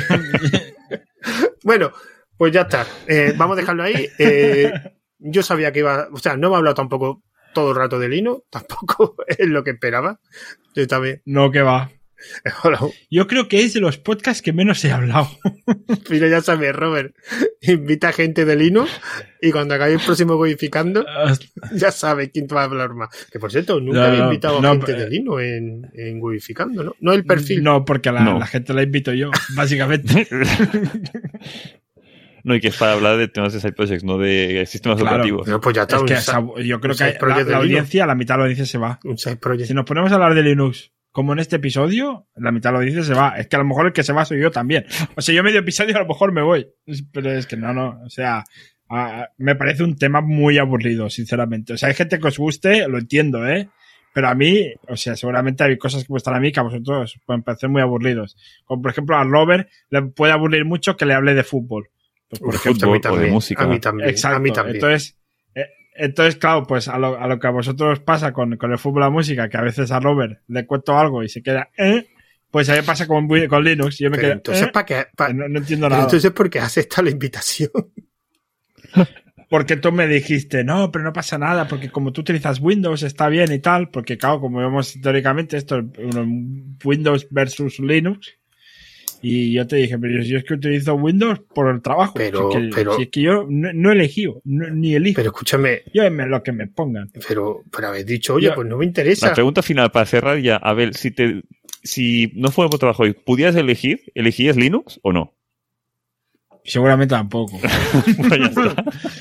Bueno, 1.63 1.91
pues 2.39 2.53
ya 2.53 2.61
está. 2.61 2.87
Eh, 3.05 3.33
vamos 3.37 3.57
a 3.57 3.59
dejarlo 3.61 3.83
ahí. 3.83 4.07
Eh, 4.17 4.71
yo 5.19 5.43
sabía 5.43 5.73
que 5.73 5.79
iba, 5.79 6.07
o 6.13 6.17
sea, 6.17 6.37
no 6.37 6.47
me 6.49 6.55
ha 6.55 6.57
hablado 6.59 6.75
tampoco 6.75 7.21
todo 7.53 7.71
el 7.71 7.75
rato 7.75 7.99
de 7.99 8.07
Lino, 8.07 8.43
tampoco 8.49 9.15
es 9.27 9.47
lo 9.47 9.63
que 9.63 9.71
esperaba. 9.71 10.19
Yo 10.73 10.87
también. 10.87 11.21
no, 11.25 11.51
que 11.51 11.61
va. 11.61 11.91
Hola, 12.63 12.79
Yo 13.09 13.27
creo 13.27 13.47
que 13.47 13.61
es 13.61 13.73
de 13.73 13.79
los 13.79 13.97
podcasts 13.97 14.41
que 14.41 14.51
menos 14.53 14.83
he 14.83 14.91
hablado. 14.91 15.29
Mira, 16.09 16.27
ya 16.27 16.41
sabes, 16.41 16.75
Robert. 16.75 17.15
Invita 17.61 18.11
gente 18.11 18.43
de 18.43 18.55
Lino 18.57 18.87
y 19.41 19.51
cuando 19.51 19.73
hagáis 19.75 19.99
el 19.99 20.05
próximo 20.05 20.37
codificando, 20.37 21.05
ya 21.73 21.91
sabes 21.91 22.29
quién 22.33 22.47
te 22.47 22.55
va 22.55 22.61
a 22.61 22.65
hablar 22.65 22.93
más. 22.93 23.09
Que 23.31 23.39
por 23.39 23.51
cierto, 23.51 23.79
nunca 23.79 23.99
No, 23.99 24.05
había 24.05 24.23
invitado 24.25 24.61
no, 24.61 24.67
a 24.67 24.71
gente 24.73 24.91
eh, 24.91 24.95
de 24.95 25.09
Lino 25.09 25.39
en, 25.39 25.89
en 25.93 26.21
Wificando, 26.21 26.83
¿no? 26.83 26.95
No 26.99 27.13
el 27.13 27.23
perfil. 27.25 27.63
No, 27.63 27.85
porque 27.85 28.11
la, 28.11 28.19
No. 28.21 28.37
la 28.37 28.47
gente 28.47 28.73
la 28.73 28.83
invito 28.83 29.13
yo, 29.13 29.31
básicamente. 29.55 30.27
No, 32.49 32.55
y 32.55 32.59
que 32.59 32.69
es 32.69 32.77
para 32.77 32.93
hablar 32.93 33.17
de 33.17 33.27
temas 33.27 33.53
de 33.53 33.59
side 33.59 33.73
projects, 33.73 34.03
no 34.03 34.17
de 34.17 34.65
sistemas 34.65 34.99
Claro. 34.99 35.17
educativos. 35.17 35.47
No, 35.47 35.61
pues 35.61 35.75
ya 35.75 35.83
está. 35.83 35.97
Es 35.97 36.01
un 36.01 36.07
que 36.07 36.15
side- 36.15 36.21
esa- 36.21 36.63
yo 36.63 36.79
creo 36.81 36.95
que 36.95 37.17
la, 37.51 37.57
audiencia, 37.57 38.05
la 38.07 38.15
mitad 38.15 38.33
de 38.33 38.37
la 38.39 38.43
audiencia 38.45 38.65
se 38.65 38.77
va. 38.79 38.99
un 39.03 39.17
side 39.17 39.37
project. 39.37 39.67
Si 39.67 39.73
nos 39.75 39.85
ponemos 39.85 40.11
a 40.11 40.15
hablar 40.15 40.33
de 40.33 40.41
Linux, 40.43 40.91
como 41.11 41.33
en 41.33 41.39
este 41.39 41.57
episodio, 41.57 42.27
la 42.35 42.51
mitad 42.51 42.69
de 42.69 42.73
la 42.73 42.79
audiencia 42.79 43.03
se 43.03 43.13
va. 43.13 43.37
Es 43.37 43.47
que 43.47 43.55
a 43.55 43.59
lo 43.59 43.65
mejor 43.65 43.85
el 43.87 43.93
que 43.93 44.03
se 44.03 44.13
va 44.13 44.25
soy 44.25 44.41
yo 44.41 44.51
también. 44.51 44.85
O 45.15 45.21
sea, 45.21 45.33
yo 45.35 45.43
medio 45.43 45.59
episodio 45.59 45.95
a 45.95 45.99
lo 45.99 46.07
mejor 46.07 46.31
me 46.31 46.41
voy. 46.41 46.67
Pero 47.13 47.31
es 47.31 47.45
que 47.45 47.55
no, 47.55 47.71
no. 47.73 48.01
O 48.05 48.09
sea, 48.09 48.43
me 49.37 49.55
parece 49.55 49.83
un 49.83 49.95
tema 49.95 50.21
muy 50.21 50.57
aburrido, 50.57 51.09
sinceramente. 51.09 51.73
O 51.73 51.77
sea, 51.77 51.89
hay 51.89 51.95
gente 51.95 52.19
que 52.19 52.27
os 52.27 52.37
guste, 52.39 52.87
lo 52.87 52.97
entiendo, 52.97 53.47
¿eh? 53.47 53.69
Pero 54.11 54.27
a 54.27 54.33
mí, 54.33 54.73
o 54.87 54.97
sea, 54.97 55.15
seguramente 55.15 55.63
hay 55.63 55.77
cosas 55.77 56.01
que 56.03 56.07
me 56.11 56.15
gustan 56.15 56.33
a 56.33 56.39
mí 56.39 56.51
que 56.51 56.59
a 56.59 56.63
vosotros 56.63 57.15
os 57.15 57.21
pueden 57.25 57.43
parecer 57.43 57.69
muy 57.69 57.81
aburridos. 57.83 58.35
Como 58.65 58.81
por 58.81 58.91
ejemplo 58.91 59.15
a 59.15 59.23
Robert 59.23 59.69
le 59.91 60.01
puede 60.01 60.33
aburrir 60.33 60.65
mucho 60.65 60.97
que 60.97 61.05
le 61.05 61.13
hable 61.13 61.35
de 61.35 61.43
fútbol. 61.43 61.89
Por 62.29 62.51
De 62.51 62.57
ejemplo, 62.57 62.87
fútbol 62.87 62.89
a 62.89 62.91
mí 62.91 62.91
o 62.91 62.93
de 62.93 62.99
también, 63.01 63.33
música. 63.33 63.63
A 63.63 63.67
mí 63.67 63.79
también. 63.79 64.09
Exacto. 64.09 64.37
A 64.37 64.39
mí 64.39 64.51
también. 64.51 64.75
Entonces, 64.75 65.17
eh, 65.55 65.65
entonces, 65.95 66.35
claro, 66.35 66.63
pues 66.67 66.87
a 66.87 66.97
lo, 66.97 67.19
a 67.19 67.27
lo 67.27 67.39
que 67.39 67.47
a 67.47 67.51
vosotros 67.51 67.99
pasa 68.01 68.31
con, 68.33 68.55
con 68.57 68.71
el 68.71 68.77
fútbol 68.77 69.01
la 69.01 69.09
música, 69.09 69.49
que 69.49 69.57
a 69.57 69.61
veces 69.61 69.91
a 69.91 69.99
Robert 69.99 70.41
le 70.47 70.65
cuento 70.65 70.97
algo 70.97 71.23
y 71.23 71.29
se 71.29 71.41
queda, 71.41 71.69
¿eh? 71.77 72.07
Pues 72.51 72.67
a 72.69 72.73
mí 72.73 72.79
me 72.79 72.83
pasa 72.83 73.05
con, 73.07 73.27
con 73.47 73.63
Linux. 73.63 73.99
y 73.99 74.03
Yo 74.05 74.09
me 74.09 74.17
Pero 74.17 74.27
quedo, 74.27 74.33
entonces, 74.37 74.67
¿eh? 74.67 74.69
¿para 74.73 74.85
qué? 74.85 75.05
pa- 75.15 75.33
no, 75.33 75.47
no 75.47 75.59
entiendo 75.59 75.87
nada. 75.89 76.03
entonces, 76.03 76.31
¿por 76.31 76.49
qué 76.49 76.59
has 76.59 76.65
aceptado 76.67 77.03
la 77.03 77.11
invitación? 77.11 77.69
Porque 79.49 79.77
tú 79.77 79.91
me 79.91 80.07
dijiste, 80.07 80.63
no, 80.63 80.91
pero 80.91 81.03
no 81.03 81.11
pasa 81.11 81.39
nada, 81.39 81.67
porque 81.67 81.89
como 81.89 82.13
tú 82.13 82.21
utilizas 82.21 82.59
Windows 82.59 83.01
está 83.01 83.29
bien 83.29 83.51
y 83.51 83.57
tal, 83.57 83.89
porque 83.89 84.15
claro, 84.15 84.39
como 84.39 84.59
vemos 84.59 84.95
teóricamente 85.01 85.57
esto 85.57 85.79
es 85.79 86.15
Windows 86.85 87.27
versus 87.31 87.79
Linux. 87.79 88.35
Y 89.21 89.51
yo 89.53 89.67
te 89.67 89.75
dije, 89.75 89.97
pero 89.99 90.23
yo 90.23 90.37
es 90.37 90.43
que 90.45 90.53
utilizo 90.53 90.95
Windows 90.95 91.39
por 91.53 91.69
el 91.73 91.81
trabajo. 91.81 92.13
Pero- 92.15 92.51
Si 92.51 92.57
es 92.57 92.63
que, 92.63 92.75
pero- 92.75 92.95
si 92.95 93.01
es 93.03 93.09
que 93.09 93.21
yo 93.21 93.45
no, 93.49 93.73
no 93.73 93.89
he 93.89 93.93
elegido, 93.93 94.41
no- 94.45 94.69
ni 94.69 94.95
elijo. 94.95 95.17
Pero 95.17 95.31
escúchame, 95.31 95.81
yo 95.93 96.09
me, 96.09 96.25
lo 96.25 96.41
que 96.41 96.51
me 96.53 96.67
pongan. 96.67 97.09
pero, 97.27 97.63
pero 97.71 97.87
habéis 97.89 98.05
dicho, 98.05 98.35
oye, 98.35 98.47
Yo- 98.47 98.55
pues 98.55 98.67
no 98.67 98.77
me 98.77 98.85
interesa. 98.85 99.27
La 99.27 99.33
pregunta 99.33 99.61
final 99.61 99.91
para 99.91 100.05
cerrar 100.05 100.39
ya, 100.39 100.55
a 100.55 100.73
ver, 100.73 100.93
si 100.95 101.11
te 101.11 101.41
si 101.83 102.31
no 102.35 102.49
fuera 102.51 102.69
por 102.69 102.79
trabajo 102.79 103.05
y 103.05 103.13
pudieras 103.13 103.55
elegir, 103.55 104.01
¿elegirías 104.15 104.55
Linux 104.57 104.99
o 105.03 105.11
no? 105.13 105.33
Seguramente 106.63 107.13
tampoco. 107.15 107.59
Pues. 108.27 108.41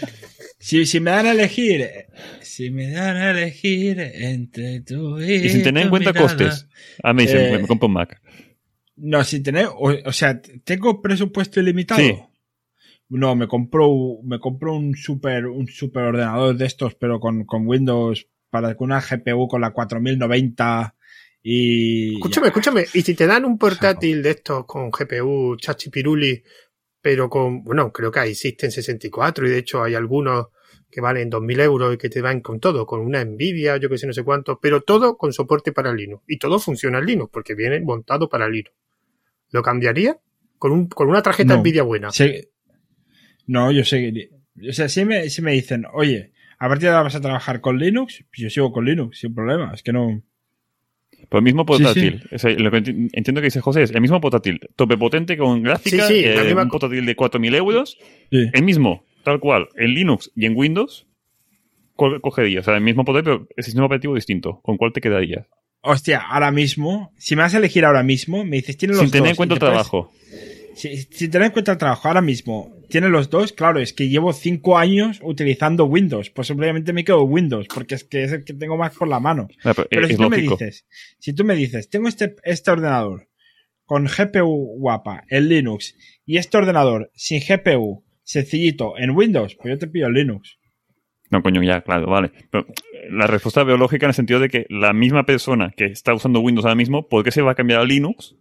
Si, 0.61 0.87
si 0.87 0.99
me 0.99 1.13
dan 1.13 1.27
a 1.27 1.31
elegir, 1.31 1.89
si 2.41 2.71
me 2.73 2.91
dan 2.91 3.17
a 3.17 3.31
elegir 3.31 4.01
entre 4.01 4.81
tú 4.81 5.21
y, 5.21 5.35
Y 5.35 5.49
sin 5.51 5.63
tener 5.63 5.85
en 5.85 5.89
cuenta 5.89 6.11
mirada. 6.13 6.27
costes. 6.37 6.67
Ah, 7.05 7.13
me 7.13 7.23
dicen, 7.23 7.55
Eh, 7.55 7.59
me 7.61 7.67
compro 7.69 7.87
un 7.87 7.95
Mac. 7.95 8.21
No, 9.01 9.23
sin 9.25 9.43
tener, 9.43 9.67
o, 9.67 9.95
o 10.05 10.13
sea, 10.13 10.41
¿tengo 10.65 11.01
presupuesto 11.01 11.61
ilimitado? 11.61 12.01
Sí. 12.01 12.15
No, 13.11 13.35
me 13.35 13.49
compró, 13.49 13.89
me 14.23 14.39
compró 14.39 14.77
un 14.77 14.95
super, 14.95 15.47
un 15.47 15.67
super 15.67 16.05
ordenador 16.05 16.57
de 16.57 16.67
estos, 16.67 16.95
pero 16.95 17.21
con, 17.21 17.45
con 17.45 17.67
Windows, 17.67 18.29
para 18.51 18.75
con 18.75 18.87
una 18.87 19.01
GPU 19.01 19.49
con 19.49 19.61
la 19.61 19.71
4090 19.71 20.95
y... 21.43 22.17
Escúchame, 22.17 22.49
escúchame. 22.49 22.85
Y 22.93 23.03
si 23.03 23.15
te 23.15 23.27
dan 23.27 23.45
un 23.45 23.57
portátil 23.57 24.23
de 24.23 24.31
estos 24.31 24.67
con 24.67 24.91
GPU, 24.91 25.57
chachipiruli, 25.57 26.43
pero 27.01 27.31
con, 27.31 27.63
bueno, 27.65 27.93
creo 27.93 28.11
que 28.11 28.21
hay 28.21 28.35
System 28.35 28.71
64 28.71 29.47
y 29.47 29.51
de 29.51 29.59
hecho 29.59 29.83
hay 29.83 29.95
algunos 29.95 30.49
que 30.91 31.01
valen 31.01 31.31
2.000 31.31 31.61
euros 31.61 31.95
y 31.95 31.99
que 31.99 32.09
te 32.09 32.21
van 32.21 32.41
con 32.41 32.61
todo, 32.61 32.87
con 32.87 33.01
una 33.01 33.25
Nvidia, 33.25 33.77
yo 33.77 33.89
que 33.89 33.99
sé, 33.99 34.07
no 34.07 34.13
sé 34.13 34.25
cuánto, 34.25 34.59
pero 34.61 34.83
todo 34.83 35.17
con 35.17 35.33
soporte 35.33 35.73
para 35.73 35.93
Linux. 35.93 36.25
Y 36.27 36.39
todo 36.39 36.59
funciona 36.59 36.99
en 36.99 37.07
Linux 37.07 37.31
porque 37.33 37.55
viene 37.55 37.81
montado 37.81 38.29
para 38.29 38.49
Linux. 38.49 38.75
¿Lo 39.51 39.63
cambiaría? 39.63 40.19
Con, 40.59 40.73
un, 40.73 40.89
con 40.89 41.09
una 41.09 41.23
tarjeta 41.23 41.55
No. 41.55 41.61
Nvidia 41.61 41.83
buena. 41.83 42.11
Se- 42.11 42.51
no, 43.47 43.71
yo 43.73 43.85
seguiría. 43.85 44.29
O 44.69 44.73
sea, 44.73 44.89
si 44.89 45.05
me, 45.05 45.31
si 45.31 45.41
me 45.43 45.53
dicen, 45.53 45.85
oye, 45.93 46.33
a 46.59 46.69
partir 46.69 46.89
de 46.89 46.95
ahora 46.95 47.05
vas 47.05 47.15
a 47.15 47.21
trabajar 47.21 47.61
con 47.61 47.79
Linux, 47.79 48.25
pues 48.31 48.39
yo 48.43 48.51
sigo 48.51 48.73
con 48.73 48.85
Linux, 48.85 49.19
sin 49.21 49.35
problema. 49.35 49.73
Es 49.73 49.83
que 49.83 49.93
no. 49.93 50.23
Pero 51.29 51.39
el 51.39 51.43
mismo 51.45 51.63
Sí, 51.69 51.77
sí. 51.79 51.83
portátil. 51.85 52.23
O 52.33 52.39
sea, 52.39 52.51
lo 52.51 52.71
que 52.71 52.77
enti- 52.79 53.11
entiendo 53.13 53.41
que 53.41 53.47
dice 53.47 53.61
José 53.61 53.83
es 53.83 53.91
el 53.93 54.01
mismo 54.01 54.21
portátil. 54.21 54.61
Tope 54.77 54.97
potente 54.97 55.37
con 55.37 55.63
gráfica. 55.63 56.07
Sí, 56.07 56.15
sí, 56.15 56.25
eh, 56.25 56.35
la 56.37 56.45
misma 56.45 56.63
un 56.63 56.69
portátil 56.71 57.07
de 57.07 57.17
4.000 57.17 57.55
euros. 57.55 57.99
Sí. 58.31 58.47
El 58.53 58.63
mismo, 58.65 59.05
tal 59.25 59.39
cual, 59.41 59.69
en 59.77 59.95
Linux 59.95 60.31
y 60.35 60.47
en 60.47 60.57
Windows. 60.57 61.07
¿Cuál 61.95 62.21
cogerías? 62.21 62.63
O 62.63 62.65
sea, 62.67 62.77
el 62.77 62.83
mismo 62.83 63.05
portátil, 63.05 63.25
pero 63.25 63.49
el 63.57 63.65
sistema 63.65 63.87
operativo 63.87 64.15
distinto. 64.15 64.61
¿Con 64.63 64.77
cuál 64.77 64.93
te 64.93 65.01
quedarías? 65.01 65.47
Hostia, 65.81 66.19
ahora 66.21 66.51
mismo, 66.51 67.13
si 67.19 67.37
me 67.37 67.43
vas 67.43 67.55
a 67.55 67.59
elegir 67.59 67.85
ahora 67.85 68.03
mismo, 68.03 68.45
me 68.45 68.57
dices, 68.57 68.77
tienes 68.77 68.97
los 68.97 69.05
Sin 69.05 69.13
tener 69.13 69.23
dos 69.23 69.31
en 69.31 69.37
cuenta 69.37 69.55
el 69.55 69.59
puedes- 69.61 69.73
trabajo. 69.73 70.13
Si- 70.75 70.97
sin 71.11 71.31
tener 71.31 71.47
en 71.47 71.53
cuenta 71.53 71.73
el 71.73 71.79
trabajo, 71.79 72.07
ahora 72.09 72.21
mismo, 72.21 72.73
tiene 72.89 73.09
los 73.09 73.31
dos, 73.31 73.53
claro, 73.53 73.81
es 73.81 73.93
que 73.93 74.09
llevo 74.09 74.33
cinco 74.33 74.79
años 74.79 75.19
utilizando 75.23 75.85
Windows. 75.87 76.31
Pues 76.31 76.47
simplemente 76.49 76.93
me 76.93 77.05
quedo 77.05 77.23
Windows, 77.25 77.67
porque 77.73 77.95
es 77.97 78.05
que 78.05 78.25
es 78.25 78.33
el 78.33 78.45
que 78.45 78.55
tengo 78.55 78.77
más 78.77 78.95
por 78.95 79.09
la 79.09 79.19
mano. 79.21 79.49
Ah, 79.65 79.73
pero 79.75 79.89
Pero 79.91 80.07
es 80.07 80.13
si 80.13 80.17
tú 80.17 80.31
me 80.31 80.37
dices, 80.39 80.87
si 81.19 81.33
tú 81.33 81.45
me 81.45 81.55
dices, 81.57 81.89
tengo 81.91 82.09
este, 82.09 82.37
este 82.45 82.71
ordenador 82.71 83.29
con 83.85 84.07
GPU 84.07 84.77
guapa 84.79 85.25
en 85.29 85.49
Linux 85.49 85.95
y 86.27 86.37
este 86.37 86.59
ordenador 86.59 87.11
sin 87.15 87.41
GPU 87.41 88.05
sencillito 88.23 88.99
en 88.99 89.11
Windows, 89.11 89.57
pues 89.57 89.73
yo 89.75 89.79
te 89.79 89.87
pido 89.89 90.11
Linux. 90.11 90.58
No, 91.31 91.43
coño, 91.43 91.63
ya, 91.63 91.81
claro, 91.83 92.07
vale. 92.07 92.31
Pero 92.51 92.67
eh, 92.93 93.09
la 93.11 93.27
respuesta 93.27 93.63
veo 93.65 93.77
lógica 93.77 94.07
en 94.07 94.11
el 94.11 94.15
sentido 94.15 94.41
de 94.41 94.49
que 94.49 94.67
la 94.71 94.93
misma 94.93 95.25
persona 95.27 95.73
que 95.77 95.87
está 95.87 96.15
usando 96.15 96.41
Windows 96.41 96.65
ahora 96.65 96.75
mismo, 96.75 97.09
¿por 97.09 97.23
qué 97.25 97.31
se 97.31 97.43
va 97.43 97.53
a 97.53 97.55
cambiar 97.55 97.81
a 97.81 97.85
Linux 97.85 98.35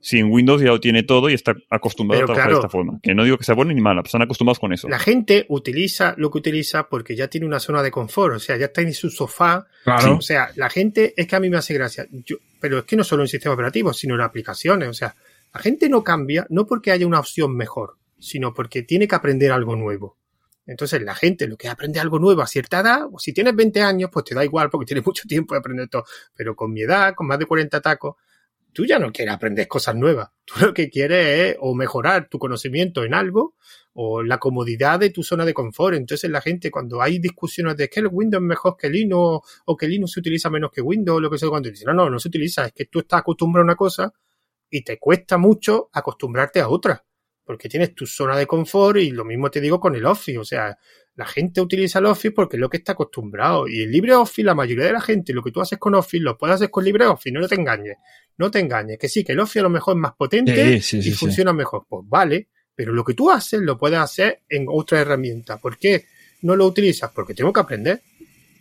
si 0.00 0.18
en 0.18 0.30
Windows 0.30 0.60
ya 0.62 0.68
lo 0.68 0.78
tiene 0.80 1.02
todo 1.02 1.28
y 1.30 1.34
está 1.34 1.54
acostumbrado 1.68 2.20
Pero 2.22 2.32
a 2.32 2.34
trabajar 2.34 2.48
claro. 2.50 2.56
de 2.56 2.66
esta 2.66 2.70
forma? 2.70 3.00
Que 3.02 3.14
no 3.14 3.24
digo 3.24 3.36
que 3.38 3.44
sea 3.44 3.54
bueno 3.54 3.72
ni 3.72 3.80
malo, 3.80 4.02
pero 4.02 4.08
están 4.08 4.22
acostumbrados 4.22 4.58
con 4.58 4.72
eso. 4.72 4.88
La 4.88 4.98
gente 4.98 5.46
utiliza 5.48 6.14
lo 6.16 6.30
que 6.30 6.38
utiliza 6.38 6.88
porque 6.88 7.16
ya 7.16 7.28
tiene 7.28 7.46
una 7.46 7.58
zona 7.60 7.82
de 7.82 7.90
confort, 7.90 8.36
o 8.36 8.38
sea, 8.38 8.56
ya 8.56 8.66
está 8.66 8.82
en 8.82 8.94
su 8.94 9.10
sofá. 9.10 9.66
Claro. 9.84 10.16
O 10.16 10.20
sea, 10.22 10.50
la 10.56 10.70
gente 10.70 11.12
es 11.16 11.26
que 11.26 11.36
a 11.36 11.40
mí 11.40 11.50
me 11.50 11.56
hace 11.56 11.74
gracia. 11.74 12.06
Yo- 12.10 12.36
pero 12.60 12.78
es 12.78 12.84
que 12.84 12.96
no 12.96 13.04
solo 13.04 13.22
en 13.22 13.28
sistemas 13.28 13.54
operativos, 13.54 13.98
sino 13.98 14.14
en 14.14 14.20
aplicaciones. 14.22 14.88
O 14.88 14.94
sea, 14.94 15.14
la 15.52 15.60
gente 15.60 15.88
no 15.88 16.02
cambia 16.04 16.46
no 16.50 16.66
porque 16.66 16.92
haya 16.92 17.06
una 17.06 17.20
opción 17.20 17.56
mejor, 17.56 17.96
sino 18.18 18.54
porque 18.54 18.82
tiene 18.82 19.06
que 19.08 19.14
aprender 19.14 19.52
algo 19.52 19.76
nuevo. 19.76 20.16
Entonces, 20.66 21.00
la 21.02 21.14
gente 21.14 21.46
lo 21.46 21.56
que 21.56 21.68
aprende 21.68 22.00
algo 22.00 22.18
nuevo 22.18 22.42
a 22.42 22.46
cierta 22.46 22.80
edad, 22.80 23.06
o 23.10 23.18
si 23.18 23.32
tienes 23.32 23.54
20 23.54 23.82
años, 23.82 24.10
pues 24.12 24.24
te 24.24 24.34
da 24.34 24.44
igual 24.44 24.68
porque 24.70 24.86
tienes 24.86 25.06
mucho 25.06 25.24
tiempo 25.28 25.54
de 25.54 25.60
aprender 25.60 25.88
todo. 25.88 26.04
Pero 26.34 26.56
con 26.56 26.72
mi 26.72 26.82
edad, 26.82 27.14
con 27.14 27.26
más 27.26 27.38
de 27.38 27.46
40 27.46 27.80
tacos, 27.80 28.16
tú 28.76 28.84
ya 28.84 28.98
no 28.98 29.10
quieres 29.10 29.34
aprender 29.34 29.66
cosas 29.66 29.94
nuevas. 29.94 30.28
Tú 30.44 30.66
lo 30.66 30.74
que 30.74 30.90
quieres 30.90 31.26
es 31.40 31.56
o 31.60 31.74
mejorar 31.74 32.28
tu 32.28 32.38
conocimiento 32.38 33.04
en 33.04 33.14
algo 33.14 33.54
o 33.94 34.22
la 34.22 34.36
comodidad 34.36 35.00
de 35.00 35.08
tu 35.08 35.22
zona 35.22 35.46
de 35.46 35.54
confort. 35.54 35.96
Entonces 35.96 36.30
la 36.30 36.42
gente 36.42 36.70
cuando 36.70 37.00
hay 37.00 37.18
discusiones 37.18 37.78
de 37.78 37.88
que 37.88 38.00
el 38.00 38.08
Windows 38.12 38.42
es 38.42 38.46
mejor 38.46 38.76
que 38.76 38.90
Linux 38.90 39.62
o 39.64 39.76
que 39.78 39.88
Linux 39.88 40.12
se 40.12 40.20
utiliza 40.20 40.50
menos 40.50 40.70
que 40.70 40.82
Windows 40.82 41.22
lo 41.22 41.30
que 41.30 41.38
sea, 41.38 41.48
cuando 41.48 41.70
dicen, 41.70 41.86
no, 41.86 41.94
no, 41.94 42.10
no 42.10 42.18
se 42.18 42.28
utiliza, 42.28 42.66
es 42.66 42.72
que 42.74 42.84
tú 42.84 42.98
estás 42.98 43.20
acostumbrado 43.20 43.62
a 43.62 43.64
una 43.64 43.76
cosa 43.76 44.12
y 44.68 44.82
te 44.82 44.98
cuesta 44.98 45.38
mucho 45.38 45.88
acostumbrarte 45.94 46.60
a 46.60 46.68
otra. 46.68 47.02
Porque 47.46 47.68
tienes 47.68 47.94
tu 47.94 48.06
zona 48.06 48.36
de 48.36 48.46
confort 48.46 48.98
y 48.98 49.12
lo 49.12 49.24
mismo 49.24 49.50
te 49.50 49.60
digo 49.60 49.78
con 49.78 49.94
el 49.94 50.04
Office. 50.04 50.36
O 50.36 50.44
sea, 50.44 50.76
la 51.14 51.24
gente 51.24 51.60
utiliza 51.60 52.00
el 52.00 52.06
Office 52.06 52.32
porque 52.32 52.56
es 52.56 52.60
lo 52.60 52.68
que 52.68 52.78
está 52.78 52.92
acostumbrado. 52.92 53.68
Y 53.68 53.82
el 53.82 53.90
LibreOffice, 53.90 54.42
la 54.42 54.54
mayoría 54.54 54.86
de 54.86 54.92
la 54.92 55.00
gente, 55.00 55.32
lo 55.32 55.42
que 55.42 55.52
tú 55.52 55.60
haces 55.60 55.78
con 55.78 55.94
Office, 55.94 56.22
lo 56.22 56.36
puedes 56.36 56.56
hacer 56.56 56.70
con 56.70 56.84
LibreOffice. 56.84 57.32
No 57.32 57.46
te 57.46 57.54
engañes. 57.54 57.96
No 58.36 58.50
te 58.50 58.58
engañes. 58.58 58.98
Que 58.98 59.08
sí, 59.08 59.24
que 59.24 59.32
el 59.32 59.40
Office 59.40 59.60
a 59.60 59.62
lo 59.62 59.70
mejor 59.70 59.96
es 59.96 60.00
más 60.00 60.12
potente 60.14 60.54
Sí, 60.54 60.80
sí, 60.80 61.02
sí, 61.02 61.08
y 61.10 61.12
funciona 61.12 61.52
mejor. 61.52 61.86
Pues 61.88 62.02
vale. 62.06 62.48
Pero 62.74 62.92
lo 62.92 63.04
que 63.04 63.14
tú 63.14 63.30
haces 63.30 63.60
lo 63.60 63.78
puedes 63.78 63.98
hacer 63.98 64.42
en 64.48 64.66
otra 64.68 65.00
herramienta. 65.00 65.56
¿Por 65.58 65.78
qué 65.78 66.04
no 66.42 66.56
lo 66.56 66.66
utilizas? 66.66 67.10
Porque 67.12 67.32
tengo 67.32 67.52
que 67.52 67.60
aprender. 67.60 68.02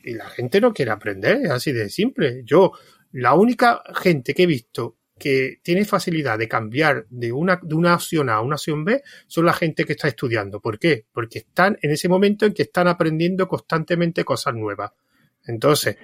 Y 0.03 0.13
la 0.13 0.29
gente 0.29 0.61
no 0.61 0.73
quiere 0.73 0.91
aprender. 0.91 1.41
Es 1.43 1.49
así 1.49 1.73
de 1.73 1.89
simple. 1.89 2.43
Yo, 2.45 2.71
la 3.11 3.33
única 3.33 3.81
gente 3.95 4.33
que 4.33 4.43
he 4.43 4.47
visto 4.47 4.99
que 5.17 5.59
tiene 5.63 5.85
facilidad 5.85 6.37
de 6.37 6.47
cambiar 6.47 7.05
de 7.09 7.31
una, 7.31 7.59
de 7.61 7.75
una 7.75 7.95
opción 7.95 8.29
A 8.29 8.35
a 8.35 8.41
una 8.41 8.55
opción 8.55 8.83
B 8.83 9.01
son 9.27 9.45
la 9.45 9.53
gente 9.53 9.85
que 9.85 9.93
está 9.93 10.07
estudiando. 10.07 10.59
¿Por 10.59 10.77
qué? 10.77 11.05
Porque 11.11 11.39
están 11.39 11.77
en 11.81 11.91
ese 11.91 12.09
momento 12.09 12.45
en 12.45 12.53
que 12.53 12.63
están 12.63 12.87
aprendiendo 12.87 13.47
constantemente 13.47 14.23
cosas 14.23 14.53
nuevas. 14.53 14.91
Entonces, 15.45 15.97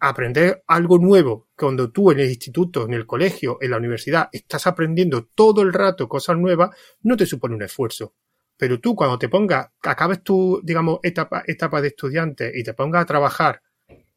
aprender 0.00 0.62
algo 0.66 0.98
nuevo 0.98 1.48
cuando 1.56 1.90
tú 1.90 2.10
en 2.10 2.20
el 2.20 2.28
instituto, 2.28 2.84
en 2.84 2.94
el 2.94 3.06
colegio, 3.06 3.58
en 3.60 3.70
la 3.72 3.76
universidad 3.78 4.28
estás 4.32 4.66
aprendiendo 4.66 5.26
todo 5.34 5.62
el 5.62 5.72
rato 5.72 6.08
cosas 6.08 6.36
nuevas, 6.36 6.70
no 7.02 7.16
te 7.16 7.26
supone 7.26 7.54
un 7.54 7.62
esfuerzo. 7.62 8.14
Pero 8.56 8.80
tú 8.80 8.94
cuando 8.94 9.18
te 9.18 9.28
pongas, 9.28 9.68
acabes 9.82 10.22
tu, 10.22 10.60
digamos, 10.64 10.98
etapa, 11.02 11.42
etapa 11.46 11.80
de 11.80 11.88
estudiante 11.88 12.52
y 12.54 12.64
te 12.64 12.74
pongas 12.74 13.02
a 13.02 13.06
trabajar, 13.06 13.62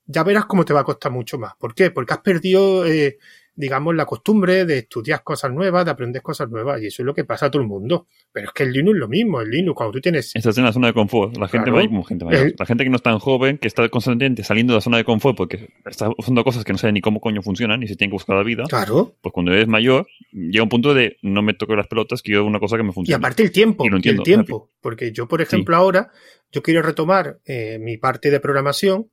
ya 0.06 0.24
verás 0.24 0.45
cómo 0.45 0.66
te 0.66 0.74
va 0.74 0.82
a 0.82 0.84
costar 0.84 1.12
mucho 1.12 1.38
más. 1.38 1.53
¿Por 1.60 1.76
qué? 1.76 1.91
Porque 1.91 2.14
has 2.14 2.22
perdido, 2.22 2.86
eh, 2.86 3.18
digamos, 3.53 3.94
la 3.95 4.06
costumbre 4.06 4.65
de 4.65 4.80
estudiar 4.80 5.23
cosas 5.23 5.52
nuevas, 5.52 5.86
de 5.86 5.91
aprender 5.91 6.22
cosas 6.22 6.49
nuevas, 6.49 6.82
y 6.82 6.88
eso 6.88 7.02
es 7.02 7.06
lo 7.06 7.14
que 7.14 7.26
pasa 7.26 7.48
a 7.48 7.52
todo 7.52 7.61
el 7.61 7.68
mundo. 7.68 8.07
Pero 8.32 8.48
es 8.48 8.53
que 8.53 8.64
el 8.64 8.72
Linux 8.72 8.95
es 8.95 8.99
lo 8.99 9.07
mismo, 9.07 9.41
el 9.41 9.49
Linux, 9.49 9.76
cuando 9.76 9.91
tú 9.94 10.02
tienes... 10.02 10.36
Estás 10.36 10.57
en 10.57 10.64
la 10.64 10.72
zona 10.72 10.88
de 10.88 10.94
confort. 10.94 11.36
La 11.38 11.48
gente, 11.48 11.69
Claro. 11.72 11.88
mayor- 11.90 12.06
gente 12.07 12.26
mayor. 12.26 12.48
El- 12.48 12.56
la 12.57 12.65
gente 12.65 12.84
que 12.86 12.90
no 12.90 12.95
es 12.95 13.02
tan 13.03 13.19
joven, 13.19 13.57
que 13.57 13.68
está 13.68 13.88
constantemente 13.90 14.44
saliendo 14.44 14.73
de 14.73 14.78
la 14.78 14.82
zona 14.82 14.98
de 14.98 15.03
confort 15.03 15.36
porque 15.38 15.69
está 15.86 16.10
usando 16.18 16.44
cosas 16.44 16.64
que 16.64 16.72
no 16.72 16.78
sabe 16.78 16.94
ni 16.94 17.02
cómo 17.02 17.19
coño 17.19 17.41
funcionan 17.41 17.84
y 17.84 17.88
se 17.88 17.95
tiene 17.95 18.10
que 18.11 18.15
buscar 18.15 18.38
la 18.38 18.44
vida, 18.44 18.64
Claro. 18.69 19.15
pues 19.22 19.34
cuando 19.34 19.52
eres 19.53 19.68
mayor, 19.68 20.07
llega 20.32 20.64
un 20.64 20.69
punto 20.69 20.94
de 20.94 21.18
no 21.22 21.41
me 21.41 21.53
toco 21.53 21.76
las 21.76 21.88
pelotas, 21.88 22.22
quiero 22.22 22.45
una 22.45 22.60
cosa 22.60 22.78
que 22.78 22.84
me 22.84 22.90
Y 22.90 22.94
funcione. 22.94 23.18
aparte 23.18 23.44
el 23.44 23.52
tiempo, 23.52 23.84
Y 23.86 23.88
entiendo, 23.94 24.22
el 24.22 24.26
tiempo. 24.26 24.69
Porque 24.82 25.11
yo, 25.11 25.28
por 25.28 25.41
ejemplo, 25.41 25.76
ahora, 25.76 26.10
yo 26.52 26.61
quiero 26.64 26.82
retomar 26.82 27.40
eh, 27.45 27.78
mi 27.80 27.98
parte 27.98 28.32
de 28.32 28.40
programación 28.40 29.10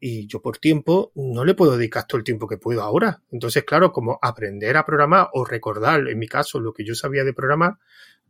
y 0.00 0.26
yo 0.26 0.40
por 0.40 0.58
tiempo 0.58 1.12
no 1.14 1.44
le 1.44 1.54
puedo 1.54 1.76
dedicar 1.76 2.06
todo 2.06 2.18
el 2.18 2.24
tiempo 2.24 2.46
que 2.46 2.58
puedo 2.58 2.82
ahora. 2.82 3.22
Entonces, 3.30 3.64
claro, 3.64 3.92
como 3.92 4.18
aprender 4.22 4.76
a 4.76 4.84
programar 4.84 5.28
o 5.32 5.44
recordar, 5.44 6.08
en 6.08 6.18
mi 6.18 6.28
caso, 6.28 6.60
lo 6.60 6.72
que 6.72 6.84
yo 6.84 6.94
sabía 6.94 7.24
de 7.24 7.32
programar, 7.32 7.78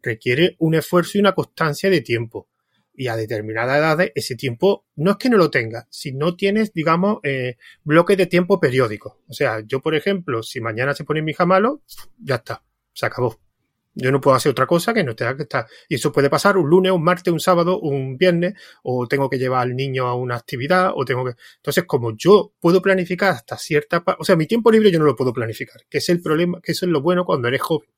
requiere 0.02 0.56
un 0.58 0.74
esfuerzo 0.74 1.18
y 1.18 1.20
una 1.20 1.34
constancia 1.34 1.90
de 1.90 2.00
tiempo. 2.00 2.48
Y 2.94 3.06
a 3.06 3.16
determinadas 3.16 3.78
edades, 3.78 4.12
ese 4.14 4.34
tiempo 4.34 4.86
no 4.96 5.12
es 5.12 5.16
que 5.18 5.30
no 5.30 5.36
lo 5.36 5.50
tengas, 5.50 5.86
si 5.88 6.12
no 6.12 6.34
tienes, 6.34 6.72
digamos, 6.72 7.18
eh, 7.22 7.56
bloques 7.84 8.16
de 8.16 8.26
tiempo 8.26 8.58
periódicos. 8.58 9.14
O 9.28 9.32
sea, 9.32 9.60
yo, 9.60 9.80
por 9.80 9.94
ejemplo, 9.94 10.42
si 10.42 10.60
mañana 10.60 10.94
se 10.94 11.04
pone 11.04 11.22
mi 11.22 11.30
hija 11.30 11.46
malo, 11.46 11.82
ya 12.18 12.36
está, 12.36 12.64
se 12.92 13.06
acabó. 13.06 13.47
Yo 14.00 14.12
no 14.12 14.20
puedo 14.20 14.36
hacer 14.36 14.50
otra 14.50 14.66
cosa 14.66 14.94
que 14.94 15.02
no 15.02 15.16
tenga 15.16 15.36
que 15.36 15.42
estar. 15.42 15.66
Y 15.88 15.96
eso 15.96 16.12
puede 16.12 16.30
pasar 16.30 16.56
un 16.56 16.70
lunes, 16.70 16.92
un 16.92 17.02
martes, 17.02 17.32
un 17.32 17.40
sábado, 17.40 17.80
un 17.80 18.16
viernes, 18.16 18.54
o 18.84 19.08
tengo 19.08 19.28
que 19.28 19.38
llevar 19.38 19.62
al 19.62 19.74
niño 19.74 20.06
a 20.06 20.14
una 20.14 20.36
actividad, 20.36 20.92
o 20.94 21.04
tengo 21.04 21.24
que. 21.24 21.32
Entonces, 21.56 21.84
como 21.84 22.16
yo 22.16 22.52
puedo 22.60 22.80
planificar 22.80 23.30
hasta 23.30 23.58
cierta 23.58 24.04
o 24.18 24.24
sea, 24.24 24.36
mi 24.36 24.46
tiempo 24.46 24.70
libre 24.70 24.90
yo 24.92 25.00
no 25.00 25.04
lo 25.04 25.16
puedo 25.16 25.32
planificar, 25.32 25.82
que 25.88 25.98
es 25.98 26.08
el 26.10 26.22
problema, 26.22 26.60
que 26.62 26.72
eso 26.72 26.86
es 26.86 26.92
lo 26.92 27.02
bueno 27.02 27.24
cuando 27.24 27.48
eres 27.48 27.60
joven. 27.60 27.88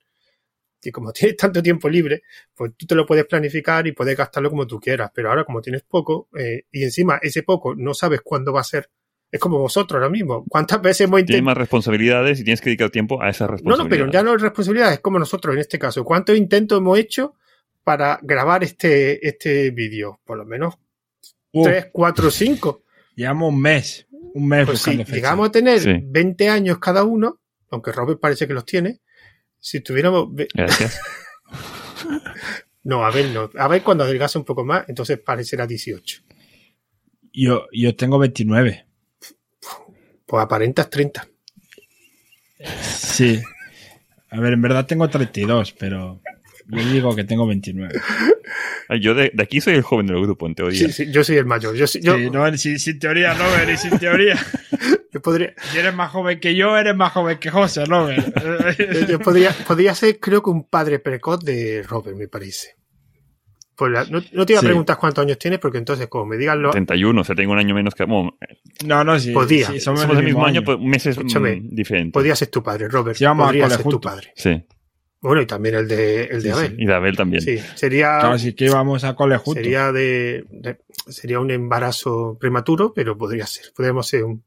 Que 0.81 0.91
como 0.91 1.13
tienes 1.13 1.37
tanto 1.37 1.63
tiempo 1.63 1.89
libre, 1.89 2.23
pues 2.55 2.73
tú 2.79 2.87
te 2.87 2.95
lo 2.95 3.05
puedes 3.05 3.27
planificar 3.27 3.87
y 3.87 3.93
puedes 3.93 4.17
gastarlo 4.17 4.49
como 4.49 4.67
tú 4.67 4.81
quieras. 4.81 5.11
Pero 5.15 5.29
ahora, 5.29 5.45
como 5.45 5.61
tienes 5.61 5.83
poco, 5.83 6.29
eh, 6.39 6.65
y 6.73 6.83
encima 6.85 7.19
ese 7.23 7.43
poco 7.43 7.75
no 7.75 7.93
sabes 7.93 8.23
cuándo 8.23 8.55
va 8.55 8.61
a 8.61 8.65
ser, 8.65 8.91
es 9.33 9.39
como 9.41 9.59
vosotros 9.59 9.97
ahora 9.99 10.11
mismo. 10.11 10.45
¿Cuántas 10.49 10.81
veces 10.83 11.03
hemos 11.03 11.19
Tienes 11.19 11.31
intentado? 11.31 11.45
más 11.47 11.57
responsabilidades 11.59 12.41
y 12.41 12.45
tienes 12.45 12.61
que 12.61 12.71
dedicar 12.71 12.91
tiempo 12.91 13.23
a 13.23 13.29
esas 13.31 13.49
No, 13.49 13.53
responsabilidades. 13.53 13.79
no, 14.07 14.11
pero 14.11 14.13
ya 14.13 14.23
no 14.23 14.35
es 14.37 14.43
responsabilidad, 14.43 14.93
es 14.93 15.01
como 15.01 15.19
nosotros 15.19 15.55
en 15.55 15.61
este 15.61 15.79
caso. 15.79 16.05
¿Cuántos 16.05 16.37
intentos 16.37 16.79
hemos 16.79 16.99
hecho 16.99 17.35
para 17.85 18.19
grabar 18.23 18.65
este, 18.65 19.27
este 19.27 19.71
vídeo? 19.71 20.21
Por 20.25 20.39
lo 20.39 20.45
menos 20.47 20.75
Uh, 21.53 21.65
tres, 21.65 21.87
cuatro, 21.93 22.31
cinco. 22.31 22.85
llevamos 23.17 23.53
un 23.53 23.61
mes. 23.61 24.07
Un 24.35 24.47
mes 24.47 24.67
Pues 24.67 24.81
si 24.83 24.97
llegamos 25.05 25.49
a 25.49 25.53
tener 25.53 25.81
Sí. 25.81 25.91
20 26.01 26.49
años 26.49 26.79
cada 26.79 27.03
uno, 27.03 27.41
aunque 27.71 27.91
Robert 27.91 28.21
parece 28.21 28.47
que 28.47 28.55
los 28.55 28.65
tiene, 28.65 29.01
si 29.59 29.81
tuviéramos... 29.81 30.29
Gracias. 30.55 31.01
No, 32.83 33.05
a 33.05 33.11
ver, 33.11 33.27
no. 33.31 33.51
A 33.59 33.69
ver, 33.69 33.83
cuando 33.83 34.05
adelgase 34.05 34.39
un 34.39 34.45
poco 34.45 34.65
más, 34.65 34.89
entonces 34.89 35.19
parecerá 35.19 35.67
18. 35.67 36.23
Yo, 37.33 37.67
yo 37.73 37.95
tengo 37.95 38.19
29. 38.19 38.87
Pues 40.31 40.45
aparentas 40.45 40.89
30. 40.89 41.27
Sí. 42.81 43.43
A 44.31 44.39
ver, 44.39 44.53
en 44.53 44.63
verdad 44.63 44.87
tengo 44.87 45.09
32, 45.11 45.73
pero 45.73 46.21
yo 46.69 46.85
digo 46.93 47.17
que 47.17 47.25
tengo 47.25 47.49
29. 47.49 48.01
Ay, 48.89 49.01
Yo 49.01 49.15
de, 49.15 49.33
de 49.35 49.43
aquí 49.43 49.61
soy 49.61 49.75
el 49.75 49.83
joven 49.83 50.07
del 50.07 50.21
grupo, 50.21 50.47
en 50.47 50.55
teoría. 50.55 50.79
Sí, 50.87 50.93
sí, 50.93 51.11
yo 51.11 51.25
soy 51.25 51.37
el 51.39 51.47
mayor. 51.47 51.75
Yo, 51.75 51.87
yo, 52.01 52.17
Sí, 52.17 52.31
no, 52.31 52.57
sin, 52.57 52.79
sin 52.79 53.01
teoría, 53.01 53.35
Robert, 53.35 53.71
y 53.71 53.77
sin 53.77 53.99
teoría. 53.99 54.39
yo 55.13 55.21
podría, 55.21 55.53
Si 55.73 55.79
eres 55.79 55.95
más 55.95 56.13
joven 56.13 56.39
que 56.39 56.55
yo, 56.55 56.79
eres 56.79 56.95
más 56.95 57.13
joven 57.13 57.39
que 57.39 57.51
José, 57.51 57.85
Robert. 57.87 58.33
yo- 58.79 59.07
yo 59.09 59.19
podría, 59.19 59.51
podría 59.67 59.97
ser, 59.97 60.21
creo 60.21 60.43
que 60.45 60.51
un 60.51 60.63
padre 60.69 61.01
precoz 61.01 61.41
de 61.45 61.83
Robert, 61.83 62.17
me 62.17 62.29
parece. 62.29 62.77
Pues 63.81 63.93
la- 63.93 64.05
no, 64.05 64.23
no 64.33 64.45
te 64.45 64.53
iba 64.53 64.59
a 64.59 64.61
Sí. 64.61 64.67
preguntar 64.67 64.99
cuántos 64.99 65.25
años 65.25 65.39
tienes, 65.39 65.59
porque 65.59 65.79
entonces, 65.79 66.07
como 66.09 66.27
me 66.27 66.37
digan 66.37 66.61
los. 66.61 66.73
31, 66.73 67.19
o 67.23 67.25
sea, 67.25 67.35
tengo 67.35 67.53
un 67.53 67.59
año 67.59 67.75
menos 67.75 67.95
que... 67.95 68.05
Bueno, 68.05 68.37
No, 68.85 69.03
no, 69.05 69.19
sí. 69.19 69.33
Podía. 69.33 69.69
sí, 69.69 69.81
somos 69.81 70.07
del 70.07 70.23
mismo 70.23 70.45
año, 70.45 70.63
pues 70.63 70.79
meses 70.79 71.17
mm, 71.17 71.21
Escúchame, 71.21 71.61
diferentes. 71.65 72.13
Podría 72.13 72.37
ser 72.37 72.49
tu 72.49 72.63
padre, 72.63 72.89
Robert. 72.89 73.17
Sí, 73.17 73.25
vamos 73.25 73.47
podría 73.47 73.71
ser 73.71 73.83
tu 73.85 73.99
padre. 73.99 74.33
Sí, 74.37 74.63
Bueno, 75.23 75.41
y 75.41 75.47
también 75.47 75.77
el 75.77 75.89
de, 75.89 76.25
el 76.25 76.43
de 76.43 76.51
Sí, 76.53 76.59
sí. 76.59 76.67
Abel. 76.67 76.77
y 76.79 76.85
de 76.87 76.95
Abel 76.95 77.17
también. 77.17 77.43
Sí, 77.43 77.59
sería. 77.75 78.19
Claro, 78.21 78.39
sí 78.39 78.53
que 78.53 78.67
íbamos 78.67 79.03
a 79.05 79.15
cole 79.15 79.39
juntos. 79.39 79.63
Sería 79.63 79.93
de, 79.93 80.45
de- 80.51 80.79
sería 81.09 81.41
un 81.41 81.51
embarazo 81.51 82.37
prematuro, 82.39 82.93
pero 82.95 83.17
podría 83.17 83.47
ser. 83.47 83.73
Podríamos 83.75 84.07
ser 84.07 84.25
un. 84.25 84.45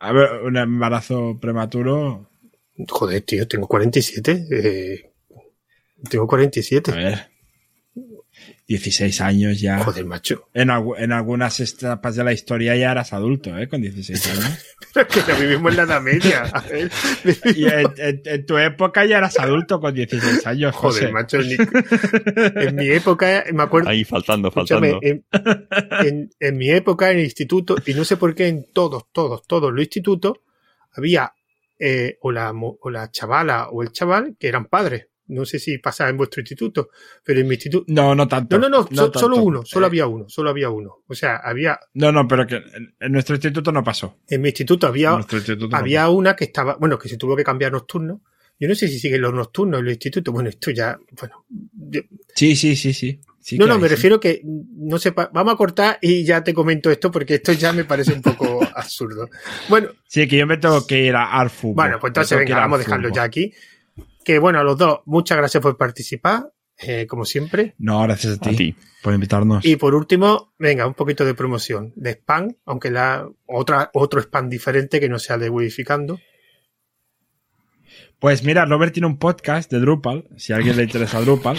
A 0.00 0.12
ver, 0.12 0.30
un 0.44 0.56
embarazo 0.56 1.38
prematuro. 1.38 2.30
Joder, 2.88 3.20
tío, 3.20 3.46
tengo 3.46 3.68
47. 3.68 4.46
eh, 4.50 5.10
tengo 6.08 6.26
47. 6.26 6.90
A 6.90 6.94
ver. 6.94 7.33
16 8.66 9.20
años 9.20 9.60
ya. 9.60 9.78
Joder, 9.78 10.04
macho. 10.04 10.48
En, 10.54 10.68
algu- 10.68 10.96
en 10.98 11.12
algunas 11.12 11.60
etapas 11.60 12.16
de 12.16 12.24
la 12.24 12.32
historia 12.32 12.74
ya 12.76 12.90
eras 12.90 13.12
adulto, 13.12 13.56
¿eh? 13.56 13.68
Con 13.68 13.82
16 13.82 14.26
años. 14.30 14.58
Pero 14.92 15.06
es 15.08 15.14
que 15.14 15.32
ya 15.32 15.38
vivimos 15.38 15.70
en 15.72 15.76
la 15.76 15.82
Edad 15.84 16.02
Media. 16.02 16.42
A 16.52 16.60
ver. 16.62 16.90
Y 17.54 17.64
en, 17.66 17.86
en- 17.98 18.22
en 18.24 18.46
tu 18.46 18.58
época 18.58 19.04
ya 19.04 19.18
eras 19.18 19.38
adulto 19.38 19.80
con 19.80 19.94
16 19.94 20.46
años, 20.46 20.74
José. 20.74 21.00
Joder, 21.00 21.12
macho. 21.12 21.38
En 21.40 21.46
mi, 21.48 21.56
en 22.62 22.76
mi 22.76 22.88
época, 22.88 23.44
me 23.52 23.62
acuerdo. 23.62 23.88
Ahí 23.90 24.04
faltando, 24.04 24.50
faltando. 24.50 24.98
en, 25.02 25.24
en- 26.04 26.30
en 26.40 26.56
mi 26.56 26.70
época 26.70 27.10
en 27.10 27.18
el 27.18 27.24
instituto, 27.24 27.76
y 27.86 27.94
no 27.94 28.04
sé 28.04 28.16
por 28.16 28.34
qué 28.34 28.48
en 28.48 28.66
todos, 28.72 29.04
todos, 29.12 29.46
todos 29.46 29.72
los 29.72 29.80
institutos, 29.82 30.38
había 30.92 31.32
eh, 31.78 32.18
o, 32.22 32.32
la, 32.32 32.52
o 32.52 32.90
la 32.90 33.10
chavala 33.10 33.68
o 33.68 33.82
el 33.82 33.92
chaval 33.92 34.36
que 34.38 34.48
eran 34.48 34.66
padres. 34.66 35.08
No 35.26 35.44
sé 35.44 35.58
si 35.58 35.78
pasaba 35.78 36.10
en 36.10 36.16
vuestro 36.16 36.40
instituto, 36.42 36.90
pero 37.24 37.40
en 37.40 37.48
mi 37.48 37.54
instituto. 37.54 37.84
No, 37.88 38.14
no 38.14 38.28
tanto. 38.28 38.58
No, 38.58 38.68
no, 38.68 38.86
no, 38.90 39.06
so- 39.12 39.12
solo 39.18 39.36
uno, 39.38 39.64
solo 39.64 39.86
Eh, 39.86 39.88
había 39.88 40.06
uno, 40.06 40.28
solo 40.28 40.50
había 40.50 40.68
uno. 40.70 41.02
O 41.06 41.14
sea, 41.14 41.36
había, 41.36 41.78
No, 41.94 42.12
no, 42.12 42.28
pero 42.28 42.46
que 42.46 42.56
en, 43.00 43.12
nuestro 43.12 43.34
instituto 43.34 43.72
no 43.72 43.82
pasó. 43.82 44.18
en 44.28 44.40
mi 44.42 44.48
instituto 44.48 44.86
había, 44.86 45.10
no 45.10 45.26
había 45.72 46.08
una 46.10 46.36
que 46.36 46.44
estaba, 46.44 46.76
bueno, 46.76 46.98
que 46.98 47.08
se 47.08 47.16
tuvo 47.16 47.34
que 47.36 47.44
cambiar 47.44 47.72
nocturno. 47.72 48.20
Yo 48.60 48.68
no 48.68 48.74
sé 48.74 48.86
si 48.86 48.98
siguen 49.00 49.20
los 49.22 49.34
nocturnos 49.34 49.80
en 49.80 49.86
los 49.86 49.94
institutos. 49.94 50.32
Bueno, 50.32 50.48
esto 50.48 50.70
ya, 50.70 50.96
bueno, 51.18 51.44
yo-. 51.90 52.02
Sí, 52.34 52.54
sí, 52.54 52.76
sí, 52.76 52.92
sí. 52.92 53.20
Sí 53.40 53.58
no, 53.58 53.66
no, 53.66 53.78
me 53.78 53.88
sí. 53.88 53.94
refiero 53.94 54.18
que 54.18 54.40
no 54.44 54.98
sepa. 54.98 55.28
Vamos 55.34 55.52
a 55.52 55.56
cortar 55.58 55.98
y 56.00 56.24
ya 56.24 56.42
te 56.42 56.54
comento 56.54 56.90
esto 56.90 57.10
porque 57.10 57.34
esto 57.34 57.52
ya 57.52 57.74
me 57.74 57.84
parece 57.84 58.14
un 58.14 58.22
poco 58.22 58.60
absurdo. 58.74 59.28
Bueno, 59.68 59.90
Sí, 60.08 60.26
que 60.26 60.38
yo 60.38 60.46
me 60.46 60.56
tengo 60.56 60.86
que 60.86 61.02
ir 61.04 61.14
a 61.14 61.24
Arfu. 61.32 61.74
bueno, 61.74 61.98
pues 62.00 62.10
entonces 62.10 62.38
venga, 62.38 62.56
vamos 62.60 62.76
a 62.76 62.78
dejarlo 62.84 63.10
ya 63.12 63.22
aquí. 63.24 63.52
Que 64.24 64.38
bueno, 64.38 64.58
a 64.60 64.64
los 64.64 64.78
dos, 64.78 65.00
muchas 65.06 65.36
gracias 65.38 65.62
por 65.62 65.76
participar, 65.76 66.50
eh, 66.78 67.06
como 67.06 67.24
siempre. 67.24 67.74
No, 67.78 68.02
gracias 68.02 68.38
a 68.38 68.40
ti, 68.40 68.50
A 68.50 68.56
ti. 68.56 68.74
por 69.02 69.12
invitarnos. 69.14 69.64
Y 69.64 69.76
por 69.76 69.94
último, 69.94 70.52
venga, 70.58 70.86
un 70.86 70.94
poquito 70.94 71.24
de 71.24 71.34
promoción 71.34 71.92
de 71.96 72.10
spam, 72.12 72.56
aunque 72.64 72.90
la 72.90 73.28
otra 73.46 73.90
otro 73.92 74.20
spam 74.20 74.48
diferente 74.48 74.98
que 75.00 75.08
no 75.08 75.18
sea 75.18 75.36
de 75.38 75.50
Widificando. 75.50 76.18
Pues 78.18 78.42
mira, 78.44 78.64
Robert 78.64 78.92
tiene 78.92 79.06
un 79.06 79.18
podcast 79.18 79.70
de 79.70 79.80
Drupal, 79.80 80.24
si 80.36 80.52
a 80.52 80.56
alguien 80.56 80.76
le 80.76 80.84
interesa 80.84 81.20
Drupal, 81.20 81.58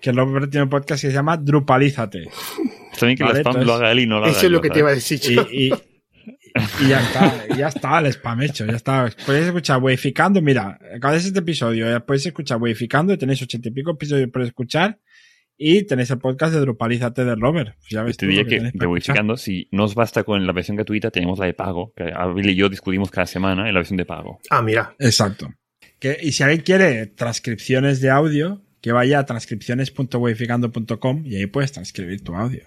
que 0.00 0.12
Robert 0.12 0.50
tiene 0.50 0.64
un 0.64 0.70
podcast 0.70 1.02
que 1.02 1.08
se 1.08 1.12
llama 1.14 1.36
Drupalízate. 1.36 2.28
Está 2.92 3.06
bien 3.06 3.18
que 3.18 3.24
Vale, 3.24 3.40
el 3.40 3.40
spam 3.42 3.56
entonces- 3.56 3.66
lo 3.66 3.74
haga 3.74 3.92
él 3.92 4.00
y 4.00 4.06
no 4.06 4.16
lo 4.18 4.22
haga 4.24 4.30
Eso 4.30 4.38
es 4.38 4.42
yo, 4.44 4.48
lo 4.50 4.60
que 4.62 4.70
te 4.70 4.78
iba 4.78 4.90
a 4.90 4.94
decir 4.94 5.20
Y, 5.52 5.66
y- 5.66 5.72
y 6.80 6.88
ya 6.88 7.00
está, 7.00 7.48
ya 7.56 7.68
está 7.68 7.98
el 7.98 8.06
spam 8.06 8.42
hecho, 8.42 8.66
ya 8.66 8.76
está. 8.76 9.10
Podéis 9.26 9.46
escuchar 9.46 9.82
Weificando, 9.82 10.42
mira, 10.42 10.78
acabáis 10.94 11.24
este 11.24 11.40
episodio, 11.40 11.90
ya 11.90 12.00
podéis 12.00 12.26
escuchar 12.26 12.60
Weificando, 12.60 13.16
tenéis 13.16 13.42
ochenta 13.42 13.68
y 13.68 13.72
pico 13.72 13.92
episodios 13.92 14.30
por 14.30 14.42
escuchar 14.42 14.98
y 15.62 15.84
tenéis 15.84 16.10
el 16.10 16.18
podcast 16.18 16.54
de 16.54 16.60
Drupalízate 16.60 17.22
de 17.24 17.34
Robert. 17.34 17.76
Ya 17.90 18.02
ves 18.02 18.16
Te 18.16 18.26
diría 18.26 18.46
que. 18.46 18.72
Wikificando, 18.86 19.36
si 19.36 19.68
no 19.72 19.84
os 19.84 19.94
basta 19.94 20.24
con 20.24 20.46
la 20.46 20.54
versión 20.54 20.76
gratuita, 20.76 21.10
tenemos 21.10 21.38
la 21.38 21.44
de 21.46 21.52
pago, 21.52 21.92
que 21.94 22.10
Abel 22.14 22.48
y 22.48 22.54
yo 22.54 22.70
discutimos 22.70 23.10
cada 23.10 23.26
semana 23.26 23.68
en 23.68 23.74
la 23.74 23.80
versión 23.80 23.98
de 23.98 24.06
pago. 24.06 24.40
Ah, 24.48 24.62
mira, 24.62 24.94
Exacto. 24.98 25.52
Que, 25.98 26.16
y 26.22 26.32
si 26.32 26.42
alguien 26.42 26.62
quiere 26.62 27.06
transcripciones 27.08 28.00
de 28.00 28.08
audio, 28.08 28.62
que 28.80 28.92
vaya 28.92 29.18
a 29.18 29.26
transcripciones.weificando.com 29.26 31.26
y 31.26 31.36
ahí 31.36 31.46
puedes 31.46 31.72
transcribir 31.72 32.24
tu 32.24 32.34
audio. 32.34 32.62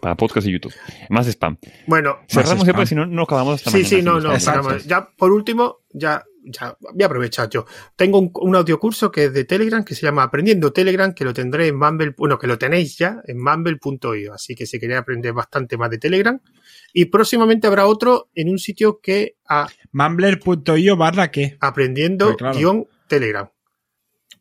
Para 0.00 0.14
podcast 0.16 0.46
y 0.46 0.52
YouTube. 0.52 0.74
Más 1.08 1.26
spam. 1.26 1.58
bueno, 1.86 2.18
Cerramos 2.28 2.66
ya 2.66 2.72
porque 2.72 2.86
si 2.86 2.94
no, 2.94 3.06
no 3.06 3.22
acabamos 3.22 3.54
hasta 3.54 3.70
Sí, 3.70 3.78
mañana 3.78 3.88
sí, 3.88 4.02
no, 4.02 4.20
no. 4.20 4.62
Vamos, 4.64 4.84
Ya, 4.86 5.08
por 5.16 5.32
último, 5.32 5.80
ya, 5.92 6.24
ya 6.44 6.76
voy 6.80 7.02
a 7.02 7.06
aprovechar 7.06 7.48
yo. 7.48 7.66
Tengo 7.96 8.18
un, 8.18 8.30
un 8.34 8.56
audiocurso 8.56 9.10
que 9.10 9.24
es 9.24 9.32
de 9.32 9.44
Telegram 9.44 9.84
que 9.84 9.94
se 9.94 10.02
llama 10.02 10.22
Aprendiendo 10.22 10.72
Telegram, 10.72 11.12
que 11.12 11.24
lo 11.24 11.32
tendré 11.34 11.68
en 11.68 11.76
Mumble, 11.76 12.14
bueno, 12.16 12.38
que 12.38 12.46
lo 12.46 12.58
tenéis 12.58 12.96
ya 12.98 13.20
en 13.26 13.42
mumble.io. 13.42 14.32
Así 14.32 14.54
que 14.54 14.66
si 14.66 14.78
queréis 14.78 15.00
aprender 15.00 15.32
bastante 15.32 15.76
más 15.76 15.90
de 15.90 15.98
Telegram. 15.98 16.40
Y 16.92 17.06
próximamente 17.06 17.66
habrá 17.66 17.86
otro 17.86 18.30
en 18.34 18.50
un 18.50 18.58
sitio 18.58 19.00
que 19.00 19.36
a 19.48 19.66
Mumbler.io 19.92 20.96
barra 20.96 21.30
qué. 21.30 21.56
aprendiendo 21.60 22.26
Pues 22.26 22.36
claro. 22.36 22.58
guion 22.58 22.88
Telegram. 23.08 23.48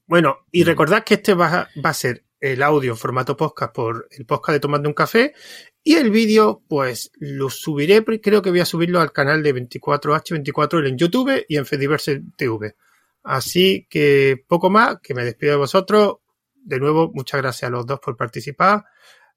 Bueno, 0.05 0.39
y 0.51 0.63
recordad 0.63 1.03
que 1.03 1.15
este 1.15 1.33
va 1.33 1.69
a 1.83 1.93
ser 1.93 2.22
el 2.43 2.61
audio 2.61 2.91
en 2.91 2.97
formato 2.97 3.37
podcast 3.37 3.73
por 3.73 4.05
el 4.11 4.25
podcast 4.25 4.55
de 4.55 4.59
Tomando 4.59 4.89
un 4.89 4.93
Café. 4.93 5.33
Y 5.81 5.95
el 5.95 6.11
vídeo, 6.11 6.61
pues 6.67 7.09
lo 7.15 7.49
subiré, 7.49 8.03
creo 8.03 8.41
que 8.41 8.49
voy 8.49 8.59
a 8.59 8.65
subirlo 8.65 8.99
al 8.99 9.13
canal 9.13 9.41
de 9.41 9.55
24H24 9.55 10.89
en 10.89 10.97
YouTube 10.97 11.45
y 11.47 11.55
en 11.55 11.65
Fediverse 11.65 12.21
TV. 12.35 12.75
Así 13.23 13.87
que 13.89 14.43
poco 14.45 14.69
más, 14.69 14.97
que 15.01 15.13
me 15.13 15.23
despido 15.23 15.53
de 15.53 15.57
vosotros. 15.57 16.15
De 16.53 16.79
nuevo, 16.79 17.11
muchas 17.13 17.41
gracias 17.41 17.69
a 17.69 17.71
los 17.71 17.85
dos 17.85 18.01
por 18.01 18.17
participar. 18.17 18.83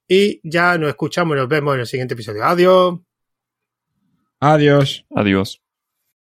Y 0.09 0.41
ya 0.43 0.77
nos 0.77 0.89
escuchamos 0.89 1.37
y 1.37 1.39
nos 1.39 1.49
vemos 1.49 1.75
en 1.75 1.81
el 1.81 1.87
siguiente 1.87 2.15
episodio. 2.15 2.45
Adiós. 2.45 2.99
Adiós. 4.41 5.07
Adiós. 5.15 5.66